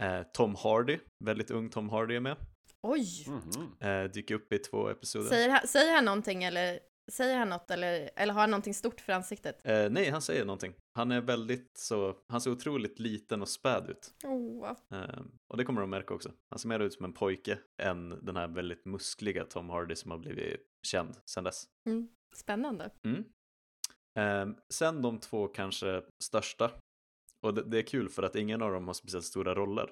Eh, 0.03 0.27
Tom 0.33 0.55
Hardy, 0.55 0.99
väldigt 1.25 1.51
ung 1.51 1.71
Tom 1.71 1.89
Hardy 1.89 2.17
är 2.17 2.21
med. 2.21 2.37
Oj! 2.83 3.27
Mhm. 3.27 3.77
Eh, 3.81 4.11
dyker 4.11 4.35
upp 4.35 4.53
i 4.53 4.59
två 4.59 4.89
episoder. 4.89 5.29
Säger 5.29 5.49
han, 5.49 5.67
säger 5.67 5.95
han 5.95 6.05
någonting 6.05 6.45
eller 6.45 6.79
säger 7.13 7.39
han 7.39 7.49
något 7.49 7.71
eller, 7.71 8.11
eller 8.17 8.33
har 8.33 8.41
han 8.41 8.51
någonting 8.51 8.75
stort 8.75 9.01
för 9.01 9.13
ansiktet? 9.13 9.67
Eh, 9.67 9.91
nej, 9.91 10.11
han 10.11 10.23
säger 10.23 10.45
någonting. 10.45 10.75
Han 10.95 11.11
är 11.11 11.21
väldigt 11.21 11.71
så, 11.79 12.17
han 12.29 12.41
ser 12.41 12.51
otroligt 12.51 12.99
liten 12.99 13.43
och 13.43 13.49
späd 13.49 13.91
ut. 13.91 14.15
Oh. 14.25 14.71
Eh, 14.93 15.21
och 15.49 15.57
det 15.57 15.65
kommer 15.65 15.81
de 15.81 15.91
märka 15.91 16.15
också. 16.15 16.33
Han 16.51 16.59
ser 16.59 16.69
mer 16.69 16.81
ut 16.81 16.93
som 16.93 17.05
en 17.05 17.13
pojke 17.13 17.59
än 17.83 18.25
den 18.25 18.37
här 18.37 18.49
väldigt 18.49 18.85
muskliga 18.85 19.45
Tom 19.45 19.71
Hardy 19.71 19.95
som 19.95 20.11
har 20.11 20.19
blivit 20.19 20.61
känd 20.83 21.17
sedan 21.25 21.45
dess. 21.45 21.65
Mm. 21.87 22.09
Spännande. 22.35 22.91
Mm. 23.05 23.25
Eh, 24.19 24.49
sen 24.69 25.03
de 25.03 25.19
två 25.19 25.49
kanske 25.49 26.03
största. 26.23 26.71
Och 27.43 27.55
det, 27.55 27.63
det 27.63 27.79
är 27.79 27.83
kul 27.83 28.09
för 28.09 28.23
att 28.23 28.37
ingen 28.37 28.63
av 28.63 28.73
dem 28.73 28.87
har 28.87 28.95
speciellt 28.95 29.25
stora 29.25 29.55
roller. 29.55 29.91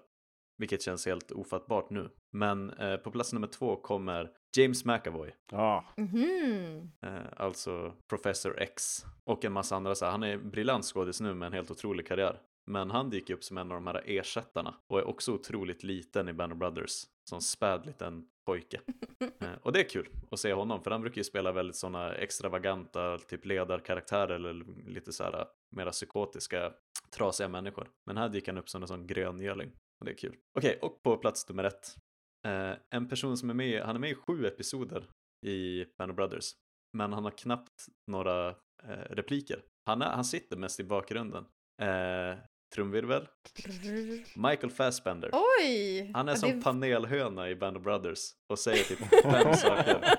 Vilket 0.59 0.83
känns 0.83 1.07
helt 1.07 1.33
ofattbart 1.33 1.91
nu. 1.91 2.11
Men 2.33 2.71
eh, 2.71 2.97
på 2.97 3.11
plats 3.11 3.33
nummer 3.33 3.47
två 3.47 3.77
kommer 3.77 4.31
James 4.57 4.85
McAvoy. 4.85 5.35
Ja, 5.53 5.85
Mhm. 5.97 6.91
Eh, 7.03 7.27
alltså 7.37 7.95
Professor 8.09 8.59
X. 8.61 9.05
Och 9.25 9.45
en 9.45 9.53
massa 9.53 9.77
andra. 9.77 9.95
Så 9.95 10.05
här, 10.05 10.13
han 10.13 10.23
är 10.23 10.39
briljant 10.39 10.85
skådis 10.85 11.21
nu 11.21 11.35
med 11.35 11.47
en 11.47 11.53
helt 11.53 11.71
otrolig 11.71 12.07
karriär. 12.07 12.41
Men 12.67 12.91
han 12.91 13.11
dyker 13.11 13.35
upp 13.35 13.45
som 13.45 13.59
en 13.59 13.73
av 13.73 13.77
de 13.77 13.87
här 13.87 14.03
ersättarna. 14.07 14.75
Och 14.87 14.99
är 14.99 15.09
också 15.09 15.33
otroligt 15.33 15.83
liten 15.83 16.29
i 16.29 16.33
Band 16.33 16.53
of 16.53 16.59
Brothers. 16.59 17.05
Som 17.31 17.41
späd 17.41 17.87
liten 17.87 18.29
pojke. 18.47 18.81
Eh, 19.41 19.53
och 19.63 19.73
det 19.73 19.81
är 19.81 19.89
kul 19.89 20.09
att 20.31 20.39
se 20.39 20.53
honom. 20.53 20.83
För 20.83 20.91
han 20.91 21.01
brukar 21.01 21.17
ju 21.17 21.25
spela 21.25 21.53
väldigt 21.53 21.77
sådana 21.77 22.15
extravaganta 22.15 23.19
typ 23.19 23.45
ledarkaraktärer. 23.45 24.35
Eller 24.35 24.65
lite 24.91 25.13
så 25.13 25.25
här 25.25 25.47
mera 25.77 25.91
psykotiska 25.91 26.73
trasiga 27.11 27.49
människor. 27.49 27.91
Men 28.07 28.17
här 28.17 28.29
dyker 28.29 28.53
han 28.53 28.59
upp 28.59 28.69
som 28.69 28.83
en 28.83 28.89
sån 28.89 29.07
gröngöling. 29.07 29.73
Och 30.01 30.05
det 30.05 30.13
är 30.13 30.17
kul. 30.17 30.37
Okej, 30.59 30.79
och 30.83 31.03
på 31.03 31.17
plats 31.17 31.49
nummer 31.49 31.65
ett. 31.65 31.97
Eh, 32.47 32.73
en 32.91 33.09
person 33.09 33.37
som 33.37 33.51
är 33.51 33.55
med, 33.55 33.83
han 33.83 33.97
är 33.97 34.01
med 34.01 34.11
i 34.11 34.15
sju 34.15 34.47
episoder 34.47 35.11
i 35.47 35.85
Band 35.99 36.11
of 36.11 36.17
Brothers. 36.17 36.53
Men 36.93 37.13
han 37.13 37.25
har 37.25 37.31
knappt 37.31 37.87
några 38.07 38.49
eh, 38.83 39.11
repliker. 39.11 39.63
Han, 39.87 40.03
är, 40.03 40.11
han 40.11 40.25
sitter 40.25 40.57
mest 40.57 40.81
i 40.81 40.85
bakgrunden. 40.85 41.45
Eh, 41.83 42.39
trumvirvel. 42.75 43.29
Michael 44.37 44.71
Fassbender. 44.71 45.31
Oj! 45.33 46.11
Han 46.15 46.29
är 46.29 46.35
som 46.35 46.51
det- 46.51 46.63
panelhöna 46.63 47.51
i 47.51 47.57
Band 47.57 47.77
of 47.77 47.83
Brothers 47.83 48.21
och 48.51 48.59
säger 48.59 48.85
typ 48.85 48.99
fem 49.23 49.55
saker. 49.55 50.19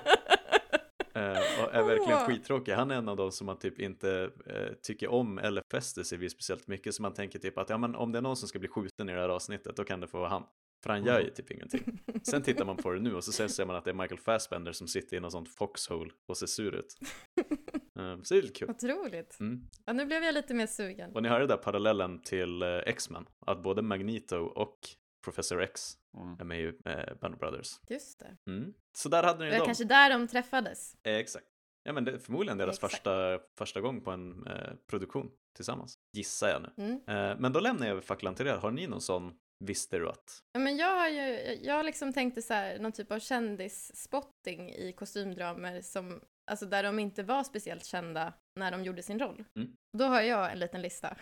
Eh, 1.14 1.64
och 1.64 1.74
är 1.74 1.82
verkligen 1.82 2.18
skittråkig. 2.26 2.72
Han 2.72 2.90
är 2.90 2.94
en 2.96 3.08
av 3.08 3.16
de 3.16 3.32
som 3.32 3.46
man 3.46 3.58
typ 3.58 3.80
inte 3.80 4.30
eh, 4.46 4.72
tycker 4.82 5.08
om 5.10 5.38
eller 5.38 5.62
fäster 5.72 6.02
sig 6.02 6.18
vid 6.18 6.30
speciellt 6.30 6.66
mycket. 6.66 6.94
Så 6.94 7.02
man 7.02 7.14
tänker 7.14 7.38
typ 7.38 7.58
att 7.58 7.70
ja, 7.70 7.78
men 7.78 7.94
om 7.94 8.12
det 8.12 8.18
är 8.18 8.22
någon 8.22 8.36
som 8.36 8.48
ska 8.48 8.58
bli 8.58 8.68
skjuten 8.68 9.08
i 9.08 9.12
det 9.12 9.20
här 9.20 9.28
avsnittet 9.28 9.76
då 9.76 9.84
kan 9.84 10.00
det 10.00 10.06
få 10.06 10.18
vara 10.18 10.28
han. 10.28 10.42
För 10.82 10.90
han 10.90 11.04
gör 11.04 11.20
ju 11.20 11.30
typ 11.30 11.50
ingenting. 11.50 11.98
Sen 12.22 12.42
tittar 12.42 12.64
man 12.64 12.76
på 12.76 12.92
det 12.92 13.00
nu 13.00 13.14
och 13.14 13.24
så 13.24 13.32
ser- 13.48 13.66
man 13.66 13.76
att 13.76 13.84
det 13.84 13.90
är 13.90 13.94
Michael 13.94 14.20
Fassbender 14.20 14.72
som 14.72 14.88
sitter 14.88 15.16
i 15.16 15.20
någon 15.20 15.30
sånt 15.30 15.54
foxhole 15.56 16.10
och 16.28 16.36
ser 16.36 16.46
sur 16.46 16.74
ut. 16.74 16.94
Eh, 17.98 18.22
så 18.22 18.34
det 18.34 18.40
är 18.40 18.42
lite 18.42 18.54
kul. 18.58 18.70
Otroligt. 18.70 19.40
Mm. 19.40 19.60
Ja, 19.84 19.92
nu 19.92 20.06
blev 20.06 20.24
jag 20.24 20.34
lite 20.34 20.54
mer 20.54 20.66
sugen. 20.66 21.12
Och 21.14 21.22
ni 21.22 21.28
hörde 21.28 21.46
där 21.46 21.56
parallellen 21.56 22.22
till 22.22 22.62
eh, 22.62 22.68
X-Men. 22.86 23.26
Att 23.46 23.62
både 23.62 23.82
Magneto 23.82 24.36
och 24.36 24.78
Professor 25.24 25.62
X 25.62 25.94
Mm. 26.16 26.36
är 26.40 26.44
med 26.44 26.60
i 26.60 26.66
eh, 26.84 27.14
Band 27.20 27.34
of 27.34 27.40
Brothers. 27.40 27.80
Just 27.88 28.18
det. 28.18 28.50
Mm. 28.50 28.74
Så 28.92 29.08
där 29.08 29.22
hade 29.22 29.38
ni 29.38 29.44
Det 29.44 29.50
var 29.50 29.58
dem. 29.58 29.66
kanske 29.66 29.84
där 29.84 30.10
de 30.10 30.28
träffades. 30.28 30.94
Eh, 31.02 31.14
exakt. 31.16 31.46
Ja 31.82 31.92
men 31.92 32.04
det 32.04 32.12
är 32.12 32.18
förmodligen 32.18 32.58
deras 32.58 32.74
Exakt. 32.76 32.92
första, 32.92 33.38
första 33.58 33.80
gång 33.80 34.00
på 34.00 34.10
en 34.10 34.46
eh, 34.46 34.72
produktion 34.90 35.30
tillsammans. 35.56 35.98
Gissar 36.12 36.48
jag 36.48 36.62
nu. 36.62 36.84
Mm. 36.84 37.30
Eh, 37.30 37.36
men 37.40 37.52
då 37.52 37.60
lämnar 37.60 37.86
jag 37.86 37.90
över 37.92 38.00
facklan 38.00 38.34
till 38.34 38.46
er. 38.46 38.56
Har 38.56 38.70
ni 38.70 38.86
någon 38.86 39.00
sån 39.00 39.32
visste 39.64 39.98
du 39.98 40.08
att? 40.08 40.42
Ja, 40.52 40.60
men 40.60 40.76
jag 40.76 40.94
har 40.98 41.08
ju, 41.08 41.58
jag 41.62 41.84
liksom 41.86 42.12
tänkte 42.12 42.42
så 42.42 42.54
här, 42.54 42.78
någon 42.78 42.92
typ 42.92 43.12
av 43.12 43.18
kändisspotting 43.18 44.70
i 44.70 44.92
kostymdramer 44.92 45.80
som, 45.80 46.20
alltså 46.48 46.66
där 46.66 46.82
de 46.82 46.98
inte 46.98 47.22
var 47.22 47.44
speciellt 47.44 47.84
kända 47.84 48.32
när 48.60 48.70
de 48.70 48.84
gjorde 48.84 49.02
sin 49.02 49.18
roll. 49.18 49.44
Mm. 49.56 49.72
Då 49.98 50.04
har 50.04 50.20
jag 50.20 50.52
en 50.52 50.58
liten 50.58 50.82
lista. 50.82 51.08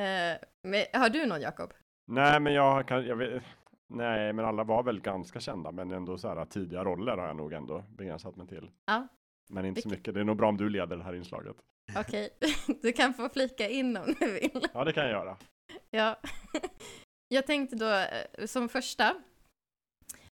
eh, 0.00 0.38
men, 0.68 0.84
har 0.92 1.08
du 1.08 1.26
någon 1.26 1.40
Jakob? 1.40 1.72
Nej, 2.06 2.40
men 2.40 2.52
jag 2.54 2.88
kan, 2.88 3.06
jag 3.06 3.16
vet, 3.16 3.42
nej, 3.88 4.32
men 4.32 4.44
alla 4.44 4.64
var 4.64 4.82
väl 4.82 5.00
ganska 5.00 5.40
kända, 5.40 5.72
men 5.72 5.90
ändå 5.92 6.18
så 6.18 6.28
här 6.28 6.44
tidiga 6.44 6.84
roller 6.84 7.16
har 7.16 7.26
jag 7.26 7.36
nog 7.36 7.52
ändå 7.52 7.84
begränsat 7.88 8.36
mig 8.36 8.46
till. 8.46 8.70
Ja. 8.86 9.08
Men 9.50 9.64
inte 9.64 9.82
så 9.82 9.88
Vilket- 9.88 9.98
mycket. 10.00 10.14
Det 10.14 10.20
är 10.20 10.24
nog 10.24 10.36
bra 10.36 10.48
om 10.48 10.56
du 10.56 10.68
leder 10.68 10.96
det 10.96 11.02
här 11.04 11.14
inslaget. 11.14 11.56
Okej, 11.96 12.30
du 12.82 12.92
kan 12.92 13.14
få 13.14 13.28
flika 13.28 13.68
in 13.68 13.96
om 13.96 14.14
du 14.20 14.32
vill. 14.32 14.66
Ja, 14.74 14.84
det 14.84 14.92
kan 14.92 15.02
jag 15.02 15.12
göra. 15.12 15.36
Ja. 15.90 16.16
Jag 17.28 17.46
tänkte 17.46 17.76
då 17.76 17.88
eh, 17.88 18.46
som 18.46 18.68
första, 18.68 19.14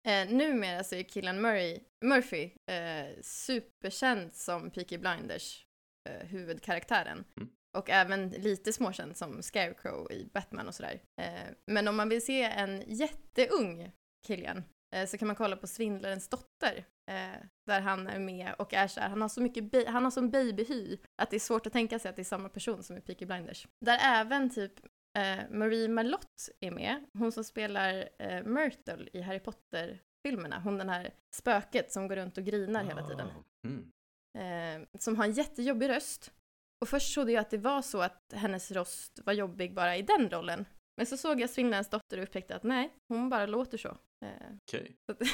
eh, 0.07 0.29
numera 0.29 0.83
så 0.83 0.95
är 0.95 1.03
killen 1.03 1.41
Murray, 1.41 1.79
Murphy 2.05 2.51
eh, 2.65 3.21
superkänd 3.21 4.33
som 4.33 4.71
Peaky 4.71 4.97
Blinders 4.97 5.65
eh, 6.09 6.27
huvudkaraktären. 6.27 7.23
Mm. 7.37 7.49
Och 7.77 7.89
även 7.89 8.29
lite 8.29 8.73
småkänd 8.73 9.17
som 9.17 9.41
Scarecrow 9.43 10.11
i 10.11 10.29
Batman 10.33 10.67
och 10.67 10.75
sådär. 10.75 11.01
Eh, 11.21 11.53
men 11.71 11.87
om 11.87 11.95
man 11.95 12.09
vill 12.09 12.25
se 12.25 12.43
en 12.43 12.83
jätteung 12.87 13.91
Killian 14.27 14.63
eh, 14.95 15.07
så 15.07 15.17
kan 15.17 15.27
man 15.27 15.35
kolla 15.35 15.55
på 15.55 15.67
Svindlarens 15.67 16.29
dotter. 16.29 16.85
Eh, 17.11 17.43
där 17.67 17.81
han 17.81 18.07
är 18.07 18.19
med 18.19 18.55
och 18.59 18.73
är 18.73 18.87
så 18.87 18.99
här, 18.99 19.09
han 19.09 19.21
har 19.21 19.29
så 19.29 19.41
mycket, 19.41 19.87
han 19.87 20.03
har 20.03 20.11
sån 20.11 20.31
babyhy 20.31 20.97
att 21.21 21.29
det 21.29 21.37
är 21.37 21.39
svårt 21.39 21.67
att 21.67 21.73
tänka 21.73 21.99
sig 21.99 22.09
att 22.09 22.15
det 22.15 22.21
är 22.21 22.23
samma 22.23 22.49
person 22.49 22.83
som 22.83 22.97
i 22.97 23.01
Peaky 23.01 23.25
Blinders. 23.25 23.67
Där 23.85 23.99
även 24.01 24.49
typ 24.49 24.73
eh, 25.17 25.49
Marie 25.49 25.87
Marlott 25.87 26.49
är 26.59 26.71
med, 26.71 27.05
hon 27.13 27.31
som 27.31 27.43
spelar 27.43 28.09
eh, 28.19 28.43
Myrtle 28.43 29.09
i 29.13 29.21
Harry 29.21 29.39
Potter-filmerna, 29.39 30.59
hon 30.59 30.77
den 30.77 30.89
här 30.89 31.13
spöket 31.35 31.91
som 31.91 32.07
går 32.07 32.15
runt 32.15 32.37
och 32.37 32.43
grinar 32.43 32.83
hela 32.83 33.07
tiden. 33.07 33.27
Mm. 33.67 33.91
Eh, 34.37 34.87
som 34.99 35.15
har 35.15 35.25
en 35.25 35.31
jättejobbig 35.31 35.89
röst. 35.89 36.33
Och 36.81 36.89
först 36.89 37.13
trodde 37.13 37.31
jag 37.31 37.41
att 37.41 37.49
det 37.49 37.57
var 37.57 37.81
så 37.81 38.01
att 38.01 38.33
hennes 38.35 38.71
röst 38.71 39.19
var 39.25 39.33
jobbig 39.33 39.73
bara 39.73 39.97
i 39.97 40.01
den 40.01 40.29
rollen. 40.29 40.65
Men 40.97 41.05
så 41.05 41.17
såg 41.17 41.41
jag 41.41 41.49
Svindlarens 41.49 41.89
dotter 41.89 42.17
och 42.17 42.23
upptäckte 42.23 42.55
att 42.55 42.63
nej, 42.63 42.93
hon 43.07 43.29
bara 43.29 43.45
låter 43.45 43.77
så. 43.77 43.97
Eh, 44.25 44.55
Okej. 44.63 44.95
så 45.05 45.15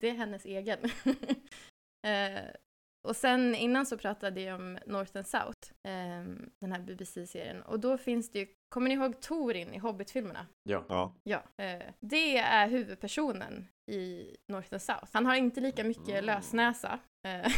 det 0.00 0.08
är 0.08 0.14
hennes 0.14 0.44
egen. 0.44 0.78
eh, 2.06 2.44
och 3.08 3.16
sen 3.16 3.54
innan 3.54 3.86
så 3.86 3.98
pratade 3.98 4.40
jag 4.40 4.60
om 4.60 4.78
North 4.86 5.16
and 5.16 5.26
South, 5.26 5.72
eh, 5.88 6.24
den 6.60 6.72
här 6.72 6.80
BBC-serien. 6.80 7.62
Och 7.62 7.80
då 7.80 7.98
finns 7.98 8.30
det 8.30 8.38
ju, 8.38 8.46
kommer 8.68 8.88
ni 8.88 8.94
ihåg 8.94 9.20
Torin 9.20 9.74
i 9.74 9.78
Hobbit-filmerna? 9.78 10.46
Ja. 10.62 10.84
Ja. 10.88 11.14
Ja. 11.22 11.64
Eh, 11.64 11.82
det 12.00 12.38
är 12.38 12.68
huvudpersonen 12.68 13.68
i 13.90 14.36
North 14.52 14.68
and 14.72 14.82
South. 14.82 15.06
Han 15.12 15.26
har 15.26 15.34
inte 15.34 15.60
lika 15.60 15.84
mycket 15.84 16.08
Mm. 16.08 16.24
lösnäsa. 16.24 16.98
Eh, 17.28 17.52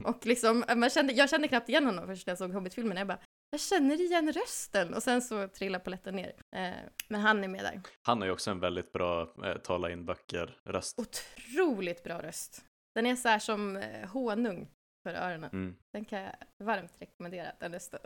och 0.08 0.26
liksom, 0.26 0.64
man 0.76 0.90
kände, 0.90 1.12
jag 1.12 1.30
kände 1.30 1.48
knappt 1.48 1.68
igen 1.68 1.86
honom 1.86 2.06
först 2.06 2.26
när 2.26 2.30
jag 2.32 2.38
såg 2.38 2.52
Hobbit-filmerna. 2.52 3.00
Jag 3.00 3.06
bara, 3.08 3.18
jag 3.50 3.60
känner 3.60 4.00
igen 4.00 4.32
rösten 4.32 4.94
och 4.94 5.02
sen 5.02 5.22
så 5.22 5.48
trillar 5.48 5.78
polletten 5.78 6.16
ner. 6.16 6.32
Eh, 6.56 6.70
men 7.08 7.20
han 7.20 7.44
är 7.44 7.48
med 7.48 7.64
där. 7.64 7.80
Han 8.06 8.18
har 8.18 8.26
ju 8.26 8.32
också 8.32 8.50
en 8.50 8.60
väldigt 8.60 8.92
bra 8.92 9.34
eh, 9.44 9.56
tala 9.56 9.90
in 9.90 10.04
böcker-röst. 10.04 10.98
Otroligt 10.98 12.02
bra 12.02 12.22
röst. 12.22 12.64
Den 12.98 13.06
är 13.06 13.16
så 13.16 13.28
här 13.28 13.38
som 13.38 13.76
eh, 13.76 14.08
honung 14.08 14.68
för 15.02 15.14
öronen. 15.14 15.50
Mm. 15.52 15.76
Den 15.92 16.04
kan 16.04 16.22
jag 16.22 16.34
varmt 16.58 16.92
rekommendera, 16.98 17.52
den 17.58 17.72
rösten. 17.72 18.00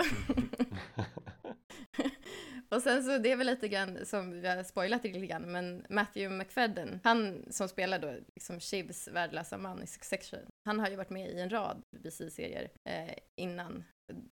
och 2.70 2.82
sen 2.82 3.04
så, 3.04 3.18
det 3.18 3.32
är 3.32 3.36
väl 3.36 3.46
lite 3.46 3.68
grann 3.68 4.06
som 4.06 4.30
vi 4.30 4.48
har 4.48 4.62
spoilat 4.62 5.04
lite 5.04 5.26
grann, 5.26 5.52
men 5.52 5.86
Matthew 5.88 6.36
McFadden, 6.36 7.00
han 7.04 7.44
som 7.50 7.68
spelar 7.68 7.98
då 7.98 8.14
liksom 8.34 8.60
Shivs 8.60 9.08
värdelösa 9.08 9.58
man 9.58 9.82
i 9.82 9.86
Succession, 9.86 10.46
han 10.64 10.80
har 10.80 10.88
ju 10.88 10.96
varit 10.96 11.10
med 11.10 11.30
i 11.30 11.40
en 11.40 11.50
rad 11.50 11.82
BBC-serier 11.96 12.70
eh, 12.88 13.14
innan. 13.40 13.84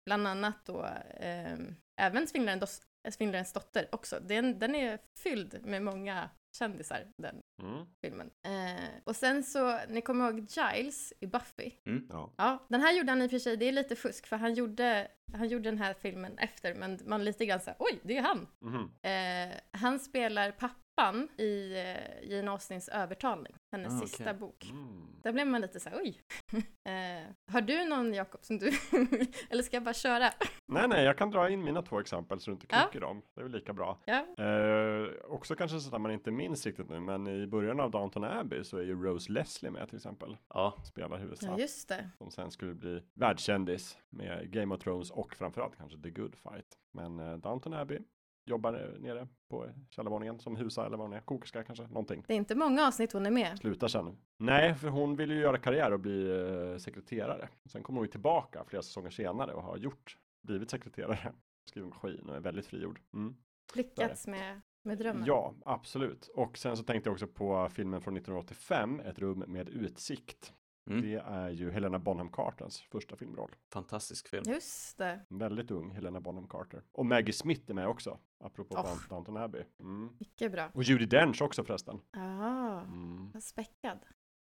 Bland 0.06 0.28
annat 0.28 0.66
då 0.66 0.86
eh, 1.20 1.58
även 2.02 2.28
Svindlaren 2.28 2.60
Dos- 2.60 2.86
Svindlarens 3.12 3.54
dotter 3.54 3.88
också. 3.92 4.20
Den, 4.20 4.60
den 4.60 4.76
är 4.76 5.00
fylld 5.20 5.66
med 5.66 5.84
många 5.84 6.30
kändisar, 6.58 7.08
den 7.22 7.42
Mm. 7.64 7.86
filmen. 8.02 8.32
Eh, 8.46 8.90
och 9.04 9.16
sen 9.16 9.44
så, 9.44 9.80
ni 9.90 10.02
kommer 10.02 10.26
ihåg 10.30 10.40
Giles 10.50 11.14
i 11.20 11.28
Buffy? 11.28 11.72
Ja. 12.10 12.34
Ja, 12.38 12.66
den 12.70 12.82
här 12.82 12.94
gjorde 12.98 13.12
han 13.12 13.22
i 13.22 13.26
och 13.28 13.32
för 13.32 13.40
sig, 13.40 13.58
det 13.58 13.66
är 13.66 13.72
lite 13.72 13.96
fusk, 13.96 14.28
för 14.28 14.36
han 14.36 14.54
gjorde, 14.54 15.08
han 15.34 15.48
gjorde 15.48 15.70
den 15.70 15.78
här 15.78 15.94
filmen 15.94 16.38
efter, 16.38 16.74
men 16.74 17.00
man 17.06 17.24
lite 17.26 17.46
grann 17.46 17.60
såhär, 17.60 17.78
oj, 17.80 18.00
det 18.04 18.18
är 18.18 18.22
han! 18.22 18.48
Mhm. 18.62 18.92
Eh, 19.02 19.58
han 19.72 20.00
spelar 20.00 20.52
pappan 20.52 21.28
i 21.38 21.74
eh, 21.74 22.30
Jane 22.32 22.52
Austins 22.52 22.90
Övertalning, 22.90 23.56
hennes 23.72 23.94
Ah, 24.04 24.06
sista 24.06 24.34
bok. 24.34 24.68
Mm. 24.72 25.08
Där 25.24 25.32
blev 25.34 25.48
man 25.48 25.62
lite 25.62 25.80
såhär, 25.80 25.98
oj! 26.02 26.22
eh, 26.90 27.32
har 27.52 27.62
du 27.62 27.86
någon, 27.86 28.14
Jakob, 28.14 28.44
som 28.46 28.58
du, 28.60 28.68
eller 29.50 29.64
ska 29.64 29.76
jag 29.76 29.84
bara 29.84 29.94
köra? 29.94 30.30
Nej, 30.68 30.88
nej, 30.88 31.04
jag 31.06 31.18
kan 31.18 31.32
dra 31.32 31.50
in 31.50 31.64
mina 31.64 31.82
två 31.82 32.00
exempel 32.00 32.40
så 32.40 32.52
du 32.52 32.54
inte 32.54 32.68
Ja. 32.70 32.82
knycker 32.82 33.00
dem. 33.08 33.22
Det 33.36 33.42
är 33.42 33.44
väl 33.44 33.52
lika 33.52 33.74
bra. 33.74 34.00
Ja, 34.06 34.26
Eh, 34.38 35.08
också 35.32 35.56
kanske 35.56 35.80
sådär 35.80 36.00
man 36.00 36.12
inte 36.12 36.32
minns 36.32 36.66
riktigt 36.66 36.90
nu, 36.90 37.00
men 37.00 37.28
i 37.28 37.47
början 37.48 37.80
av 37.80 37.91
Downton 37.91 38.24
Abbey 38.24 38.64
så 38.64 38.78
är 38.78 38.84
ju 38.84 39.03
Rose 39.03 39.32
Leslie 39.32 39.72
med 39.72 39.88
till 39.88 39.95
exempel. 39.98 40.38
Ja, 40.49 40.74
Spelar 40.84 41.10
ja 41.10 41.15
huvudstaden. 41.18 41.60
just 41.60 41.90
det. 41.90 42.10
som 42.18 42.32
sen 42.32 42.52
skulle 42.52 42.74
bli 42.74 43.03
världskändis 43.14 43.98
med 44.10 44.52
Game 44.52 44.76
of 44.76 44.82
Thrones 44.82 45.11
och 45.11 45.36
framförallt 45.36 45.78
kanske 45.78 46.02
The 46.02 46.10
Good 46.10 46.36
Fight. 46.36 46.78
Men 46.91 47.19
eh, 47.19 47.38
Downton 47.38 47.74
Abbey 47.74 47.99
jobbar 48.45 48.74
eh, 48.74 49.02
nere 49.02 49.28
på 49.49 49.69
källarvåningen 49.90 50.40
som 50.40 50.56
husa 50.56 50.86
eller 50.86 50.98
vad 50.98 51.07
hon 51.07 51.14
är, 51.18 51.22
kokerska 51.22 51.64
kanske, 51.64 51.88
någonting. 51.88 52.24
Det 52.28 52.34
är 52.34 52.38
inte 52.38 52.56
många 52.56 52.88
avsnitt 52.88 53.14
hon 53.14 53.26
är 53.26 53.32
med. 53.32 53.57
Slutar 53.60 53.88
sen. 53.88 54.18
Nej, 54.38 54.76
för 54.76 54.88
hon 54.88 55.15
vill 55.15 55.32
ju 55.32 55.40
göra 55.40 55.57
karriär 55.57 55.91
och 55.94 55.99
bli 55.99 56.30
eh, 56.30 56.78
sekreterare. 56.78 57.49
Sen 57.65 57.84
kommer 57.84 57.98
hon 57.99 58.06
ju 58.06 58.11
tillbaka 58.11 58.64
flera 58.68 58.84
säsonger 58.84 59.10
senare 59.10 59.53
och 59.53 59.64
har 59.64 59.78
gjort, 59.78 60.18
blivit 60.48 60.69
sekreterare. 60.69 61.34
Skriver 61.69 61.88
maskin 61.88 62.30
och 62.30 62.36
är 62.36 62.40
väldigt 62.40 62.65
frigjord. 62.65 62.99
Mm. 63.14 63.36
Lyckats 63.76 64.28
med, 64.28 64.61
med 64.88 64.98
drömmen. 64.98 65.24
Ja, 65.26 65.54
absolut. 65.66 66.28
Och 66.36 66.58
sen 66.58 66.78
så 66.78 66.84
tänkte 66.84 67.08
jag 67.10 67.14
också 67.14 67.28
på 67.28 67.70
filmen 67.70 68.02
från 68.02 68.18
1985, 68.18 69.00
Ett 69.00 69.20
rum 69.20 69.44
med 69.48 69.70
utsikt. 69.70 70.54
mm. 70.90 71.02
Det 71.02 71.16
är 71.16 71.50
ju 71.50 71.72
Helena 71.72 72.00
Bonham 72.00 72.30
Carters 72.30 72.82
första 72.82 73.16
filmroll. 73.16 73.56
fantastisk 73.74 74.28
film. 74.28 74.44
Just 74.48 74.98
det. 74.98 75.20
Väldigt 75.30 75.72
ung 75.72 75.92
Helena 75.92 76.22
Bonham 76.22 76.48
Carter. 76.48 76.84
Och 76.92 77.06
Maggie 77.06 77.34
Smith 77.34 77.70
är 77.70 77.74
med 77.74 77.88
också, 77.88 78.20
apropå 78.40 78.76
Oh. 78.76 78.82
Down- 78.84 79.10
Downton 79.10 79.38
Abbey. 79.38 79.64
Mm. 79.80 80.10
Mycket 80.20 80.52
bra. 80.52 80.70
Och 80.74 80.84
Judi 80.84 81.06
Dench 81.06 81.42
också 81.42 81.64
förresten. 81.64 82.00
Ah, 82.12 82.82
Mm. 82.82 83.42
späckad. 83.42 84.00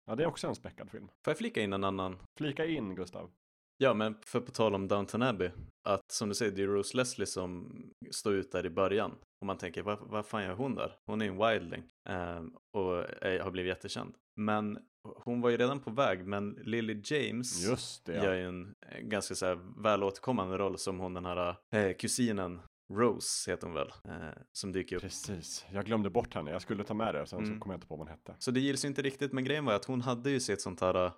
Ja, 0.04 0.14
det 0.14 0.22
är 0.22 0.26
också 0.26 0.48
en 0.48 0.54
späckad 0.54 0.90
film. 0.90 1.08
Får 1.24 1.30
jag 1.30 1.38
flika 1.38 1.60
in 1.62 1.72
en 1.72 1.84
annan? 1.84 2.18
Flika 2.36 2.66
in 2.66 2.94
Gustav. 2.94 3.30
Ja, 3.78 3.94
men 3.94 4.16
för 4.26 4.40
på 4.40 4.50
tal 4.52 4.74
om 4.74 4.88
Downton 4.88 5.22
Abbey, 5.22 5.50
att 5.88 6.12
som 6.12 6.28
du 6.28 6.34
säger, 6.34 6.52
det 6.52 6.62
är 6.62 6.66
Rose 6.66 6.96
Leslie 6.96 7.26
som 7.26 7.72
står 8.10 8.34
ut 8.34 8.52
där 8.52 8.66
i 8.66 8.70
början. 8.70 9.12
Och 9.40 9.46
man 9.46 9.58
tänker, 9.58 9.82
vad, 9.82 9.98
vad 10.00 10.26
fan 10.26 10.42
gör 10.42 10.54
hon 10.54 10.74
där? 10.74 10.96
Hon 11.06 11.22
är 11.22 11.26
en 11.26 11.36
wildling 11.38 11.82
ehm, 12.08 12.52
och 12.76 12.96
är, 13.24 13.40
har 13.40 13.50
blivit 13.50 13.68
jättekänd. 13.68 14.14
Men 14.40 14.78
hon 15.24 15.40
var 15.40 15.50
ju 15.50 15.56
redan 15.56 15.80
på 15.80 15.90
väg, 15.90 16.26
men 16.26 16.50
Lily 16.50 17.00
James 17.04 17.68
Just 17.68 18.04
det. 18.06 18.14
gör 18.14 18.24
Ja. 18.32 18.34
ju 18.34 18.48
en 18.48 18.74
eh, 18.88 19.00
ganska 19.00 19.34
så 19.34 19.46
här 19.46 19.82
väl 19.82 20.02
återkommande 20.02 20.58
roll 20.58 20.78
som 20.78 20.98
hon 21.00 21.14
den 21.14 21.24
här 21.24 21.56
eh, 21.74 21.92
kusinen 21.96 22.60
Rose 22.92 23.50
heter 23.50 23.66
hon 23.66 23.74
väl, 23.74 23.92
eh, 24.08 24.28
som 24.52 24.72
dyker 24.72 24.96
upp. 24.96 25.02
Precis. 25.02 25.66
Jag 25.72 25.84
glömde 25.84 26.10
bort 26.10 26.34
henne. 26.34 26.50
Jag 26.50 26.62
skulle 26.62 26.84
ta 26.84 26.94
med 26.94 27.14
det, 27.14 27.26
sen 27.26 27.38
Mm. 27.38 27.54
så 27.54 27.60
kom 27.60 27.70
jag 27.70 27.76
inte 27.76 27.86
på 27.86 27.96
vad 27.96 28.06
hon 28.08 28.16
hette. 28.16 28.34
Så 28.38 28.50
det 28.50 28.60
gills 28.60 28.84
ju 28.84 28.88
inte 28.88 29.02
riktigt, 29.02 29.32
men 29.32 29.44
grejen 29.44 29.64
var 29.64 29.72
att 29.74 29.84
hon 29.84 30.00
hade 30.00 30.30
ju 30.30 30.40
sitt 30.40 30.60
sånt 30.60 30.80
här, 30.80 31.04
eh, 31.06 31.12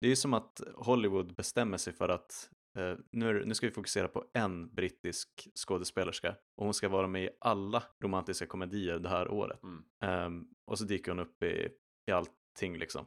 det 0.00 0.06
är 0.06 0.10
ju 0.10 0.16
som 0.16 0.34
att 0.34 0.60
Hollywood 0.74 1.34
bestämmer 1.34 1.76
sig 1.76 1.92
för 1.92 2.08
att 2.08 2.50
eh, 2.78 2.96
nu, 3.12 3.28
är, 3.28 3.44
nu 3.44 3.54
ska 3.54 3.66
vi 3.66 3.72
fokusera 3.72 4.08
på 4.08 4.24
en 4.34 4.74
brittisk 4.74 5.48
skådespelerska 5.54 6.36
och 6.56 6.64
hon 6.64 6.74
ska 6.74 6.88
vara 6.88 7.06
med 7.06 7.24
i 7.24 7.30
alla 7.40 7.82
romantiska 8.02 8.46
komedier 8.46 8.98
det 8.98 9.08
här 9.08 9.28
året. 9.28 9.62
Mm. 9.62 9.84
Ehm, 10.04 10.48
och 10.70 10.78
så 10.78 10.84
dyker 10.84 11.10
hon 11.10 11.18
upp 11.18 11.42
i, 11.42 11.68
i 12.10 12.12
allting 12.12 12.78
liksom. 12.78 13.06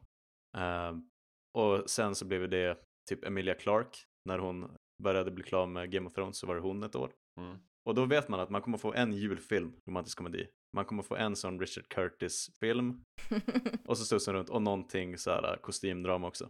Ehm, 0.57 1.09
och 1.53 1.89
sen 1.89 2.15
så 2.15 2.25
blev 2.25 2.49
det 2.49 2.77
typ 3.09 3.25
Emilia 3.25 3.53
Clarke, 3.53 3.97
när 4.25 4.39
hon 4.39 4.77
började 5.03 5.31
bli 5.31 5.43
klar 5.43 5.67
med 5.67 5.91
Game 5.91 6.07
of 6.07 6.13
Thrones 6.13 6.37
så 6.37 6.47
var 6.47 6.55
det 6.55 6.61
hon 6.61 6.83
ett 6.83 6.95
år. 6.95 7.11
Mm. 7.39 7.57
Och 7.85 7.95
då 7.95 8.05
vet 8.05 8.29
man 8.29 8.39
att 8.39 8.49
man 8.49 8.61
kommer 8.61 8.77
få 8.77 8.93
en 8.93 9.13
julfilm, 9.13 9.73
romantisk 9.87 10.17
komedi. 10.17 10.47
Man 10.73 10.85
kommer 10.85 11.03
få 11.03 11.15
en 11.15 11.35
sån 11.35 11.59
Richard 11.59 11.87
Curtis-film 11.87 13.03
och 13.85 13.97
så 13.97 14.05
studsar 14.05 14.33
runt 14.33 14.49
och 14.49 14.61
någonting 14.61 15.17
så 15.17 15.31
här 15.31 15.57
kostymdrama 15.61 16.27
också. 16.27 16.49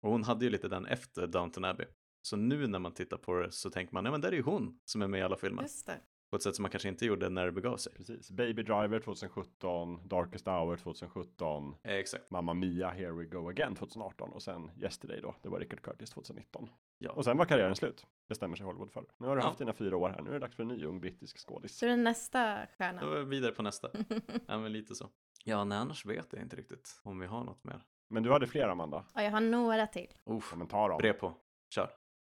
Och 0.00 0.10
hon 0.10 0.24
hade 0.24 0.44
ju 0.44 0.50
lite 0.50 0.68
den 0.68 0.86
efter 0.86 1.26
Downton 1.26 1.64
Abbey. 1.64 1.86
Så 2.22 2.36
nu 2.36 2.66
när 2.66 2.78
man 2.78 2.92
tittar 2.92 3.16
på 3.16 3.34
det 3.34 3.52
så 3.52 3.70
tänker 3.70 3.94
man, 3.94 4.04
nej 4.04 4.10
men 4.10 4.20
där 4.20 4.28
är 4.28 4.36
ju 4.36 4.42
hon 4.42 4.80
som 4.84 5.02
är 5.02 5.06
med 5.08 5.20
i 5.20 5.22
alla 5.22 5.36
filmer. 5.36 5.62
Just 5.62 5.86
det. 5.86 6.00
På 6.30 6.36
ett 6.36 6.42
sätt 6.42 6.56
som 6.56 6.62
man 6.62 6.70
kanske 6.70 6.88
inte 6.88 7.06
gjorde 7.06 7.28
när 7.28 7.46
det 7.46 7.52
begav 7.52 7.76
sig. 7.76 7.92
Precis. 7.94 8.30
Baby 8.30 8.62
Driver 8.62 9.00
2017, 9.00 10.08
Darkest 10.08 10.46
Hour 10.46 10.76
2017, 10.76 11.74
Eh, 11.82 11.94
exakt. 11.94 12.30
Mamma 12.30 12.54
Mia, 12.54 12.90
Here 12.90 13.12
We 13.12 13.24
Go 13.24 13.48
Again 13.48 13.74
2018 13.76 14.30
och 14.32 14.42
sen 14.42 14.70
Yesterday 14.76 15.20
då, 15.20 15.34
det 15.42 15.48
var 15.48 15.60
Richard 15.60 15.82
Curtis 15.82 16.10
2019. 16.10 16.68
Ja. 16.98 17.10
Och 17.12 17.24
sen 17.24 17.36
var 17.36 17.44
karriären 17.44 17.76
slut. 17.76 18.06
Bestämmer 18.28 18.56
sig 18.56 18.66
Hollywood 18.66 18.90
för. 18.92 19.04
Nu 19.18 19.26
har 19.26 19.36
du 19.36 19.42
Ja. 19.42 19.46
haft 19.46 19.58
dina 19.58 19.72
fyra 19.72 19.96
år 19.96 20.08
här, 20.08 20.22
nu 20.22 20.28
är 20.30 20.32
det 20.34 20.38
dags 20.38 20.56
för 20.56 20.62
en 20.62 20.68
ny 20.68 20.84
ung 20.84 21.00
brittisk 21.00 21.38
skådis. 21.48 21.78
Så 21.78 21.86
är 21.86 21.90
det 21.90 21.96
nästa 21.96 22.56
Då 22.60 22.66
stjärna. 22.78 23.00
är 23.00 23.18
vi 23.18 23.24
vidare 23.24 23.52
på 23.52 23.62
nästa. 23.62 23.90
ja 24.46 24.58
men 24.58 24.72
lite 24.72 24.94
så. 24.94 25.08
Ja, 25.44 25.64
nej 25.64 25.78
annars 25.78 26.06
vet 26.06 26.32
jag 26.32 26.42
inte 26.42 26.56
riktigt 26.56 27.00
om 27.02 27.18
vi 27.18 27.26
har 27.26 27.44
något 27.44 27.64
mer. 27.64 27.82
Men 28.10 28.22
du 28.22 28.32
hade 28.32 28.46
fler 28.46 28.68
Amanda? 28.68 29.04
Ja, 29.14 29.22
jag 29.22 29.30
har 29.30 29.40
några 29.40 29.86
till. 29.86 30.14
Uff, 30.30 30.50
Kommentar 30.50 30.90
om. 30.90 30.98
brev 30.98 31.12
på. 31.12 31.34
Kör. 31.74 31.90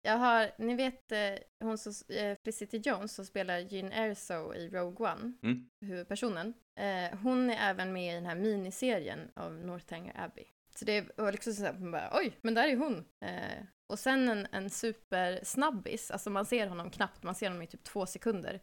Jag 0.04 0.16
har, 0.16 0.50
ni 0.58 0.74
vet 0.74 1.12
eh, 1.12 1.18
hon 1.60 1.78
som, 1.78 1.92
eh, 2.16 2.36
Felicity 2.44 2.76
Jones 2.84 3.14
som 3.14 3.24
spelar 3.24 3.58
Jean 3.58 3.92
Erso 3.92 4.54
i 4.54 4.68
Rogue 4.68 5.12
One, 5.12 5.32
Mm. 5.42 5.68
huvudpersonen. 5.80 6.54
Eh, 6.80 7.18
hon 7.22 7.50
är 7.50 7.70
även 7.70 7.92
med 7.92 8.12
i 8.12 8.14
den 8.14 8.26
här 8.26 8.34
miniserien 8.36 9.30
av 9.36 9.52
Northanger 9.52 10.12
Abbey. 10.24 10.44
Så 10.76 10.84
det 10.84 11.18
var 11.18 11.32
liksom 11.32 11.52
så 11.52 11.66
att 11.66 11.80
man 11.80 11.90
bara, 11.90 12.10
oj, 12.12 12.32
men 12.40 12.54
där 12.54 12.68
är 12.68 12.76
hon. 12.76 13.04
Eh, 13.24 13.64
och 13.92 13.98
sen 13.98 14.28
en, 14.28 14.46
en 14.52 14.70
supersnabbis, 14.70 16.10
alltså 16.10 16.30
man 16.30 16.46
ser 16.46 16.66
honom 16.66 16.90
knappt, 16.90 17.22
man 17.22 17.34
ser 17.34 17.46
honom 17.48 17.62
i 17.62 17.66
typ 17.66 17.82
två 17.84 18.06
sekunder. 18.06 18.60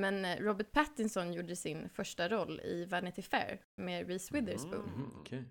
Men 0.00 0.36
Robert 0.36 0.72
Pattinson 0.72 1.32
gjorde 1.32 1.56
sin 1.56 1.88
första 1.88 2.28
roll 2.28 2.60
i 2.60 2.84
Vanity 2.84 3.22
Fair 3.22 3.60
med 3.76 4.08
Reese 4.08 4.32
Witherspoon. 4.34 4.92
Mm. 4.94 5.10
Okej. 5.20 5.44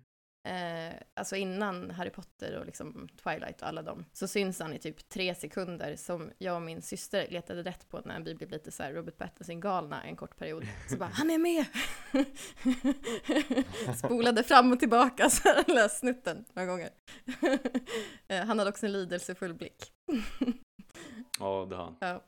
Eh, 0.46 0.94
alltså 1.14 1.36
innan 1.36 1.90
Harry 1.90 2.10
Potter 2.10 2.58
och 2.58 2.66
liksom 2.66 3.08
Twilight 3.22 3.62
och 3.62 3.68
alla 3.68 3.82
dem, 3.82 4.04
så 4.12 4.28
syns 4.28 4.60
han 4.60 4.72
i 4.72 4.78
typ 4.78 5.08
tre 5.08 5.34
sekunder 5.34 5.96
som 5.96 6.30
jag 6.38 6.56
och 6.56 6.62
min 6.62 6.82
syster 6.82 7.26
letade 7.30 7.62
rätt 7.62 7.88
på 7.88 8.00
när 8.04 8.20
vi 8.20 8.34
blev 8.34 8.50
lite 8.50 8.72
så 8.72 8.82
Robert 8.82 9.18
Pattinson 9.18 9.60
galna 9.60 10.02
en 10.02 10.16
kort 10.16 10.36
period. 10.36 10.66
Så 10.90 10.96
bara, 10.96 11.10
han 11.12 11.30
är 11.30 11.38
med! 11.38 11.66
Spolade 13.96 14.42
fram 14.42 14.72
och 14.72 14.80
tillbaka 14.80 15.30
så 15.30 15.48
här, 15.48 15.64
där 15.66 15.88
snutten 15.88 16.44
några 16.52 16.66
gånger. 16.66 16.90
eh, 18.28 18.44
han 18.44 18.58
hade 18.58 18.70
också 18.70 18.86
en 18.86 18.92
lidelsefull 18.92 19.54
blick. 19.54 19.92
Ja, 21.38 21.66
det 21.70 21.76
har 21.76 21.84
han. 21.84 21.96
ja. 22.00 22.22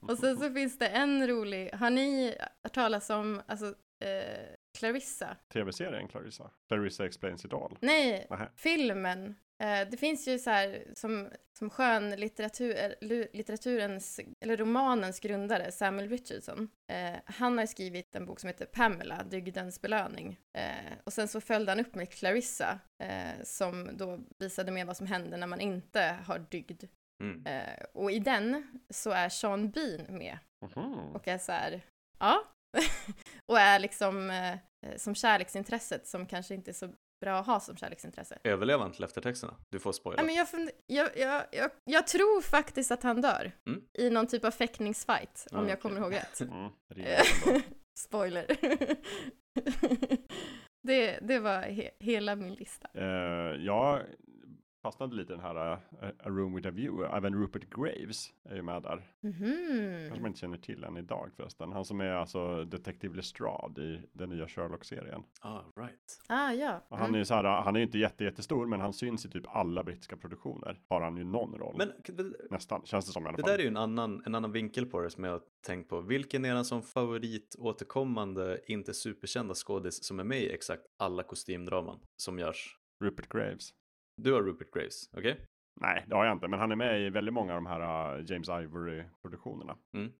och 0.00 0.18
sen 0.18 0.36
så 0.36 0.50
finns 0.50 0.78
det 0.78 0.88
en 0.88 1.26
rolig, 1.26 1.70
har 1.72 1.90
ni 1.90 2.36
hört 2.62 2.74
talas 2.74 3.10
om, 3.10 3.42
alltså, 3.46 3.66
eh, 4.04 4.54
Clarissa? 4.76 5.36
Tv-serien 5.52 6.08
Clarissa. 6.08 6.50
Clarissa 6.68 7.06
Explains 7.06 7.44
It 7.44 7.52
All. 7.52 7.78
Nej, 7.80 8.26
Nähä. 8.30 8.48
filmen. 8.56 9.34
Eh, 9.62 9.88
det 9.90 9.96
finns 9.96 10.28
ju 10.28 10.38
så 10.38 10.50
här 10.50 10.84
som, 10.94 11.28
som 11.58 11.70
skön 11.70 12.10
litteratur, 12.10 12.76
eh, 12.76 12.90
litteraturens, 13.32 14.20
eller 14.40 14.56
romanens 14.56 15.20
grundare, 15.20 15.72
Samuel 15.72 16.08
Richardson. 16.08 16.68
Eh, 16.92 17.18
han 17.24 17.58
har 17.58 17.66
skrivit 17.66 18.16
en 18.16 18.26
bok 18.26 18.40
som 18.40 18.48
heter 18.48 18.66
Pamela, 18.66 19.22
Dygdens 19.24 19.80
belöning. 19.80 20.40
Eh, 20.58 20.92
och 21.04 21.12
sen 21.12 21.28
så 21.28 21.40
följde 21.40 21.72
han 21.72 21.80
upp 21.80 21.94
med 21.94 22.10
Clarissa, 22.12 22.78
som 23.42 23.96
då 23.96 24.20
visade 24.38 24.72
med 24.72 24.86
vad 24.86 24.96
som 24.96 25.06
händer 25.06 25.38
när 25.38 25.46
man 25.46 25.60
inte 25.60 26.16
har 26.26 26.38
dygd. 26.38 26.84
Mm. 27.22 27.44
Och 27.94 28.10
i 28.10 28.18
den 28.18 28.78
så 28.90 29.10
är 29.10 29.28
Sean 29.28 29.70
Bean 29.70 30.06
med 30.18 30.38
Mhm. 30.62 31.14
och 31.14 31.28
är 31.28 31.38
så 31.38 31.52
här, 31.52 31.80
ja. 32.18 32.44
och 33.52 33.58
är 33.58 33.78
liksom 33.78 34.30
eh, 34.30 34.56
som 34.96 35.14
kärleksintresset 35.14 36.06
som 36.06 36.26
kanske 36.26 36.54
inte 36.54 36.70
är 36.70 36.72
så 36.72 36.92
bra 37.24 37.38
att 37.38 37.46
ha 37.46 37.60
som 37.60 37.76
kärleksintresse. 37.76 38.38
Överlever 38.44 38.82
han 38.82 38.92
till 38.92 39.04
eftertexterna? 39.04 39.54
Du 39.70 39.78
får 39.78 39.92
spoila. 39.92 40.16
Nej, 40.16 40.26
men 40.26 40.34
jag, 40.34 40.48
fund- 40.48 40.70
jag, 40.86 41.10
jag, 41.16 41.44
jag, 41.52 41.70
jag 41.84 42.06
tror 42.06 42.40
faktiskt 42.42 42.90
att 42.90 43.02
han 43.02 43.20
dör 43.22 43.52
Mm. 43.66 43.82
i 43.98 44.10
någon 44.10 44.26
typ 44.26 44.44
av 44.44 44.50
fäktningsfight, 44.50 45.46
om 45.52 45.62
Ja, 45.64 45.68
jag 45.68 45.80
kommer 45.80 46.00
ihåg 46.00 46.14
rätt. 46.14 46.40
Mm. 46.40 46.70
Spoiler. 47.98 48.46
det, 50.82 51.18
det 51.22 51.38
var 51.38 51.60
he, 51.62 51.90
hela 52.00 52.36
min 52.36 52.54
lista. 52.54 52.88
Eh, 52.94 53.04
jag 53.64 54.02
fastnade 54.86 55.16
lite 55.16 55.32
i 55.32 55.36
den 55.36 55.44
här 55.44 55.72
eh, 55.72 56.08
A 56.08 56.28
Room 56.28 56.54
With 56.54 56.68
A 56.68 56.70
View. 56.70 57.16
Även 57.16 57.34
Rupert 57.34 57.70
Graves 57.74 58.26
är 58.44 58.54
ju 58.56 58.62
med 58.62 58.82
där. 58.82 59.10
Mhm. 59.20 60.08
Kanske 60.08 60.20
man 60.22 60.26
inte 60.26 60.40
känner 60.40 60.58
till 60.58 60.84
än 60.84 60.96
idag 60.96 61.30
förresten. 61.36 61.72
Han 61.72 61.84
som 61.84 62.00
är 62.00 62.10
alltså 62.10 62.64
Detective 62.64 63.16
Lestrade 63.16 63.82
i 63.82 64.02
den 64.12 64.28
nya 64.28 64.48
Sherlock-serien. 64.48 65.22
Ah, 65.40 65.60
right. 65.76 66.20
Ah, 66.28 66.52
ja. 66.52 66.80
Och 66.88 66.96
Han 66.98 67.04
är 67.04 67.08
Mm. 67.08 67.18
ju 67.18 67.24
så 67.24 67.34
här, 67.34 67.44
han 67.44 67.76
är 67.76 67.80
ju 67.80 67.86
inte 67.86 67.98
jätte, 67.98 68.24
jättestor, 68.24 68.66
men 68.66 68.80
han 68.80 68.92
syns 68.92 69.26
i 69.26 69.30
typ 69.30 69.44
alla 69.48 69.84
brittiska 69.84 70.16
produktioner. 70.16 70.80
Har 70.88 71.00
han 71.00 71.16
ju 71.16 71.24
någon 71.24 71.54
roll. 71.58 71.74
Men 71.78 71.92
det, 72.16 72.32
Nästan, 72.50 72.82
känns 72.84 73.06
det 73.06 73.12
som 73.12 73.22
i 73.22 73.28
alla 73.28 73.36
det 73.36 73.42
fall. 73.42 73.50
där 73.52 73.58
är 73.58 73.62
ju 73.62 73.68
en 73.68 73.76
annan, 73.76 74.22
en 74.26 74.34
annan 74.34 74.52
vinkel 74.52 74.86
på 74.86 75.00
det 75.00 75.10
som 75.10 75.24
jag 75.24 75.30
har 75.32 75.40
tänkt 75.66 75.88
på. 75.88 76.00
Vilken 76.00 76.44
är 76.44 76.54
den 76.54 76.64
som 76.64 76.82
favorit 76.82 77.56
återkommande, 77.58 78.60
inte 78.66 78.94
superkända 78.94 79.54
skådis 79.54 80.04
som 80.04 80.20
är 80.20 80.24
med 80.24 80.42
i 80.42 80.50
exakt 80.52 80.82
alla 80.98 81.22
kostymdraman 81.22 81.98
som 82.16 82.38
görs? 82.38 82.78
Rupert 83.04 83.28
Graves. 83.28 83.70
Du 84.16 84.32
har 84.32 84.42
Rupert 84.42 84.70
Graves, 84.70 85.10
okej? 85.12 85.46
Nej, 85.80 86.04
det 86.06 86.14
har 86.14 86.24
jag 86.24 86.32
inte, 86.32 86.48
men 86.48 86.58
han 86.58 86.72
är 86.72 86.76
med 86.76 87.06
i 87.06 87.10
väldigt 87.10 87.34
många 87.34 87.54
av 87.54 87.62
de 87.62 87.66
här 87.66 88.18
uh, 88.18 88.24
James 88.30 88.48
Ivory-produktionerna. 88.48 89.78
Mm. 89.94 90.12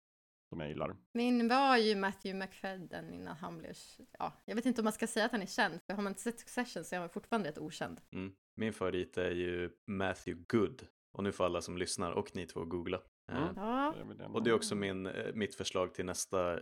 Som 0.49 0.61
jag 0.61 0.69
gillar. 0.69 0.97
Min 1.13 1.49
var 1.49 1.77
ju 1.77 1.97
Matthew 1.97 2.47
McFadden 2.47 3.13
innan 3.13 3.37
han 3.37 3.59
blev, 3.59 3.73
ja, 4.19 4.33
jag 4.45 4.55
vet 4.55 4.67
inte 4.67 4.81
om 4.81 4.85
man 4.85 4.93
ska 4.93 5.07
säga 5.07 5.27
att 5.27 5.33
han 5.33 5.43
är 5.43 5.47
känd, 5.47 5.81
för 5.87 5.95
har 5.95 6.03
man 6.03 6.11
inte 6.11 6.23
sett 6.23 6.41
Succession 6.41 6.85
så 6.85 6.95
är 6.95 7.01
han 7.01 7.09
fortfarande 7.09 7.49
rätt 7.49 7.59
okänd. 7.59 8.01
Mm. 8.13 8.33
Min 8.57 8.73
favorit 8.73 9.19
är 9.19 9.31
ju 9.31 9.71
Matthew 9.87 10.45
Good. 10.49 10.87
Och 11.13 11.25
nu 11.25 11.33
får 11.33 11.45
alla 11.45 11.61
som 11.61 11.79
lyssnar 11.79 12.13
och 12.13 12.37
ni 12.37 12.47
två 12.47 12.65
googla. 12.65 13.01
Eh, 13.33 13.39
Mm. 13.43 13.55
Ja, 13.57 13.95
den- 14.19 14.31
Och 14.35 14.43
det 14.43 14.51
är 14.51 14.55
också 14.55 14.75
min, 14.75 15.07
eh, 15.07 15.35
mitt 15.35 15.55
förslag 15.55 15.95
till 15.95 16.05
nästa 16.05 16.59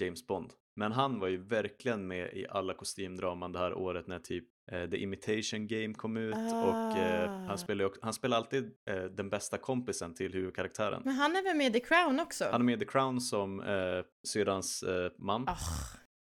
James 0.00 0.26
Bond. 0.26 0.52
Men 0.76 0.92
han 0.92 1.20
var 1.20 1.28
ju 1.28 1.36
verkligen 1.36 2.06
med 2.06 2.32
i 2.34 2.46
alla 2.50 2.74
kostymdraman 2.74 3.52
det 3.52 3.58
här 3.58 3.74
året 3.74 4.06
när 4.06 4.18
typ 4.18 4.44
eh, 4.72 4.90
The 4.90 4.96
Imitation 4.96 5.66
Game 5.66 5.94
kom 5.94 6.16
ut 6.16 6.34
och 6.34 6.96
eh, 6.98 7.30
Ah. 7.32 7.46
han 7.46 7.58
spelar, 7.58 7.80
ju 7.84 7.86
också- 7.86 8.00
han 8.02 8.12
spelar 8.12 8.36
alltid 8.36 8.72
eh, 8.90 9.04
den 9.04 9.30
bästa 9.30 9.58
kompisen 9.58 10.14
till 10.14 10.32
huvudkaraktären. 10.32 11.02
men 11.04 11.14
han 11.14 11.36
är 11.36 11.42
väl 11.42 11.56
med 11.56 11.76
i 11.76 11.80
The 11.80 11.86
Crown 11.86 12.20
också? 12.20 12.44
Han 12.52 12.60
är 12.60 12.64
med 12.64 12.82
i 12.82 12.84
The 12.86 12.90
Crown 12.92 13.20
som 13.20 13.60
eh, 13.60 14.04
syrrans 14.26 14.82
eh, 14.82 15.12
man. 15.18 15.44
Ah. 15.48 15.56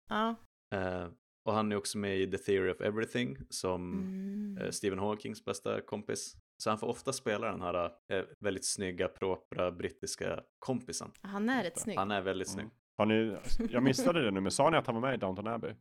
Ja. 0.09 0.35
Eh, 0.77 1.07
och 1.47 1.53
han 1.53 1.72
är 1.72 1.76
också 1.76 1.97
med 1.97 2.19
i 2.19 2.31
The 2.31 2.38
Theory 2.38 2.72
of 2.72 2.81
Everything 2.81 3.38
som 3.49 3.91
Mm. 3.93 4.57
eh, 4.61 4.72
Stephen 4.72 4.99
Hawkings 4.99 5.45
bästa 5.45 5.81
kompis. 5.81 6.35
Så 6.63 6.69
han 6.69 6.79
får 6.79 6.88
ofta 6.88 7.13
spela 7.13 7.51
den 7.51 7.61
här 7.61 7.91
eh, 8.13 8.23
väldigt 8.39 8.65
snygga, 8.65 9.07
propra 9.07 9.71
brittiska 9.71 10.43
kompisen. 10.59 11.11
Han 11.21 11.49
är 11.49 11.63
rätt 11.63 11.79
snygg. 11.79 11.97
Han 11.97 12.11
är 12.11 12.21
väldigt 12.21 12.49
snygg. 12.49 12.65
Mm. 12.65 12.75
Har 12.97 13.05
ni, 13.05 13.38
jag 13.69 13.84
missade 13.84 14.21
det 14.21 14.31
nu, 14.31 14.41
men 14.41 14.51
sa 14.51 14.69
ni 14.69 14.77
att 14.77 14.88
han 14.88 14.95
var 14.95 15.01
med 15.01 15.13
i 15.13 15.17
Downton 15.17 15.47
Abbey? 15.47 15.73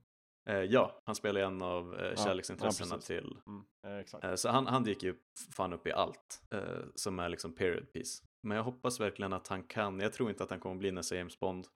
Eh, 0.49 0.57
ja, 0.57 1.03
han 1.05 1.15
spelar 1.15 1.41
en 1.41 1.63
av 1.63 2.01
eh, 2.01 2.17
kärleksintressena 2.17 2.95
ja, 2.95 3.01
till. 3.01 3.39
Mm, 3.47 3.65
eh, 3.87 3.99
exakt. 3.99 4.25
Eh, 4.25 4.35
så 4.35 4.49
han, 4.49 4.67
han 4.67 4.85
dyker 4.85 5.07
ju 5.07 5.15
fan 5.57 5.73
upp 5.73 5.87
i 5.87 5.93
allt 5.93 6.43
eh, 6.55 6.85
som 6.95 7.19
är 7.19 7.29
liksom 7.29 7.55
period 7.55 7.93
piece. 7.93 8.23
Men 8.43 8.57
jag 8.57 8.65
hoppas 8.65 9.01
verkligen 9.01 9.33
att 9.33 9.49
han 9.49 9.63
kan. 9.63 10.01
Jag 10.01 10.13
tror 10.13 10.31
inte 10.31 10.45
att 10.45 10.51
han 10.51 10.61
kommer 10.61 10.77
bli 10.77 10.93
nästa 10.93 11.17
James 11.17 11.41
Bond. 11.41 11.67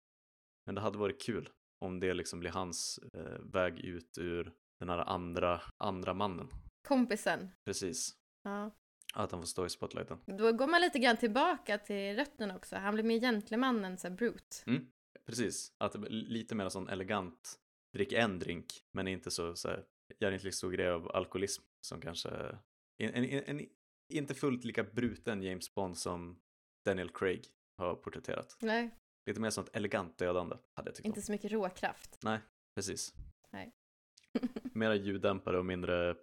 Men 0.66 0.74
det 0.74 0.81
hade 0.81 0.98
varit 0.98 1.22
kul 1.22 1.48
om 1.85 2.01
det 2.01 2.14
liksom 2.14 2.40
blir 2.40 2.51
hans 2.51 3.01
eh, 3.14 3.40
väg 3.52 3.81
ut 3.81 4.18
ur 4.18 4.52
den 4.81 4.89
här 4.89 4.98
andra, 4.98 5.60
andra 5.77 6.14
mannen. 6.14 6.48
Kompisen. 6.89 7.51
Precis. 7.64 8.14
Ja. 8.44 8.70
Att 9.15 9.32
han 9.32 9.41
får 9.41 9.47
stå 9.47 9.66
i 9.66 9.70
spotlighten. 9.70 10.19
Då 10.27 10.53
går 10.53 10.66
man 10.66 10.81
lite 10.81 10.99
grann 10.99 11.16
tillbaka 11.16 11.78
till 11.78 12.16
rötterna 12.16 12.57
också. 12.57 12.77
Han 12.77 12.95
blir 12.95 13.05
med 13.05 13.20
gentlemannen, 13.20 13.99
så 13.99 14.09
här, 14.09 14.15
Brute. 14.15 14.57
Precis. 15.27 15.73
Att 15.78 15.97
lite 16.11 16.55
mer 16.55 16.69
sån 16.69 16.89
elegant. 16.89 17.59
Drick 17.93 18.12
en 18.12 18.39
drink, 18.39 18.66
men 18.93 19.09
inte 19.09 19.31
så, 19.31 19.57
så 19.57 19.69
här, 19.69 19.85
gör 20.19 20.32
inte 20.32 20.45
lika 20.45 20.55
stor 20.57 20.73
grej 20.73 20.89
av 20.91 21.11
alkoholism 21.16 21.62
som 21.81 22.01
kanske 22.01 22.28
en, 22.99 23.15
en, 23.15 23.24
en, 23.24 23.43
en 23.61 23.66
inte 24.12 24.35
fullt 24.35 24.65
lika 24.65 24.85
bruten 24.85 25.43
James 25.43 25.74
Bond 25.74 25.99
som 25.99 26.41
Daniel 26.85 27.11
Craig 27.11 27.47
har 27.77 27.95
porträtterat. 27.95 28.57
Nej, 28.61 28.91
Lite 29.27 29.41
mer 29.41 29.51
sånt 29.51 29.69
elegant 29.73 30.19
dödande 30.19 30.57
hade 30.74 30.89
jag 30.89 30.95
tyckt 30.95 31.07
inte 31.07 31.20
om. 31.20 31.23
så 31.23 31.32
mycket 31.32 31.53
råkraft. 31.53 32.19
Precis. 32.74 33.15
Nej. 33.51 33.73
Mera 34.74 34.94
ljuddämpare 34.94 35.59
och 35.59 35.66
mindre 35.66 36.11
eh, 36.11 36.15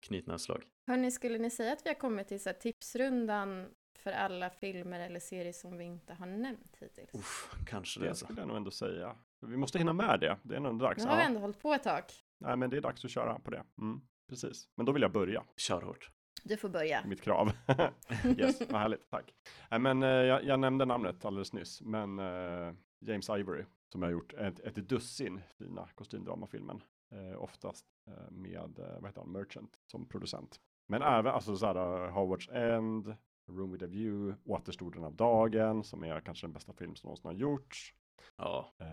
knytnävsslag. 0.00 0.64
Hörni, 0.86 1.10
skulle 1.10 1.38
ni 1.38 1.50
säga 1.50 1.72
att 1.72 1.84
vi 1.84 1.88
har 1.88 1.94
kommit 1.94 2.28
till 2.28 2.42
så 2.42 2.48
här, 2.48 2.56
tipsrundan 2.56 3.66
för 3.98 4.12
alla 4.12 4.50
filmer 4.50 5.00
eller 5.00 5.20
serier 5.20 5.52
som 5.52 5.78
vi 5.78 5.84
inte 5.84 6.14
har 6.14 6.26
nämnt 6.26 6.76
hittills? 6.80 7.14
Uff, 7.14 7.54
kanske 7.66 8.00
det 8.00 8.04
Det 8.04 8.08
alltså. 8.08 8.24
skulle 8.24 8.40
jag 8.40 8.48
nog 8.48 8.56
ändå 8.56 8.70
säga. 8.70 9.16
Vi 9.46 9.56
måste 9.56 9.78
hinna 9.78 9.92
med 9.92 10.20
det. 10.20 10.38
Det 10.42 10.56
är 10.56 10.60
nog 10.60 10.78
dags. 10.78 11.04
Nu 11.04 11.10
har 11.10 11.16
vi 11.16 11.22
ändå 11.22 11.40
hållit 11.40 11.58
på 11.58 11.74
ett 11.74 11.82
tag. 11.82 12.02
Nej, 12.38 12.56
men 12.56 12.70
det 12.70 12.76
är 12.76 12.80
dags 12.80 13.04
att 13.04 13.10
köra 13.10 13.38
på 13.38 13.50
det. 13.50 13.64
Mm, 13.78 14.00
precis. 14.28 14.68
Men 14.76 14.86
då 14.86 14.92
vill 14.92 15.02
jag 15.02 15.12
börja. 15.12 15.44
Kör 15.56 15.82
hårt. 15.82 16.10
Du 16.44 16.56
får 16.56 16.68
börja. 16.68 17.04
Mitt 17.06 17.22
krav. 17.22 17.52
yes, 18.38 18.60
vad 18.70 18.80
härligt. 18.80 19.10
Tack. 19.10 19.34
Nej, 19.70 19.80
men 19.80 20.02
eh, 20.02 20.08
jag, 20.08 20.44
jag 20.44 20.60
nämnde 20.60 20.84
namnet 20.84 21.24
alldeles 21.24 21.52
nyss, 21.52 21.80
men 21.82 22.18
eh, 22.18 22.74
James 23.00 23.28
Ivory 23.28 23.64
som 23.92 24.02
har 24.02 24.10
gjort 24.10 24.32
ett, 24.32 24.60
ett 24.60 24.74
dussin 24.74 25.40
fina 25.58 25.88
kostymdramafilmen. 25.94 26.82
Eh, 27.12 27.42
oftast 27.42 27.86
eh, 28.06 28.30
med, 28.30 28.78
eh, 28.78 28.94
vad 29.00 29.04
heter 29.10 29.20
han, 29.20 29.32
Merchant 29.32 29.78
som 29.86 30.08
producent. 30.08 30.60
Men 30.86 31.02
även 31.02 31.32
alltså 31.34 31.56
så 31.56 31.66
här, 31.66 31.74
Howard's 32.10 32.52
End, 32.52 33.16
Room 33.48 33.72
with 33.72 33.84
a 33.84 33.86
View, 33.86 34.36
Återstoden 34.44 35.04
av 35.04 35.14
dagen 35.14 35.84
som 35.84 36.04
är 36.04 36.20
kanske 36.20 36.46
den 36.46 36.52
bästa 36.52 36.72
film 36.72 36.94
som 36.96 37.06
någonsin 37.08 37.26
har 37.26 37.34
gjorts. 37.34 37.94
Ja, 38.36 38.74
Eh, 38.78 38.86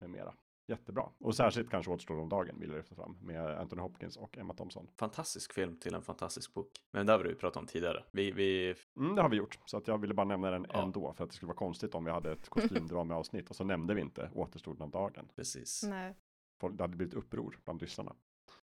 med 0.00 0.10
mera. 0.10 0.34
Jättebra. 0.66 1.08
Och 1.18 1.34
särskilt 1.34 1.70
kanske 1.70 1.92
Återstoden 1.92 2.22
av 2.22 2.28
dagen 2.28 2.60
vill 2.60 2.68
jag 2.70 2.76
lyfta 2.76 2.94
fram 2.94 3.18
med 3.20 3.58
Anthony 3.58 3.82
Hopkins 3.82 4.16
och 4.16 4.38
Emma 4.38 4.54
Thompson. 4.54 4.88
fantastisk 4.98 5.52
film 5.52 5.78
till 5.80 5.94
en 5.94 6.02
fantastisk 6.02 6.54
bok. 6.54 6.70
Men 6.92 7.06
det 7.06 7.12
har 7.12 7.18
vi 7.20 7.28
ju 7.28 7.34
pratat 7.34 7.56
om 7.60 7.66
tidigare. 7.66 8.04
Vi, 8.12 8.30
vi 8.30 8.74
Mm, 8.96 9.14
det 9.16 9.22
har 9.22 9.28
vi 9.28 9.36
gjort, 9.36 9.58
så 9.64 9.76
att 9.76 9.88
jag 9.88 9.98
ville 9.98 10.14
bara 10.14 10.26
nämna 10.26 10.50
den 10.50 10.66
Ja. 10.72 10.82
ändå 10.82 11.12
för 11.12 11.24
att 11.24 11.30
det 11.30 11.36
skulle 11.36 11.46
vara 11.48 11.56
konstigt 11.58 11.94
om 11.94 12.04
vi 12.04 12.10
hade 12.10 12.32
ett 12.32 12.48
kostymdrama-avsnitt 12.48 13.50
och 13.50 13.56
så 13.56 13.64
nämnde 13.64 13.94
vi 13.94 14.00
inte 14.00 14.30
återstoden 14.34 14.82
av 14.82 14.90
dagen. 14.90 15.28
precis. 15.36 15.82
Nej. 15.82 16.14
Det 16.60 16.82
hade 16.82 16.96
blivit 16.96 17.14
uppror 17.14 17.58
bland 17.64 17.80
lyssnarna, 17.80 18.12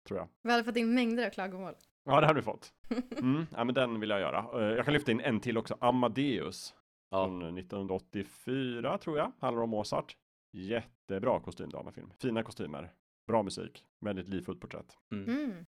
tror 0.08 0.20
jag. 0.20 0.28
Vi 0.42 0.52
hade 0.52 0.64
fått 0.64 0.78
in 0.78 0.94
mängder 0.94 1.26
av 1.26 1.30
klagomål. 1.30 1.74
Ja, 2.04 2.22
det 2.22 2.28
hade 2.28 2.40
vi 2.40 2.44
fått. 2.46 2.74
Mm, 3.20 3.46
ja, 3.52 3.64
men 3.64 3.76
den 3.76 4.00
vill 4.00 4.10
jag 4.10 4.20
göra. 4.20 4.62
Eh, 4.62 4.76
Jag 4.76 4.86
kan 4.86 4.94
lyfta 4.94 5.12
in 5.12 5.20
en 5.22 5.40
till 5.40 5.58
också, 5.58 5.78
Amadeus 5.80 6.74
Ja, 7.10 7.26
från 7.26 7.58
1984 7.58 8.98
tror 8.98 9.18
jag, 9.18 9.32
handlar 9.40 9.64
om 9.64 9.70
Mozart. 9.70 10.18
Jättebra 10.54 11.40
kostymdramafilm, 11.40 12.12
fina 12.20 12.44
kostymer, 12.44 12.94
bra 13.28 13.44
musik, 13.44 13.86
väldigt 14.00 14.28
livfullt 14.30 14.60
porträtt. 14.62 14.98
mm. 15.12 15.30
Mm. 15.30 15.66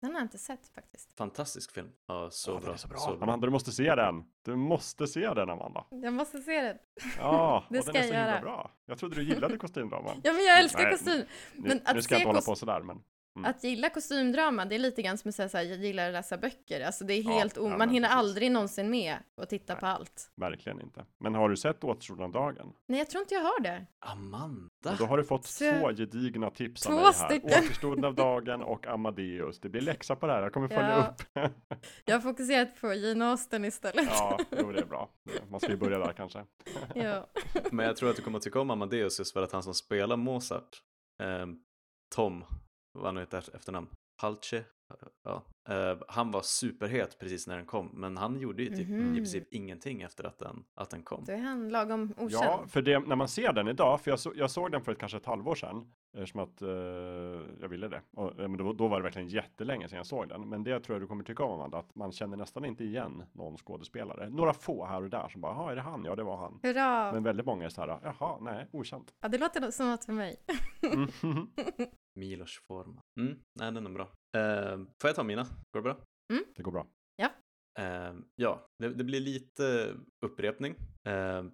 Den 0.00 0.10
har 0.10 0.18
jag 0.18 0.24
inte 0.24 0.38
sett 0.38 0.68
faktiskt. 0.74 1.16
Fantastisk 1.18 1.72
film. 1.72 1.88
Ja, 2.06 2.28
så, 2.30 2.50
Ja, 2.50 2.60
bra. 2.60 2.72
är 2.72 2.76
så 2.76 2.88
bra. 2.88 2.98
så 2.98 3.16
bra. 3.16 3.22
Amanda, 3.22 3.46
du 3.46 3.50
måste 3.50 3.72
se 3.72 3.94
den. 3.94 4.24
Du 4.44 4.56
måste 4.56 5.06
se 5.06 5.34
den, 5.34 5.50
Amanda. 5.50 5.84
Jag 5.90 6.12
måste 6.12 6.38
se 6.38 6.60
den. 6.62 6.76
Ja, 7.18 7.64
Det 7.70 7.82
ska 7.82 7.92
den 7.92 8.02
är 8.02 8.06
så 8.08 8.14
jag 8.14 8.18
himla 8.20 8.30
göra. 8.32 8.40
bra. 8.40 8.70
Jag 8.86 8.98
trodde 8.98 9.16
du 9.16 9.22
gillade 9.22 9.58
kostymdraman. 9.58 10.20
Ja, 10.24 10.32
men 10.32 10.44
jag 10.44 10.58
älskar 10.60 10.82
Nej, 10.82 10.92
kostym. 10.92 11.22
Nu, 11.56 11.80
att 11.84 11.94
nu 11.94 12.02
ska 12.02 12.14
jag 12.14 12.20
inte 12.20 12.28
hålla 12.28 12.40
på 12.40 12.54
sådär, 12.56 12.80
men 12.80 13.02
Att 13.44 13.64
gilla 13.64 13.90
kostymdrama, 13.90 14.64
det 14.64 14.74
är 14.74 14.78
lite 14.78 15.02
grann 15.02 15.18
som 15.18 15.28
att 15.28 15.34
säga 15.34 15.48
så 15.48 15.56
här, 15.56 15.64
jag 15.64 15.78
gillar 15.78 16.06
att 16.06 16.12
läsa 16.12 16.38
böcker. 16.38 16.80
Alltså 16.86 17.04
det 17.04 17.14
är 17.14 17.22
Ja, 17.22 17.30
helt 17.30 17.56
ja, 17.56 17.62
o- 17.62 17.68
Man 17.68 17.78
men 17.78 17.90
hinner 17.90 18.08
precis. 18.08 18.18
aldrig 18.18 18.50
någonsin 18.52 18.90
med 18.90 19.16
att 19.42 19.48
titta 19.48 19.72
Nej. 19.72 19.80
på 19.80 19.86
allt. 19.86 20.30
verkligen 20.36 20.80
inte. 20.80 21.04
Men 21.20 21.34
har 21.34 21.48
du 21.48 21.56
sett 21.56 21.84
Återstoden 21.84 22.24
av 22.24 22.32
dagen? 22.32 22.72
Nej, 22.88 22.98
jag 22.98 23.10
tror 23.10 23.22
inte 23.22 23.34
jag 23.34 23.42
har 23.42 23.60
det. 23.60 23.86
Amanda! 23.98 24.96
Då 24.98 25.04
har 25.04 25.16
du 25.16 25.24
fått 25.24 25.44
Så- 25.44 25.64
två 25.80 25.90
gedigna 25.92 26.50
tips 26.50 26.86
av 26.86 26.90
Två 26.90 26.96
mig 26.96 27.04
här. 27.04 27.12
stycken. 27.12 27.64
Återstoden 27.64 28.04
av 28.04 28.14
dagen 28.24 28.62
och 28.62 28.86
Amadeus. 28.86 29.60
Det 29.60 29.68
blir 29.68 29.80
läxa 29.82 30.16
på 30.16 30.26
det 30.26 30.32
här. 30.32 30.42
Jag 30.42 30.52
kommer 30.52 30.68
följa 30.68 31.14
Ja. 31.34 31.44
upp. 31.44 31.52
Jag 32.04 32.14
har 32.14 32.20
fokuserat 32.20 32.80
på 32.80 32.94
Jane 32.94 33.24
Austen 33.30 33.64
istället. 33.64 34.08
ja, 34.10 34.38
jo, 34.58 34.72
det 34.72 34.80
är 34.80 34.86
bra. 34.86 35.08
Man 35.50 35.60
ska 35.60 35.70
ju 35.70 35.76
börja 35.76 35.98
där 35.98 36.12
kanske. 36.12 36.44
ja. 36.94 37.26
Men 37.72 37.86
jag 37.86 37.96
tror 37.96 38.10
att 38.10 38.16
du 38.16 38.22
kommer 38.22 38.38
att 38.38 38.44
tycka 38.44 38.60
om 38.60 38.70
Amadeus 38.70 39.18
just 39.18 39.32
för 39.32 39.42
att 39.42 39.52
han 39.52 39.62
som 39.62 39.74
spelar 39.74 40.16
Mozart, 40.16 40.82
eh, 41.22 41.46
Tom, 42.14 42.44
vad 42.98 43.06
han 43.06 43.14
nu 43.14 43.20
heter 43.20 43.44
efternamn, 43.54 43.86
Halche, 44.22 44.64
ja, 45.24 45.42
eh, 45.68 45.98
han 46.08 46.30
var 46.30 46.42
superhet 46.42 47.18
precis 47.18 47.46
när 47.46 47.56
den 47.56 47.66
kom, 47.66 47.86
men 47.92 48.16
han 48.16 48.40
gjorde 48.40 48.62
ju 48.62 48.76
typ 48.76 48.88
Mhm. 48.88 49.12
i 49.14 49.16
princip 49.16 49.52
ingenting 49.52 50.02
efter 50.02 50.24
att 50.24 50.38
den, 50.38 50.64
att 50.74 50.90
den 50.90 51.02
kom. 51.02 51.24
Då 51.24 51.32
är 51.32 51.38
han 51.38 51.68
lagom 51.68 52.12
okänd. 52.16 52.30
Ja, 52.32 52.64
för 52.68 52.82
det, 52.82 52.98
när 52.98 53.16
man 53.16 53.28
ser 53.28 53.52
den 53.52 53.68
idag, 53.68 54.00
för 54.00 54.10
jag, 54.10 54.20
så, 54.20 54.32
jag 54.36 54.50
såg 54.50 54.72
den 54.72 54.82
för 54.82 54.92
ett, 54.92 54.98
kanske 54.98 55.18
ett 55.18 55.26
halvår 55.26 55.54
sedan, 55.54 55.92
eftersom 56.16 56.40
att 56.40 56.62
eh, 56.62 56.68
jag 57.60 57.68
ville 57.68 57.88
det. 57.88 58.02
Och, 58.16 58.40
eh, 58.40 58.48
men 58.48 58.56
då, 58.56 58.72
då 58.72 58.88
var 58.88 58.96
det 58.96 59.02
verkligen 59.02 59.28
jättelänge 59.28 59.88
sedan 59.88 59.96
jag 59.96 60.06
såg 60.06 60.28
den. 60.28 60.48
Men 60.48 60.64
det 60.64 60.80
tror 60.80 60.94
jag 60.94 61.02
du 61.02 61.06
kommer 61.06 61.24
tycka 61.24 61.44
om, 61.44 61.52
Amanda, 61.52 61.78
att 61.78 61.94
man 61.94 62.12
känner 62.12 62.36
nästan 62.36 62.64
inte 62.64 62.84
igen 62.84 63.24
någon 63.32 63.56
skådespelare. 63.56 64.30
Några 64.30 64.52
få 64.52 64.86
här 64.86 65.02
och 65.02 65.10
där 65.10 65.28
som 65.28 65.40
bara, 65.40 65.52
jaha, 65.52 65.72
är 65.72 65.76
det 65.76 65.82
han? 65.82 66.04
Ja, 66.04 66.16
det 66.16 66.22
var 66.22 66.36
han. 66.36 66.60
Hurra! 66.62 67.12
Men 67.12 67.22
väldigt 67.22 67.46
många 67.46 67.64
är 67.64 67.68
så 67.68 67.80
här, 67.80 68.00
jaha, 68.02 68.38
nej, 68.40 68.68
okänt. 68.72 69.14
Ja, 69.20 69.28
det 69.28 69.38
låter 69.38 69.70
som 69.70 69.90
något 69.90 70.04
för 70.04 70.12
mig. 70.12 70.36
Mm. 70.92 71.48
Milos 72.18 72.60
Forman. 72.68 73.00
Mm, 73.20 73.38
nej, 73.60 73.72
den 73.72 73.86
är 73.86 73.90
bra. 73.90 74.08
Eh, 74.36 74.76
får 75.02 75.08
jag 75.08 75.14
ta 75.16 75.22
mina? 75.22 75.42
Går 75.44 75.80
det 75.80 75.82
bra? 75.82 75.96
Det 76.56 76.62
går 76.62 76.72
bra. 76.72 76.86
Eh, 77.78 78.14
ja, 78.36 78.66
det, 78.78 78.88
det 78.88 79.04
blir 79.04 79.20
lite 79.20 79.94
upprepning. 80.26 80.74
Eh, 81.08 81.44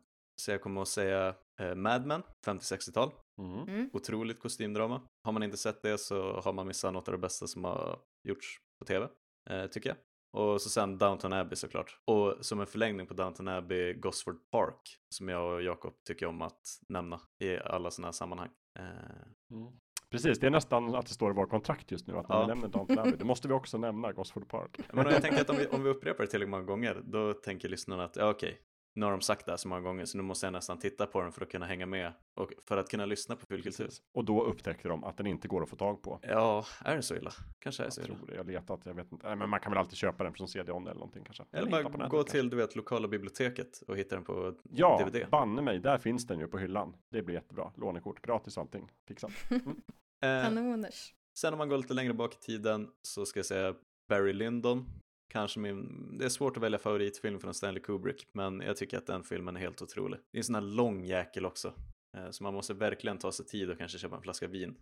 så 0.42 0.50
jag 0.50 0.62
kommer 0.62 0.82
att 0.82 0.88
säga 0.88 1.34
eh, 1.60 1.74
Mad 1.74 2.06
Men, 2.06 2.22
50-60-tal. 2.46 3.10
Mm. 3.38 3.68
Mm. 3.68 3.90
Otroligt 3.92 4.40
kostymdrama. 4.40 5.00
Har 5.24 5.32
man 5.32 5.42
inte 5.42 5.56
sett 5.56 5.82
det 5.82 5.98
så 5.98 6.40
har 6.40 6.52
man 6.52 6.66
missat 6.66 6.92
något 6.92 7.08
av 7.08 7.12
det 7.12 7.18
bästa 7.18 7.46
som 7.46 7.64
har 7.64 7.98
gjorts 8.28 8.60
på 8.78 8.84
tv, 8.84 9.08
eh, 9.50 9.66
tycker 9.66 9.88
jag. 9.90 9.96
Och 10.42 10.60
så 10.62 10.68
sen 10.68 10.98
Downton 10.98 11.32
Abbey 11.32 11.56
såklart. 11.56 11.98
Och 12.04 12.34
som 12.40 12.60
en 12.60 12.66
förlängning 12.66 13.06
på 13.06 13.14
Downton 13.14 13.48
Abbey, 13.48 13.94
Gosford 13.94 14.50
Park, 14.50 14.98
som 15.14 15.28
jag 15.28 15.52
och 15.54 15.62
Jakob 15.62 15.94
tycker 16.08 16.26
om 16.26 16.42
att 16.42 16.60
nämna 16.88 17.20
i 17.42 17.56
alla 17.56 17.90
sådana 17.90 18.06
här 18.06 18.12
sammanhang. 18.12 18.50
Eh, 18.78 18.84
Mm. 19.50 19.72
Precis, 20.10 20.38
det 20.40 20.46
är 20.46 20.50
nästan 20.50 20.94
att 20.94 21.06
det 21.06 21.12
står 21.14 21.30
i 21.30 21.34
vår 21.34 21.46
kontrakt 21.46 21.90
just 21.90 22.06
nu 22.06 22.16
att 22.16 22.28
när 22.28 22.36
Ja. 22.36 22.40
vi 22.42 22.46
nämner 22.46 22.68
Downton 22.68 22.98
Abbey, 22.98 23.16
då 23.16 23.24
måste 23.26 23.48
vi 23.48 23.54
också 23.54 23.78
nämna 23.78 24.12
Gosford 24.12 24.48
Park. 24.48 24.78
Men 24.92 25.06
jag 25.06 25.22
tänker 25.22 25.40
att 25.40 25.50
om 25.50 25.56
vi, 25.56 25.66
om 25.66 25.82
vi 25.82 25.90
upprepar 25.90 26.24
det 26.24 26.30
tillräckligt 26.30 26.50
många 26.50 26.62
gånger, 26.62 27.02
då 27.04 27.32
tänker 27.32 27.68
lyssnarna 27.68 28.04
att 28.04 28.16
ja, 28.16 28.30
okej, 28.30 28.60
nu 28.94 29.04
har 29.06 29.10
de 29.10 29.20
sagt 29.20 29.46
det 29.46 29.52
här 29.52 29.56
så 29.56 29.68
många 29.68 29.80
gånger 29.80 30.04
så 30.04 30.16
nu 30.16 30.22
måste 30.22 30.46
jag 30.46 30.52
nästan 30.52 30.78
titta 30.78 31.06
på 31.06 31.20
den 31.22 31.32
för 31.32 31.42
att 31.42 31.50
kunna 31.50 31.66
hänga 31.66 31.86
med 31.86 32.12
och 32.34 32.52
för 32.68 32.76
att 32.76 32.88
kunna 32.88 33.06
lyssna 33.06 33.36
på 33.36 33.46
fulkultur. 33.46 33.88
Och 34.14 34.24
då 34.24 34.44
upptäckte 34.44 34.88
de 34.88 35.04
att 35.04 35.16
den 35.16 35.26
inte 35.26 35.48
går 35.48 35.62
att 35.62 35.68
få 35.68 35.76
tag 35.76 36.02
på. 36.02 36.18
Ja, 36.22 36.64
är 36.84 36.96
det 36.96 37.02
så 37.02 37.16
illa? 37.16 37.30
Kanske 37.58 37.82
är 37.82 37.84
det 37.84 37.86
Jag 37.86 37.92
så 37.94 38.00
illa. 38.00 38.14
tror 38.16 38.26
det, 38.26 38.34
jag 38.34 38.46
letat, 38.46 38.80
jag 38.84 38.94
vet 38.94 39.12
inte. 39.12 39.26
Nej, 39.26 39.36
men 39.36 39.50
man 39.50 39.60
kan 39.60 39.72
väl 39.72 39.78
alltid 39.78 39.96
köpa 39.98 40.24
den 40.24 40.34
från 40.34 40.48
CD-ON 40.48 40.82
eller 40.86 40.94
någonting 40.94 41.24
kanske. 41.24 41.44
Eller 41.52 41.66
hitta 41.66 41.82
bara 41.82 41.92
på 41.92 41.98
nätet 41.98 42.10
gå 42.10 42.16
kanske. 42.18 42.32
till 42.32 42.50
du 42.50 42.56
vet, 42.56 42.76
lokala 42.76 43.08
biblioteket 43.08 43.82
och 43.88 43.96
hitta 43.98 44.14
den 44.14 44.24
på 44.24 44.54
Ja, 44.70 45.04
DVD. 45.06 45.30
banne 45.30 45.62
mig, 45.62 45.78
där 45.78 45.98
finns 45.98 46.26
den 46.26 46.38
ju 46.38 46.46
på 46.46 46.58
hyllan. 46.58 46.96
Det 47.10 47.22
blir 47.22 47.34
jättebra. 47.34 47.72
Lånekort, 47.76 48.20
gratis 48.22 48.56
och 48.56 48.60
allting. 48.60 48.90
Fixat. 49.08 49.30
Eh, 50.24 50.42
Kanoners. 50.44 51.14
sen 51.38 51.52
om 51.54 51.58
man 51.58 51.68
går 51.68 51.76
lite 51.76 51.94
längre 51.94 52.12
bak 52.14 52.34
i 52.34 52.38
tiden 52.38 52.88
så 53.02 53.26
ska 53.26 53.38
jag 53.38 53.46
säga 53.46 53.74
Barry 54.08 54.32
Lyndon. 54.32 54.86
Kanske 55.34 55.60
min, 55.60 56.18
det 56.18 56.24
är 56.24 56.28
svårt 56.28 56.56
att 56.56 56.62
välja 56.62 56.78
favoritfilm 56.78 57.40
från 57.40 57.54
Stanley 57.54 57.82
Kubrick, 57.82 58.28
men 58.32 58.60
jag 58.60 58.76
tycker 58.76 58.98
att 58.98 59.06
den 59.06 59.24
filmen 59.24 59.56
är 59.56 59.60
helt 59.60 59.82
otrolig. 59.82 60.20
Det 60.30 60.36
är 60.36 60.40
en 60.40 60.44
sån 60.44 60.54
här 60.54 60.62
lång 60.62 61.04
jäkel 61.04 61.46
också, 61.46 61.74
eh, 62.16 62.30
så 62.30 62.42
man 62.42 62.54
måste 62.54 62.74
verkligen 62.74 63.18
ta 63.18 63.32
sig 63.32 63.46
tid 63.46 63.70
och 63.70 63.78
kanske 63.78 63.98
köpa 63.98 64.16
en 64.16 64.22
flaska 64.22 64.48
vin 64.48 64.76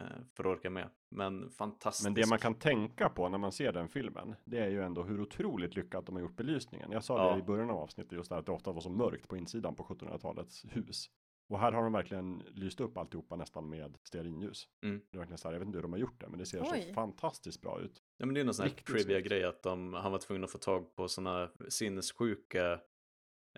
eh, 0.00 0.04
för 0.36 0.44
att 0.44 0.58
orka 0.58 0.70
med. 0.70 0.90
Men 1.14 1.50
fantastiskt. 1.50 2.04
Men 2.04 2.14
det 2.14 2.28
man 2.28 2.38
kan 2.38 2.54
tänka 2.54 3.08
på 3.08 3.28
när 3.28 3.38
man 3.38 3.52
ser 3.52 3.72
den 3.72 3.88
filmen, 3.88 4.34
det 4.44 4.58
är 4.58 4.68
ju 4.68 4.82
ändå 4.82 5.02
hur 5.02 5.20
otroligt 5.20 5.76
lyckat 5.76 6.06
de 6.06 6.14
har 6.14 6.22
gjort 6.22 6.36
belysningen. 6.36 6.92
Jag 6.92 7.04
sa 7.04 7.26
Ja. 7.26 7.32
det 7.32 7.38
i 7.38 7.42
början 7.42 7.70
av 7.70 7.76
avsnittet, 7.76 8.12
just 8.12 8.28
där 8.30 8.36
att 8.38 8.46
det 8.46 8.52
ofta 8.52 8.72
var 8.72 8.80
så 8.80 8.90
mörkt 8.90 9.28
på 9.28 9.36
insidan 9.36 9.74
på 9.76 9.84
1700-talets 9.84 10.64
hus. 10.70 11.10
Och 11.48 11.60
här 11.60 11.72
har 11.72 11.82
de 11.82 11.92
verkligen 11.92 12.38
lyst 12.38 12.80
upp 12.80 12.98
alltihopa 12.98 13.36
nästan 13.36 13.68
med 13.68 13.98
stearinljus. 14.02 14.68
Mm. 14.84 15.00
Det 15.10 15.16
är 15.16 15.18
verkligen 15.18 15.38
så 15.38 15.48
här, 15.48 15.52
jag 15.52 15.60
vet 15.60 15.66
inte 15.66 15.78
hur 15.78 15.82
de 15.82 15.92
har 15.92 16.00
gjort 16.00 16.20
det, 16.20 16.28
men 16.28 16.38
det 16.38 16.46
ser 16.46 16.64
så 16.64 16.72
Oj. 16.72 16.92
fantastiskt 16.94 17.60
bra 17.62 17.80
ut. 17.80 18.02
Ja, 18.18 18.26
men 18.26 18.34
det 18.34 18.40
är 18.40 18.44
någon 18.44 18.54
sån 18.54 18.66
här 18.66 18.74
trivia-grej 18.74 19.44
att 19.44 19.62
de, 19.62 19.94
han 19.94 20.12
var 20.12 20.18
tvungen 20.18 20.44
att 20.44 20.50
få 20.50 20.58
tag 20.58 20.96
på 20.96 21.08
såna 21.08 21.50
sinnessjuka 21.68 22.80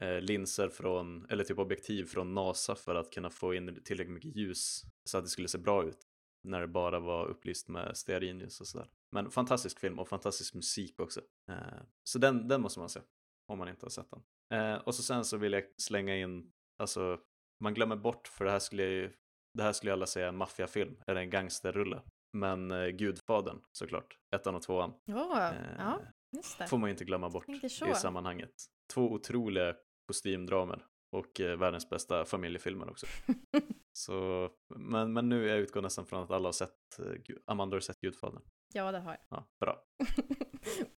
eh, 0.00 0.20
linser 0.20 0.68
från, 0.68 1.26
eller 1.30 1.44
typ 1.44 1.58
objektiv 1.58 2.04
från 2.04 2.34
NASA 2.34 2.74
för 2.74 2.94
att 2.94 3.10
kunna 3.10 3.30
få 3.30 3.54
in 3.54 3.82
tillräckligt 3.84 4.14
mycket 4.14 4.36
ljus 4.36 4.82
så 5.04 5.18
att 5.18 5.24
det 5.24 5.30
skulle 5.30 5.48
se 5.48 5.58
bra 5.58 5.84
ut 5.84 5.98
när 6.44 6.60
det 6.60 6.66
bara 6.66 7.00
var 7.00 7.26
upplyst 7.26 7.68
med 7.68 7.96
stearinljus 7.96 8.60
och 8.60 8.66
sådär. 8.66 8.88
Men 9.12 9.30
fantastisk 9.30 9.80
film 9.80 9.98
och 9.98 10.08
fantastisk 10.08 10.54
musik 10.54 11.00
också. 11.00 11.20
Eh, 11.50 11.82
så 12.04 12.18
den, 12.18 12.48
den 12.48 12.60
måste 12.60 12.80
man 12.80 12.88
se 12.88 13.00
om 13.48 13.58
man 13.58 13.68
inte 13.68 13.86
har 13.86 13.90
sett 13.90 14.10
den. 14.10 14.22
Eh, 14.58 14.76
och 14.76 14.94
så 14.94 15.02
sen 15.02 15.24
så 15.24 15.36
vill 15.36 15.52
jag 15.52 15.64
slänga 15.76 16.16
in, 16.16 16.52
alltså 16.78 17.20
man 17.60 17.74
glömmer 17.74 17.96
bort 17.96 18.28
för 18.28 18.44
det 18.44 18.50
här 18.50 18.58
skulle 18.58 18.82
jag 18.82 18.92
ju, 18.92 19.12
det 19.54 19.62
här 19.62 19.72
skulle 19.72 19.92
alla 19.92 20.06
säga 20.06 20.28
en 20.28 20.36
maffiafilm 20.36 20.96
eller 21.06 21.20
en 21.20 21.30
gangsterrulle. 21.30 22.02
Men 22.32 22.70
eh, 22.70 22.86
Gudfadern 22.88 23.60
såklart, 23.72 24.18
ettan 24.34 24.54
och 24.54 24.62
tvåan. 24.62 24.94
Ja, 25.04 25.52
Eh, 25.52 25.54
ja, 25.78 26.00
just 26.36 26.58
det. 26.58 26.66
får 26.68 26.78
man 26.78 26.88
ju 26.88 26.92
inte 26.92 27.04
glömma 27.04 27.30
bort 27.30 27.48
i 27.48 27.68
sammanhanget. 27.94 28.52
Två 28.94 29.12
otroliga 29.12 29.74
kostymdramer 30.06 30.84
och 31.16 31.40
eh, 31.40 31.58
världens 31.58 31.90
bästa 31.90 32.24
familjefilmer 32.24 32.90
också. 32.90 33.06
Så, 33.92 34.48
men, 34.76 35.12
men 35.12 35.28
nu 35.28 35.46
jag 35.46 35.58
utgår 35.58 35.82
nästan 35.82 36.06
från 36.06 36.22
att 36.22 36.30
alla 36.30 36.48
har 36.48 36.52
sett, 36.52 36.98
eh, 36.98 37.36
Amanda 37.46 37.74
har 37.76 37.80
sett 37.80 38.00
Gudfadern. 38.00 38.42
Ja, 38.74 38.92
det 38.92 38.98
har 38.98 39.10
jag. 39.10 39.20
Ja, 39.28 39.48
bra. 39.60 39.82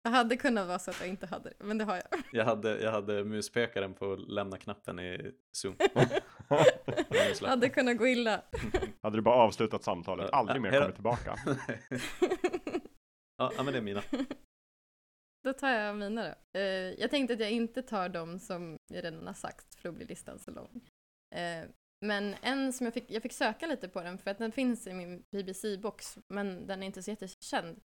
det 0.03 0.11
hade 0.11 0.37
kunnat 0.37 0.67
vara 0.67 0.79
så 0.79 0.91
att 0.91 1.01
jag 1.01 1.09
inte 1.09 1.27
hade 1.27 1.49
det, 1.59 1.65
men 1.65 1.79
det 1.79 1.85
har 1.85 1.97
jag. 1.97 2.23
Jag 2.33 2.45
hade, 2.45 2.81
jag 2.81 2.93
hade 2.93 3.25
muspekaren 3.25 3.95
på 3.95 4.17
lämna-knappen 4.17 4.99
i 4.99 5.33
Zoom. 5.53 5.77
hade 7.47 7.69
kunnat 7.69 7.97
gå 7.97 8.07
illa. 8.07 8.43
Hade 9.03 9.17
du 9.17 9.23
bara 9.23 9.35
avslutat 9.35 9.85
samtalet, 9.85 10.31
aldrig 10.33 10.63
mer 10.63 10.81
kommit 10.81 10.95
tillbaka. 10.95 11.35
ja, 13.37 13.53
men 13.57 13.67
det 13.67 13.79
är 13.79 13.83
mina. 13.83 14.03
Då 15.45 15.53
tar 15.53 15.71
jag 15.71 15.97
mina 15.97 16.23
då. 16.23 16.59
Eh, 16.61 17.01
jag 17.01 17.11
tänkte 17.11 17.35
att 17.35 17.41
jag 17.41 17.51
inte 17.51 17.83
tar 17.83 18.09
dem 18.09 18.39
som 18.39 18.77
jag 18.93 19.05
redan 19.05 19.27
har 19.27 19.35
sagt 19.35 19.75
för 19.75 19.89
att 19.89 19.95
bli 19.95 20.05
listan 20.05 20.39
så 20.39 20.51
lång. 20.51 20.89
Eh, 21.35 21.65
men 22.01 22.35
en 22.43 22.73
som 22.73 22.85
jag 22.85 22.95
fick, 22.95 23.11
jag 23.11 23.23
fick 23.23 23.33
söka 23.33 23.67
lite 23.67 23.89
på 23.89 24.03
den 24.03 24.19
för 24.19 24.31
att 24.31 24.39
den 24.39 24.53
finns 24.53 24.87
i 24.87 24.93
min 24.93 25.25
BBC-box 25.31 26.19
men 26.29 26.67
den 26.67 26.83
är 26.83 26.87
inte 26.87 27.03
så 27.03 27.11
jättekänd. 27.11 27.81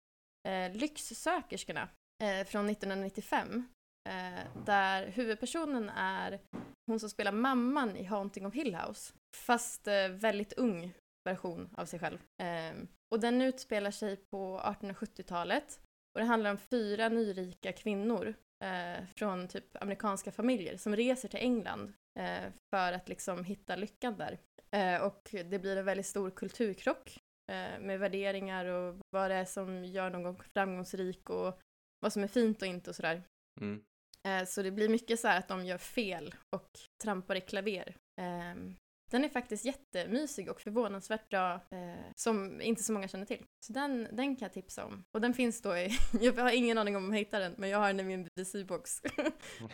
Eh, 0.47 0.71
Lyxsökerskorna 0.73 1.89
eh, 2.23 2.45
från 2.45 2.69
1995. 2.69 3.67
Eh, 4.09 4.63
där 4.65 5.07
huvudpersonen 5.07 5.89
är 5.89 6.39
hon 6.87 6.99
som 6.99 7.09
spelar 7.09 7.31
mamman 7.31 7.97
i 7.97 8.03
Haunting 8.03 8.45
of 8.45 8.53
Hill 8.53 8.75
House. 8.75 9.13
Fast 9.35 9.87
eh, 9.87 10.07
väldigt 10.07 10.53
ung 10.53 10.93
version 11.29 11.69
av 11.77 11.85
sig 11.85 11.99
själv. 11.99 12.19
Eh, 12.41 12.73
och 13.13 13.19
den 13.19 13.41
utspelar 13.41 13.91
sig 13.91 14.15
på 14.15 14.59
1870-talet 14.59 15.79
och 16.13 16.19
det 16.19 16.25
handlar 16.25 16.51
om 16.51 16.57
fyra 16.57 17.09
nyrika 17.09 17.71
kvinnor 17.71 18.33
eh, 18.63 19.05
från 19.15 19.47
typ 19.47 19.83
amerikanska 19.83 20.31
familjer 20.31 20.77
som 20.77 20.95
reser 20.95 21.29
till 21.29 21.39
England 21.39 21.93
eh, 22.19 22.51
för 22.73 22.93
att 22.93 23.09
liksom 23.09 23.43
hitta 23.43 23.75
lyckan 23.75 24.17
där. 24.17 24.39
Eh, 24.75 25.01
och 25.01 25.29
det 25.31 25.59
blir 25.59 25.77
en 25.77 25.85
väldigt 25.85 26.05
stor 26.05 26.31
kulturkrock 26.31 27.19
med 27.79 27.99
värderingar 27.99 28.65
och 28.65 28.95
vad 29.09 29.31
det 29.31 29.35
är 29.35 29.45
som 29.45 29.85
gör 29.85 30.09
någon 30.09 30.35
framgångsrik 30.53 31.29
och 31.29 31.59
vad 31.99 32.13
som 32.13 32.23
är 32.23 32.27
fint 32.27 32.61
och 32.61 32.67
inte 32.67 32.89
och 32.89 32.95
sådär. 32.95 33.23
Mm. 33.61 33.83
Eh, 34.27 34.45
så 34.45 34.61
det 34.61 34.71
blir 34.71 34.89
mycket 34.89 35.19
så 35.19 35.27
här 35.27 35.39
att 35.39 35.47
de 35.47 35.65
gör 35.65 35.77
fel 35.77 36.35
och 36.55 36.79
trampar 37.03 37.35
i 37.35 37.41
klaver. 37.41 37.95
Ehm, 38.21 38.75
den 39.11 39.23
är 39.23 39.29
faktiskt 39.29 39.65
jättemysig 39.65 40.49
och 40.49 40.61
förvånansvärt 40.61 41.29
bra, 41.29 41.53
eh, 41.53 42.11
som 42.15 42.61
inte 42.61 42.83
så 42.83 42.93
många 42.93 43.07
känner 43.07 43.25
till. 43.25 43.45
Så 43.65 43.73
den, 43.73 44.07
den 44.11 44.35
kan 44.35 44.45
jag 44.45 44.53
tipsa 44.53 44.85
om. 44.85 45.03
Och 45.11 45.21
den 45.21 45.33
finns 45.33 45.61
då 45.61 45.77
i, 45.77 45.89
jag 46.21 46.33
har 46.33 46.51
ingen 46.51 46.77
aning 46.77 46.95
om 46.95 47.05
om 47.05 47.13
jag 47.13 47.19
hittar 47.19 47.39
den, 47.39 47.55
men 47.57 47.69
jag 47.69 47.79
har 47.79 47.87
den 47.87 47.99
i 47.99 48.03
min 48.03 48.23
BBC-box. 48.23 49.01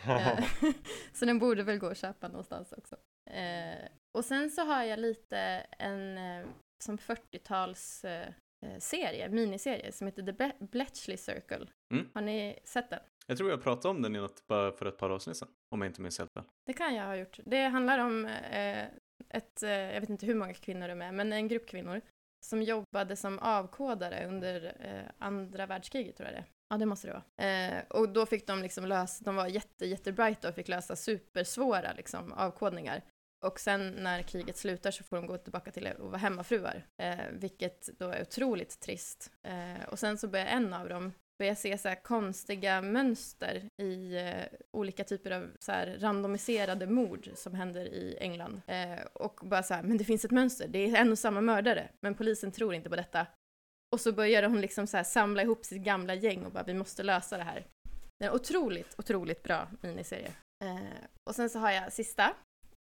Eh, 0.06 0.44
så 1.12 1.24
den 1.24 1.38
borde 1.38 1.62
väl 1.62 1.78
gå 1.78 1.86
att 1.86 1.98
köpa 1.98 2.28
någonstans 2.28 2.72
också. 2.72 2.96
Eh, 3.30 3.88
och 4.18 4.24
sen 4.24 4.50
så 4.50 4.62
har 4.62 4.82
jag 4.82 4.98
lite 4.98 5.38
en 5.78 6.18
eh, 6.18 6.46
som 6.82 6.98
40-tals 6.98 8.04
eh, 8.04 8.28
eh, 8.66 8.78
serie, 8.78 9.28
miniserie, 9.28 9.92
som 9.92 10.06
heter 10.06 10.22
The 10.22 10.32
Ble- 10.32 10.68
Bletchley 10.70 11.16
Circle. 11.16 11.66
Mm. 11.94 12.08
Har 12.14 12.22
ni 12.22 12.58
sett 12.64 12.90
den? 12.90 13.00
Jag 13.26 13.38
tror 13.38 13.50
jag 13.50 13.62
pratade 13.62 13.88
om 13.88 14.02
den 14.02 14.16
i 14.16 14.18
något 14.18 14.46
bara 14.46 14.72
för 14.72 14.86
ett 14.86 14.96
par 14.98 15.10
avsnitt 15.10 15.36
sedan, 15.36 15.48
om 15.74 15.80
jag 15.82 15.88
inte 15.88 16.00
minns 16.00 16.18
helt 16.18 16.32
fel. 16.32 16.44
Det 16.66 16.72
kan 16.72 16.94
jag 16.94 17.04
ha 17.04 17.16
gjort. 17.16 17.38
Det 17.44 17.62
handlar 17.62 17.98
om 17.98 18.26
eh, 18.26 18.84
ett, 19.28 19.62
eh, 19.62 19.70
jag 19.70 20.00
vet 20.00 20.10
inte 20.10 20.26
hur 20.26 20.34
många 20.34 20.54
kvinnor 20.54 20.86
det 20.86 20.92
är 20.92 20.96
med, 20.96 21.14
men 21.14 21.32
en 21.32 21.48
grupp 21.48 21.68
kvinnor 21.68 22.00
som 22.46 22.62
jobbade 22.62 23.16
som 23.16 23.38
avkodare 23.38 24.26
under 24.26 24.64
eh, 24.80 25.10
andra 25.18 25.66
världskriget 25.66 26.16
tror 26.16 26.28
jag 26.28 26.36
det. 26.38 26.44
Ja, 26.70 26.76
det 26.76 26.86
måste 26.86 27.06
det 27.06 27.12
vara. 27.12 27.48
Eh, 27.50 27.82
och 27.88 28.08
då 28.08 28.26
fick 28.26 28.46
de 28.46 28.62
liksom 28.62 28.84
lösa, 28.86 29.24
de 29.24 29.36
var 29.36 29.46
jätte, 29.46 29.86
jättebright 29.86 30.44
och 30.44 30.54
fick 30.54 30.68
lösa 30.68 30.96
supersvåra 30.96 31.92
liksom 31.92 32.32
avkodningar. 32.32 33.02
Och 33.44 33.60
sen 33.60 33.90
när 33.90 34.22
kriget 34.22 34.56
slutar 34.56 34.90
så 34.90 35.04
får 35.04 35.16
de 35.16 35.26
gå 35.26 35.38
tillbaka 35.38 35.70
till 35.70 35.86
att 35.86 35.98
vara 35.98 36.16
hemmafruar, 36.16 36.86
eh, 37.02 37.18
vilket 37.32 37.98
då 37.98 38.08
är 38.08 38.22
otroligt 38.22 38.80
trist. 38.80 39.32
Eh, 39.42 39.88
och 39.88 39.98
sen 39.98 40.18
så 40.18 40.28
börjar 40.28 40.46
en 40.46 40.72
av 40.72 40.88
dem 40.88 41.12
börja 41.40 41.56
se 41.56 41.78
så 41.78 41.88
här 41.88 42.02
konstiga 42.02 42.82
mönster 42.82 43.68
i 43.82 44.16
eh, 44.16 44.58
olika 44.72 45.04
typer 45.04 45.30
av 45.30 45.50
så 45.58 45.72
här 45.72 45.96
randomiserade 46.00 46.86
mord 46.86 47.30
som 47.34 47.54
händer 47.54 47.84
i 47.84 48.16
England. 48.20 48.62
Eh, 48.66 49.00
och 49.12 49.40
bara 49.42 49.62
så 49.62 49.74
här, 49.74 49.82
men 49.82 49.98
det 49.98 50.04
finns 50.04 50.24
ett 50.24 50.30
mönster, 50.30 50.68
det 50.68 50.78
är 50.78 50.96
en 50.96 51.12
och 51.12 51.18
samma 51.18 51.40
mördare, 51.40 51.88
men 52.00 52.14
polisen 52.14 52.52
tror 52.52 52.74
inte 52.74 52.90
på 52.90 52.96
detta. 52.96 53.26
Och 53.92 54.00
så 54.00 54.12
börjar 54.12 54.42
hon 54.42 54.60
liksom 54.60 54.86
så 54.86 54.96
här 54.96 55.04
samla 55.04 55.42
ihop 55.42 55.64
sitt 55.64 55.82
gamla 55.82 56.14
gäng 56.14 56.46
och 56.46 56.52
bara, 56.52 56.64
vi 56.64 56.74
måste 56.74 57.02
lösa 57.02 57.36
det 57.36 57.44
här. 57.44 57.66
Det 58.18 58.24
är 58.24 58.28
en 58.28 58.34
otroligt, 58.34 58.94
otroligt 58.98 59.42
bra 59.42 59.68
miniserie. 59.80 60.32
Eh, 60.64 61.04
och 61.28 61.34
sen 61.34 61.50
så 61.50 61.58
har 61.58 61.70
jag 61.70 61.92
sista, 61.92 62.34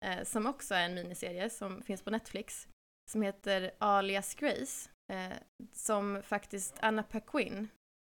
eh, 0.06 0.24
som 0.24 0.46
också 0.46 0.74
är 0.76 0.86
en 0.86 0.96
miniserie 0.96 1.50
som 1.50 1.82
finns 1.84 2.02
på 2.02 2.10
Netflix, 2.12 2.68
som 3.12 3.22
heter 3.22 3.72
Alias 3.78 4.36
Grace, 4.36 4.90
eh, 5.14 5.34
som 5.74 6.22
faktiskt 6.24 6.76
Anna 6.80 7.04
Paquin 7.04 7.68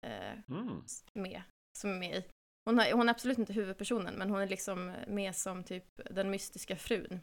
eh, 0.06 0.38
Mm. 0.48 0.84
med, 1.14 1.42
som 1.78 1.90
är 1.90 1.98
med 1.98 2.16
i. 2.16 2.24
Hon, 2.64 2.78
har, 2.78 2.92
hon 2.92 3.08
är 3.08 3.10
absolut 3.12 3.38
inte 3.38 3.52
huvudpersonen, 3.52 4.14
men 4.14 4.30
hon 4.30 4.40
är 4.40 4.46
liksom 4.46 4.94
med 5.06 5.36
som 5.36 5.64
typ 5.64 5.84
den 6.10 6.30
mystiska 6.30 6.76
frun. 6.76 7.20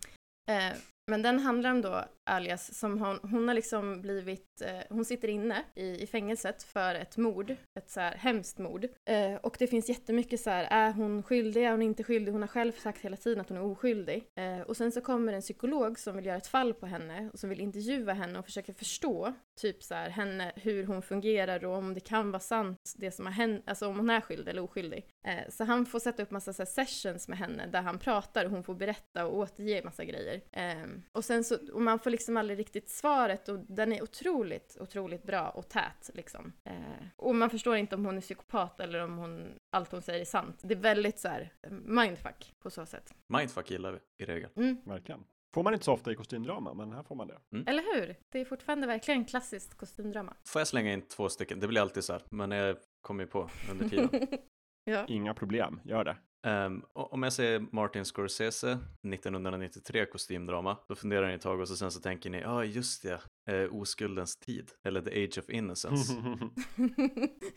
Eh, 0.50 0.74
men 1.12 1.22
den 1.22 1.40
handlar 1.40 1.72
om 1.72 1.82
då 1.82 2.04
Alias 2.24 2.80
som 2.80 3.02
hon, 3.02 3.20
hon 3.32 3.48
har 3.48 3.56
liksom 3.56 4.02
blivit, 4.02 4.62
eh, 4.62 4.80
hon 4.90 5.06
sitter 5.06 5.28
inne 5.28 5.64
i, 5.76 6.04
i 6.04 6.08
fängelset 6.08 6.64
för 6.64 6.96
ett 6.96 7.18
mord, 7.18 7.56
ett 7.80 7.90
så 7.90 8.00
här 8.00 8.16
hemskt 8.16 8.58
mord. 8.58 8.88
Eh, 9.10 9.36
och 9.36 9.56
det 9.60 9.68
finns 9.68 9.90
jättemycket 9.90 10.40
så 10.40 10.50
här, 10.50 10.68
är 10.72 10.92
hon 10.92 11.24
skyldig, 11.24 11.64
är 11.64 11.72
hon 11.72 11.82
inte 11.82 12.04
skyldig? 12.04 12.32
Hon 12.32 12.42
har 12.42 12.48
själv 12.48 12.72
sagt 12.72 13.02
hela 13.02 13.18
tiden 13.18 13.42
att 13.42 13.50
hon 13.50 13.58
är 13.58 13.64
oskyldig. 13.64 14.24
Eh, 14.36 14.62
och 14.62 14.78
sen 14.78 14.92
så 14.92 15.02
kommer 15.02 15.34
en 15.34 15.42
psykolog 15.42 16.00
som 16.00 16.16
vill 16.16 16.26
göra 16.26 16.38
ett 16.38 16.48
fall 16.48 16.74
på 16.74 16.86
henne 16.86 17.30
och 17.34 17.40
som 17.40 17.50
vill 17.50 17.60
intervjua 17.60 18.14
henne 18.14 18.40
och 18.40 18.46
försöka 18.46 18.74
förstå 18.74 19.34
typ 19.62 19.84
så 19.84 19.94
här 19.94 20.10
henne, 20.10 20.52
hur 20.56 20.86
hon 20.86 21.02
fungerar 21.02 21.66
och 21.66 21.78
om 21.78 21.94
det 21.94 22.00
kan 22.00 22.32
vara 22.32 22.40
sant 22.40 22.94
det 22.98 23.12
som 23.12 23.26
har 23.26 23.34
hänt, 23.34 23.64
alltså 23.66 23.88
om 23.88 23.98
hon 23.98 24.10
är 24.10 24.22
skyldig 24.22 24.52
eller 24.52 24.64
oskyldig. 24.64 25.06
Eh, 25.28 25.50
så 25.50 25.64
han 25.64 25.86
får 25.86 26.00
sätta 26.00 26.24
upp 26.24 26.32
massa 26.32 26.54
så 26.54 26.62
här, 26.62 26.86
sessions 26.86 27.28
med 27.28 27.38
henne 27.38 27.68
där 27.68 27.82
han 27.82 28.00
pratar 28.00 28.46
och 28.46 28.52
hon 28.52 28.64
får 28.64 28.76
berätta 28.76 29.26
och 29.26 29.38
återge 29.38 29.84
massa 29.84 30.06
grejer. 30.06 30.42
Ehm, 30.52 30.97
och 31.12 31.26
sen 31.26 31.44
så, 31.44 31.58
och 31.74 31.82
man 31.82 32.00
får 32.00 32.10
liksom 32.10 32.38
aldrig 32.38 32.60
riktigt 32.60 32.90
svaret 32.90 33.50
och 33.50 33.60
den 33.60 33.94
är 33.94 34.04
otroligt, 34.04 34.78
otroligt 34.80 35.24
bra 35.24 35.50
och 35.50 35.70
tät 35.70 36.10
liksom. 36.14 36.54
Eh, 36.64 37.08
och 37.16 37.36
man 37.36 37.50
förstår 37.50 37.76
inte 37.76 37.96
om 37.96 38.06
hon 38.06 38.18
är 38.18 38.22
psykopat 38.22 38.80
eller 38.80 39.04
om 39.04 39.18
hon, 39.18 39.60
allt 39.72 39.92
hon 39.92 40.02
säger 40.02 40.22
är 40.22 40.26
sant. 40.26 40.60
Det 40.62 40.74
är 40.74 40.80
väldigt 40.80 41.20
så 41.20 41.28
här 41.28 41.54
mindfuck 41.86 42.54
på 42.60 42.70
så 42.70 42.86
sätt. 42.86 43.14
Mindfuck 43.28 43.72
gillar 43.72 43.92
vi 43.92 44.24
i 44.24 44.26
regel. 44.26 44.50
Mm. 44.56 44.78
Verkligen. 44.86 45.24
Får 45.54 45.64
man 45.64 45.74
inte 45.74 45.86
så 45.86 45.94
ofta 45.94 46.12
i 46.12 46.16
kostymdrama, 46.16 46.74
men 46.74 46.92
här 46.92 47.04
får 47.04 47.16
man 47.16 47.28
det. 47.28 47.40
Eller 47.68 47.96
hur? 47.96 48.16
Det 48.30 48.40
är 48.40 48.46
fortfarande 48.46 48.88
verkligen 48.88 49.26
klassiskt 49.26 49.78
kostymdrama. 49.78 50.34
Får 50.48 50.60
jag 50.60 50.68
slänga 50.68 50.94
in 50.94 51.02
två 51.02 51.30
stycken? 51.30 51.60
Det 51.60 51.68
blir 51.68 51.82
alltid 51.82 52.04
så 52.04 52.14
här, 52.14 52.22
men 52.30 52.52
jag 52.52 52.78
kommer 53.02 53.24
ju 53.24 53.28
på 53.28 53.50
under 53.72 53.90
tiden. 53.90 54.10
ja. 54.84 55.06
Inga 55.08 55.34
problem, 55.34 55.82
gör 55.84 56.04
det. 56.04 56.18
Um, 56.48 56.86
om 56.94 57.24
jag 57.24 57.34
säger 57.34 57.60
Martin 57.72 58.06
Scorsese 58.06 58.80
1993 59.14 60.06
kostymdrama, 60.06 60.78
då 60.88 60.96
funderar 60.96 61.28
ni 61.28 61.34
ett 61.34 61.42
tag 61.42 61.60
och 61.60 61.68
så 61.68 61.76
sen 61.76 61.92
så 61.92 62.00
tänker 62.00 62.30
ni, 62.30 62.40
ja 62.40 62.50
ah, 62.50 62.64
just 62.64 63.04
det, 63.04 63.22
eh, 63.52 63.76
Oskuldens 63.76 64.38
tid, 64.38 64.72
eller 64.84 65.02
The 65.02 65.24
Age 65.24 65.38
of 65.40 65.50
Innocence. 65.50 66.14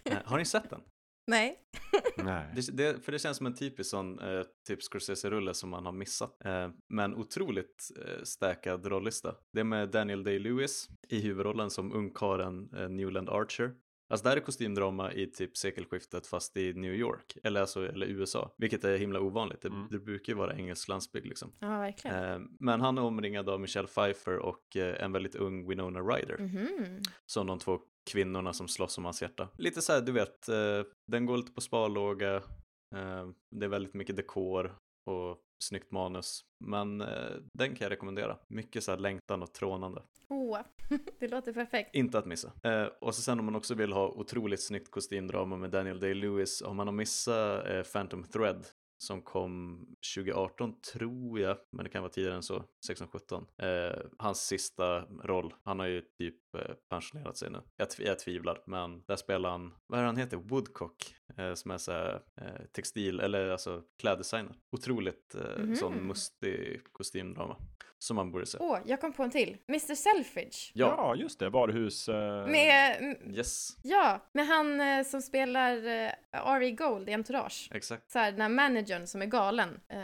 eh, 0.05 0.19
har 0.25 0.39
ni 0.39 0.45
sett 0.45 0.71
den? 0.71 0.81
Nej. 1.31 1.57
Nej. 2.17 2.53
Det, 2.55 2.77
det, 2.77 3.05
för 3.05 3.13
det 3.13 3.19
känns 3.19 3.37
som 3.37 3.47
en 3.47 3.55
typisk 3.55 3.91
sån 3.91 4.19
eh, 4.19 4.43
typ 4.69 4.83
Scorsese-rulle 4.83 5.55
som 5.55 5.71
man 5.71 5.85
har 5.85 5.93
missat. 5.93 6.45
Eh, 6.45 6.69
men 6.89 7.15
otroligt 7.15 7.91
eh, 8.07 8.23
stäkad 8.23 8.87
rollista. 8.87 9.35
Det 9.53 9.61
är 9.61 9.65
med 9.65 9.91
Daniel 9.91 10.25
Day-Lewis 10.25 10.89
i 11.09 11.21
huvudrollen 11.21 11.71
som 11.71 11.93
ungkaren 11.93 12.71
eh, 12.77 12.89
Newland 12.89 13.29
Archer. 13.29 13.75
Alltså 14.11 14.25
det 14.25 14.31
här 14.31 14.37
är 14.37 14.41
kostymdrama 14.41 15.13
i 15.13 15.27
typ 15.27 15.57
sekelskiftet 15.57 16.27
fast 16.27 16.57
i 16.57 16.73
New 16.75 16.95
York, 16.95 17.37
eller, 17.43 17.61
alltså, 17.61 17.89
eller 17.89 18.07
USA, 18.07 18.55
vilket 18.59 18.85
är 18.85 18.97
himla 18.99 19.21
ovanligt. 19.21 19.61
Det, 19.63 19.69
Mm. 19.69 19.89
det 19.91 19.99
brukar 19.99 20.33
ju 20.33 20.37
vara 20.39 20.57
engelsk 20.57 20.89
landsbygd 20.89 21.27
liksom. 21.27 21.53
Ja, 21.59 21.79
verkligen. 21.79 22.25
Eh, 22.25 22.39
men 22.61 22.81
han 22.81 22.99
är 22.99 23.03
omringad 23.03 23.49
av 23.49 23.61
Michelle 23.61 23.89
Pfeiffer 23.89 24.37
och 24.39 24.77
eh, 24.77 25.05
en 25.05 25.13
väldigt 25.13 25.35
ung 25.35 25.69
Winona 25.69 26.01
Ryder 26.01 26.37
Mhm. 26.39 27.03
som 27.27 27.47
de 27.47 27.59
två 27.59 27.79
kvinnorna 28.11 28.53
som 28.53 28.69
slåss 28.69 28.99
om 28.99 29.05
hans 29.05 29.23
hjärta. 29.23 29.49
Lite 29.59 29.83
så 29.83 29.93
här, 29.93 30.01
du 30.01 30.13
vet, 30.13 30.49
eh, 30.49 30.83
den 31.07 31.27
går 31.27 31.37
lite 31.37 31.53
på 31.53 31.61
sparlåga, 31.61 32.37
eh, 32.95 33.29
det 33.51 33.65
är 33.65 33.69
väldigt 33.69 33.95
mycket 33.95 34.17
dekor 34.17 34.77
och 35.11 35.39
snyggt 35.65 35.91
manus. 35.91 36.45
Men 36.65 37.01
eh, 37.01 37.31
den 37.55 37.69
kan 37.75 37.85
jag 37.85 37.91
rekommendera. 37.91 38.39
Mycket 38.49 38.85
så 38.85 38.91
här 38.91 38.99
längtan 38.99 39.43
och 39.43 39.53
trånande. 39.53 40.03
Åh, 40.29 40.59
det 41.21 41.29
låter 41.29 41.53
perfekt. 41.53 41.95
Inte 41.95 42.19
att 42.19 42.27
missa. 42.27 42.53
Eh, 42.63 42.87
och 43.01 43.15
så 43.15 43.23
sen 43.23 43.39
om 43.39 43.45
man 43.45 43.57
också 43.57 43.75
vill 43.75 43.93
ha 43.93 44.09
otroligt 44.09 44.63
snyggt 44.63 44.91
kostymdrama 44.91 45.57
med 45.57 45.71
Daniel 45.71 46.01
Day-Lewis, 46.01 46.63
om 46.63 46.77
man 46.77 46.87
har 46.87 46.95
missat 46.95 47.67
eh, 47.67 47.83
Phantom 47.83 48.25
Thread 48.25 48.67
som 49.03 49.23
kom 49.23 49.87
2018 50.17 50.81
tror 50.93 51.41
jag, 51.41 51.57
men 51.73 51.85
det 51.85 51.91
kan 51.91 52.03
vara 52.03 52.13
tidigare 52.13 52.35
än 52.37 52.43
så, 52.43 52.65
16-17. 52.89 53.93
Eh, 53.93 54.03
hans 54.19 54.47
sista 54.47 55.05
roll, 55.23 55.55
han 55.63 55.79
har 55.79 55.87
ju 55.87 56.01
typ 56.01 56.55
eh, 56.55 56.75
pensionerat 56.89 57.37
sig 57.37 57.51
nu. 57.51 57.59
Jag, 57.77 57.91
tv- 57.91 58.09
jag 58.09 58.19
tvivlar, 58.19 58.63
men 58.67 59.03
där 59.07 59.17
spelar 59.17 59.51
han, 59.51 59.75
vad 59.87 60.01
är 60.01 60.05
han 60.05 60.17
heter, 60.17 60.37
Woodcock, 60.37 61.15
som 61.55 61.71
är 61.71 61.79
så 61.79 61.93
här, 61.93 62.23
eh, 62.37 62.45
textil, 62.73 63.21
eller 63.21 63.49
alltså 63.51 63.83
kläddesigner. 63.99 64.55
Otroligt 64.73 65.35
eh, 65.35 65.59
Mhm. 65.63 65.77
sån 65.77 66.07
mustig 66.07 66.81
kostymdrama 66.93 67.57
som 67.99 68.17
man 68.17 68.33
borde 68.33 68.47
se. 68.47 68.59
Åh, 68.61 68.79
jag 68.87 69.01
kom 69.01 69.13
på 69.13 69.23
en 69.23 69.31
till. 69.31 69.57
Mr 69.69 69.95
Selfridge. 69.95 70.57
Ja, 70.75 70.95
Ja, 70.97 71.15
just 71.15 71.39
det. 71.39 71.49
Varuhus... 71.51 72.09
Eh... 72.09 72.47
Med, 72.47 72.97
m- 73.01 73.35
yes, 73.35 73.77
ja, 73.83 74.21
med 74.33 74.47
han 74.47 74.81
eh, 74.81 75.05
som 75.05 75.23
spelar 75.23 75.77
eh, 75.87 76.13
R.E. 76.33 76.71
Gold 76.71 77.09
i 77.09 77.13
Entourage. 77.13 77.69
exakt. 77.75 78.11
Så 78.11 78.19
här, 78.19 78.33
den 78.33 78.41
här 78.41 78.49
managern 78.49 79.07
som 79.07 79.23
är 79.23 79.27
galen. 79.27 79.81
Eh, 79.89 79.99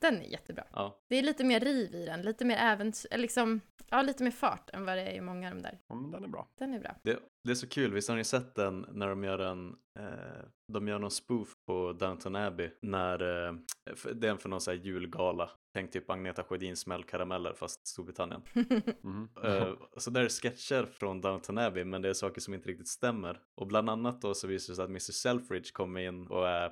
den 0.00 0.16
är 0.22 0.24
jättebra. 0.30 0.64
Ja, 0.72 0.98
Det 1.08 1.16
är 1.16 1.22
lite 1.22 1.44
mer 1.44 1.60
riv 1.60 1.94
i 1.94 2.04
den, 2.06 2.22
lite 2.22 2.44
mer 2.44 2.56
äventyr, 2.56 3.08
eller 3.10 3.22
liksom, 3.22 3.60
ja 3.90 4.02
lite 4.02 4.24
mer 4.24 4.30
fart 4.30 4.70
än 4.70 4.84
vad 4.84 4.96
det 4.96 5.02
är 5.02 5.14
i 5.14 5.20
många 5.20 5.48
av 5.48 5.54
de 5.54 5.62
där. 5.62 5.78
Ja, 5.88 5.94
men 5.94 6.10
den 6.10 6.24
är 6.24 6.28
bra. 6.28 6.48
Den 6.58 6.74
är 6.74 6.78
bra. 6.78 6.96
Det, 7.02 7.18
det 7.44 7.50
är 7.50 7.54
så 7.54 7.68
kul, 7.68 7.92
visst 7.92 8.08
har 8.08 8.16
ni 8.16 8.24
sett 8.24 8.54
den 8.54 8.86
när 8.92 9.08
de 9.08 9.24
gör 9.24 9.38
en, 9.38 9.68
eh, 9.98 10.44
de 10.72 10.88
gör 10.88 10.98
någon 10.98 11.10
spoof 11.10 11.52
på 11.66 11.92
Downton 11.92 12.36
Abbey 12.36 12.70
när, 12.82 13.46
eh, 13.48 13.54
för- 13.96 14.14
det 14.14 14.28
är 14.28 14.36
för 14.36 14.48
någon 14.48 14.60
så 14.60 14.70
här 14.70 14.78
julgala, 14.78 15.50
tänk 15.74 15.92
typ 15.92 16.10
Agneta 16.10 16.44
Sjödins 16.44 16.80
smällkarameller 16.80 17.52
fast 17.54 17.86
Storbritannien. 17.86 18.42
Mhm. 19.02 19.28
Eh, 19.44 19.74
så 19.96 20.10
där 20.10 20.24
är 20.24 20.28
sketcher 20.28 20.84
från 20.86 21.20
Downton 21.20 21.58
Abbey 21.58 21.84
men 21.84 22.02
det 22.02 22.08
är 22.08 22.14
saker 22.14 22.40
som 22.40 22.54
inte 22.54 22.68
riktigt 22.68 22.88
stämmer. 22.88 23.40
Och 23.60 23.66
bland 23.66 23.90
annat 23.90 24.22
då 24.22 24.34
så 24.34 24.46
visar 24.46 24.72
det 24.72 24.76
sig 24.76 24.82
att 24.84 24.90
Mr 24.90 24.98
Selfridge 25.12 25.70
kommer 25.72 26.00
in 26.00 26.26
och 26.26 26.48
är 26.48 26.66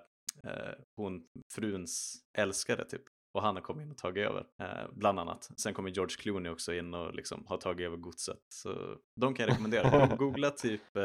eh, 0.45 0.75
hon, 0.97 1.23
fruns 1.55 2.23
älskare 2.39 2.85
typ. 2.85 3.03
Och 3.35 3.43
han 3.43 3.55
har 3.55 3.63
kommit 3.63 3.85
in 3.85 3.91
och 3.91 3.99
tagit 3.99 4.27
över, 4.27 4.47
eh, 4.61 4.91
bland 4.93 5.19
annat. 5.21 5.51
Sen 5.57 5.75
kommer 5.75 5.91
George 5.91 6.17
Clooney 6.17 6.53
också 6.53 6.75
in 6.75 6.95
och 6.95 7.15
liksom 7.15 7.45
har 7.47 7.57
tagit 7.57 7.87
över 7.87 7.97
godset. 7.97 8.39
Så 8.49 8.97
de 9.21 9.35
kan 9.35 9.47
jag 9.47 9.53
rekommendera. 9.53 10.17
Googla 10.17 10.51
typ 10.57 10.97
eh, 10.97 11.03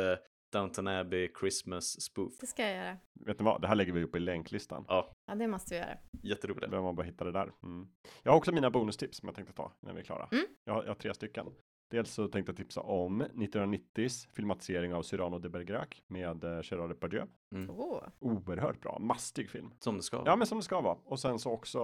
Downton 0.52 0.88
Abbey 0.88 1.30
Christmas 1.40 2.02
spoof. 2.02 2.34
Det 2.40 2.48
ska 2.48 2.62
jag 2.64 2.76
göra. 2.76 2.98
Vet 3.26 3.40
ni 3.40 3.46
vad? 3.46 3.62
Det 3.62 3.68
här 3.68 3.76
lägger 3.76 3.94
vi 3.94 4.04
upp 4.04 4.16
i 4.16 4.20
länklistan. 4.20 4.86
Ja, 4.88 5.14
Ja, 5.28 5.36
det 5.36 5.48
måste 5.48 5.74
vi 5.74 5.80
göra. 5.80 5.98
jätteroligt. 6.24 6.70
Behöver 6.70 6.86
man 6.88 6.96
bara 6.96 7.04
hitta 7.06 7.26
det 7.26 7.32
där. 7.32 7.52
Mm. 7.64 7.88
Jag 8.24 8.32
har 8.32 8.38
också 8.38 8.52
mina 8.52 8.70
bonustips 8.70 9.18
som 9.18 9.28
jag 9.28 9.36
tänkte 9.36 9.54
ta 9.54 9.72
när 9.80 9.94
vi 9.94 10.00
är 10.00 10.04
klara. 10.04 10.28
Mm. 10.32 10.46
Jag, 10.64 10.74
har, 10.74 10.84
jag 10.84 10.90
har 10.90 10.96
tre 10.96 11.14
stycken. 11.14 11.46
Dels 11.90 12.12
så 12.14 12.28
tänkte 12.28 12.50
jag 12.50 12.58
tipsa 12.58 12.82
om 12.82 13.24
1990s 13.24 14.28
filmatisering 14.34 14.94
av 14.94 15.02
Cyrano 15.04 15.40
de 15.40 15.50
Bergerac 15.50 15.88
med 16.08 16.44
eh, 16.44 16.60
Gerard 16.64 16.90
Depardieu. 16.90 17.24
Åh, 17.70 18.04
Oerhört 18.20 18.82
bra, 18.82 19.00
mastig 19.00 19.50
film. 19.50 19.74
Som 19.80 19.98
det 19.98 20.04
ska. 20.04 20.24
Ja, 20.26 20.36
men 20.36 20.48
som 20.48 20.58
det 20.58 20.64
ska 20.64 20.82
vara. 20.82 20.98
Och 21.06 21.20
sen 21.20 21.40
så 21.40 21.52
också 21.52 21.80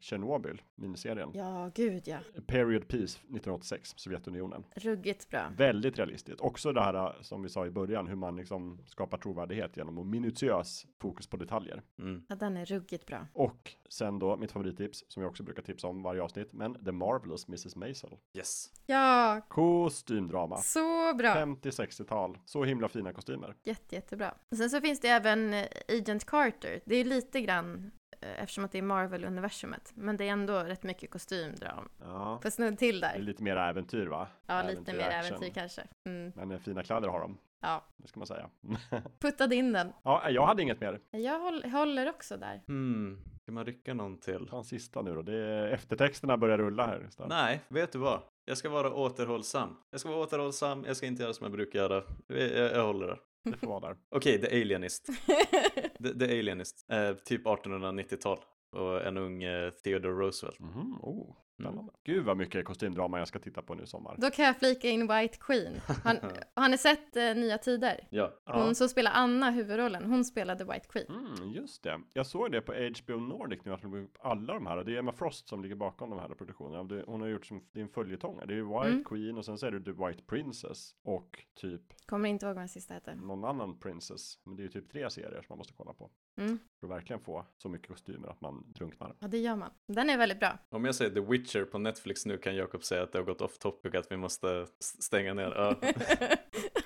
Tjernobyl, 0.00 0.62
miniserien. 0.74 1.30
ja 1.34 1.70
gud 1.74 2.02
ja. 2.08 2.18
Period 2.46 2.88
Peace 2.88 3.18
1986, 3.18 3.94
Sovjetunionen. 3.96 4.64
Ruggigt 4.76 5.30
bra. 5.30 5.52
Väldigt 5.56 5.98
realistiskt. 5.98 6.40
Också 6.40 6.72
det 6.72 6.80
här 6.80 6.94
eh, 6.94 7.12
som 7.20 7.42
vi 7.42 7.48
sa 7.48 7.66
i 7.66 7.70
början, 7.70 8.06
hur 8.06 8.16
man 8.16 8.36
liksom 8.36 8.78
skapar 8.86 9.18
trovärdighet 9.18 9.76
genom 9.76 9.98
att 9.98 10.06
minutiös 10.06 10.86
fokus 11.00 11.26
på 11.26 11.36
detaljer. 11.36 11.82
Mm. 11.98 12.24
Ja, 12.28 12.34
den 12.36 12.56
är 12.56 12.64
ruggigt 12.64 13.06
bra. 13.06 13.26
Och 13.32 13.72
sen 13.88 14.18
då 14.18 14.36
mitt 14.36 14.52
favorittips 14.52 15.04
som 15.08 15.22
jag 15.22 15.30
också 15.30 15.42
brukar 15.42 15.62
tipsa 15.62 15.88
om 15.88 16.02
varje 16.02 16.22
avsnitt, 16.22 16.52
men 16.52 16.84
The 16.84 16.92
Marvelous 16.92 17.48
Mrs. 17.48 17.76
Maisel. 17.76 18.16
Yes. 18.34 18.72
Ja, 18.86 19.40
Kostymdrama. 19.48 20.56
så 20.56 21.14
bra. 21.14 21.34
50-60-tal. 21.34 22.38
Så 22.44 22.64
himla 22.64 22.88
fina 22.88 23.12
kostymer. 23.12 23.54
Jätte, 23.62 23.94
jättebra. 23.94 24.34
Sen 24.56 24.70
så 24.70 24.80
finns 24.80 25.00
det 25.00 25.08
även 25.08 25.54
eh, 25.54 25.66
Agent 25.88 26.24
Carter. 26.26 26.80
Det 26.84 26.96
är 26.96 27.04
lite 27.04 27.40
grann 27.40 27.90
eh, 28.20 28.42
eftersom 28.42 28.64
att 28.64 28.72
det 28.72 28.78
är 28.78 28.82
Marvel-universumet. 28.82 29.92
Men 29.94 30.16
det 30.16 30.24
är 30.28 30.32
ändå 30.32 30.58
rätt 30.58 30.82
mycket 30.82 31.10
kostymdram. 31.10 31.88
Ja. 32.00 32.38
Får 32.42 32.50
snudd 32.50 32.78
till 32.78 33.00
Det 33.00 33.06
är 33.06 33.12
där. 33.12 33.20
lite 33.20 33.42
mer 33.42 33.56
äventyr 33.56 34.06
va? 34.06 34.26
Ja, 34.46 34.62
lite 34.62 34.92
mer 34.92 35.00
action. 35.08 35.12
äventyr 35.36 35.50
kanske. 35.54 35.82
Mm. 36.08 36.32
Men 36.36 36.50
eh, 36.50 36.58
fina 36.58 36.82
kläder 36.82 37.08
har 37.08 37.20
de. 37.20 37.38
Ja, 37.64 37.84
Det 37.96 38.08
ska 38.08 38.20
man 38.20 38.26
säga. 38.26 38.50
puttade 39.20 39.56
in 39.56 39.72
den. 39.72 39.92
ja, 40.02 40.30
jag 40.30 40.46
hade 40.46 40.62
inget 40.62 40.80
mer. 40.80 41.00
Jag 41.10 41.38
håll, 41.38 41.64
håller 41.64 42.08
också 42.08 42.36
där. 42.36 42.62
Hmm. 42.66 43.24
Ska 43.42 43.52
man 43.52 43.64
rycka 43.66 43.94
någon 43.94 44.18
till? 44.18 44.48
Ta 44.48 44.58
en 44.58 44.64
sista 44.64 45.02
nu 45.02 45.14
då. 45.14 45.22
Det 45.22 45.36
är 45.38 45.66
eftertexterna 45.68 46.36
börjar 46.36 46.58
rulla 46.58 46.86
här. 46.86 47.06
Så. 47.10 47.26
Nej, 47.26 47.60
vet 47.68 47.92
du 47.92 47.98
vad? 47.98 48.20
Jag 48.44 48.58
ska 48.58 48.68
vara 48.68 48.94
återhållsam. 48.94 49.76
Jag 49.90 50.00
ska 50.00 50.08
vara 50.08 50.20
återhållsam, 50.20 50.84
jag 50.86 50.96
ska 50.96 51.06
inte 51.06 51.22
göra 51.22 51.32
som 51.32 51.44
jag 51.44 51.52
brukar 51.52 51.78
göra. 51.78 52.04
Jag, 52.26 52.38
jag, 52.38 52.72
jag 52.72 52.86
håller 52.86 53.06
där. 53.06 53.18
Det 53.50 53.56
får 53.56 53.66
vara 53.66 53.80
där. 53.80 53.96
Okej, 54.10 54.40
The 54.40 54.60
Alienist. 54.62 55.06
The, 56.02 56.18
The 56.18 56.38
Alienist. 56.38 56.86
Eh, 56.90 57.12
typ 57.14 57.46
1890-tal. 57.46 58.38
Och 58.72 59.02
en 59.06 59.16
ung 59.16 59.42
eh, 59.42 59.70
Theodore 59.70 60.12
Roosevelt. 60.12 60.60
Mhm, 60.60 60.98
oh, 61.02 61.36
Mm. 61.70 61.88
Gud 62.04 62.24
vad 62.24 62.36
mycket 62.36 62.64
kostymdrama 62.64 63.18
jag 63.18 63.28
ska 63.28 63.38
titta 63.38 63.62
på 63.62 63.74
nu 63.74 63.82
i 63.82 63.86
sommar. 63.86 64.16
Då 64.18 64.30
kan 64.30 64.44
jag 64.44 64.56
flika 64.58 64.88
in 64.88 65.00
White 65.08 65.36
Queen. 65.40 65.80
Han, 66.04 66.16
har 66.54 66.68
ni 66.68 66.78
sett 66.78 67.16
eh, 67.16 67.34
Nya 67.34 67.58
Tider? 67.58 68.06
Ja. 68.10 68.32
Hon 68.44 68.66
Ja. 68.66 68.74
som 68.74 68.88
spelar 68.88 69.10
Anna 69.14 69.50
huvudrollen, 69.50 70.04
hon 70.04 70.24
spelade 70.24 70.64
White 70.64 70.86
Queen. 70.88 71.06
Mm, 71.36 71.50
just 71.50 71.82
det. 71.82 72.00
Jag 72.12 72.26
såg 72.26 72.52
det 72.52 72.60
på 72.60 72.72
HBO 72.72 73.16
Nordic 73.20 73.60
nu 73.64 73.72
att 73.72 73.82
de 73.82 74.08
alla 74.20 74.54
de 74.54 74.66
här. 74.66 74.76
Och 74.76 74.84
det 74.84 74.94
är 74.94 74.98
Emma 74.98 75.12
Frost 75.12 75.48
som 75.48 75.62
ligger 75.62 75.76
bakom 75.76 76.10
de 76.10 76.18
här 76.18 76.28
produktionerna. 76.28 77.02
Hon 77.06 77.20
har 77.20 77.28
gjort 77.28 77.46
som, 77.46 77.64
det 77.72 77.80
är 77.80 77.82
en 77.82 77.88
följetong. 77.88 78.38
Det 78.46 78.52
är 78.52 78.56
ju 78.56 78.64
White 78.64 78.88
Mm. 78.92 79.04
Queen 79.04 79.38
och 79.38 79.44
sen 79.44 79.58
så 79.58 79.66
är 79.66 79.70
det 79.70 79.80
The 79.84 80.06
White 80.06 80.22
Princess. 80.26 80.94
Och 81.02 81.44
typ 81.54 81.82
Kommer 82.06 82.28
inte 82.28 82.46
ihåg 82.46 82.54
vad 82.54 82.62
den 82.62 82.68
sista 82.68 82.94
heter. 82.94 83.14
någon 83.14 83.44
annan 83.44 83.78
Princess. 83.78 84.38
Men 84.44 84.56
det 84.56 84.60
är 84.62 84.64
ju 84.64 84.70
typ 84.70 84.90
tre 84.92 85.10
serier 85.10 85.30
som 85.42 85.46
man 85.48 85.58
måste 85.58 85.72
kolla 85.76 85.92
på. 85.92 86.10
Mm. 86.38 86.58
För 86.80 86.86
att 86.86 86.90
verkligen 86.92 87.20
få 87.20 87.44
så 87.58 87.68
mycket 87.68 87.88
kostymer 87.88 88.28
att 88.28 88.40
man 88.40 88.64
drunknar. 88.74 89.14
Ja, 89.18 89.28
det 89.28 89.38
gör 89.38 89.56
man. 89.56 89.70
Den 89.86 90.10
är 90.10 90.18
väldigt 90.18 90.40
bra. 90.40 90.58
Om 90.70 90.84
jag 90.84 90.94
säger 90.94 91.10
The 91.10 91.20
Witcher 91.20 91.64
på 91.64 91.78
Netflix 91.78 92.26
nu 92.26 92.38
kan 92.38 92.56
Jakob 92.56 92.84
säga 92.84 93.02
att 93.02 93.12
det 93.12 93.18
har 93.18 93.24
gått 93.24 93.40
off 93.40 93.58
topic, 93.58 93.94
att 93.94 94.12
vi 94.12 94.16
måste 94.16 94.66
stänga 94.80 95.34
ner. 95.34 95.52
Ja. 95.56 95.76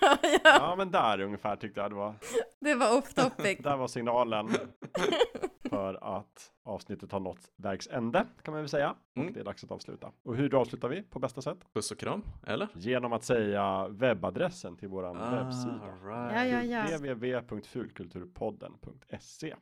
ja, 0.01 0.19
ja, 0.23 0.39
Ja, 0.45 0.75
men 0.79 0.91
där 0.91 1.21
ungefär 1.21 1.57
tyckte 1.57 1.81
jag 1.81 1.91
det 1.91 1.95
var. 1.95 2.15
det 2.61 2.75
var 2.75 2.99
off 2.99 3.15
topic. 3.15 3.59
Där 3.63 3.77
var 3.77 3.89
signalen 3.89 4.49
för 5.77 6.19
att 6.19 6.53
avsnittet 6.63 7.13
har 7.13 7.21
nått 7.21 7.53
vägs 7.57 7.89
ände 7.89 8.27
kan 8.43 8.53
man 8.55 8.63
väl 8.63 8.69
säga. 8.69 8.97
Mm. 9.15 9.29
Och 9.29 9.35
det 9.35 9.41
är 9.41 9.45
dags 9.45 9.65
att 9.65 9.71
avsluta. 9.71 10.13
Och 10.23 10.37
hur 10.37 10.55
avslutar 10.55 10.89
vi 10.89 11.03
på 11.03 11.19
bästa 11.19 11.43
sätt? 11.43 11.59
Puss 11.73 11.91
och 11.91 11.99
kram, 11.99 12.23
eller? 12.47 12.69
Genom 12.75 13.13
att 13.13 13.25
säga 13.25 13.89
webbadressen 13.89 14.77
till 14.77 14.89
våran 14.89 15.17
Ah, 15.17 15.31
webbsida. 15.31 15.99
Ja, 16.35 16.45
ja, 16.45 16.63
ja. 16.63 16.99
www.fulkulturpodden.se 16.99 19.55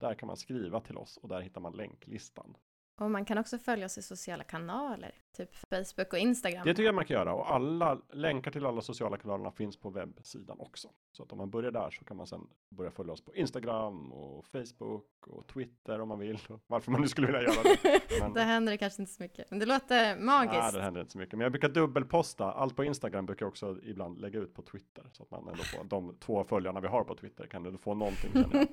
Där 0.00 0.14
kan 0.14 0.26
man 0.26 0.36
skriva 0.36 0.80
till 0.80 0.96
oss 0.96 1.16
och 1.16 1.28
där 1.28 1.40
hittar 1.40 1.60
man 1.60 1.72
länklistan. 1.72 2.56
Och 3.00 3.10
man 3.10 3.24
kan 3.24 3.38
också 3.38 3.58
följa 3.58 3.86
oss 3.86 3.98
i 3.98 4.02
sociala 4.02 4.44
kanaler, 4.44 5.14
typ 5.32 5.54
Facebook 5.54 6.12
och 6.12 6.18
Instagram. 6.18 6.62
Det 6.64 6.74
tycker 6.74 6.84
jag 6.84 6.94
man 6.94 7.04
kan 7.04 7.14
göra 7.16 7.34
och 7.34 7.54
alla 7.54 7.98
länkar 8.12 8.50
till 8.50 8.66
alla 8.66 8.80
sociala 8.80 9.16
kanalerna 9.16 9.50
finns 9.50 9.76
på 9.76 9.90
webbsidan 9.90 10.60
också. 10.60 10.88
Så 11.12 11.22
att 11.22 11.32
om 11.32 11.38
man 11.38 11.50
börjar 11.50 11.70
där 11.70 11.90
så 11.90 12.04
kan 12.04 12.16
man 12.16 12.26
sen 12.26 12.46
börja 12.70 12.90
följa 12.90 13.12
oss 13.12 13.24
på 13.24 13.34
Instagram 13.34 14.12
och 14.12 14.46
Facebook 14.46 15.06
och 15.26 15.46
Twitter 15.46 16.00
om 16.00 16.08
man 16.08 16.18
vill. 16.18 16.38
Varför 16.66 16.90
man 16.90 17.00
nu 17.00 17.08
skulle 17.08 17.26
vilja 17.26 17.42
göra 17.42 17.62
det. 17.82 18.00
Men- 18.20 18.32
det 18.32 18.40
händer 18.42 18.76
kanske 18.76 19.02
inte 19.02 19.12
så 19.12 19.22
mycket, 19.22 19.50
men 19.50 19.58
det 19.58 19.66
låter 19.66 20.16
magiskt. 20.16 20.56
Nej, 20.58 20.72
det 20.72 20.82
händer 20.82 21.00
inte 21.00 21.12
så 21.12 21.18
mycket. 21.18 21.32
Men 21.32 21.40
jag 21.44 21.52
brukar 21.52 21.68
dubbelposta. 21.68 22.52
Allt 22.52 22.76
på 22.76 22.84
Instagram 22.84 23.26
brukar 23.26 23.46
jag 23.46 23.50
också 23.50 23.76
ibland 23.82 24.20
lägga 24.20 24.40
ut 24.40 24.54
på 24.54 24.62
Twitter. 24.62 25.04
Så 25.12 25.22
att 25.22 25.30
man 25.30 25.48
ändå 25.48 25.62
får, 25.62 25.84
de 25.84 26.16
två 26.20 26.44
följarna 26.44 26.80
vi 26.80 26.88
har 26.88 27.04
på 27.04 27.14
Twitter 27.14 27.46
kan 27.46 27.66
ändå 27.66 27.78
få 27.78 27.94
någonting 27.94 28.30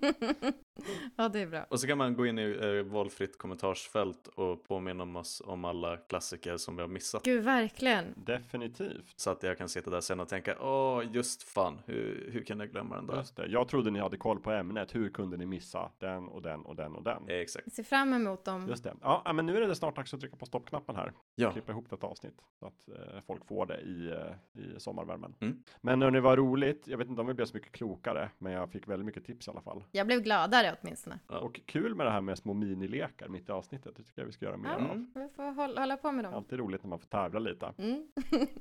ja, 1.15 1.29
det 1.29 1.39
är 1.39 1.47
bra. 1.47 1.63
Och 1.69 1.79
så 1.79 1.87
kan 1.87 1.97
man 1.97 2.13
gå 2.13 2.25
in 2.25 2.39
i 2.39 2.57
eh, 2.61 2.91
valfritt 2.91 3.37
kommentarsfält 3.37 4.27
och 4.27 4.63
påminna 4.63 5.03
om 5.03 5.15
oss 5.15 5.41
om 5.45 5.65
alla 5.65 5.97
klassiker 5.97 6.48
som 6.57 6.75
vi 6.75 6.81
har 6.81 6.89
missat. 6.89 7.23
Gud, 7.23 7.43
verkligen. 7.43 8.05
Definitivt. 8.15 9.13
Så 9.15 9.29
att 9.29 9.43
jag 9.43 9.57
kan 9.57 9.69
sitta 9.69 9.89
där 9.89 10.01
sen 10.01 10.19
och 10.19 10.27
tänka, 10.27 10.59
åh, 10.61 11.03
just 11.11 11.43
fan, 11.43 11.79
hur, 11.85 12.29
hur 12.33 12.43
kan 12.43 12.59
jag 12.59 12.71
glömma 12.71 12.95
den 12.95 13.07
där? 13.07 13.17
Just 13.17 13.35
det. 13.35 13.47
Jag 13.47 13.67
trodde 13.67 13.91
ni 13.91 13.99
hade 13.99 14.17
koll 14.17 14.39
på 14.39 14.51
ämnet. 14.51 14.95
Hur 14.95 15.09
kunde 15.09 15.37
ni 15.37 15.45
missa 15.45 15.91
den 15.99 16.27
och 16.27 16.41
den 16.41 16.61
och 16.61 16.75
den 16.75 16.95
och 16.95 17.03
den? 17.03 17.23
Exakt. 17.27 17.65
Jag 17.67 17.73
ser 17.73 17.83
fram 17.83 18.13
emot 18.13 18.45
dem. 18.45 18.67
Just 18.69 18.83
det. 18.83 18.93
Ja, 19.01 19.33
men 19.33 19.45
nu 19.45 19.57
är 19.57 19.67
det 19.67 19.75
snart 19.75 19.95
dags 19.95 20.13
att 20.13 20.19
trycka 20.19 20.35
på 20.35 20.45
stoppknappen 20.45 20.95
här. 20.95 21.13
Ja, 21.41 21.51
Klippa 21.51 21.71
ihop 21.71 21.89
detta 21.89 22.07
avsnitt 22.07 22.41
så 22.59 22.65
att 22.65 22.89
eh, 22.89 23.21
folk 23.27 23.45
får 23.45 23.65
det 23.65 23.79
i, 23.81 24.09
eh, 24.11 24.61
i 24.63 24.79
sommarvärmen. 24.79 25.35
Mm. 25.39 25.63
Men 25.81 26.01
hörni, 26.01 26.19
vad 26.19 26.37
roligt. 26.37 26.87
Jag 26.87 26.97
vet 26.97 27.07
inte 27.07 27.21
om 27.21 27.27
vi 27.27 27.33
blev 27.33 27.45
så 27.45 27.57
mycket 27.57 27.71
klokare, 27.71 28.29
men 28.37 28.51
jag 28.53 28.71
fick 28.71 28.87
väldigt 28.87 29.05
mycket 29.05 29.25
tips 29.25 29.47
i 29.47 29.51
alla 29.51 29.61
fall. 29.61 29.83
Jag 29.91 30.07
blev 30.07 30.21
gladare 30.21 30.75
åtminstone. 30.81 31.19
Ja. 31.27 31.39
Och 31.39 31.59
kul 31.65 31.95
med 31.95 32.05
det 32.05 32.11
här 32.11 32.21
med 32.21 32.37
små 32.37 32.53
minilekar 32.53 33.27
mitt 33.27 33.49
i 33.49 33.51
avsnittet. 33.51 33.95
Det 33.95 34.03
tycker 34.03 34.21
jag 34.21 34.25
vi 34.25 34.31
ska 34.31 34.45
göra 34.45 34.57
mer 34.57 34.69
Ja. 34.69 34.75
av. 34.75 34.81
Mm. 34.81 35.11
Vi 35.15 35.29
får 35.35 35.43
hålla, 35.51 35.81
hålla 35.81 35.97
på 35.97 36.11
med 36.11 36.25
dem. 36.25 36.33
Alltid 36.33 36.59
roligt 36.59 36.83
när 36.83 36.89
man 36.89 36.99
får 36.99 37.07
tävla 37.07 37.39
lite. 37.39 37.73
Mm. 37.77 38.07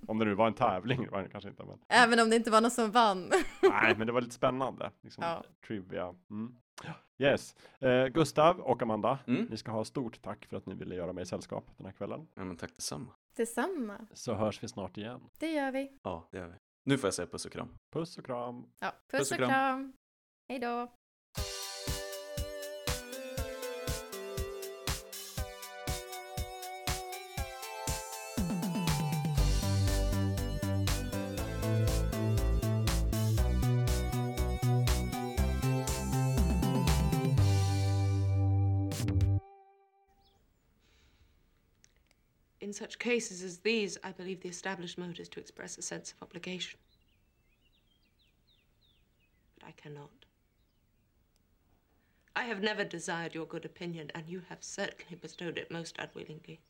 Om 0.06 0.18
det 0.18 0.24
nu 0.24 0.34
var 0.34 0.46
en 0.46 0.54
tävling, 0.54 1.02
det 1.04 1.10
var 1.10 1.22
det 1.22 1.28
kanske 1.28 1.50
inte. 1.50 1.64
Men... 1.64 1.78
Även 1.88 2.20
om 2.20 2.30
det 2.30 2.36
inte 2.36 2.50
var 2.50 2.60
någon 2.60 2.70
som 2.70 2.90
vann. 2.90 3.30
Nej, 3.62 3.94
men 3.98 4.06
det 4.06 4.12
var 4.12 4.20
lite 4.20 4.34
spännande. 4.34 4.90
Liksom, 5.00 5.24
Ja. 5.24 5.44
Trivia. 5.66 6.14
Mm. 6.30 6.54
Yes. 7.18 7.54
Eh, 7.78 8.06
Gustav 8.06 8.60
och 8.60 8.82
Amanda, 8.82 9.18
Mm. 9.26 9.44
ni 9.44 9.56
ska 9.56 9.70
ha 9.70 9.84
stort 9.84 10.22
tack 10.22 10.46
för 10.46 10.56
att 10.56 10.66
ni 10.66 10.74
ville 10.74 10.94
göra 10.94 11.12
mig 11.12 11.26
sällskap 11.26 11.64
den 11.76 11.86
här 11.86 11.92
kvällen. 11.92 12.28
ja 12.34 12.44
men 12.44 12.56
tack 12.56 12.74
detsamma. 12.74 13.14
Detsamma. 13.36 14.06
Så 14.12 14.34
hörs 14.34 14.62
vi 14.62 14.68
snart 14.68 14.96
igen. 14.98 15.20
Det 15.38 15.50
gör 15.52 15.72
vi. 15.72 15.98
Ja, 16.02 16.28
det 16.30 16.38
gör 16.38 16.48
vi. 16.48 16.54
Nu 16.84 16.98
får 16.98 17.06
jag 17.06 17.14
säga 17.14 17.26
puss 17.26 17.44
och 17.46 17.52
kram. 17.52 17.68
Puss 17.92 18.18
och 18.18 18.24
kram. 18.26 18.66
Ja, 18.80 18.92
puss, 19.10 19.30
och 19.32 19.36
kram. 19.38 19.92
Hej 20.48 20.58
då. 20.58 20.88
Such 42.78 42.98
cases 42.98 43.42
as 43.42 43.58
these, 43.58 43.98
I 44.04 44.12
believe 44.12 44.40
the 44.40 44.48
established 44.48 44.96
mode 44.96 45.18
is 45.18 45.28
to 45.30 45.40
express 45.40 45.76
a 45.76 45.82
sense 45.82 46.12
of 46.12 46.22
obligation. 46.22 46.78
But 49.58 49.66
I 49.66 49.72
cannot. 49.72 50.24
I 52.36 52.44
have 52.44 52.62
never 52.62 52.84
desired 52.84 53.34
your 53.34 53.46
good 53.46 53.64
opinion, 53.64 54.12
and 54.14 54.28
you 54.28 54.42
have 54.48 54.62
certainly 54.62 55.16
bestowed 55.20 55.58
it 55.58 55.72
most 55.72 55.96
unwillingly. 55.98 56.60